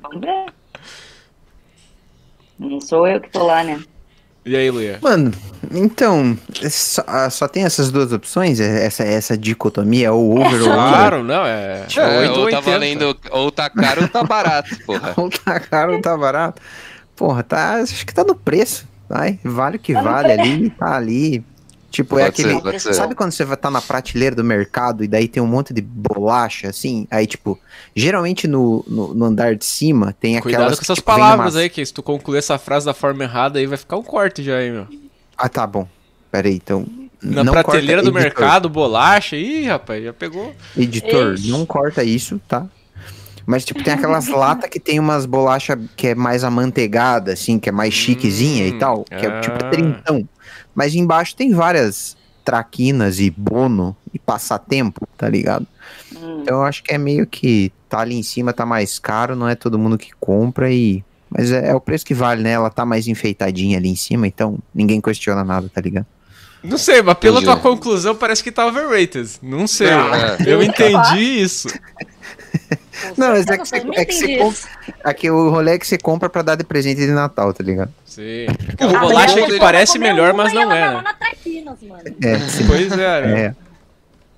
Vamos 0.01 0.21
ver. 0.21 0.47
Não 2.59 2.81
sou 2.81 3.09
eu 3.09 3.21
que 3.21 3.31
tô 3.31 3.45
lá, 3.45 3.65
né? 3.65 3.83
E 4.47 4.55
aí, 4.55 4.71
Luia? 4.71 4.99
Mano, 5.01 5.33
então, 5.73 6.39
só, 6.71 7.03
ah, 7.07 7.31
só 7.31 7.49
tem 7.49 7.65
essas 7.65 7.91
duas 7.91 8.13
opções? 8.13 8.61
É- 8.61 8.85
Essa, 8.85 9.03
essa 9.03 9.39
dicotomia, 9.39 10.13
ou 10.13 10.33
over 10.39 10.61
ou 10.63 10.69
under? 10.69 10.89
Claro, 10.91 11.25
não, 11.25 11.47
é. 11.47 11.87
É, 11.97 12.19
8 12.21 12.31
ou 12.31 12.51
tá 12.51 12.59
80. 12.59 12.61
valendo, 12.61 13.17
ou 13.31 13.51
tá 13.51 13.71
caro 13.71 14.03
ou 14.03 14.09
tá 14.09 14.23
barato, 14.23 14.69
porra. 14.85 15.15
Ou 15.17 15.31
tá 15.31 15.59
caro 15.59 15.95
ou 15.95 16.03
tá 16.03 16.15
barato? 16.17 16.61
Porra, 17.17 17.43
tá, 17.43 17.77
acho 17.81 18.05
que 18.07 18.13
tá 18.13 18.23
no 18.23 18.35
preço, 18.35 18.87
vai, 19.09 19.39
vale 19.45 19.77
o 19.77 19.81
que 19.81 19.93
Tá 19.93 20.03
vale 20.03 20.33
ali, 20.33 20.71
tá 20.71 20.97
ali. 20.97 21.45
Tipo, 21.91 22.19
é 22.19 22.25
Pode 22.25 22.37
ser, 22.37 22.43
aquele... 22.49 22.61
pode 22.61 22.81
ser. 22.81 22.93
Sabe 22.93 23.15
quando 23.15 23.31
você 23.31 23.45
vai 23.45 23.55
estar 23.55 23.71
na 23.71 23.81
prateleira 23.81 24.35
do 24.35 24.43
mercado 24.43 25.05
e 25.05 25.07
daí 25.09 25.29
tem 25.29 25.41
um 25.41 25.47
monte 25.47 25.73
de 25.73 25.81
bolacha, 25.81 26.69
assim? 26.69 27.07
Aí, 27.09 27.25
tipo, 27.25 27.57
geralmente 27.95 28.49
no, 28.49 28.85
no, 28.89 29.15
no 29.15 29.25
andar 29.27 29.55
de 29.55 29.65
cima 29.65 30.13
tem 30.13 30.37
aquelas... 30.37 30.57
Cuidado 30.57 30.71
com 30.73 30.77
que, 30.79 30.83
essas 30.83 30.97
tipo, 30.97 31.07
palavras 31.07 31.55
umas- 31.55 31.57
aí, 31.63 31.71
que 31.71 31.87
se 31.87 31.95
tu 31.95 32.03
concluir 32.03 32.39
essa 32.39 32.59
frase 32.59 32.85
da 32.85 32.93
forma 32.93 33.23
errada 33.23 33.61
aí, 33.61 33.67
vai 33.67 33.79
ficar 33.79 33.97
um 33.97 34.03
corte 34.03 34.43
já 34.43 34.57
aí, 34.57 34.73
meu. 34.73 34.89
Ah, 35.39 35.49
tá 35.49 35.65
bom. 35.69 35.87
Pera 36.33 36.49
aí, 36.49 36.55
então... 36.57 36.85
Na 37.23 37.45
não 37.45 37.53
prateleira 37.53 38.03
corta, 38.03 38.11
do 38.11 38.19
editor. 38.19 38.43
mercado, 38.43 38.69
bolacha. 38.69 39.37
Ih, 39.37 39.67
rapaz, 39.67 40.03
já 40.05 40.13
pegou. 40.13 40.53
Editor, 40.77 41.35
Ixi. 41.35 41.49
não 41.49 41.65
corta 41.65 42.03
isso, 42.05 42.39
tá? 42.49 42.67
Mas, 43.47 43.65
tipo, 43.65 43.83
tem 43.83 43.95
aquelas 43.95 44.29
latas 44.29 44.71
que 44.71 44.81
tem 44.81 44.99
umas 44.99 45.27
bolachas 45.27 45.79
que 45.97 46.09
é 46.09 46.15
mais 46.15 46.45
amanteigada, 46.45 47.33
assim, 47.33 47.59
que 47.59 47.69
é 47.69 47.73
mais 47.73 47.93
chiquezinha 47.93 48.65
Hum, 48.65 48.69
e 48.69 48.79
tal, 48.79 49.05
que 49.05 49.27
é 49.27 49.41
tipo 49.41 49.57
ah. 49.65 49.71
trintão. 49.71 50.29
Mas 50.75 50.95
embaixo 50.95 51.37
tem 51.37 51.53
várias 51.53 52.17
traquinas 52.45 53.21
e 53.21 53.31
bono 53.31 53.97
e 54.13 54.19
passatempo, 54.19 55.09
tá 55.17 55.29
ligado? 55.29 55.67
Hum. 56.15 56.41
Então 56.43 56.59
eu 56.59 56.63
acho 56.65 56.83
que 56.83 56.93
é 56.93 56.99
meio 56.99 57.27
que 57.27 57.73
tá 57.89 58.01
ali 58.01 58.17
em 58.17 58.23
cima, 58.23 58.53
tá 58.53 58.67
mais 58.67 58.99
caro, 58.99 59.37
não 59.37 59.49
é 59.49 59.55
todo 59.55 59.79
mundo 59.79 59.97
que 59.97 60.11
compra 60.21 60.73
e. 60.73 61.03
Mas 61.31 61.51
é, 61.51 61.71
é 61.71 61.75
o 61.75 61.81
preço 61.81 62.05
que 62.05 62.15
vale, 62.15 62.43
né? 62.43 62.51
Ela 62.51 62.71
tá 62.71 62.85
mais 62.85 63.09
enfeitadinha 63.09 63.79
ali 63.79 63.89
em 63.89 63.97
cima, 63.97 64.27
então 64.27 64.59
ninguém 64.75 65.01
questiona 65.01 65.43
nada, 65.43 65.69
tá 65.73 65.81
ligado? 65.81 66.07
Não 66.65 66.79
sei, 66.79 67.03
mas 67.03 67.19
pela 67.19 67.41
Entendi. 67.41 67.53
tua 67.53 67.61
conclusão 67.61 68.15
parece 68.17 68.43
que 68.43 68.51
tá 68.51 68.67
overrated. 68.67 69.29
Não 69.43 69.67
sei. 69.67 69.89
É. 69.89 70.37
Eu 70.47 70.63
entendi 70.63 71.21
isso. 71.43 71.69
Não, 73.19 73.29
mas 73.29 73.47
é 73.47 73.57
certeza, 73.65 73.81
que 73.81 73.87
você- 73.87 74.01
é 74.01 74.05
que 74.05 74.13
você 74.15 74.37
compra-. 74.39 74.69
Aqui 75.05 75.31
o 75.31 75.51
rolê 75.51 75.73
é 75.75 75.79
que 75.79 75.87
você 75.87 75.99
compra 75.99 76.31
pra 76.31 76.43
dar 76.43 76.55
de 76.55 76.65
presente 76.65 77.01
de 77.01 77.09
Natal, 77.13 77.53
tá 77.53 77.63
ligado? 77.63 77.93
Sim. 78.07 78.47
Aquela 78.73 78.97
Ah, 78.97 79.01
bolacha 79.01 79.39
eu 79.41 79.47
que 79.47 79.59
parece 79.59 79.99
melhor, 79.99 80.33
mas 80.33 80.53
não 80.55 80.63
é, 80.63 80.67
né? 80.95 81.05
É. 82.23 82.39
Pois 82.67 82.93
é, 82.93 83.27
né? 83.27 83.41
É. 83.47 83.55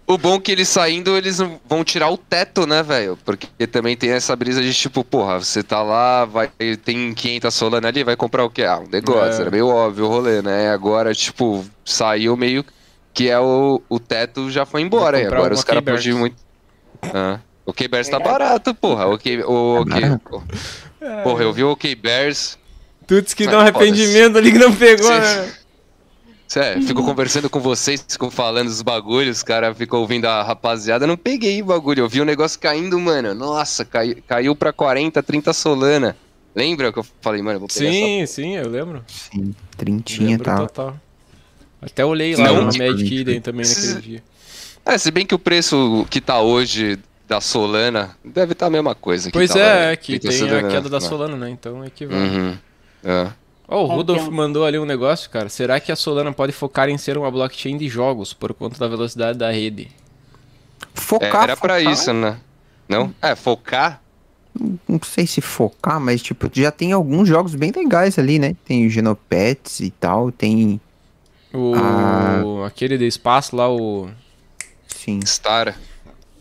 O 0.08 0.16
bom 0.16 0.36
é 0.36 0.40
que 0.40 0.52
eles 0.52 0.68
saindo, 0.68 1.16
eles 1.16 1.38
vão 1.68 1.82
tirar 1.82 2.08
o 2.10 2.16
teto, 2.16 2.64
né, 2.64 2.80
velho? 2.82 3.18
Porque 3.24 3.66
também 3.66 3.96
tem 3.96 4.10
essa 4.10 4.36
brisa 4.36 4.62
de 4.62 4.72
tipo, 4.72 5.02
porra, 5.02 5.40
você 5.40 5.64
tá 5.64 5.82
lá, 5.82 6.24
vai 6.24 6.48
tem 6.84 7.12
500 7.12 7.52
Solana 7.52 7.88
ali, 7.88 8.04
vai 8.04 8.14
comprar 8.14 8.44
o 8.44 8.50
quê? 8.50 8.62
Ah, 8.62 8.78
um 8.78 8.88
negócio, 8.88 9.38
É. 9.38 9.40
era 9.40 9.50
meio 9.50 9.66
óbvio 9.66 10.04
o 10.04 10.08
rolê, 10.08 10.40
né? 10.42 10.70
Agora, 10.70 11.12
tipo, 11.12 11.64
saiu 11.84 12.36
meio 12.36 12.64
que 13.12 13.28
é 13.28 13.40
o, 13.40 13.82
o 13.88 13.98
teto 13.98 14.48
já 14.50 14.64
foi 14.64 14.82
embora, 14.82 15.20
e 15.20 15.26
agora 15.26 15.54
os 15.54 15.64
caras 15.64 15.82
podem 15.82 16.14
muito... 16.14 16.36
Ah, 17.12 17.40
o 17.64 17.72
K-Bears 17.72 18.08
tá 18.08 18.18
Verdade. 18.18 18.38
barato, 18.38 18.74
porra. 18.74 19.06
O 19.08 19.18
K... 19.18 19.42
O, 19.42 19.84
Tá. 21.00 21.22
Porra, 21.22 21.42
eu 21.42 21.52
vi 21.52 21.64
o 21.64 21.74
K-Bears... 21.76 22.58
Tuts 23.06 23.34
que 23.34 23.46
dá 23.46 23.58
um 23.58 23.60
arrependimento 23.60 24.36
ali 24.38 24.50
que 24.52 24.58
não 24.58 24.72
pegou, 24.74 25.06
Sim. 25.12 25.18
né? 25.18 25.52
Sério, 26.48 26.82
fico 26.82 27.04
conversando 27.04 27.50
com 27.50 27.58
vocês, 27.58 28.04
ficam 28.08 28.30
falando 28.30 28.68
os 28.68 28.80
bagulhos, 28.80 29.38
os 29.38 29.42
caras 29.42 29.76
ficam 29.76 30.00
ouvindo 30.00 30.26
a 30.26 30.42
rapaziada. 30.42 31.04
Eu 31.04 31.08
não 31.08 31.16
peguei 31.16 31.60
o 31.60 31.64
bagulho, 31.66 32.00
eu 32.00 32.08
vi 32.08 32.20
o 32.20 32.24
negócio 32.24 32.58
caindo, 32.60 32.98
mano. 33.00 33.34
Nossa, 33.34 33.84
cai, 33.84 34.14
caiu 34.26 34.54
pra 34.54 34.72
40, 34.72 35.22
30 35.22 35.52
Solana. 35.52 36.16
Lembra 36.54 36.92
que 36.92 36.98
eu 36.98 37.06
falei, 37.20 37.42
mano, 37.42 37.56
eu 37.56 37.60
vou 37.60 37.68
pegar 37.68 37.90
Sim, 37.90 38.24
sim, 38.26 38.56
eu 38.56 38.68
lembro. 38.68 39.04
Sim, 39.08 39.54
trintinha 39.76 40.38
tá. 40.38 40.56
total. 40.58 40.96
Até 41.82 42.04
olhei 42.04 42.34
lá 42.36 42.44
Não, 42.44 42.62
no 42.62 42.70
tipo, 42.70 42.84
Magic 42.84 43.14
Eden 43.20 43.40
também 43.40 43.66
naquele 43.66 44.00
dia. 44.00 44.22
essa? 44.84 44.94
É, 44.94 44.98
se 44.98 45.10
bem 45.10 45.26
que 45.26 45.34
o 45.34 45.38
preço 45.38 46.06
que 46.08 46.20
tá 46.20 46.40
hoje 46.40 46.98
da 47.28 47.40
Solana 47.40 48.16
deve 48.24 48.52
estar 48.52 48.66
a 48.66 48.70
mesma 48.70 48.94
coisa. 48.94 49.30
que 49.30 49.36
Pois 49.36 49.54
é, 49.56 49.92
é 49.92 49.96
que 49.96 50.18
30 50.18 50.46
tem 50.46 50.58
a 50.58 50.68
queda 50.68 50.88
da 50.88 51.00
né? 51.00 51.08
Solana, 51.08 51.36
né? 51.36 51.50
Então 51.50 51.84
equivale. 51.84 52.20
Uhum. 52.20 52.58
É. 53.04 53.28
Ó, 53.68 53.86
o 53.86 53.92
É, 53.92 53.94
Rudolf 53.96 54.28
mandou 54.28 54.64
ali 54.64 54.78
um 54.78 54.84
negócio, 54.84 55.28
cara. 55.28 55.48
Será 55.48 55.80
que 55.80 55.90
a 55.90 55.96
Solana 55.96 56.32
pode 56.32 56.52
focar 56.52 56.88
em 56.88 56.96
ser 56.98 57.18
uma 57.18 57.30
blockchain 57.30 57.76
de 57.76 57.88
jogos 57.88 58.32
por 58.32 58.54
conta 58.54 58.78
da 58.78 58.86
velocidade 58.88 59.36
da 59.38 59.50
rede? 59.50 59.88
É, 60.80 60.86
Focar, 61.00 61.42
era 61.44 61.56
pra 61.56 61.78
focar, 61.78 61.92
isso, 61.92 62.12
né? 62.12 62.38
Não? 62.88 63.12
É, 63.20 63.34
focar. 63.34 64.00
Não 64.88 65.00
sei 65.02 65.26
se 65.26 65.40
focar, 65.40 66.00
mas 66.00 66.22
tipo, 66.22 66.48
já 66.52 66.70
tem 66.70 66.92
alguns 66.92 67.28
jogos 67.28 67.54
bem 67.54 67.70
legais 67.74 68.18
ali, 68.18 68.38
né? 68.38 68.56
Tem 68.64 68.86
o 68.86 68.90
Genopets 68.90 69.80
e 69.80 69.90
tal, 69.90 70.30
tem. 70.32 70.80
O 71.52 71.74
Ah. 71.74 72.66
aquele 72.66 72.96
de 72.96 73.06
espaço 73.06 73.54
lá, 73.56 73.68
o 73.70 74.08
Sim. 74.86 75.20
Star. 75.26 75.76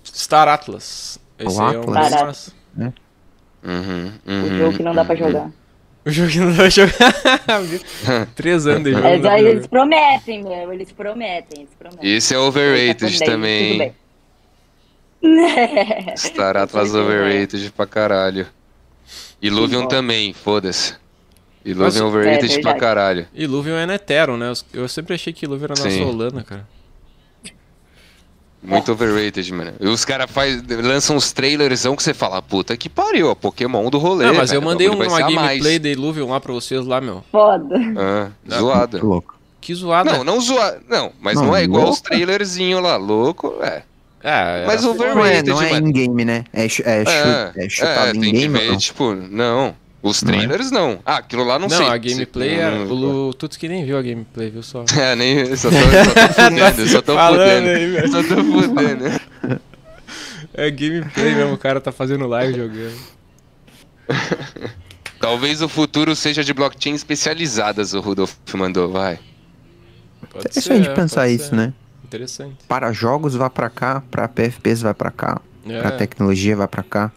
Star 0.05 0.47
Atlas. 0.47 1.19
Esse 1.37 1.57
O 1.57 1.61
aí 1.65 1.75
é 1.75 1.79
um 1.79 1.81
Atlas. 1.81 2.11
massa. 2.11 2.53
Uhum, 3.63 4.11
O 4.25 4.31
uhum, 4.31 4.57
jogo 4.59 4.77
que 4.77 4.83
não 4.83 4.93
dá 4.93 5.03
pra 5.03 5.15
uhum. 5.15 5.19
jogar. 5.27 5.51
O 6.05 6.11
jogo 6.11 6.29
que 6.31 6.39
não 6.39 6.53
vai 6.53 6.69
jogar. 6.69 6.93
Três 8.35 8.67
anos 8.67 8.83
de 8.83 8.91
jogo. 8.91 9.03
Mas 9.03 9.21
não 9.21 9.37
eles 9.37 9.67
prometem, 9.67 10.43
meu. 10.43 10.71
Eles 10.71 10.91
prometem, 10.91 11.61
eles 11.61 11.69
prometem. 11.77 12.15
Esse 12.15 12.33
é 12.33 12.37
Tá 12.37 12.43
overrated 12.43 13.19
bem, 13.19 13.27
também. 13.27 13.93
Atlas 15.23 16.71
Com 16.71 16.77
certeza. 16.77 17.01
overrated 17.01 17.71
pra 17.71 17.85
caralho. 17.87 18.47
Illuvion 19.41 19.81
Sim, 19.81 19.87
também, 19.87 20.33
foda-se. 20.33 20.93
Mas- 20.93 21.95
Illuvion 21.97 22.03
É, 22.03 22.07
overrated 22.07 22.61
pra 22.61 22.73
caralho. 22.75 23.27
Illuvion 23.33 23.75
é 23.77 23.85
na 23.87 23.95
Ethereum, 23.95 24.37
né? 24.37 24.53
Eu 24.73 24.87
sempre 24.87 25.15
achei 25.15 25.33
que 25.33 25.45
Illuvion 25.45 25.65
era 25.71 25.83
na. 25.83 25.89
Solana, 25.91 26.43
cara. 26.43 26.67
Muito 28.65 28.91
overrated, 28.91 29.51
mano. 29.53 29.73
E 29.79 29.87
os 29.87 30.03
caras 30.05 30.29
lançam 30.83 31.15
uns 31.15 31.31
trailersão 31.31 31.95
que 31.95 32.03
você 32.03 32.13
fala, 32.13 32.41
puta 32.41 32.75
que 32.75 32.89
pariu, 32.89 33.29
a 33.29 33.35
Pokémon 33.35 33.89
do 33.89 33.97
rolê. 33.97 34.25
Não, 34.25 34.33
mas 34.33 34.49
velho, 34.49 34.57
eu 34.59 34.61
mandei 34.65 34.87
uma 34.89 35.05
mais. 35.07 35.33
gameplay 35.35 35.79
de 35.79 35.91
Illuvion 35.91 36.29
lá 36.29 36.39
pra 36.39 36.53
vocês 36.53 36.85
lá, 36.85 36.99
meu. 37.01 37.23
Foda. 37.31 37.75
Ah, 37.97 38.29
zoada. 38.57 38.99
Louco. 39.03 39.35
Que 39.61 39.73
zoada. 39.73 40.11
Não, 40.13 40.23
não 40.23 40.39
zoada. 40.41 40.79
Não, 40.87 41.11
mas 41.19 41.35
não, 41.35 41.45
Não, 41.47 41.55
é 41.55 41.63
igual 41.63 41.89
os 41.89 41.99
trailerzinhos 42.01 42.81
lá, 42.81 42.97
louco, 42.97 43.55
é. 43.61 43.83
É, 44.27 44.65
Mas 44.65 44.83
era- 44.83 44.91
o 44.91 44.95
Não 44.95 45.05
é, 45.05 45.11
overrated, 45.11 45.49
não 45.49 45.61
é 45.61 45.71
mano. 45.73 45.87
in-game, 45.87 46.25
né? 46.25 46.43
É, 46.51 46.65
é, 46.65 46.67
É, 46.85 47.51
é 47.55 47.65
é, 47.65 47.69
chutado 47.69 48.11
que 48.19 48.27
in-game. 48.27 48.67
não? 48.69 48.77
tipo, 48.77 49.13
não. 49.13 49.25
Não 49.29 49.67
é? 49.67 49.73
Trailers 50.13 50.71
não. 50.71 50.99
Ah, 51.05 51.17
aquilo 51.17 51.43
lá 51.43 51.57
não, 51.59 51.67
Não, 51.67 51.77
sei. 51.77 51.87
a 51.87 51.97
gameplay 51.97 52.55
era. 52.55 52.75
não- 52.75 52.87
O 52.87 52.93
Lu- 52.93 53.33
Tuts 53.33 53.57
que 53.57 53.67
nem 53.67 53.83
viu 53.85 53.97
a 53.97 54.01
gameplay, 54.01 54.49
viu 54.49 54.61
só? 54.63 54.85
É, 54.97 55.15
nem. 55.15 55.55
Só 55.55 55.69
tô, 55.69 55.75
só 55.77 56.13
tô 56.13 56.33
fudendo, 56.33 56.87
só 56.89 57.01
tô 57.01 57.15
Falando 57.15 57.39
fudendo. 57.39 57.69
aí. 57.69 58.11
Só 58.11 58.23
tô 58.23 58.43
fudendo. 58.43 59.61
É 60.53 60.71
gameplay 60.71 61.35
mesmo, 61.35 61.53
o 61.53 61.57
cara 61.57 61.81
tá 61.81 61.91
fazendo 61.91 62.25
live 62.27 62.53
jogando. 62.57 62.95
Talvez 65.19 65.61
o 65.61 65.69
futuro 65.69 66.15
seja 66.15 66.43
de 66.43 66.53
blockchain 66.53 66.93
especializadas, 66.93 67.93
o 67.93 67.99
Rudolf 67.99 68.33
mandou, 68.53 68.91
vai. 68.91 69.19
Pode 70.29 70.45
Interessante 70.47 70.85
ser, 70.85 70.93
pensar 70.93 71.21
pode 71.21 71.33
isso, 71.35 71.49
ser. 71.49 71.55
né? 71.55 71.73
Interessante. 72.03 72.55
Para 72.67 72.91
jogos 72.91 73.35
vai 73.35 73.49
pra 73.49 73.69
cá, 73.69 74.03
pra 74.11 74.27
PFPs 74.27 74.81
vai 74.81 74.93
pra 74.93 75.09
cá, 75.11 75.41
pra 75.63 75.73
É. 75.89 75.91
tecnologia 75.91 76.55
vai 76.55 76.67
pra 76.67 76.83
cá. 76.83 77.11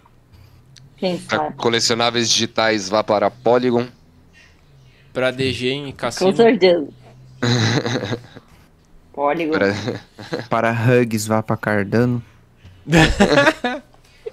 Quem 0.98 1.16
Pra 1.18 1.38
sabe? 1.38 1.56
colecionáveis 1.56 2.28
digitais, 2.28 2.88
vá 2.88 3.02
para 3.04 3.30
Polygon. 3.30 3.86
Pra 5.12 5.30
DG 5.30 5.70
em 5.70 5.90
Com 5.92 5.96
cassino. 5.96 6.36
certeza. 6.36 6.86
Polygon. 9.12 9.52
Pra... 9.52 9.68
Para 10.50 10.70
hugs 10.72 11.26
vai 11.26 11.42
pra 11.42 11.56
Cardano. 11.56 12.22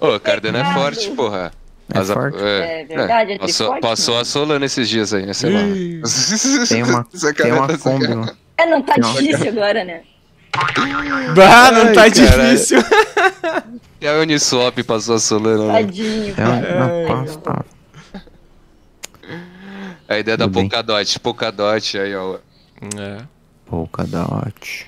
Ô, 0.00 0.18
Cardano 0.20 0.58
é 0.58 0.72
forte, 0.74 1.10
porra. 1.10 1.52
É 1.92 2.04
forte? 2.04 2.38
É 2.42 2.84
verdade, 2.84 3.32
é 3.32 3.38
passou, 3.38 3.80
passou 3.80 4.14
né? 4.16 4.20
a 4.20 4.24
Solana 4.24 4.66
esses 4.66 4.88
dias 4.88 5.14
aí, 5.14 5.24
né? 5.24 5.32
Sei 5.32 5.50
lá. 5.50 5.60
Tem 6.68 6.82
uma, 6.82 7.04
tem 7.04 7.52
uma 7.52 7.68
sacanagem. 7.68 7.78
Kombi. 7.78 8.06
lá. 8.14 8.34
É, 8.58 8.66
não 8.66 8.82
tá 8.82 8.94
Não. 8.98 9.12
difícil 9.14 9.48
agora, 9.50 9.84
né? 9.84 10.02
Bah, 11.34 11.70
não 11.70 11.82
Ai, 11.88 11.92
tá 11.92 12.10
caralho. 12.10 12.50
difícil. 12.50 12.78
E 14.00 14.06
a 14.06 14.14
Uniswap 14.18 14.82
passou 14.84 15.14
a 15.14 15.18
Solana, 15.18 15.72
né? 15.72 15.82
Tadinho. 15.84 16.34
É 16.36 16.44
uma, 16.44 16.60
cara. 16.62 17.06
pasta. 17.24 17.64
A 20.08 20.18
ideia 20.18 20.36
da 20.36 20.44
Tudo 20.44 20.54
bem. 20.54 20.68
Polkadot. 20.68 21.20
Polkadot 21.20 21.98
aí, 21.98 22.14
ó. 22.14 22.36
É. 22.98 23.22
Polkadot. 23.66 24.86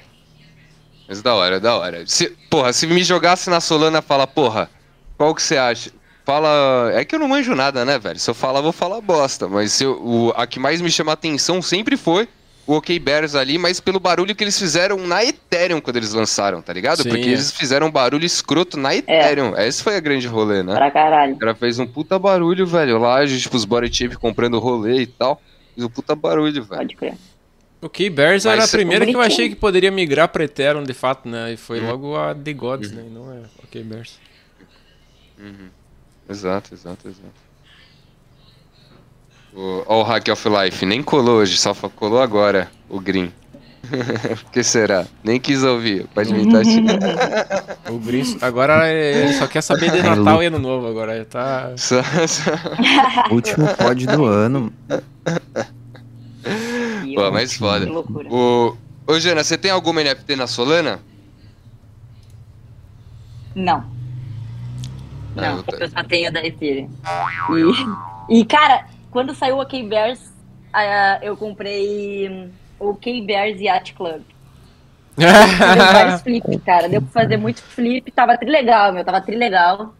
Mas 1.08 1.22
da 1.22 1.34
hora, 1.34 1.58
da 1.58 1.74
hora. 1.76 2.04
Se, 2.06 2.28
porra, 2.50 2.72
se 2.72 2.86
me 2.86 3.02
jogasse 3.02 3.48
na 3.50 3.60
Solana, 3.60 4.02
fala, 4.02 4.26
porra, 4.26 4.70
qual 5.16 5.34
que 5.34 5.42
você 5.42 5.56
acha? 5.56 5.90
Fala. 6.24 6.90
É 6.92 7.04
que 7.04 7.14
eu 7.14 7.18
não 7.18 7.28
manjo 7.28 7.54
nada, 7.54 7.84
né, 7.84 7.98
velho? 7.98 8.18
Se 8.18 8.28
eu 8.30 8.34
falar, 8.34 8.58
eu 8.58 8.64
vou 8.64 8.72
falar 8.72 9.00
bosta. 9.00 9.48
Mas 9.48 9.72
se 9.72 9.84
eu- 9.84 9.98
o, 10.00 10.32
a 10.36 10.46
que 10.46 10.60
mais 10.60 10.80
me 10.82 10.90
chama 10.90 11.12
a 11.12 11.14
atenção 11.14 11.62
sempre 11.62 11.96
foi 11.96 12.28
o 12.68 12.74
OK 12.76 12.98
Bears 12.98 13.34
ali, 13.34 13.56
mas 13.56 13.80
pelo 13.80 13.98
barulho 13.98 14.34
que 14.36 14.44
eles 14.44 14.58
fizeram 14.58 14.98
na 15.06 15.24
Ethereum 15.24 15.80
quando 15.80 15.96
eles 15.96 16.12
lançaram, 16.12 16.60
tá 16.60 16.70
ligado? 16.70 17.02
Sim, 17.02 17.08
Porque 17.08 17.24
é. 17.24 17.32
eles 17.32 17.50
fizeram 17.50 17.86
um 17.86 17.90
barulho 17.90 18.26
escroto 18.26 18.76
na 18.78 18.94
Ethereum. 18.94 19.56
Esse 19.56 19.82
foi 19.82 19.96
a 19.96 20.00
grande 20.00 20.26
rolê, 20.28 20.62
né? 20.62 20.74
Pra 20.74 20.90
caralho. 20.90 21.34
O 21.34 21.38
cara 21.38 21.54
fez 21.54 21.78
um 21.78 21.86
puta 21.86 22.18
barulho, 22.18 22.66
velho. 22.66 22.98
Lá, 22.98 23.26
tipo, 23.26 23.56
os 23.56 23.64
body 23.64 23.90
chip 23.92 24.16
comprando 24.18 24.58
rolê 24.58 25.00
e 25.00 25.06
tal. 25.06 25.40
Fez 25.74 25.86
um 25.86 25.88
puta 25.88 26.14
barulho, 26.14 26.62
velho. 26.62 26.66
Pode 26.82 26.94
crer. 26.94 27.14
O 27.80 27.88
K-Bears 27.88 28.44
Mas 28.44 28.52
era 28.52 28.64
a 28.64 28.66
você- 28.66 28.76
primeira 28.76 29.06
que 29.06 29.14
eu 29.16 29.20
achei 29.22 29.48
que 29.48 29.56
poderia 29.56 29.90
migrar 29.90 30.28
pra 30.28 30.44
Ethereum 30.44 30.82
de 30.82 30.92
fato, 30.92 31.26
né? 31.28 31.54
E 31.54 31.56
foi 31.56 31.80
Uhum. 31.80 31.86
logo 31.90 32.16
a 32.16 32.34
The 32.34 32.52
Gods, 32.52 32.92
né? 32.92 33.04
E 33.06 33.10
não 33.10 33.32
é 33.32 33.40
o 33.62 33.66
K-Bears. 33.66 34.18
Exato, 36.28 36.74
exato, 36.74 37.08
exato. 37.08 37.47
O, 39.54 40.02
Hack 40.02 40.28
of 40.30 40.48
Life, 40.48 40.84
nem 40.86 41.02
colou 41.02 41.38
hoje, 41.38 41.56
só 41.56 41.74
colou 41.74 42.20
agora 42.22 42.70
o 42.88 43.00
Green. 43.00 43.32
Por 43.88 44.50
que 44.52 44.62
será? 44.62 45.06
Nem 45.24 45.40
quis 45.40 45.62
ouvir, 45.64 46.06
pode 46.14 46.30
imitar. 46.30 46.62
O 47.90 47.98
Gris 47.98 48.36
agora 48.42 48.86
é- 48.86 49.24
ele 49.24 49.32
só 49.32 49.46
quer 49.46 49.62
saber 49.62 49.90
de 49.90 50.02
Natal 50.02 50.42
e 50.42 50.46
Ano 50.46 50.58
Novo 50.58 50.86
agora. 50.86 51.16
Ele 51.16 51.24
tá. 51.24 51.72
só, 51.76 52.02
só... 52.02 52.50
Último 53.32 53.66
pod 53.76 54.06
do 54.06 54.26
ano. 54.26 54.70
Pô, 57.14 57.22
eu- 57.22 57.32
mas 57.32 57.54
foda. 57.54 57.88
O... 58.30 58.76
Ô, 59.06 59.18
Jana, 59.18 59.42
você 59.42 59.56
tem 59.56 59.70
alguma 59.70 60.02
NFT 60.04 60.36
na 60.36 60.46
Solana? 60.46 61.00
Não. 63.54 63.82
Ah, 65.34 65.40
Não, 65.40 65.56
eu 65.58 65.62
tô- 65.62 65.76
eu 65.76 65.88
só 65.88 66.02
tenho 66.04 66.30
da 66.30 66.44
Ethereum. 66.44 66.90
E, 68.28 68.40
e, 68.40 68.44
cara, 68.44 68.84
quando 69.10 69.34
saiu 69.34 69.58
o 69.58 69.66
K-Bears, 69.66 70.32
ah, 70.72 71.18
eu 71.22 71.36
comprei 71.36 72.28
hum, 72.28 72.50
o 72.78 72.94
K-Bears 72.94 73.60
Yacht 73.60 73.94
Club. 73.94 74.22
Deu 75.16 75.28
vários 75.92 76.22
flip, 76.22 76.58
cara. 76.58 76.88
Deu 76.88 77.02
pra 77.02 77.22
fazer 77.22 77.36
muito 77.36 77.60
flip. 77.62 78.10
Tava 78.12 78.36
trilegal, 78.36 78.92
meu. 78.92 79.04
Tava 79.04 79.20
trilegal. 79.20 79.94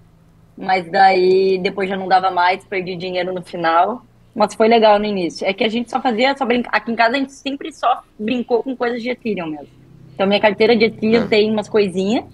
Mas 0.56 0.90
daí 0.90 1.58
depois 1.58 1.88
já 1.88 1.96
não 1.96 2.08
dava 2.08 2.30
mais, 2.30 2.64
perdi 2.64 2.96
dinheiro 2.96 3.32
no 3.32 3.42
final. 3.42 4.02
Mas 4.34 4.54
foi 4.54 4.68
legal 4.68 4.98
no 4.98 5.04
início. 5.04 5.46
É 5.46 5.52
que 5.52 5.64
a 5.64 5.68
gente 5.68 5.90
só 5.90 6.00
fazia, 6.00 6.36
só 6.36 6.44
brinca... 6.44 6.68
aqui 6.72 6.92
em 6.92 6.96
casa 6.96 7.16
a 7.16 7.18
gente 7.18 7.32
sempre 7.32 7.72
só 7.72 8.02
brincou 8.18 8.62
com 8.62 8.76
coisas 8.76 9.02
de 9.02 9.10
Ethereum 9.10 9.46
mesmo. 9.46 9.68
Então 10.14 10.26
minha 10.26 10.40
carteira 10.40 10.76
de 10.76 10.84
Ethereum 10.84 11.24
Ah. 11.24 11.28
tem 11.28 11.50
umas 11.50 11.68
coisinhas, 11.68 12.24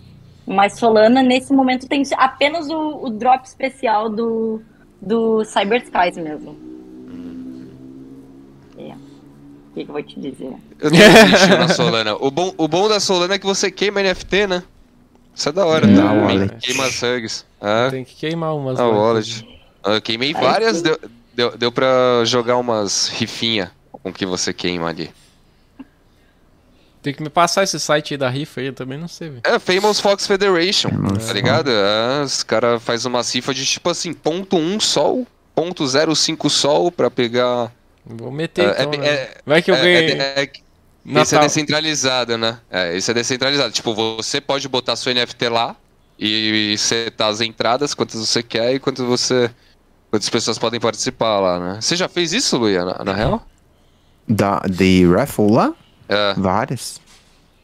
mas 0.47 0.79
Solana 0.79 1.23
nesse 1.23 1.53
momento 1.53 1.87
tem 1.87 2.03
apenas 2.17 2.69
o, 2.69 3.05
o 3.05 3.11
drop 3.11 3.45
especial 3.45 4.09
do, 4.09 4.63
do 5.07 5.45
Cyber 5.45 5.83
Skies 5.83 6.17
mesmo. 6.17 6.57
É. 8.79 8.95
que, 9.75 9.85
que 9.85 9.91
eu 9.91 9.93
vou 9.93 10.03
te 10.03 10.19
dizer? 10.21 10.53
Eu 10.81 10.91
tô 10.91 10.97
triste 10.97 11.49
na 11.49 11.69
Solana. 11.73 12.15
O 12.17 12.31
bom, 12.31 12.53
o 12.57 12.69
bom 12.69 12.89
da 12.89 13.01
Solana 13.01 13.35
é 13.35 13.39
que 13.39 13.47
você 13.47 13.71
queima 13.71 14.03
NFT, 14.03 14.47
né? 14.47 14.63
Isso 15.35 15.49
é 15.49 15.53
da 15.53 15.67
hora, 15.67 15.87
tá? 15.87 16.13
wallet. 16.13 16.55
Queima 16.61 16.85
as 16.87 17.03
hugs. 17.03 17.45
Ah, 17.61 17.89
Tem 17.91 18.05
que 18.05 18.15
queimar 18.15 18.55
umas. 18.57 18.79
a 18.79 18.87
wallet. 18.89 19.45
Ah, 19.83 19.95
Eu 19.95 20.03
queimei 20.03 20.29
Aí 20.35 20.41
várias, 20.43 20.81
deu, 20.81 20.99
deu, 21.35 21.57
deu 21.57 21.73
pra 21.73 22.25
jogar 22.25 22.57
umas 22.57 23.09
rifinha 23.09 23.73
com 23.91 24.11
o 24.11 24.13
que 24.13 24.25
você 24.25 24.53
queima 24.53 24.89
ali. 24.89 25.11
Tem 27.05 27.13
que 27.13 27.23
me 27.23 27.29
passar 27.29 27.63
esse 27.65 27.79
site 27.79 28.15
aí 28.15 28.19
da 28.19 28.31
rifa 28.31 28.63
aí, 28.63 28.69
eu 28.69 28.73
também 28.73 28.99
não 28.99 29.07
sei, 29.07 29.29
velho. 29.29 29.43
É, 29.45 29.59
Famous 29.59 30.01
Fox 30.01 30.27
Federation, 30.27 30.89
Famous 30.89 31.27
tá 31.27 31.35
ligado? 31.35 31.71
É, 31.71 32.23
os 32.25 32.43
caras 32.43 32.83
fazem 32.83 33.11
uma 33.11 33.23
cifra 33.23 33.53
de 33.53 33.63
tipo 33.67 33.91
assim, 33.91 34.15
ponto 34.15 34.57
.1 34.57 34.81
sol, 34.81 35.27
ponto 35.55 35.85
.05 35.85 36.49
sol 36.49 36.91
pra 36.91 37.11
pegar... 37.11 37.71
Vou 38.07 38.31
meter 38.33 38.67
É, 38.71 38.83
então, 38.85 38.93
é- 38.95 38.97
né? 38.97 39.07
é- 39.07 39.37
Vai 39.45 39.61
que 39.61 39.71
eu 39.71 39.75
é- 39.75 39.83
ganhei. 39.83 40.13
é- 40.13 40.43
é- 40.45 40.53
Natal. 41.05 41.23
Esse 41.25 41.37
é 41.37 41.41
descentralizado, 41.41 42.39
né? 42.39 42.59
É, 42.71 42.97
esse 42.97 43.11
é 43.11 43.15
descentralizado. 43.15 43.71
Tipo, 43.71 43.95
você 43.95 44.41
pode 44.41 44.67
botar 44.67 44.97
seu 44.97 45.13
NFT 45.13 45.51
lá 45.51 45.77
e 46.19 46.75
setar 46.79 47.29
as 47.29 47.43
entradas, 47.43 47.93
quantas 47.93 48.19
você 48.27 48.43
quer 48.43 48.73
e 48.73 48.79
quantas 48.79 49.05
você. 49.05 49.51
Quantas 50.11 50.31
pessoas 50.31 50.59
podem 50.59 50.81
participar 50.81 51.39
lá, 51.41 51.61
né? 51.61 51.79
Você 51.83 51.97
já 51.97 52.09
fez 52.09 52.33
isso, 52.33 52.57
Luia, 52.57 52.83
na, 52.87 53.05
na 53.05 53.13
real? 53.13 53.47
Da, 54.27 54.61
de 54.61 55.07
raffle 55.07 55.51
lá? 55.51 55.75
É. 56.09 56.35
Várias. 56.37 57.01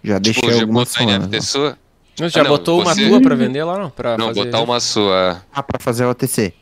Já 0.02 0.18
Tipo, 0.20 0.40
deixei 0.40 0.56
já 0.58 0.62
algumas 0.62 0.94
NFT 0.96 1.36
lá. 1.36 1.42
sua? 1.42 1.78
Não, 2.18 2.28
já 2.28 2.40
Ah, 2.40 2.44
não, 2.44 2.50
botou 2.50 2.80
uma 2.82 2.94
você- 2.94 3.08
tua 3.08 3.20
pra 3.20 3.34
vender 3.34 3.64
lá, 3.64 3.78
não? 3.78 3.90
Pra 3.90 4.16
Não, 4.18 4.28
fazer 4.28 4.44
botar 4.44 4.60
uma 4.62 4.80
sua. 4.80 5.42
Ah, 5.52 5.62
pra 5.62 5.78
fazer 5.78 6.04
o 6.04 6.10
OTC. 6.10 6.52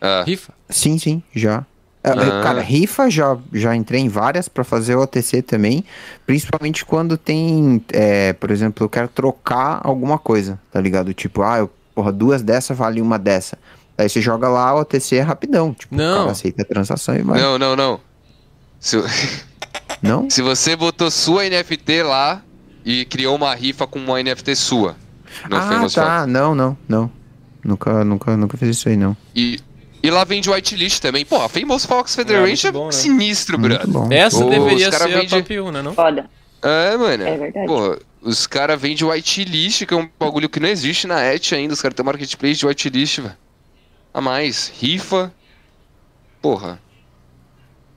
É. 0.00 0.22
rifa? 0.26 0.52
Sim, 0.68 0.98
sim, 0.98 1.22
já. 1.34 1.64
É, 2.02 2.10
Ah. 2.10 2.42
Cara, 2.42 2.60
rifa 2.60 3.08
já, 3.10 3.36
já 3.52 3.74
entrei 3.74 4.00
em 4.02 4.08
várias 4.08 4.48
pra 4.48 4.62
fazer 4.62 4.94
o 4.96 5.00
OTC 5.02 5.40
também. 5.40 5.82
Principalmente 6.26 6.84
quando 6.84 7.16
tem, 7.16 7.82
é, 7.90 8.34
por 8.34 8.50
exemplo, 8.50 8.84
eu 8.84 8.88
quero 8.90 9.08
trocar 9.08 9.80
alguma 9.82 10.18
coisa, 10.18 10.60
tá 10.70 10.78
ligado? 10.80 11.14
Tipo, 11.14 11.42
ah, 11.42 11.58
eu, 11.60 11.70
porra, 11.94 12.12
duas 12.12 12.42
dessa 12.42 12.74
vale 12.74 13.00
uma 13.00 13.18
dessa. 13.18 13.56
Aí 13.96 14.08
você 14.08 14.20
joga 14.20 14.48
lá 14.48 14.74
o 14.74 14.80
OTC 14.80 15.16
é 15.16 15.20
rapidão. 15.22 15.72
Tipo, 15.72 15.94
Não. 15.94 16.12
o 16.12 16.18
cara 16.18 16.32
aceita 16.32 16.62
a 16.62 16.64
transação 16.66 17.16
e 17.16 17.22
vai. 17.22 17.40
Não, 17.40 17.56
não, 17.58 17.74
não. 17.76 18.00
Se, 18.78 18.98
Não? 20.02 20.28
se 20.28 20.42
você 20.42 20.76
botou 20.76 21.10
sua 21.10 21.48
NFT 21.48 22.02
lá 22.02 22.42
e 22.84 23.04
criou 23.06 23.34
uma 23.36 23.54
rifa 23.54 23.86
com 23.86 23.98
uma 23.98 24.22
NFT 24.22 24.54
sua. 24.54 24.96
No 25.48 25.56
ah, 25.56 25.62
Famous 25.62 25.94
tá. 25.94 26.20
Fox. 26.20 26.32
Não, 26.32 26.54
não, 26.54 26.76
não. 26.88 27.10
Nunca, 27.64 28.04
nunca, 28.04 28.36
nunca 28.36 28.56
fiz 28.58 28.68
isso 28.76 28.88
aí, 28.88 28.96
não. 28.96 29.16
E, 29.34 29.58
e 30.02 30.10
lá 30.10 30.22
vende 30.24 30.50
whitelist 30.50 31.00
também. 31.00 31.24
Pô, 31.24 31.40
a 31.40 31.48
Famous 31.48 31.86
Fox 31.86 32.14
Federation 32.14 32.68
é, 32.68 32.72
bom, 32.72 32.86
né? 32.86 32.92
sinistro, 32.92 33.56
brother. 33.56 33.86
Essa 34.10 34.44
Ô, 34.44 34.50
deveria 34.50 34.92
ser 34.92 35.08
vende- 35.08 35.34
a 35.34 35.38
top 35.38 35.60
1, 35.60 35.72
né? 35.72 35.82
Não? 35.82 35.94
Foda. 35.94 36.28
É, 36.62 36.96
mano. 36.96 37.24
É 37.24 37.36
verdade. 37.38 37.66
Pô, 37.66 37.98
os 38.20 38.46
caras 38.46 38.80
vendem 38.80 39.06
whitelist, 39.06 39.86
que 39.86 39.94
é 39.94 39.96
um 39.96 40.08
bagulho 40.18 40.48
que 40.48 40.60
não 40.60 40.68
existe 40.68 41.06
na 41.06 41.22
Et 41.24 41.52
ainda. 41.54 41.72
Os 41.72 41.80
caras 41.80 41.94
têm 41.94 42.04
marketplace 42.04 42.56
de 42.56 42.66
whitelist, 42.66 43.20
velho. 43.20 43.36
A 44.12 44.20
mais. 44.20 44.72
Rifa. 44.78 45.32
Porra. 46.40 46.78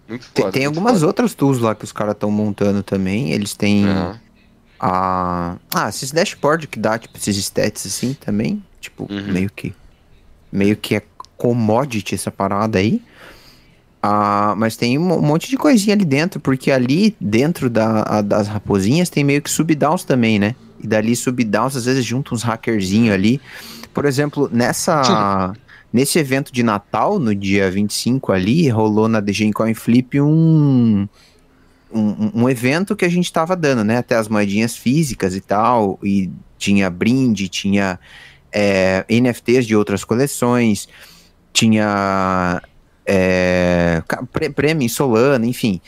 Muito 0.07 0.25
Tem, 0.34 0.43
foda. 0.43 0.51
tem 0.53 0.61
muito 0.63 0.77
algumas 0.77 0.93
foda. 0.99 1.07
outras 1.07 1.34
tools 1.34 1.59
lá 1.59 1.75
que 1.75 1.84
os 1.84 1.91
caras 1.91 2.13
estão 2.13 2.31
montando 2.31 2.81
também. 2.84 3.31
Eles 3.31 3.53
têm 3.53 3.85
Aham. 3.88 4.19
a. 4.79 5.55
Ah, 5.73 5.89
esses 5.89 6.11
dashboard 6.11 6.67
que 6.67 6.79
dá, 6.79 6.97
tipo, 6.97 7.17
esses 7.17 7.35
stats 7.38 7.85
assim 7.85 8.13
também. 8.13 8.63
Tipo, 8.79 9.07
Uhum. 9.11 9.31
meio 9.34 9.49
que. 9.53 9.73
Meio 10.51 10.77
que 10.77 10.95
é 10.95 11.01
commodity 11.35 12.15
essa 12.15 12.31
parada 12.31 12.79
aí. 12.79 13.01
Ah, 14.01 14.53
mas 14.57 14.77
tem 14.77 14.97
um 14.97 15.21
monte 15.21 15.49
de 15.49 15.57
coisinha 15.57 15.95
ali 15.95 16.05
dentro, 16.05 16.39
porque 16.39 16.71
ali 16.71 17.15
dentro 17.19 17.69
da, 17.69 18.03
a- 18.03 18.21
das 18.21 18.47
raposinhas 18.47 19.09
tem 19.09 19.23
meio 19.23 19.41
que 19.41 19.49
subdowns 19.49 20.03
também, 20.03 20.39
né? 20.39 20.55
E 20.79 20.88
dali 20.88 21.15
subdowns 21.15 21.75
às 21.75 21.85
vezes 21.85 22.05
junta 22.05 22.34
uns 22.34 22.43
hackerzinhos 22.43 23.13
ali. 23.13 23.41
Por 23.93 24.05
exemplo, 24.05 24.47
nessa. 24.53 25.53
Nesse 25.91 26.19
evento 26.19 26.51
de 26.51 26.64
Natal, 26.64 27.18
no 27.18 27.34
dia 27.34 27.72
25 27.72 28.31
ali, 28.31 28.69
rolou 28.69 29.07
na 29.07 29.19
DG 29.19 29.51
Coin 29.53 29.73
Flip 29.73 30.19
um, 30.19 31.07
um, 31.91 32.31
um 32.43 32.49
evento 32.49 32.95
que 32.95 33.05
a 33.05 33.09
gente 33.09 33.31
tava 33.31 33.55
dando, 33.55 33.84
né? 33.84 33.97
Até 33.97 34.15
as 34.15 34.27
moedinhas 34.27 34.76
físicas 34.76 35.35
e 35.35 35.41
tal, 35.41 35.97
e 36.03 36.30
tinha 36.57 36.89
brinde, 36.89 37.47
tinha 37.47 37.99
é, 38.51 39.05
NFTs 39.09 39.65
de 39.65 39.76
outras 39.76 40.03
coleções, 40.03 40.89
tinha 41.53 42.61
é, 43.05 44.03
prêmio 44.53 44.85
em 44.85 44.89
Solana, 44.89 45.45
enfim. 45.45 45.80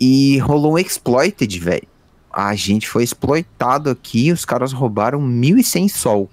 E 0.00 0.38
rolou 0.38 0.74
um 0.74 0.78
exploited, 0.78 1.58
velho. 1.58 1.86
A 2.32 2.54
gente 2.54 2.88
foi 2.88 3.04
exploitado 3.04 3.90
aqui, 3.90 4.32
os 4.32 4.44
caras 4.44 4.72
roubaram 4.72 5.20
1.100 5.20 5.88
sol. 5.90 6.30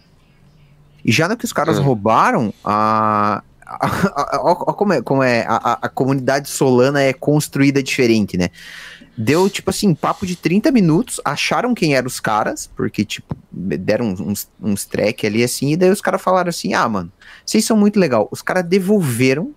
E 1.03 1.11
já 1.11 1.27
no 1.27 1.37
que 1.37 1.45
os 1.45 1.53
caras 1.53 1.79
Hum. 1.79 1.83
roubaram, 1.83 2.53
a, 2.63 3.41
a, 3.65 3.85
a- 3.87 4.35
a- 4.35 4.41
ó 4.43 4.55
como 4.73 4.93
é, 4.93 5.01
como 5.01 5.23
é 5.23 5.45
a, 5.47 5.79
a- 5.81 5.89
comunidade 5.89 6.49
solana 6.49 7.01
é 7.01 7.13
construída 7.13 7.81
diferente, 7.83 8.37
né? 8.37 8.49
Deu, 9.17 9.49
tipo 9.49 9.69
assim, 9.69 9.93
papo 9.93 10.25
de 10.25 10.35
30 10.37 10.71
minutos, 10.71 11.19
acharam 11.25 11.73
quem 11.73 11.93
eram 11.93 12.07
os 12.07 12.19
caras, 12.21 12.69
porque, 12.73 13.03
tipo, 13.03 13.35
deram 13.51 14.05
uns, 14.11 14.19
uns, 14.21 14.47
uns 14.61 14.85
track 14.85 15.27
ali, 15.27 15.43
assim, 15.43 15.73
e 15.73 15.77
daí 15.77 15.89
os 15.89 15.99
caras 15.99 16.21
falaram 16.21 16.49
assim, 16.49 16.73
ah, 16.73 16.87
mano, 16.87 17.11
vocês 17.45 17.65
são 17.65 17.75
muito 17.75 17.99
legal. 17.99 18.29
Os 18.31 18.41
caras 18.41 18.63
devolveram 18.63 19.51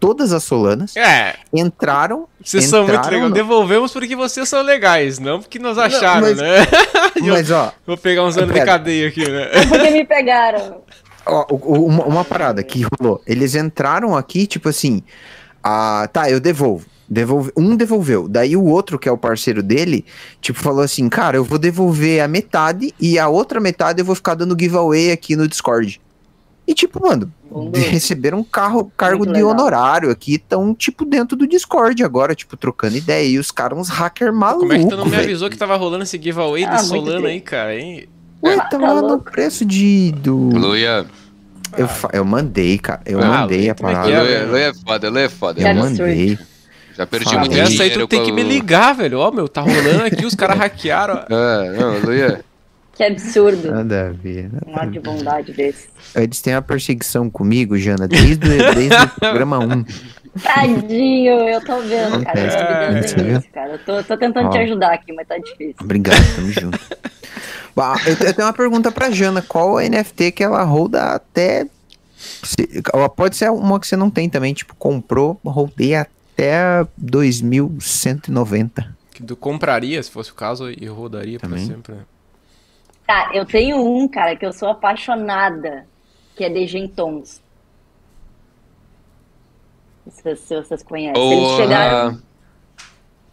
todas 0.00 0.32
as 0.32 0.44
solanas, 0.44 0.96
É, 0.96 1.34
entraram, 1.52 2.26
vocês 2.42 2.64
são 2.66 2.80
muito 2.84 2.92
Entraram 2.94 3.10
legais. 3.10 3.28
no- 3.30 3.34
Devolvemos 3.34 3.92
porque 3.92 4.14
vocês 4.16 4.48
são 4.48 4.62
legais, 4.62 5.18
não 5.18 5.40
porque 5.40 5.58
nos 5.58 5.76
acharam, 5.78 6.22
mas- 6.28 6.38
né? 6.38 6.58
Eu- 7.16 7.34
mas, 7.34 7.50
ó, 7.50 7.72
Vou 7.86 7.96
pegar 7.96 8.24
uns 8.24 8.36
anos 8.36 8.48
de 8.48 8.54
Pera. 8.54 8.66
cadeia 8.66 9.08
aqui, 9.08 9.28
né? 9.28 9.48
Porque 9.68 9.90
me 9.90 10.04
pegaram. 10.04 10.82
Ó, 11.26 11.46
o- 11.50 11.54
o- 11.80 11.86
uma, 11.86 12.04
uma 12.04 12.24
parada 12.24 12.62
que 12.62 12.86
rolou. 12.98 13.20
Eles 13.26 13.54
entraram 13.54 14.16
aqui, 14.16 14.46
tipo 14.46 14.68
assim, 14.68 15.02
ah, 15.62 16.08
tá, 16.12 16.30
eu 16.30 16.40
devolvo. 16.40 16.86
Devolve, 17.10 17.50
um 17.56 17.74
devolveu. 17.74 18.28
Daí 18.28 18.54
o 18.54 18.64
outro, 18.64 18.98
que 18.98 19.08
é 19.08 19.12
o 19.12 19.16
parceiro 19.16 19.62
dele, 19.62 20.04
tipo, 20.42 20.58
falou 20.60 20.82
assim: 20.82 21.08
Cara, 21.08 21.38
eu 21.38 21.44
vou 21.44 21.58
devolver 21.58 22.20
a 22.22 22.28
metade 22.28 22.92
e 23.00 23.18
a 23.18 23.28
outra 23.28 23.58
metade 23.60 24.00
eu 24.00 24.04
vou 24.04 24.14
ficar 24.14 24.34
dando 24.34 24.54
giveaway 24.58 25.10
aqui 25.10 25.34
no 25.34 25.48
Discord. 25.48 25.98
E, 26.68 26.74
tipo, 26.74 27.00
mano, 27.00 27.32
receberam 27.74 28.40
um 28.40 28.44
carro, 28.44 28.92
cargo 28.94 29.20
Muito 29.20 29.30
de 29.32 29.36
legal. 29.42 29.52
honorário 29.52 30.10
aqui, 30.10 30.34
estão, 30.34 30.74
tipo, 30.74 31.06
dentro 31.06 31.34
do 31.34 31.46
Discord 31.46 32.04
agora, 32.04 32.34
tipo, 32.34 32.58
trocando 32.58 32.94
ideia. 32.98 33.26
E 33.26 33.38
os 33.38 33.50
caras, 33.50 33.78
uns 33.78 33.88
hacker 33.88 34.30
malucos. 34.34 34.68
Como 34.68 34.72
é 34.74 34.78
que 34.84 34.86
tu 34.90 34.96
não 34.98 35.06
me 35.06 35.16
avisou 35.16 35.48
que 35.48 35.56
tava 35.56 35.74
rolando 35.76 36.02
esse 36.04 36.20
giveaway 36.22 36.64
Ah, 36.64 36.76
Solana 36.78 37.12
triste. 37.12 37.26
aí, 37.26 37.40
cara, 37.40 37.74
hein? 37.74 38.06
Ué, 38.44 38.54
Tá 38.56 38.64
tava 38.66 38.92
lá 38.92 39.00
no 39.00 39.18
preço 39.18 39.64
de. 39.64 40.12
Do... 40.12 40.36
Luia. 40.36 41.06
Eu, 41.76 41.88
fa- 41.88 42.10
eu 42.12 42.24
mandei, 42.24 42.78
cara. 42.78 43.00
Eu 43.06 43.18
Ah, 43.18 43.40
mandei 43.40 43.58
Luia, 43.60 43.70
a 43.70 43.72
é 43.72 43.74
que 43.74 43.82
parada. 43.82 44.10
é, 44.10 44.44
Luia, 44.44 44.64
é 44.68 44.74
foda, 44.74 45.08
Luia 45.10 45.24
é 45.24 45.28
foda. 45.30 45.60
Eu 45.62 45.74
mandei. 45.74 46.38
Já 46.96 47.06
perdi 47.06 47.24
Fala. 47.26 47.40
muito 47.40 47.52
Essa 47.54 47.70
aí 47.70 47.76
dinheiro. 47.76 48.00
tu 48.00 48.08
tem 48.08 48.24
que 48.24 48.32
me 48.32 48.42
ligar, 48.42 48.94
velho. 48.94 49.18
Ó, 49.20 49.30
meu, 49.30 49.48
tá 49.48 49.60
rolando 49.62 50.04
aqui, 50.04 50.26
os 50.26 50.34
caras 50.34 50.58
hackearam. 50.58 51.24
É, 51.30 51.78
não, 51.78 51.98
Luia. 52.00 52.44
Que 52.98 53.04
absurdo. 53.04 53.70
Nada 53.70 54.08
a 54.08 54.12
ver. 54.12 54.50
nada 54.52 54.66
Um 54.66 54.76
a 54.76 54.80
ar 54.80 54.90
de 54.90 54.98
bondade 54.98 55.52
desse. 55.52 55.86
Eles 56.16 56.40
têm 56.42 56.54
uma 56.54 56.62
perseguição 56.62 57.30
comigo, 57.30 57.78
Jana, 57.78 58.08
desde, 58.08 58.44
o- 58.46 58.74
desde 58.74 58.96
o 58.96 59.08
programa 59.20 59.58
1. 59.60 59.84
Tadinho, 60.42 61.48
eu 61.48 61.60
tô 61.64 61.80
vendo, 61.80 62.24
cara. 62.24 62.40
Eu 62.40 62.50
tô 62.50 62.58
me 62.58 62.74
dando 63.14 63.38
isso, 63.38 63.48
cara. 63.52 63.72
Eu 63.72 63.78
tô, 63.78 64.02
tô 64.02 64.16
tentando 64.16 64.46
Ó. 64.48 64.50
te 64.50 64.58
ajudar 64.58 64.92
aqui, 64.94 65.12
mas 65.12 65.28
tá 65.28 65.38
difícil. 65.38 65.74
Obrigado, 65.80 66.16
tamo 66.36 66.50
junto. 66.52 66.78
Bah, 67.76 67.94
eu, 68.04 68.16
te- 68.16 68.24
eu 68.26 68.34
tenho 68.34 68.48
uma 68.48 68.52
pergunta 68.52 68.90
pra 68.90 69.08
Jana. 69.12 69.40
Qual 69.40 69.78
NFT 69.78 70.32
que 70.32 70.42
ela 70.42 70.64
holda 70.64 71.14
até. 71.14 71.64
se- 72.16 72.82
pode 73.14 73.36
ser 73.36 73.48
uma 73.52 73.78
que 73.78 73.86
você 73.86 73.94
não 73.96 74.10
tem 74.10 74.28
também, 74.28 74.52
tipo, 74.52 74.74
comprou, 74.74 75.38
holdei 75.44 75.94
até 75.94 76.84
2190. 76.96 78.96
Que 79.12 79.22
tu 79.22 79.36
compraria, 79.36 80.02
se 80.02 80.10
fosse 80.10 80.32
o 80.32 80.34
caso, 80.34 80.70
e 80.70 80.86
rodaria 80.86 81.38
pra 81.38 81.48
Também. 81.48 81.66
sempre. 81.66 81.94
né? 81.94 82.00
Tá, 83.08 83.30
eu 83.32 83.46
tenho 83.46 83.78
um, 83.82 84.06
cara, 84.06 84.36
que 84.36 84.44
eu 84.44 84.52
sou 84.52 84.68
apaixonada, 84.68 85.86
que 86.36 86.44
é 86.44 86.50
de 86.50 86.66
Gentons. 86.66 87.40
Se, 90.10 90.36
se 90.36 90.54
vocês 90.54 90.82
conhecem. 90.82 91.32
Eles 91.32 91.56
chegaram, 91.56 92.22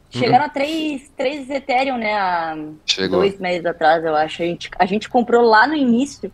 chegaram 0.09 0.45
a 0.45 0.49
três, 0.49 1.11
três 1.17 1.49
Ethereum, 1.49 1.97
né? 1.97 2.13
Há 2.13 2.57
Chegou. 2.85 3.19
dois 3.19 3.37
meses 3.37 3.65
atrás, 3.65 4.01
eu 4.05 4.15
acho. 4.15 4.43
A 4.43 4.45
gente, 4.45 4.71
a 4.79 4.85
gente 4.85 5.09
comprou 5.09 5.41
lá 5.45 5.67
no 5.67 5.75
início. 5.75 6.31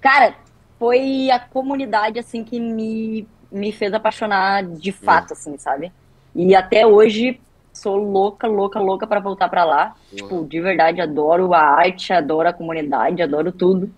Cara, 0.00 0.34
foi 0.76 1.30
a 1.30 1.38
comunidade, 1.38 2.18
assim, 2.18 2.42
que 2.42 2.58
me, 2.58 3.24
me 3.52 3.70
fez 3.70 3.94
apaixonar 3.94 4.64
de 4.64 4.90
fato, 4.90 5.34
assim, 5.34 5.56
sabe? 5.58 5.92
E 6.34 6.56
até 6.56 6.84
hoje 6.84 7.40
sou 7.80 7.96
louca, 7.96 8.46
louca, 8.46 8.78
louca 8.78 9.06
pra 9.06 9.20
voltar 9.20 9.48
pra 9.48 9.64
lá. 9.64 9.96
Tipo, 10.14 10.44
de 10.44 10.60
verdade, 10.60 11.00
adoro 11.00 11.52
a 11.54 11.60
arte, 11.60 12.12
adoro 12.12 12.48
a 12.48 12.52
comunidade, 12.52 13.22
adoro 13.22 13.50
tudo. 13.50 13.90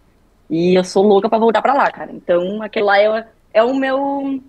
E 0.48 0.74
eu 0.74 0.84
sou 0.84 1.02
louca 1.02 1.28
pra 1.28 1.38
voltar 1.38 1.60
pra 1.60 1.74
lá, 1.74 1.90
cara. 1.90 2.12
Então, 2.12 2.62
aquele 2.62 2.84
lá 2.84 3.00
é, 3.00 3.26
é 3.52 3.64
o 3.64 3.74
meu, 3.74 4.40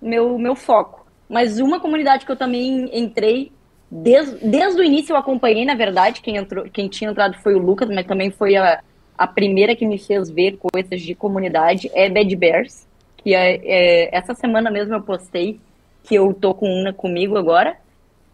meu, 0.00 0.38
meu 0.38 0.54
foco. 0.54 1.04
Mas 1.28 1.58
uma 1.58 1.80
comunidade 1.80 2.24
que 2.24 2.30
eu 2.30 2.36
também 2.36 2.88
entrei 2.96 3.50
desde, 3.90 4.46
desde 4.46 4.80
o 4.80 4.84
início 4.84 5.12
eu 5.12 5.16
acompanhei, 5.16 5.64
na 5.64 5.74
verdade, 5.74 6.20
quem, 6.20 6.36
entrou, 6.36 6.64
quem 6.70 6.88
tinha 6.88 7.10
entrado 7.10 7.36
foi 7.42 7.54
o 7.54 7.58
Lucas, 7.58 7.88
mas 7.88 8.06
também 8.06 8.30
foi 8.30 8.56
a, 8.56 8.80
a 9.16 9.26
primeira 9.26 9.74
que 9.74 9.86
me 9.86 9.98
fez 9.98 10.30
ver 10.30 10.58
coisas 10.58 11.00
de 11.00 11.14
comunidade, 11.14 11.90
é 11.94 12.08
Bad 12.08 12.36
Bears, 12.36 12.86
que 13.16 13.34
é, 13.34 13.60
é, 13.64 14.16
essa 14.16 14.34
semana 14.34 14.70
mesmo 14.70 14.94
eu 14.94 15.02
postei 15.02 15.58
que 16.04 16.14
eu 16.14 16.32
tô 16.32 16.54
com 16.54 16.68
uma 16.68 16.92
comigo 16.92 17.36
agora. 17.36 17.76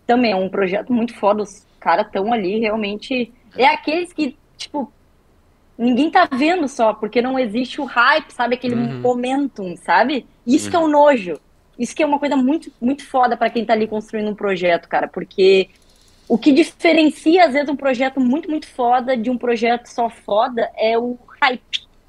Também 0.07 0.33
é 0.33 0.37
um 0.37 0.49
projeto 0.49 0.93
muito 0.93 1.15
foda, 1.15 1.43
os 1.43 1.67
caras 1.81 2.07
estão 2.07 2.33
ali 2.33 2.59
realmente. 2.59 3.33
É 3.57 3.67
aqueles 3.67 4.13
que, 4.13 4.37
tipo, 4.57 4.93
ninguém 5.79 6.11
tá 6.11 6.29
vendo 6.33 6.69
só, 6.69 6.93
porque 6.93 7.23
não 7.23 7.39
existe 7.39 7.81
o 7.81 7.85
hype, 7.85 8.31
sabe? 8.33 8.55
Aquele 8.55 8.75
Uhum. 8.75 9.01
momentum, 9.01 9.77
sabe? 9.77 10.27
Isso 10.47 10.69
que 10.71 10.77
é 10.77 10.79
o 10.79 10.89
nojo. 10.89 11.39
Isso 11.79 11.95
que 11.95 12.03
é 12.03 12.07
uma 12.07 12.19
coisa 12.19 12.37
muito, 12.37 12.71
muito 12.81 13.05
foda 13.07 13.37
pra 13.37 13.49
quem 13.51 13.65
tá 13.65 13.73
ali 13.73 13.87
construindo 13.87 14.31
um 14.31 14.35
projeto, 14.35 14.89
cara, 14.89 15.09
porque 15.09 15.71
o 16.29 16.37
que 16.39 16.53
diferencia, 16.53 17.47
às 17.47 17.53
vezes, 17.53 17.69
um 17.69 17.77
projeto 17.77 18.21
muito, 18.21 18.49
muito 18.51 18.67
foda 18.67 19.17
de 19.17 19.31
um 19.31 19.39
projeto 19.39 19.87
só 19.87 20.09
foda 20.09 20.71
é 20.77 20.99
o 20.99 21.19
hype. 21.43 21.63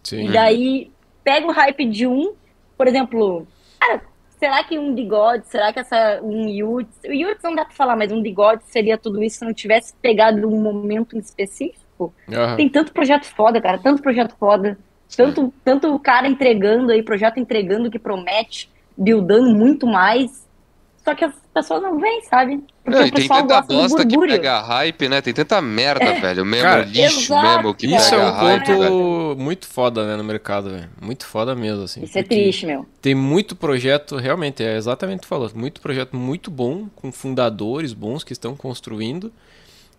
Sim. 0.03 0.27
E 0.27 0.31
daí, 0.33 0.91
pega 1.23 1.47
o 1.47 1.51
hype 1.51 1.85
de 1.85 2.05
um, 2.05 2.33
por 2.77 2.87
exemplo, 2.87 3.47
cara, 3.79 4.01
será 4.43 4.61
que 4.61 4.77
um 4.77 4.93
de 4.93 5.05
God, 5.05 5.43
será 5.45 5.71
que 5.71 5.79
essa, 5.79 6.19
um 6.21 6.49
Yuts, 6.49 6.99
o 7.05 7.13
Yuts 7.13 7.41
não 7.41 7.55
dá 7.55 7.63
pra 7.63 7.73
falar, 7.73 7.95
mas 7.95 8.11
um 8.11 8.21
de 8.21 8.29
God 8.29 8.59
seria 8.65 8.97
tudo 8.97 9.23
isso 9.23 9.37
se 9.37 9.45
não 9.45 9.53
tivesse 9.53 9.93
pegado 10.01 10.45
um 10.45 10.61
momento 10.61 11.15
em 11.15 11.19
específico? 11.19 12.13
Aham. 12.29 12.57
Tem 12.57 12.67
tanto 12.67 12.91
projeto 12.91 13.25
foda, 13.25 13.61
cara, 13.61 13.77
tanto 13.77 14.01
projeto 14.01 14.35
foda, 14.37 14.77
tanto, 15.15 15.53
tanto 15.63 15.97
cara 15.99 16.27
entregando 16.27 16.91
aí, 16.91 17.01
projeto 17.01 17.39
entregando 17.39 17.89
que 17.89 17.97
promete, 17.97 18.69
buildando 18.97 19.55
muito 19.55 19.87
mais, 19.87 20.42
só 21.03 21.13
que 21.13 21.25
as 21.25 21.33
pessoas 21.53 21.81
não 21.81 21.99
vêm, 21.99 22.21
sabe? 22.23 22.63
Porque 22.83 22.97
Não, 22.97 23.03
o 23.03 23.07
e 23.07 23.11
tem 23.11 23.21
pessoal 23.27 23.41
tanta 23.41 23.61
gosta 23.61 23.73
bosta 23.73 24.07
que 24.07 24.17
pega 24.17 24.61
hype, 24.61 25.09
né? 25.09 25.21
Tem 25.21 25.33
tanta 25.33 25.61
merda, 25.61 26.13
velho. 26.13 26.45
Mesmo 26.45 26.63
Cara, 26.63 26.83
lixo 26.83 27.19
exato, 27.19 27.47
mesmo 27.47 27.75
que 27.75 27.87
Isso 27.87 28.15
é 28.15 28.17
pega 28.17 28.23
um 28.23 28.31
hype, 28.31 28.65
velho. 28.67 28.79
ponto 28.79 29.35
muito 29.37 29.67
foda, 29.67 30.07
né, 30.07 30.15
no 30.15 30.23
mercado, 30.23 30.69
velho. 30.69 30.89
Muito 31.01 31.25
foda 31.25 31.53
mesmo, 31.53 31.83
assim. 31.83 32.03
Isso 32.03 32.17
é 32.17 32.23
triste, 32.23 32.65
meu. 32.65 32.85
Tem 33.01 33.13
muito 33.13 33.55
projeto, 33.55 34.15
realmente, 34.15 34.63
é 34.63 34.77
exatamente 34.77 35.17
o 35.17 35.21
que 35.21 35.25
tu 35.25 35.29
falou. 35.29 35.51
Muito 35.53 35.81
projeto 35.81 36.15
muito 36.15 36.49
bom, 36.49 36.87
com 36.95 37.11
fundadores 37.11 37.91
bons 37.91 38.23
que 38.23 38.31
estão 38.31 38.55
construindo, 38.55 39.31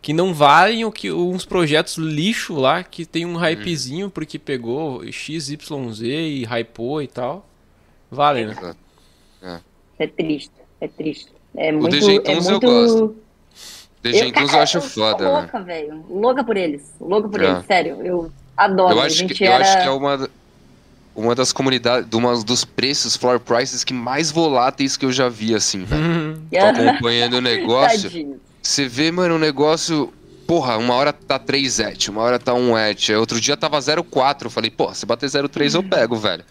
que 0.00 0.14
não 0.14 0.32
valem 0.32 0.86
o 0.86 0.92
que 0.92 1.12
uns 1.12 1.44
projetos 1.44 1.96
lixo 1.96 2.54
lá, 2.54 2.82
que 2.82 3.04
tem 3.04 3.26
um 3.26 3.36
hypezinho 3.36 4.08
porque 4.08 4.38
pegou 4.38 5.02
XYZ 5.10 6.00
e 6.02 6.44
hypou 6.44 7.02
e 7.02 7.06
tal. 7.08 7.46
Vale, 8.10 8.46
né? 8.46 8.52
Exato. 8.52 8.84
É 9.98 10.06
triste, 10.08 10.50
é 10.80 10.88
triste. 10.88 11.28
É 11.56 11.70
muito, 11.72 11.90
DJ 11.90 12.16
é 12.16 12.20
Tunes 12.20 12.44
eu 12.46 12.50
muito... 12.52 12.66
gosto. 12.66 13.16
Eu, 14.04 14.12
Gentles 14.12 14.42
eu 14.42 14.48
cara, 14.48 14.62
acho 14.62 14.80
sou 14.80 14.90
foda, 14.90 15.24
né? 15.24 15.30
louca, 15.30 15.60
velho. 15.60 16.04
Louca 16.10 16.44
por 16.44 16.56
eles. 16.56 16.82
Louca 17.00 17.28
por 17.28 17.42
É. 17.42 17.50
eles, 17.50 17.66
sério. 17.66 17.98
Eu 18.04 18.30
adoro. 18.56 18.94
Eu 18.96 19.00
a 19.00 19.06
acho, 19.06 19.16
gente 19.16 19.34
que, 19.34 19.44
eu 19.44 19.52
era... 19.52 19.64
acho 19.64 19.78
que 19.80 19.88
é 19.88 19.90
uma, 19.90 20.28
uma 21.16 21.34
das 21.34 21.52
comunidades, 21.52 22.08
de 22.08 22.16
uma 22.16 22.36
dos 22.44 22.64
preços, 22.64 23.16
floor 23.16 23.40
prices, 23.40 23.82
que 23.82 23.94
mais 23.94 24.30
voláteis 24.30 24.96
que 24.96 25.06
eu 25.06 25.12
já 25.12 25.28
vi, 25.30 25.54
assim, 25.54 25.84
velho. 25.84 26.02
Uhum. 26.02 26.42
Tô 26.50 26.80
acompanhando 26.82 27.34
o 27.34 27.40
negócio. 27.40 28.10
Você 28.62 28.88
vê, 28.88 29.10
mano, 29.10 29.36
o 29.36 29.38
negócio. 29.38 30.12
Porra, 30.46 30.76
uma 30.76 30.92
hora 30.94 31.10
tá 31.10 31.38
3 31.38 31.80
et, 31.80 32.08
uma 32.08 32.20
hora 32.20 32.38
tá 32.38 32.52
1 32.52 32.78
et. 32.78 33.10
Outro 33.18 33.40
dia 33.40 33.56
tava 33.56 33.78
0,4. 33.78 34.44
Eu 34.44 34.50
falei, 34.50 34.70
pô, 34.70 34.92
se 34.92 35.06
bater 35.06 35.26
0,3 35.26 35.74
eu 35.74 35.82
pego, 35.82 36.16
velho. 36.16 36.44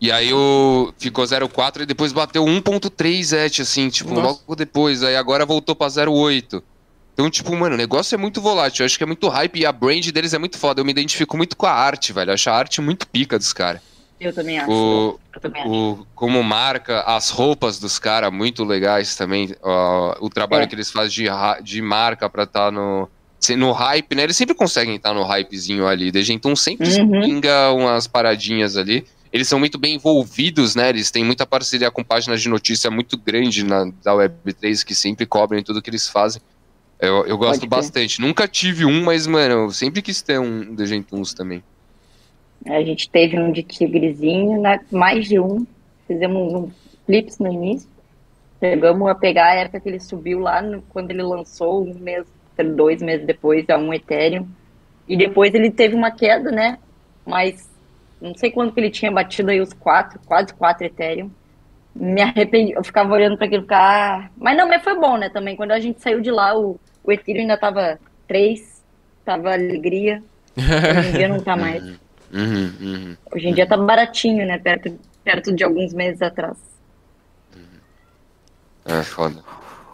E 0.00 0.12
aí 0.12 0.32
o 0.32 0.92
ficou 0.96 1.24
0,4 1.24 1.80
e 1.82 1.86
depois 1.86 2.12
bateu 2.12 2.44
1,3 2.44 3.32
et, 3.36 3.60
assim, 3.62 3.88
tipo, 3.88 4.10
Nossa. 4.14 4.22
logo 4.22 4.54
depois. 4.54 5.02
Aí 5.02 5.16
agora 5.16 5.44
voltou 5.44 5.74
pra 5.74 5.88
0,8. 5.88 6.62
Então, 7.14 7.28
tipo, 7.28 7.54
mano, 7.56 7.74
o 7.74 7.78
negócio 7.78 8.14
é 8.14 8.18
muito 8.18 8.40
volátil. 8.40 8.82
Eu 8.82 8.86
acho 8.86 8.96
que 8.96 9.02
é 9.02 9.06
muito 9.06 9.28
hype 9.28 9.58
e 9.58 9.66
a 9.66 9.72
brand 9.72 10.06
deles 10.10 10.32
é 10.34 10.38
muito 10.38 10.56
foda. 10.56 10.80
Eu 10.80 10.84
me 10.84 10.92
identifico 10.92 11.36
muito 11.36 11.56
com 11.56 11.66
a 11.66 11.72
arte, 11.72 12.12
velho. 12.12 12.30
Eu 12.30 12.34
acho 12.34 12.48
a 12.48 12.54
arte 12.54 12.80
muito 12.80 13.08
pica 13.08 13.36
dos 13.36 13.52
caras. 13.52 13.80
Eu 14.20 14.32
também 14.32 14.58
acho. 14.58 14.70
O, 14.70 15.18
Eu 15.34 15.40
também 15.40 15.62
acho. 15.62 15.70
o, 15.72 16.06
como 16.14 16.42
marca, 16.44 17.00
as 17.02 17.30
roupas 17.30 17.80
dos 17.80 17.98
caras, 17.98 18.32
muito 18.32 18.62
legais 18.62 19.16
também. 19.16 19.52
ó, 19.62 20.14
o 20.20 20.30
trabalho 20.30 20.62
É. 20.62 20.66
que 20.68 20.76
eles 20.76 20.92
fazem 20.92 21.24
de, 21.26 21.62
de 21.64 21.82
marca 21.82 22.30
pra 22.30 22.44
estar 22.44 22.70
no, 22.70 23.08
se- 23.40 23.56
no 23.56 23.72
hype, 23.72 24.14
né? 24.14 24.22
Eles 24.22 24.36
sempre 24.36 24.54
conseguem 24.54 24.94
estar 24.94 25.12
no 25.12 25.24
hypezinho 25.24 25.88
ali. 25.88 26.12
The 26.12 26.22
Genton 26.22 26.54
sempre 26.54 26.88
Uhum. 27.00 27.20
pinga 27.20 27.72
umas 27.72 28.06
paradinhas 28.06 28.76
ali. 28.76 29.04
Eles 29.32 29.46
são 29.48 29.58
muito 29.58 29.78
bem 29.78 29.94
envolvidos, 29.94 30.74
né? 30.74 30.88
Eles 30.88 31.10
têm 31.10 31.24
muita 31.24 31.46
parceria 31.46 31.90
com 31.90 32.02
páginas 32.02 32.40
de 32.40 32.48
notícia 32.48 32.90
muito 32.90 33.16
grande 33.16 33.64
na, 33.64 33.84
da 34.02 34.12
Web3 34.12 34.84
que 34.84 34.94
sempre 34.94 35.26
cobrem 35.26 35.62
tudo 35.62 35.82
que 35.82 35.90
eles 35.90 36.08
fazem. 36.08 36.40
Eu, 37.00 37.26
eu 37.26 37.38
gosto 37.38 37.66
bastante. 37.66 38.20
Nunca 38.20 38.48
tive 38.48 38.84
um, 38.84 39.04
mas, 39.04 39.26
mano, 39.26 39.54
eu 39.54 39.70
sempre 39.70 40.02
quis 40.02 40.20
ter 40.22 40.40
um 40.40 40.74
The 40.74 40.86
Gentuns 40.86 41.32
também. 41.34 41.62
A 42.66 42.82
gente 42.82 43.08
teve 43.08 43.38
um 43.38 43.52
de 43.52 43.62
tigrezinho, 43.62 44.60
né? 44.60 44.80
mais 44.90 45.28
de 45.28 45.38
um. 45.38 45.64
Fizemos 46.06 46.52
um 46.54 46.70
clips 47.06 47.38
no 47.38 47.52
início. 47.52 47.88
Chegamos 48.60 49.08
a 49.08 49.14
pegar 49.14 49.46
a 49.50 49.54
época 49.54 49.78
que 49.80 49.88
ele 49.88 50.00
subiu 50.00 50.40
lá, 50.40 50.60
no- 50.60 50.82
quando 50.82 51.10
ele 51.12 51.22
lançou, 51.22 51.84
um 51.84 51.94
mês, 51.94 52.26
dois 52.74 53.00
meses 53.00 53.24
depois, 53.24 53.68
a 53.70 53.76
um 53.78 53.94
Ethereum. 53.94 54.48
E 55.06 55.16
depois 55.16 55.54
ele 55.54 55.70
teve 55.70 55.94
uma 55.94 56.10
queda, 56.10 56.50
né? 56.50 56.78
Mas 57.24 57.67
não 58.20 58.34
sei 58.34 58.50
quando 58.50 58.72
que 58.72 58.80
ele 58.80 58.90
tinha 58.90 59.10
batido 59.10 59.50
aí 59.50 59.60
os 59.60 59.72
quatro, 59.72 60.18
quase 60.26 60.52
quatro 60.54 60.86
Ethereum. 60.86 61.30
Me 61.94 62.22
arrependi, 62.22 62.72
eu 62.72 62.84
ficava 62.84 63.12
olhando 63.12 63.36
para 63.36 63.46
aquilo, 63.46 63.62
ficar... 63.62 63.80
ah. 63.80 64.30
mas 64.36 64.56
não, 64.56 64.68
mas 64.68 64.82
foi 64.82 64.98
bom, 64.98 65.16
né? 65.16 65.28
Também 65.28 65.56
quando 65.56 65.72
a 65.72 65.80
gente 65.80 66.00
saiu 66.00 66.20
de 66.20 66.30
lá, 66.30 66.56
o, 66.56 66.78
o 67.02 67.12
Ethereum 67.12 67.42
ainda 67.42 67.56
tava 67.56 67.98
três, 68.26 68.84
tava 69.24 69.52
alegria. 69.52 70.22
Hoje 70.56 71.08
em 71.08 71.12
dia 71.12 71.28
não 71.28 71.40
tá 71.40 71.54
mais. 71.56 71.82
Uhum, 72.32 72.72
uhum. 72.80 73.16
Hoje 73.34 73.48
em 73.48 73.54
dia 73.54 73.66
tá 73.66 73.76
baratinho, 73.76 74.46
né? 74.46 74.58
Perto, 74.58 74.98
perto 75.24 75.54
de 75.54 75.64
alguns 75.64 75.92
meses 75.92 76.22
atrás. 76.22 76.56
É 78.84 79.02
foda. 79.02 79.42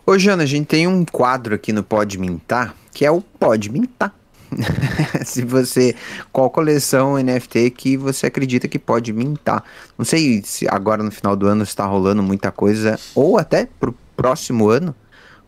Ô, 0.06 0.18
Jana, 0.18 0.44
a 0.44 0.46
gente 0.46 0.66
tem 0.66 0.86
um 0.86 1.04
quadro 1.04 1.54
aqui 1.54 1.72
no 1.72 1.82
Pode 1.82 2.18
Mintar, 2.18 2.74
que 2.92 3.04
é 3.04 3.10
o 3.10 3.20
Pode 3.20 3.70
Mintar. 3.70 4.14
Se 5.24 5.42
você. 5.42 5.94
Qual 6.32 6.50
coleção 6.50 7.16
NFT 7.16 7.70
que 7.70 7.96
você 7.96 8.26
acredita 8.26 8.68
que 8.68 8.78
pode 8.78 9.12
mintar? 9.12 9.64
Não 9.98 10.04
sei 10.04 10.42
se 10.44 10.66
agora 10.68 11.02
no 11.02 11.10
final 11.10 11.34
do 11.36 11.46
ano 11.46 11.62
está 11.62 11.84
rolando 11.86 12.22
muita 12.22 12.50
coisa, 12.52 12.98
ou 13.14 13.38
até 13.38 13.66
pro 13.78 13.94
próximo 14.16 14.68
ano. 14.68 14.94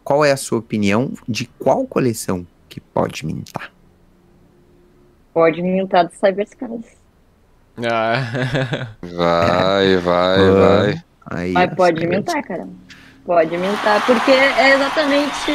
Qual 0.05 0.24
é 0.24 0.31
a 0.31 0.37
sua 0.37 0.59
opinião 0.59 1.12
de 1.28 1.47
qual 1.59 1.85
coleção 1.87 2.47
que 2.69 2.81
pode 2.81 3.27
mintar? 3.27 3.73
Pode 5.35 5.61
mintar 5.62 6.07
do 6.07 6.12
Cyberscars. 6.15 6.85
Ah, 7.78 8.89
Vai, 9.03 9.97
vai, 9.99 10.39
Ah. 10.49 10.53
vai. 10.53 11.03
Aí, 11.28 11.53
Mas 11.53 11.74
pode 11.74 12.07
mintar, 12.07 12.43
cara. 12.45 12.69
Pode 13.24 13.59
mintar, 13.59 14.07
porque 14.07 14.31
é 14.31 14.74
exatamente. 14.74 15.51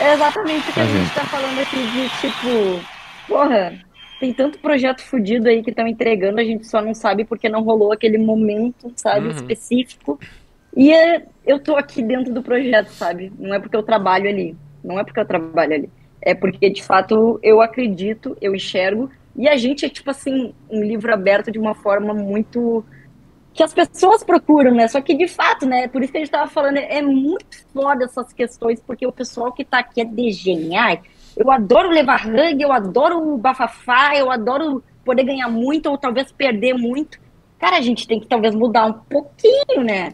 É 0.00 0.12
exatamente 0.12 0.70
o 0.70 0.72
que 0.74 0.80
a 0.80 0.86
gente 0.86 1.14
tá 1.14 1.24
falando 1.24 1.58
aqui 1.58 1.76
de 1.76 2.08
tipo. 2.20 2.80
Porra, 3.28 3.72
tem 4.20 4.32
tanto 4.32 4.58
projeto 4.58 5.02
fudido 5.02 5.48
aí 5.48 5.62
que 5.62 5.70
estão 5.70 5.86
entregando, 5.86 6.40
a 6.40 6.44
gente 6.44 6.66
só 6.66 6.80
não 6.80 6.94
sabe 6.94 7.24
porque 7.24 7.48
não 7.48 7.62
rolou 7.62 7.92
aquele 7.92 8.18
momento, 8.18 8.92
sabe, 8.96 9.26
Uhum. 9.26 9.32
específico. 9.32 10.20
E 10.76 10.92
é, 10.92 11.24
eu 11.46 11.58
tô 11.58 11.76
aqui 11.76 12.02
dentro 12.02 12.32
do 12.32 12.42
projeto, 12.42 12.88
sabe? 12.88 13.32
Não 13.38 13.54
é 13.54 13.58
porque 13.58 13.76
eu 13.76 13.82
trabalho 13.82 14.28
ali. 14.28 14.54
Não 14.84 14.98
é 14.98 15.04
porque 15.04 15.18
eu 15.18 15.24
trabalho 15.26 15.74
ali. 15.74 15.90
É 16.20 16.34
porque, 16.34 16.68
de 16.68 16.82
fato, 16.82 17.38
eu 17.42 17.60
acredito, 17.60 18.36
eu 18.40 18.54
enxergo. 18.54 19.10
E 19.34 19.48
a 19.48 19.56
gente 19.56 19.84
é, 19.84 19.88
tipo 19.88 20.10
assim, 20.10 20.52
um 20.70 20.82
livro 20.82 21.12
aberto 21.12 21.50
de 21.50 21.58
uma 21.58 21.74
forma 21.74 22.12
muito. 22.14 22.84
Que 23.56 23.62
as 23.62 23.72
pessoas 23.72 24.22
procuram, 24.22 24.72
né? 24.72 24.86
Só 24.86 25.00
que, 25.00 25.14
de 25.14 25.26
fato, 25.26 25.64
né? 25.64 25.88
Por 25.88 26.02
isso 26.02 26.12
que 26.12 26.18
a 26.18 26.20
gente 26.20 26.30
tava 26.30 26.48
falando, 26.48 26.76
é 26.76 27.00
muito 27.00 27.66
foda 27.72 28.04
essas 28.04 28.32
questões, 28.32 28.80
porque 28.80 29.06
o 29.06 29.12
pessoal 29.12 29.50
que 29.52 29.64
tá 29.64 29.78
aqui 29.78 30.02
é 30.02 30.04
de 30.04 30.30
genial. 30.30 30.98
Eu 31.34 31.50
adoro 31.50 31.88
levar 31.88 32.26
hug, 32.26 32.62
eu 32.62 32.70
adoro 32.70 33.36
bafafá, 33.38 34.14
eu 34.14 34.30
adoro 34.30 34.84
poder 35.04 35.24
ganhar 35.24 35.48
muito 35.48 35.88
ou 35.90 35.96
talvez 35.96 36.30
perder 36.30 36.74
muito. 36.74 37.18
Cara, 37.58 37.78
a 37.78 37.80
gente 37.80 38.06
tem 38.06 38.20
que 38.20 38.26
talvez 38.26 38.54
mudar 38.54 38.86
um 38.86 38.92
pouquinho, 38.92 39.82
né? 39.82 40.12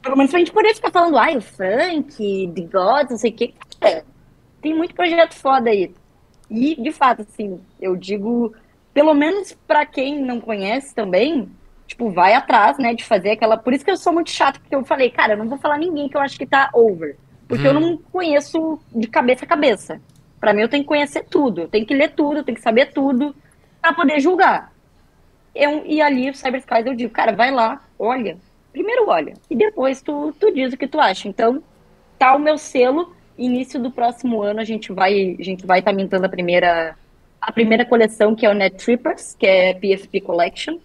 Pelo 0.00 0.16
menos 0.16 0.30
pra 0.30 0.38
gente 0.38 0.52
poder 0.52 0.74
ficar 0.74 0.92
falando, 0.92 1.18
ai, 1.18 1.36
o 1.36 1.42
Frank, 1.42 2.52
The 2.54 2.62
Gods, 2.62 3.10
não 3.10 3.18
sei 3.18 3.30
o 3.30 3.34
quê. 3.34 3.54
Tem 4.62 4.74
muito 4.74 4.94
projeto 4.94 5.34
foda 5.34 5.70
aí. 5.70 5.92
E, 6.48 6.80
de 6.80 6.92
fato, 6.92 7.22
assim, 7.22 7.60
eu 7.80 7.96
digo, 7.96 8.54
pelo 8.94 9.14
menos 9.14 9.56
pra 9.66 9.84
quem 9.84 10.22
não 10.22 10.40
conhece 10.40 10.94
também, 10.94 11.50
tipo, 11.88 12.10
vai 12.12 12.34
atrás, 12.34 12.78
né, 12.78 12.94
de 12.94 13.04
fazer 13.04 13.32
aquela. 13.32 13.56
Por 13.58 13.72
isso 13.74 13.84
que 13.84 13.90
eu 13.90 13.96
sou 13.96 14.12
muito 14.12 14.30
chato, 14.30 14.60
porque 14.60 14.76
eu 14.76 14.84
falei, 14.84 15.10
cara, 15.10 15.34
eu 15.34 15.38
não 15.38 15.48
vou 15.48 15.58
falar 15.58 15.78
ninguém 15.78 16.08
que 16.08 16.16
eu 16.16 16.20
acho 16.22 16.38
que 16.38 16.46
tá 16.46 16.70
over. 16.74 17.18
Porque 17.48 17.66
eu 17.66 17.72
Uhum. 17.72 17.80
não 17.80 17.98
conheço 17.98 18.80
de 18.94 19.08
cabeça 19.08 19.44
a 19.44 19.48
cabeça. 19.48 20.00
Pra 20.40 20.52
mim, 20.54 20.62
eu 20.62 20.68
tenho 20.68 20.84
que 20.84 20.88
conhecer 20.88 21.24
tudo, 21.30 21.62
eu 21.62 21.68
tenho 21.68 21.86
que 21.86 21.94
ler 21.94 22.10
tudo, 22.14 22.38
eu 22.38 22.44
tenho 22.44 22.56
que 22.56 22.62
saber 22.62 22.92
tudo 22.92 23.34
pra 23.82 23.92
poder 23.94 24.20
julgar. 24.20 24.72
Eu, 25.54 25.84
e 25.86 26.00
ali, 26.00 26.30
o 26.30 26.34
Cyber 26.34 26.60
Skies, 26.60 26.86
eu 26.86 26.94
digo, 26.94 27.12
cara, 27.12 27.32
vai 27.32 27.50
lá, 27.50 27.82
olha. 27.98 28.38
Primeiro 28.72 29.08
olha, 29.08 29.38
e 29.50 29.56
depois 29.56 30.02
tu, 30.02 30.32
tu 30.38 30.52
diz 30.52 30.72
o 30.72 30.76
que 30.76 30.86
tu 30.86 31.00
acha. 31.00 31.28
Então, 31.28 31.62
tá 32.18 32.34
o 32.36 32.38
meu 32.38 32.58
selo. 32.58 33.14
início 33.36 33.80
do 33.80 33.90
próximo 33.92 34.42
ano 34.42 34.60
a 34.60 34.64
gente 34.64 34.92
vai 34.92 35.36
a 35.40 35.42
gente 35.44 35.64
vai 35.66 35.78
estar 35.80 35.92
tá 35.92 35.96
mintando 35.96 36.26
a 36.26 36.28
primeira 36.28 36.96
a 37.40 37.52
primeira 37.52 37.84
coleção 37.86 38.34
que 38.34 38.44
é 38.46 38.50
o 38.50 38.54
Net 38.54 38.76
Trippers, 38.84 39.34
que 39.38 39.46
é 39.46 39.74
PFP 39.74 40.20
Collection, 40.22 40.78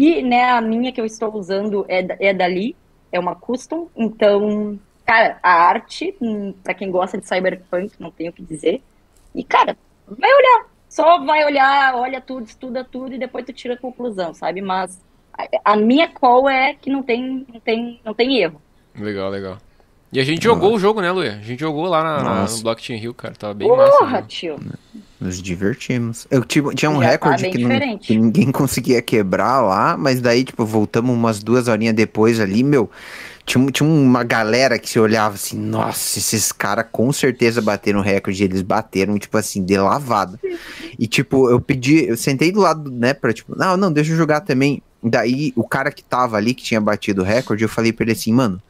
e 0.00 0.22
né, 0.22 0.44
a 0.44 0.62
minha 0.62 0.90
que 0.90 0.98
eu 0.98 1.04
estou 1.04 1.30
usando 1.36 1.84
é, 1.86 2.30
é 2.30 2.32
dali, 2.32 2.74
é 3.12 3.20
uma 3.20 3.34
custom, 3.34 3.90
então, 3.94 4.80
cara, 5.04 5.38
a 5.42 5.52
arte, 5.52 6.16
hum, 6.22 6.54
para 6.64 6.72
quem 6.72 6.90
gosta 6.90 7.18
de 7.18 7.28
cyberpunk, 7.28 7.92
não 7.98 8.10
tenho 8.10 8.30
o 8.30 8.32
que 8.32 8.42
dizer. 8.42 8.80
E 9.34 9.44
cara, 9.44 9.76
vai 10.06 10.32
olhar, 10.32 10.68
só 10.88 11.22
vai 11.22 11.44
olhar, 11.44 11.94
olha 11.96 12.18
tudo, 12.18 12.46
estuda 12.46 12.82
tudo 12.82 13.14
e 13.14 13.18
depois 13.18 13.44
tu 13.44 13.52
tira 13.52 13.74
a 13.74 13.76
conclusão, 13.76 14.32
sabe? 14.32 14.62
Mas 14.62 14.98
a, 15.34 15.72
a 15.72 15.76
minha 15.76 16.08
call 16.08 16.48
é 16.48 16.72
que 16.72 16.88
não 16.88 17.02
tem, 17.02 17.46
não 17.52 17.60
tem, 17.60 18.00
não 18.02 18.14
tem 18.14 18.38
erro. 18.38 18.62
Legal, 18.98 19.28
legal. 19.28 19.58
E 20.12 20.18
a 20.18 20.24
gente 20.24 20.42
jogou 20.42 20.74
o 20.74 20.78
jogo, 20.78 21.00
né, 21.00 21.12
Luia? 21.12 21.38
A 21.40 21.44
gente 21.46 21.60
jogou 21.60 21.86
lá 21.86 22.02
na, 22.02 22.22
na, 22.22 22.48
no 22.50 22.58
Blockchain 22.62 22.98
Hill, 23.00 23.14
cara. 23.14 23.34
Tava 23.34 23.54
bem 23.54 23.68
Porra, 23.68 23.86
massa. 24.10 24.22
tio. 24.26 24.58
Nos 25.20 25.40
divertimos. 25.40 26.26
Eu 26.30 26.42
tipo, 26.44 26.74
tinha 26.74 26.90
um 26.90 26.94
Já 26.96 27.00
tá 27.00 27.10
recorde 27.10 27.42
bem 27.42 27.52
que, 27.52 27.58
não- 27.64 27.98
que 27.98 28.16
ninguém 28.18 28.50
conseguia 28.52 29.00
quebrar 29.00 29.60
lá, 29.60 29.96
mas 29.96 30.20
daí, 30.20 30.42
tipo, 30.44 30.64
voltamos 30.64 31.14
umas 31.14 31.42
duas 31.42 31.68
horinhas 31.68 31.94
depois 31.94 32.40
ali, 32.40 32.64
meu. 32.64 32.90
Tinha, 33.46 33.70
tinha 33.70 33.88
uma 33.88 34.24
galera 34.24 34.78
que 34.78 34.88
se 34.88 34.98
olhava 34.98 35.34
assim, 35.36 35.56
nossa, 35.58 36.18
esses 36.18 36.50
caras 36.50 36.86
com 36.90 37.12
certeza 37.12 37.62
bateram 37.62 38.00
o 38.00 38.02
recorde. 38.02 38.42
Eles 38.42 38.62
bateram, 38.62 39.16
tipo 39.18 39.36
assim, 39.38 39.64
de 39.64 39.76
lavada. 39.76 40.40
E, 40.98 41.06
tipo, 41.06 41.48
eu 41.50 41.60
pedi, 41.60 42.06
eu 42.08 42.16
sentei 42.16 42.50
do 42.50 42.60
lado, 42.60 42.90
né, 42.90 43.14
pra, 43.14 43.32
tipo, 43.32 43.56
não, 43.56 43.76
não, 43.76 43.92
deixa 43.92 44.10
eu 44.12 44.16
jogar 44.16 44.40
também. 44.40 44.82
Daí, 45.02 45.52
o 45.54 45.62
cara 45.62 45.90
que 45.92 46.02
tava 46.02 46.36
ali, 46.36 46.52
que 46.52 46.62
tinha 46.64 46.80
batido 46.80 47.22
o 47.22 47.24
recorde, 47.24 47.62
eu 47.62 47.68
falei 47.68 47.92
pra 47.92 48.04
ele 48.04 48.12
assim, 48.12 48.32
mano, 48.32 48.60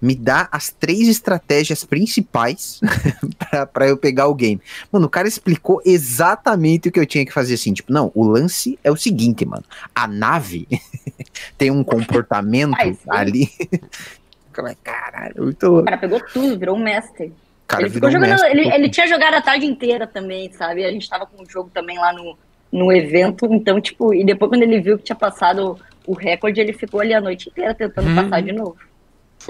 me 0.00 0.14
dá 0.14 0.48
as 0.50 0.70
três 0.70 1.08
estratégias 1.08 1.84
principais 1.84 2.80
pra, 3.38 3.66
pra 3.66 3.86
eu 3.88 3.96
pegar 3.96 4.28
o 4.28 4.34
game. 4.34 4.60
Mano, 4.90 5.06
o 5.06 5.10
cara 5.10 5.28
explicou 5.28 5.82
exatamente 5.84 6.88
o 6.88 6.92
que 6.92 6.98
eu 7.00 7.06
tinha 7.06 7.24
que 7.26 7.32
fazer, 7.32 7.54
assim, 7.54 7.72
tipo, 7.72 7.92
não, 7.92 8.10
o 8.14 8.24
lance 8.26 8.78
é 8.82 8.90
o 8.90 8.96
seguinte, 8.96 9.44
mano, 9.44 9.64
a 9.94 10.06
nave 10.06 10.66
tem 11.58 11.70
um 11.70 11.84
comportamento 11.84 12.74
Ai, 12.78 12.94
sim. 12.94 13.00
ali. 13.08 13.48
Como 14.54 14.68
é, 14.68 14.74
Caralho, 14.82 15.34
muito 15.44 15.66
O 15.66 15.70
louco. 15.70 15.84
cara 15.84 15.98
pegou 15.98 16.20
tudo, 16.32 16.58
virou 16.58 16.76
um 16.76 16.82
mestre. 16.82 17.26
O 17.26 17.32
cara 17.68 17.82
ele 17.84 17.90
ficou 17.90 18.08
um 18.08 18.12
jogando, 18.12 18.30
mestre, 18.30 18.50
ele, 18.50 18.72
ele 18.74 18.88
tinha 18.90 19.06
jogado 19.06 19.34
a 19.34 19.42
tarde 19.42 19.64
inteira 19.66 20.06
também, 20.06 20.50
sabe? 20.52 20.84
A 20.84 20.90
gente 20.90 21.08
tava 21.08 21.24
com 21.26 21.42
o 21.42 21.48
jogo 21.48 21.70
também 21.72 21.98
lá 21.98 22.12
no, 22.12 22.36
no 22.72 22.92
evento, 22.92 23.46
então, 23.52 23.80
tipo, 23.80 24.12
e 24.12 24.24
depois 24.24 24.48
quando 24.48 24.62
ele 24.62 24.80
viu 24.80 24.98
que 24.98 25.04
tinha 25.04 25.14
passado 25.16 25.78
o 26.04 26.14
recorde, 26.14 26.60
ele 26.60 26.72
ficou 26.72 27.00
ali 27.00 27.14
a 27.14 27.20
noite 27.20 27.48
inteira 27.48 27.74
tentando 27.74 28.08
Hum. 28.10 28.14
passar 28.16 28.42
de 28.42 28.50
novo. 28.52 28.76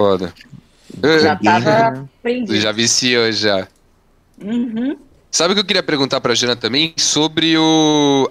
Foda. 0.01 0.33
Já 1.21 1.35
tava 1.43 2.09
prendido. 2.23 2.55
já 2.59 2.71
viciou 2.71 3.31
já. 3.31 3.67
Uhum. 4.41 4.97
Sabe 5.29 5.51
o 5.51 5.55
que 5.55 5.61
eu 5.61 5.65
queria 5.65 5.83
perguntar 5.83 6.19
pra 6.19 6.33
Jana 6.35 6.55
também? 6.55 6.93
Sobre 6.97 7.55
o 7.57 8.29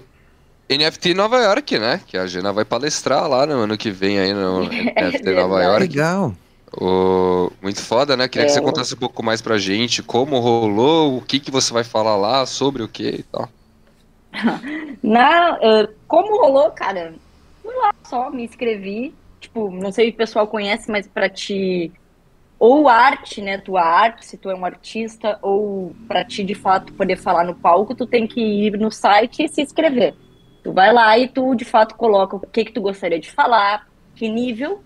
NFT 0.69 1.15
Nova 1.15 1.39
York, 1.39 1.79
né? 1.79 2.01
Que 2.07 2.19
a 2.19 2.27
Jana 2.27 2.53
vai 2.53 2.65
palestrar 2.65 3.29
lá 3.29 3.47
no 3.47 3.55
ano 3.55 3.79
que 3.79 3.91
vem 3.91 4.19
aí 4.19 4.35
no 4.35 4.65
NFT 4.69 5.33
Nova. 5.35 5.63
York. 5.63 5.81
Legal. 5.81 6.35
O... 6.77 7.51
Muito 7.63 7.81
foda, 7.83 8.17
né? 8.17 8.29
Queria 8.29 8.47
que 8.47 8.53
É, 8.53 8.55
você 8.55 8.61
o- 8.61 8.65
contasse 8.65 8.95
um 8.95 8.99
pouco 8.99 9.23
mais 9.25 9.41
pra 9.41 9.57
gente 9.59 10.03
como 10.03 10.39
rolou, 10.41 11.17
o 11.17 11.23
que, 11.23 11.41
que 11.41 11.51
você 11.51 11.73
vai 11.73 11.85
falar 11.85 12.17
lá, 12.17 12.45
sobre 12.47 12.83
o 12.83 12.89
que 12.89 13.09
e 13.09 13.23
tal. 13.25 13.49
Na, 15.03 15.59
como 16.07 16.41
rolou, 16.41 16.71
cara? 16.73 17.15
Fui 17.63 17.75
lá 17.75 17.93
só, 18.05 18.31
me 18.31 18.45
inscrevi. 18.45 19.15
Tipo, 19.41 19.71
não 19.71 19.91
sei 19.91 20.09
se 20.09 20.13
o 20.13 20.17
pessoal 20.17 20.47
conhece, 20.47 20.91
mas 20.91 21.09
pra 21.09 21.29
ti. 21.29 21.91
Ou 22.59 22.89
arte, 22.89 23.41
né? 23.41 23.57
Tua 23.57 23.83
arte, 23.83 24.27
se 24.27 24.37
tu 24.37 24.51
é 24.51 24.55
um 24.55 24.65
artista, 24.65 25.39
ou 25.41 25.95
pra 26.07 26.25
ti 26.25 26.45
de 26.45 26.55
fato 26.55 26.93
poder 26.93 27.17
falar 27.17 27.43
no 27.43 27.55
palco, 27.55 27.95
tu 27.95 28.07
tem 28.07 28.27
que 28.27 28.41
ir 28.41 28.79
no 28.79 28.91
site 28.91 29.45
e 29.45 29.49
se 29.49 29.63
inscrever. 29.63 30.15
Tu 30.63 30.73
vai 30.73 30.93
lá 30.93 31.19
e 31.19 31.27
tu 31.27 31.55
de 31.55 31.65
fato 31.65 31.95
coloca 31.95 32.37
o 32.37 32.41
que 32.41 32.67
que 32.67 32.73
tu 32.73 32.83
gostaria 32.83 33.19
de 33.19 33.31
falar, 33.31 33.89
que 34.15 34.29
nível, 34.29 34.83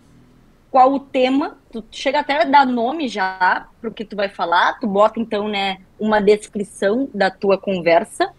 qual 0.70 0.93
o 0.93 1.01
tema, 1.01 1.59
tu 1.72 1.85
chega 1.90 2.20
até 2.20 2.43
a 2.43 2.44
dar 2.44 2.64
nome 2.64 3.09
já 3.09 3.68
pro 3.81 3.93
que 3.93 4.05
tu 4.05 4.14
vai 4.14 4.28
falar, 4.28 4.78
tu 4.78 4.86
bota 4.86 5.18
então, 5.18 5.48
né, 5.48 5.78
uma 5.98 6.20
descrição 6.20 7.09
da 7.12 7.31
tua 7.31 7.59
conversa 7.59 8.32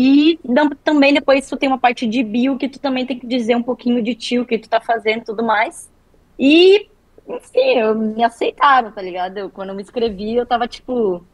e 0.00 0.38
também 0.84 1.12
depois 1.12 1.48
tu 1.48 1.56
tem 1.56 1.68
uma 1.68 1.76
parte 1.76 2.06
de 2.06 2.22
bio 2.22 2.56
que 2.56 2.68
tu 2.68 2.78
também 2.78 3.04
tem 3.04 3.18
que 3.18 3.26
dizer 3.26 3.56
um 3.56 3.62
pouquinho 3.64 4.00
de 4.00 4.14
ti, 4.14 4.38
o 4.38 4.46
que 4.46 4.56
tu 4.56 4.68
tá 4.68 4.80
fazendo 4.80 5.22
e 5.22 5.24
tudo 5.24 5.42
mais. 5.42 5.90
E, 6.38 6.88
enfim, 7.26 7.80
eu, 7.80 7.96
me 7.96 8.22
aceitaram, 8.22 8.92
tá 8.92 9.02
ligado? 9.02 9.38
Eu, 9.38 9.50
quando 9.50 9.70
eu 9.70 9.74
me 9.74 9.82
inscrevi, 9.82 10.36
eu 10.36 10.46
tava 10.46 10.68
tipo, 10.68 11.24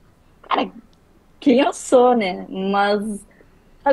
cara, 0.41 0.71
quem 1.39 1.61
eu 1.61 1.75
sou, 1.75 2.17
né? 2.17 2.47
Mas 2.49 3.27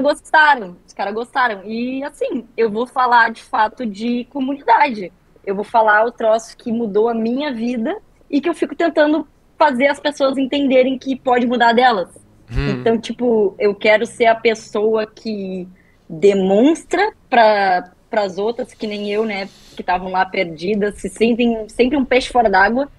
gostaram, 0.02 0.77
os 0.88 0.93
caras 0.93 1.14
gostaram. 1.14 1.65
E, 1.65 2.02
assim, 2.06 2.48
eu 2.56 2.72
vou 2.72 2.88
falar 2.88 3.30
de 3.30 3.43
fato 3.43 3.85
de 3.85 4.23
comunidade. 4.30 5.11
Eu 5.45 5.53
vou 5.53 5.65
falar 5.65 6.06
o 6.06 6.14
troço 6.14 6.56
que 6.56 6.72
mudou 6.72 7.10
a 7.10 7.14
minha 7.14 7.53
vida 7.53 7.98
e 8.30 8.39
que 8.39 8.48
eu 8.48 8.53
fico 8.53 8.73
tentando 8.73 9.27
fazer 9.57 9.88
as 9.88 9.99
pessoas 9.99 10.38
entenderem 10.38 10.98
que 10.98 11.14
pode 11.18 11.45
mudar 11.45 11.73
delas. 11.73 12.20
Hum, 12.52 12.69
Então, 12.72 12.99
tipo, 12.99 13.56
eu 13.57 13.73
quero 13.73 14.06
ser 14.06 14.26
a 14.26 14.36
pessoa 14.36 15.06
que 15.07 15.68
demonstra 16.10 17.14
para 17.30 17.94
as 18.11 18.38
outras, 18.38 18.73
que 18.73 18.86
nem 18.88 19.10
eu, 19.11 19.26
né, 19.26 19.48
que 19.76 19.82
estavam 19.82 20.11
lá 20.11 20.26
perdidas, 20.26 20.95
se 20.99 21.10
sentem 21.10 21.68
sempre 21.69 21.98
um 21.98 22.03
peixe 22.06 22.30
fora 22.32 22.49
d'água, 22.49 22.90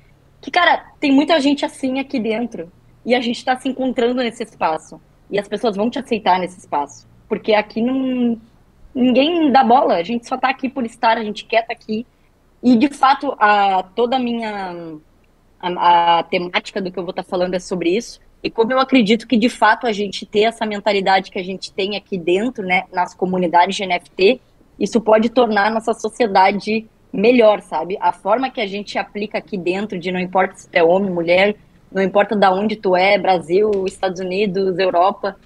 que, 0.40 0.50
cara, 0.50 0.86
tem 0.98 1.12
muita 1.12 1.38
gente 1.40 1.64
assim 1.64 2.00
aqui 2.00 2.18
dentro. 2.18 2.70
E 3.04 3.14
a 3.14 3.20
gente 3.20 3.36
está 3.38 3.56
se 3.56 3.68
encontrando 3.68 4.22
nesse 4.22 4.42
espaço. 4.42 5.00
E 5.30 5.38
as 5.38 5.48
pessoas 5.48 5.76
vão 5.76 5.90
te 5.90 5.98
aceitar 5.98 6.38
nesse 6.38 6.58
espaço. 6.58 7.06
Porque 7.28 7.54
aqui 7.54 7.80
não. 7.82 8.40
Ninguém 8.94 9.50
dá 9.50 9.64
bola, 9.64 9.94
a 9.94 10.02
gente 10.02 10.28
só 10.28 10.36
tá 10.36 10.50
aqui 10.50 10.68
por 10.68 10.84
estar, 10.84 11.16
a 11.16 11.24
gente 11.24 11.44
quer 11.46 11.62
estar 11.62 11.72
aqui. 11.72 12.06
E 12.62 12.76
de 12.76 12.88
fato, 12.88 13.34
a, 13.38 13.82
toda 13.94 14.16
a 14.16 14.18
minha. 14.18 14.98
A, 15.60 16.18
a 16.18 16.22
temática 16.24 16.80
do 16.80 16.90
que 16.92 16.98
eu 16.98 17.04
vou 17.04 17.10
estar 17.10 17.22
falando 17.22 17.54
é 17.54 17.58
sobre 17.60 17.90
isso. 17.96 18.20
E 18.42 18.50
como 18.50 18.72
eu 18.72 18.78
acredito 18.78 19.26
que 19.26 19.36
de 19.36 19.48
fato 19.48 19.86
a 19.86 19.92
gente 19.92 20.26
ter 20.26 20.42
essa 20.42 20.66
mentalidade 20.66 21.30
que 21.30 21.38
a 21.38 21.44
gente 21.44 21.72
tem 21.72 21.96
aqui 21.96 22.18
dentro, 22.18 22.64
né, 22.64 22.84
nas 22.92 23.14
comunidades 23.14 23.76
de 23.76 23.86
NFT, 23.86 24.40
isso 24.78 25.00
pode 25.00 25.28
tornar 25.28 25.68
a 25.68 25.70
nossa 25.70 25.94
sociedade 25.94 26.86
melhor, 27.12 27.60
sabe? 27.60 27.96
A 28.00 28.10
forma 28.10 28.50
que 28.50 28.60
a 28.60 28.66
gente 28.66 28.98
aplica 28.98 29.38
aqui 29.38 29.56
dentro, 29.56 29.98
de 29.98 30.10
não 30.10 30.18
importa 30.18 30.56
se 30.56 30.68
tu 30.68 30.74
é 30.74 30.82
homem, 30.82 31.10
mulher, 31.10 31.54
não 31.92 32.02
importa 32.02 32.34
da 32.34 32.52
onde 32.52 32.74
tu 32.74 32.96
é, 32.96 33.18
Brasil, 33.18 33.70
Estados 33.86 34.18
Unidos, 34.18 34.78
Europa, 34.78 35.36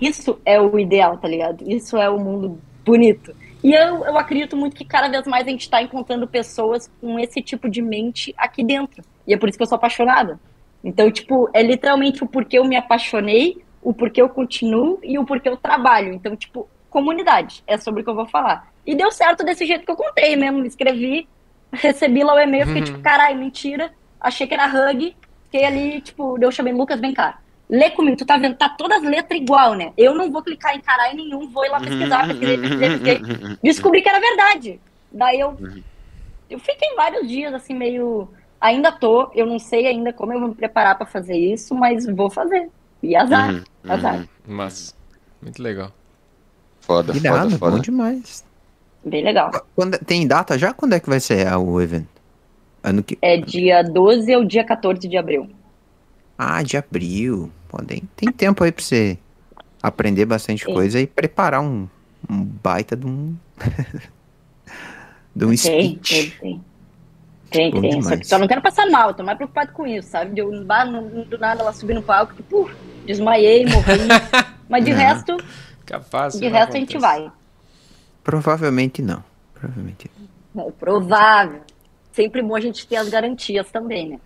isso 0.00 0.38
é 0.44 0.60
o 0.60 0.78
ideal, 0.78 1.16
tá 1.16 1.28
ligado? 1.28 1.62
Isso 1.66 1.96
é 1.96 2.10
o 2.10 2.18
mundo 2.18 2.58
bonito. 2.84 3.34
E 3.62 3.72
eu, 3.72 4.04
eu 4.04 4.18
acredito 4.18 4.56
muito 4.56 4.74
que 4.74 4.84
cada 4.84 5.08
vez 5.08 5.24
mais 5.26 5.46
a 5.46 5.50
gente 5.50 5.60
está 5.60 5.80
encontrando 5.80 6.26
pessoas 6.26 6.90
com 7.00 7.18
esse 7.18 7.40
tipo 7.40 7.70
de 7.70 7.80
mente 7.80 8.34
aqui 8.36 8.64
dentro. 8.64 9.04
E 9.26 9.32
é 9.32 9.36
por 9.36 9.48
isso 9.48 9.56
que 9.56 9.62
eu 9.62 9.68
sou 9.68 9.76
apaixonada. 9.76 10.40
Então, 10.84 11.10
tipo, 11.10 11.48
é 11.52 11.62
literalmente 11.62 12.22
o 12.24 12.26
porquê 12.26 12.58
eu 12.58 12.64
me 12.64 12.76
apaixonei, 12.76 13.62
o 13.80 13.92
porquê 13.92 14.20
eu 14.22 14.28
continuo 14.28 14.98
e 15.02 15.18
o 15.18 15.24
porquê 15.24 15.48
eu 15.48 15.56
trabalho. 15.56 16.12
Então, 16.12 16.34
tipo, 16.36 16.68
comunidade, 16.90 17.62
é 17.66 17.76
sobre 17.76 18.00
o 18.00 18.04
que 18.04 18.10
eu 18.10 18.14
vou 18.14 18.26
falar. 18.26 18.68
E 18.86 18.94
deu 18.94 19.10
certo 19.12 19.44
desse 19.44 19.64
jeito 19.64 19.84
que 19.84 19.90
eu 19.90 19.96
contei 19.96 20.36
mesmo. 20.36 20.58
Me 20.58 20.68
escrevi, 20.68 21.28
recebi 21.72 22.22
lá 22.24 22.34
o 22.34 22.38
e-mail, 22.40 22.66
fiquei 22.66 22.80
Uhum. 22.82 22.86
tipo, 22.86 23.00
caralho, 23.00 23.38
mentira. 23.38 23.92
Achei 24.20 24.46
que 24.46 24.54
era 24.54 24.66
hug, 24.66 25.16
fiquei 25.44 25.64
ali, 25.64 26.00
tipo, 26.00 26.36
eu 26.42 26.50
chamei 26.52 26.72
Lucas, 26.72 27.00
vem 27.00 27.12
cá. 27.14 27.38
Lê 27.70 27.88
comigo, 27.90 28.16
tu 28.16 28.26
tá 28.26 28.36
vendo? 28.36 28.54
Tá 28.56 28.68
todas 28.68 28.98
as 28.98 29.04
letras 29.08 29.40
igual, 29.40 29.72
né? 29.74 29.92
Eu 29.96 30.14
não 30.14 30.30
vou 30.30 30.42
clicar 30.42 30.76
em 30.76 30.80
caralho 30.80 31.16
nenhum, 31.16 31.48
vou 31.48 31.64
ir 31.64 31.70
lá 31.70 31.80
pesquisar, 31.80 32.26
pesquisei, 32.28 32.58
pesquisei, 32.58 32.88
pesquisei. 32.90 33.56
Descobri 33.62 34.02
que 34.02 34.08
era 34.10 34.20
verdade. 34.20 34.80
Daí 35.10 35.40
eu, 35.40 35.56
eu 36.50 36.58
fiquei 36.58 36.94
vários 36.94 37.26
dias 37.26 37.54
assim, 37.54 37.72
meio. 37.74 38.28
Ainda 38.62 38.92
tô, 38.92 39.28
eu 39.34 39.44
não 39.44 39.58
sei 39.58 39.86
ainda 39.88 40.12
como 40.12 40.32
eu 40.32 40.38
vou 40.40 40.48
me 40.50 40.54
preparar 40.54 40.96
pra 40.96 41.04
fazer 41.04 41.36
isso, 41.36 41.74
mas 41.74 42.06
vou 42.06 42.30
fazer. 42.30 42.70
E 43.02 43.16
azar, 43.16 43.50
Uhum, 43.50 43.64
azar. 43.88 44.20
uhum. 44.20 44.28
Mas, 44.46 44.94
muito 45.42 45.60
legal. 45.60 45.92
Foda, 46.80 47.12
Irado, 47.16 47.50
foda, 47.50 47.58
bom 47.58 47.58
foda. 47.58 47.80
demais. 47.80 48.44
Bem 49.04 49.24
legal. 49.24 49.50
Quando, 49.74 49.98
tem 49.98 50.26
data 50.28 50.56
já? 50.56 50.72
Quando 50.72 50.92
é 50.94 51.00
que 51.00 51.08
vai 51.10 51.18
ser 51.18 51.52
o 51.56 51.80
evento? 51.80 52.06
Ano 52.84 53.02
que... 53.02 53.18
É 53.20 53.36
dia 53.36 53.82
12 53.82 54.32
ao 54.32 54.44
dia 54.44 54.64
14 54.64 55.08
de 55.08 55.16
abril. 55.16 55.50
Ah, 56.38 56.62
de 56.62 56.76
abril. 56.76 57.50
Pô, 57.68 57.78
tem, 57.82 58.02
tem 58.16 58.30
tempo 58.32 58.62
aí 58.62 58.70
pra 58.72 58.82
você 58.84 59.18
aprender 59.82 60.24
bastante 60.24 60.64
Sim. 60.64 60.72
coisa 60.72 61.00
e 61.00 61.06
preparar 61.06 61.60
um, 61.60 61.88
um 62.30 62.44
baita 62.44 62.96
de 62.96 63.06
um. 63.06 63.34
de 65.34 65.44
um 65.44 65.54
Tem, 65.56 65.56
speech. 65.56 66.36
tem, 66.40 66.64
tem. 67.52 67.70
Tem, 67.70 67.70
Bom 67.70 67.80
tem. 67.80 67.92
Só, 67.92 67.98
demais. 68.00 68.20
que 68.20 68.26
só 68.26 68.38
não 68.38 68.48
quero 68.48 68.62
passar 68.62 68.86
mal, 68.90 69.14
tô 69.14 69.22
mais 69.22 69.36
preocupado 69.36 69.72
com 69.72 69.86
isso, 69.86 70.08
sabe? 70.08 70.34
De 70.34 70.40
eu 70.40 70.50
do 70.50 71.38
nada 71.38 71.60
ela 71.62 71.72
subir 71.72 71.94
no 71.94 72.02
palco, 72.02 72.34
tipo, 72.34 72.70
desmaiei, 73.06 73.64
morri. 73.66 73.98
Mas 74.68 74.84
de 74.84 74.90
Não. 74.92 74.98
resto, 74.98 75.36
Capaz. 75.84 76.38
de 76.38 76.48
resto 76.48 76.76
a 76.76 76.80
gente 76.80 76.98
vai. 76.98 77.30
Provavelmente 78.24 79.02
não. 79.02 79.22
Provavelmente 79.54 80.10
não. 80.54 80.68
É 80.68 80.70
provável. 80.70 81.60
Sempre 82.12 82.42
bom 82.42 82.54
a 82.54 82.60
gente 82.60 82.86
ter 82.86 82.96
as 82.96 83.08
garantias 83.08 83.70
também, 83.70 84.10
né? 84.10 84.20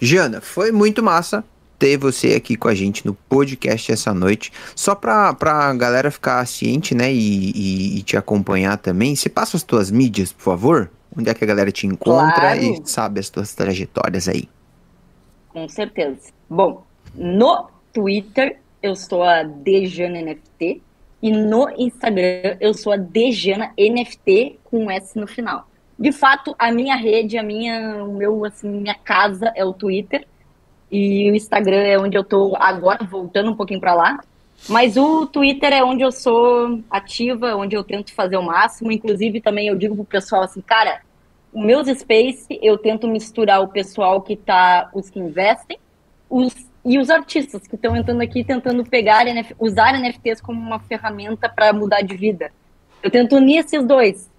Jana, 0.00 0.40
foi 0.40 0.72
muito 0.72 1.02
massa 1.02 1.44
ter 1.78 1.96
você 1.96 2.34
aqui 2.34 2.56
com 2.56 2.66
a 2.68 2.74
gente 2.74 3.06
no 3.06 3.14
podcast 3.14 3.92
essa 3.92 4.12
noite. 4.12 4.52
Só 4.74 4.94
pra, 4.94 5.32
pra 5.32 5.72
galera 5.74 6.10
ficar 6.10 6.44
ciente, 6.46 6.94
né, 6.94 7.12
e, 7.12 7.52
e, 7.54 7.98
e 7.98 8.02
te 8.02 8.16
acompanhar 8.16 8.76
também, 8.78 9.14
você 9.14 9.28
passa 9.28 9.56
as 9.56 9.62
tuas 9.62 9.90
mídias, 9.90 10.32
por 10.32 10.42
favor? 10.42 10.90
Onde 11.18 11.30
é 11.30 11.34
que 11.34 11.42
a 11.42 11.46
galera 11.46 11.72
te 11.72 11.86
encontra 11.86 12.32
Claro. 12.32 12.60
e 12.60 12.80
sabe 12.84 13.18
as 13.18 13.28
tuas 13.28 13.54
trajetórias 13.54 14.28
aí? 14.28 14.48
Com 15.48 15.68
certeza. 15.68 16.30
Bom, 16.48 16.84
no 17.14 17.68
Twitter 17.92 18.60
eu 18.82 18.94
sou 18.94 19.24
a 19.24 19.42
Dejana 19.42 20.20
NFT 20.22 20.80
e 21.20 21.32
no 21.32 21.68
Instagram 21.76 22.56
eu 22.60 22.72
sou 22.72 22.92
a 22.92 22.96
Dejana 22.96 23.72
NFT 23.76 24.60
com 24.64 24.84
um 24.84 24.90
S 24.90 25.18
no 25.18 25.26
final. 25.26 25.66
De 25.98 26.12
fato, 26.12 26.54
a 26.56 26.70
minha 26.70 26.94
rede, 26.94 27.36
a 27.36 27.42
minha, 27.42 28.04
o 28.04 28.14
meu, 28.14 28.44
assim, 28.44 28.68
minha 28.68 28.94
casa 28.94 29.52
é 29.56 29.64
o 29.64 29.72
Twitter 29.72 30.24
e 30.92 31.28
o 31.28 31.34
Instagram 31.34 31.82
é 31.82 31.98
onde 31.98 32.16
eu 32.16 32.22
tô 32.22 32.54
agora 32.56 33.04
voltando 33.04 33.50
um 33.50 33.56
pouquinho 33.56 33.80
para 33.80 33.94
lá. 33.94 34.20
Mas 34.68 34.96
o 34.96 35.26
Twitter 35.26 35.72
é 35.72 35.82
onde 35.82 36.02
eu 36.02 36.12
sou 36.12 36.80
ativa, 36.90 37.56
onde 37.56 37.76
eu 37.76 37.82
tento 37.82 38.12
fazer 38.14 38.36
o 38.36 38.42
máximo. 38.42 38.92
Inclusive, 38.92 39.40
também 39.40 39.68
eu 39.68 39.76
digo 39.76 39.94
pro 39.96 40.04
pessoal 40.04 40.42
assim, 40.42 40.60
cara, 40.60 41.00
os 41.52 41.64
meus 41.64 41.86
space 41.86 42.58
eu 42.62 42.76
tento 42.78 43.06
misturar 43.08 43.62
o 43.62 43.68
pessoal 43.68 44.20
que 44.20 44.36
tá, 44.36 44.90
os 44.92 45.08
que 45.08 45.18
investem, 45.18 45.78
os, 46.28 46.54
e 46.84 46.98
os 46.98 47.10
artistas 47.10 47.66
que 47.66 47.74
estão 47.74 47.96
entrando 47.96 48.20
aqui 48.20 48.44
tentando 48.44 48.84
pegar, 48.84 49.24
usar 49.58 49.98
NFTs 49.98 50.40
como 50.40 50.60
uma 50.60 50.78
ferramenta 50.78 51.48
para 51.48 51.72
mudar 51.72 52.02
de 52.02 52.16
vida. 52.16 52.52
Eu 53.02 53.10
tento 53.10 53.36
unir 53.36 53.58
esses 53.58 53.84
dois 53.84 54.30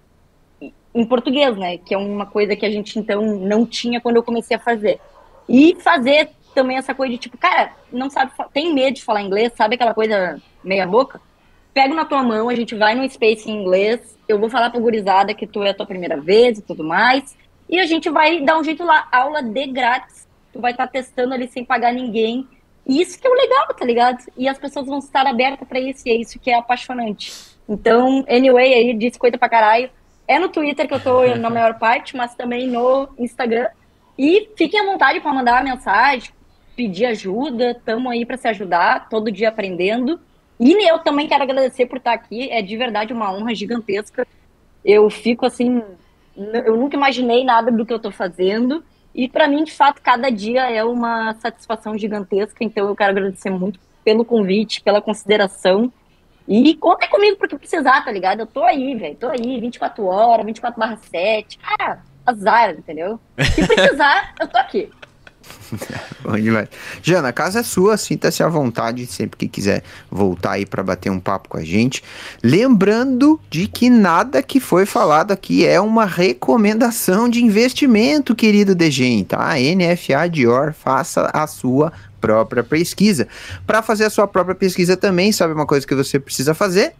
em 0.94 1.06
português, 1.06 1.56
né? 1.56 1.78
Que 1.78 1.94
é 1.94 1.98
uma 1.98 2.26
coisa 2.26 2.56
que 2.56 2.66
a 2.66 2.70
gente 2.70 2.98
então 2.98 3.22
não 3.22 3.64
tinha 3.64 4.00
quando 4.00 4.16
eu 4.16 4.22
comecei 4.22 4.56
a 4.56 4.60
fazer. 4.60 5.00
E 5.48 5.76
fazer 5.76 6.30
também 6.54 6.76
essa 6.76 6.94
coisa 6.94 7.12
de 7.12 7.18
tipo, 7.18 7.38
cara, 7.38 7.72
não 7.92 8.10
sabe, 8.10 8.32
tem 8.52 8.74
medo 8.74 8.94
de 8.94 9.04
falar 9.04 9.22
inglês, 9.22 9.52
sabe 9.56 9.76
aquela 9.76 9.94
coisa 9.94 10.40
meia 10.62 10.86
boca? 10.86 11.20
Pego 11.72 11.94
na 11.94 12.04
tua 12.04 12.22
mão, 12.22 12.48
a 12.48 12.54
gente 12.54 12.74
vai 12.74 12.94
no 12.94 13.08
space 13.08 13.50
em 13.50 13.60
inglês, 13.60 14.18
eu 14.28 14.38
vou 14.38 14.50
falar 14.50 14.70
pra 14.70 14.80
gurizada 14.80 15.34
que 15.34 15.46
tu 15.46 15.62
é 15.62 15.70
a 15.70 15.74
tua 15.74 15.86
primeira 15.86 16.20
vez 16.20 16.58
e 16.58 16.62
tudo 16.62 16.82
mais, 16.82 17.36
e 17.68 17.78
a 17.78 17.86
gente 17.86 18.10
vai 18.10 18.40
dar 18.40 18.58
um 18.58 18.64
jeito 18.64 18.84
lá, 18.84 19.06
aula 19.12 19.42
de 19.42 19.66
grátis, 19.66 20.26
tu 20.52 20.60
vai 20.60 20.72
estar 20.72 20.88
testando 20.88 21.32
ali 21.32 21.46
sem 21.48 21.64
pagar 21.64 21.92
ninguém, 21.92 22.46
e 22.86 23.00
isso 23.00 23.20
que 23.20 23.26
é 23.26 23.30
o 23.30 23.34
legal, 23.34 23.68
tá 23.68 23.84
ligado? 23.84 24.18
E 24.36 24.48
as 24.48 24.58
pessoas 24.58 24.86
vão 24.86 24.98
estar 24.98 25.26
abertas 25.26 25.68
pra 25.68 25.78
isso, 25.78 26.02
e 26.06 26.10
é 26.10 26.14
isso 26.16 26.40
que 26.40 26.50
é 26.50 26.54
apaixonante. 26.54 27.32
Então, 27.68 28.24
anyway, 28.28 28.74
aí, 28.74 28.94
disse 28.94 29.18
coisa 29.18 29.38
pra 29.38 29.48
caralho, 29.48 29.90
é 30.26 30.38
no 30.38 30.48
Twitter 30.48 30.88
que 30.88 30.94
eu 30.94 31.00
tô 31.00 31.24
na 31.36 31.50
maior 31.50 31.78
parte, 31.78 32.16
mas 32.16 32.34
também 32.34 32.66
no 32.66 33.08
Instagram. 33.18 33.68
E 34.18 34.50
fiquem 34.56 34.80
à 34.80 34.84
vontade 34.84 35.20
para 35.20 35.32
mandar 35.32 35.62
mensagem, 35.62 36.30
pedir 36.74 37.06
ajuda, 37.06 37.72
estamos 37.72 38.10
aí 38.10 38.26
para 38.26 38.36
se 38.36 38.48
ajudar, 38.48 39.08
todo 39.08 39.30
dia 39.30 39.48
aprendendo. 39.48 40.20
E 40.60 40.86
eu 40.86 40.98
também 40.98 41.26
quero 41.26 41.42
agradecer 41.42 41.86
por 41.86 41.96
estar 41.96 42.12
aqui, 42.12 42.50
é 42.50 42.60
de 42.60 42.76
verdade 42.76 43.14
uma 43.14 43.32
honra 43.32 43.54
gigantesca. 43.54 44.26
Eu 44.84 45.08
fico 45.08 45.46
assim, 45.46 45.82
eu 46.36 46.76
nunca 46.76 46.96
imaginei 46.96 47.42
nada 47.42 47.72
do 47.72 47.86
que 47.86 47.92
eu 47.92 47.96
estou 47.96 48.12
fazendo. 48.12 48.84
E 49.14 49.26
para 49.26 49.48
mim, 49.48 49.64
de 49.64 49.72
fato, 49.72 50.02
cada 50.02 50.30
dia 50.30 50.70
é 50.70 50.84
uma 50.84 51.32
satisfação 51.34 51.96
gigantesca. 51.96 52.62
Então 52.62 52.86
eu 52.88 52.94
quero 52.94 53.10
agradecer 53.10 53.48
muito 53.48 53.80
pelo 54.04 54.22
convite, 54.22 54.82
pela 54.82 55.00
consideração. 55.00 55.90
E 56.46 56.74
contem 56.74 57.08
comigo 57.08 57.38
porque 57.38 57.56
precisar, 57.56 58.04
tá 58.04 58.12
ligado? 58.12 58.40
Eu 58.40 58.46
tô 58.46 58.62
aí, 58.62 58.94
velho. 58.94 59.16
Tô 59.16 59.28
aí, 59.28 59.58
24 59.60 60.04
horas, 60.04 60.44
24 60.44 60.78
barra 60.78 60.96
7. 60.96 61.58
Cara, 61.58 62.02
azar, 62.26 62.72
entendeu? 62.72 63.18
Se 63.54 63.66
precisar, 63.66 64.34
eu 64.40 64.46
tô 64.46 64.58
aqui. 64.58 64.90
Bom 66.22 66.36
demais. 66.36 66.68
Jana, 67.02 67.28
a 67.28 67.32
casa 67.32 67.60
é 67.60 67.62
sua, 67.62 67.96
sinta-se 67.96 68.42
à 68.42 68.48
vontade 68.48 69.06
sempre 69.06 69.38
que 69.38 69.48
quiser 69.48 69.82
voltar 70.10 70.52
aí 70.52 70.66
para 70.66 70.82
bater 70.82 71.10
um 71.10 71.20
papo 71.20 71.48
com 71.48 71.58
a 71.58 71.64
gente. 71.64 72.02
Lembrando 72.42 73.40
de 73.48 73.66
que 73.66 73.88
nada 73.88 74.42
que 74.42 74.60
foi 74.60 74.86
falado 74.86 75.32
aqui 75.32 75.66
é 75.66 75.80
uma 75.80 76.04
recomendação 76.04 77.28
de 77.28 77.42
investimento, 77.42 78.34
querido 78.34 78.74
Degen, 78.74 79.24
tá? 79.24 79.54
NFA 79.54 80.28
Dior, 80.28 80.72
faça 80.72 81.30
a 81.32 81.46
sua 81.46 81.92
própria 82.20 82.62
pesquisa. 82.62 83.26
Para 83.66 83.82
fazer 83.82 84.04
a 84.04 84.10
sua 84.10 84.26
própria 84.26 84.54
pesquisa 84.54 84.96
também, 84.96 85.32
sabe 85.32 85.54
uma 85.54 85.66
coisa 85.66 85.86
que 85.86 85.94
você 85.94 86.18
precisa 86.18 86.54
fazer? 86.54 86.92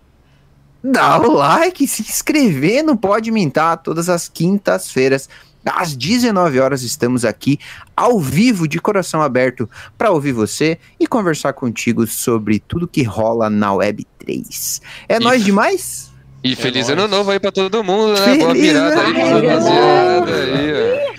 Dá 0.82 1.18
o 1.18 1.32
like, 1.32 1.86
se 1.86 2.00
inscrever 2.00 2.82
no 2.82 2.96
Pode 2.96 3.30
Mintar 3.30 3.76
todas 3.76 4.08
as 4.08 4.28
quintas-feiras. 4.28 5.28
Às 5.64 5.94
19 5.94 6.58
horas 6.58 6.82
estamos 6.82 7.24
aqui 7.24 7.58
ao 7.96 8.18
vivo, 8.18 8.66
de 8.66 8.80
coração 8.80 9.20
aberto, 9.20 9.68
para 9.98 10.10
ouvir 10.10 10.32
você 10.32 10.78
e 10.98 11.06
conversar 11.06 11.52
contigo 11.52 12.06
sobre 12.06 12.58
tudo 12.58 12.88
que 12.88 13.02
rola 13.02 13.50
na 13.50 13.72
Web 13.74 14.06
3. 14.18 14.80
É 15.08 15.16
E- 15.16 15.20
nóis 15.20 15.44
demais? 15.44 16.10
E 16.42 16.56
feliz 16.56 16.88
nóis. 16.88 16.98
ano 16.98 17.08
novo 17.08 17.30
aí 17.30 17.38
pra 17.38 17.52
todo 17.52 17.84
mundo, 17.84 18.18
né? 18.18 18.36
Boa 18.38 18.54
Feliz 18.54 18.62
virada 18.72 19.00
aí 19.02 19.12
rapaziada 19.12 20.34
aí. 20.34 21.10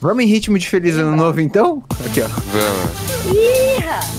Vamos 0.00 0.24
em 0.24 0.26
ritmo 0.26 0.58
de 0.58 0.66
feliz 0.66 0.96
ano 0.96 1.14
novo 1.14 1.38
então? 1.42 1.84
Aqui, 2.06 2.22
ó. 2.22 2.26
Vamos. 2.26 3.10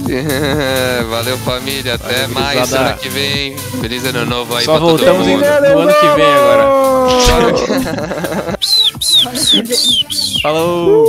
Valeu, 1.09 1.37
família. 1.39 1.95
Até 1.95 2.13
Valeu, 2.27 2.29
mais 2.29 2.53
gurizada. 2.59 2.89
ano 2.91 2.97
que 2.99 3.09
vem. 3.09 3.57
Feliz 3.57 4.05
ano 4.05 4.25
novo 4.27 4.55
aí 4.55 4.63
Só 4.65 4.73
pra 4.73 4.81
todo 4.81 4.97
voltamos 4.99 5.27
em- 5.27 5.31
mundo. 5.37 5.41
no 5.73 5.79
ano 5.79 5.93
que 5.93 6.07
vem 6.15 6.25
agora. 6.33 6.63
Falou! 10.41 11.05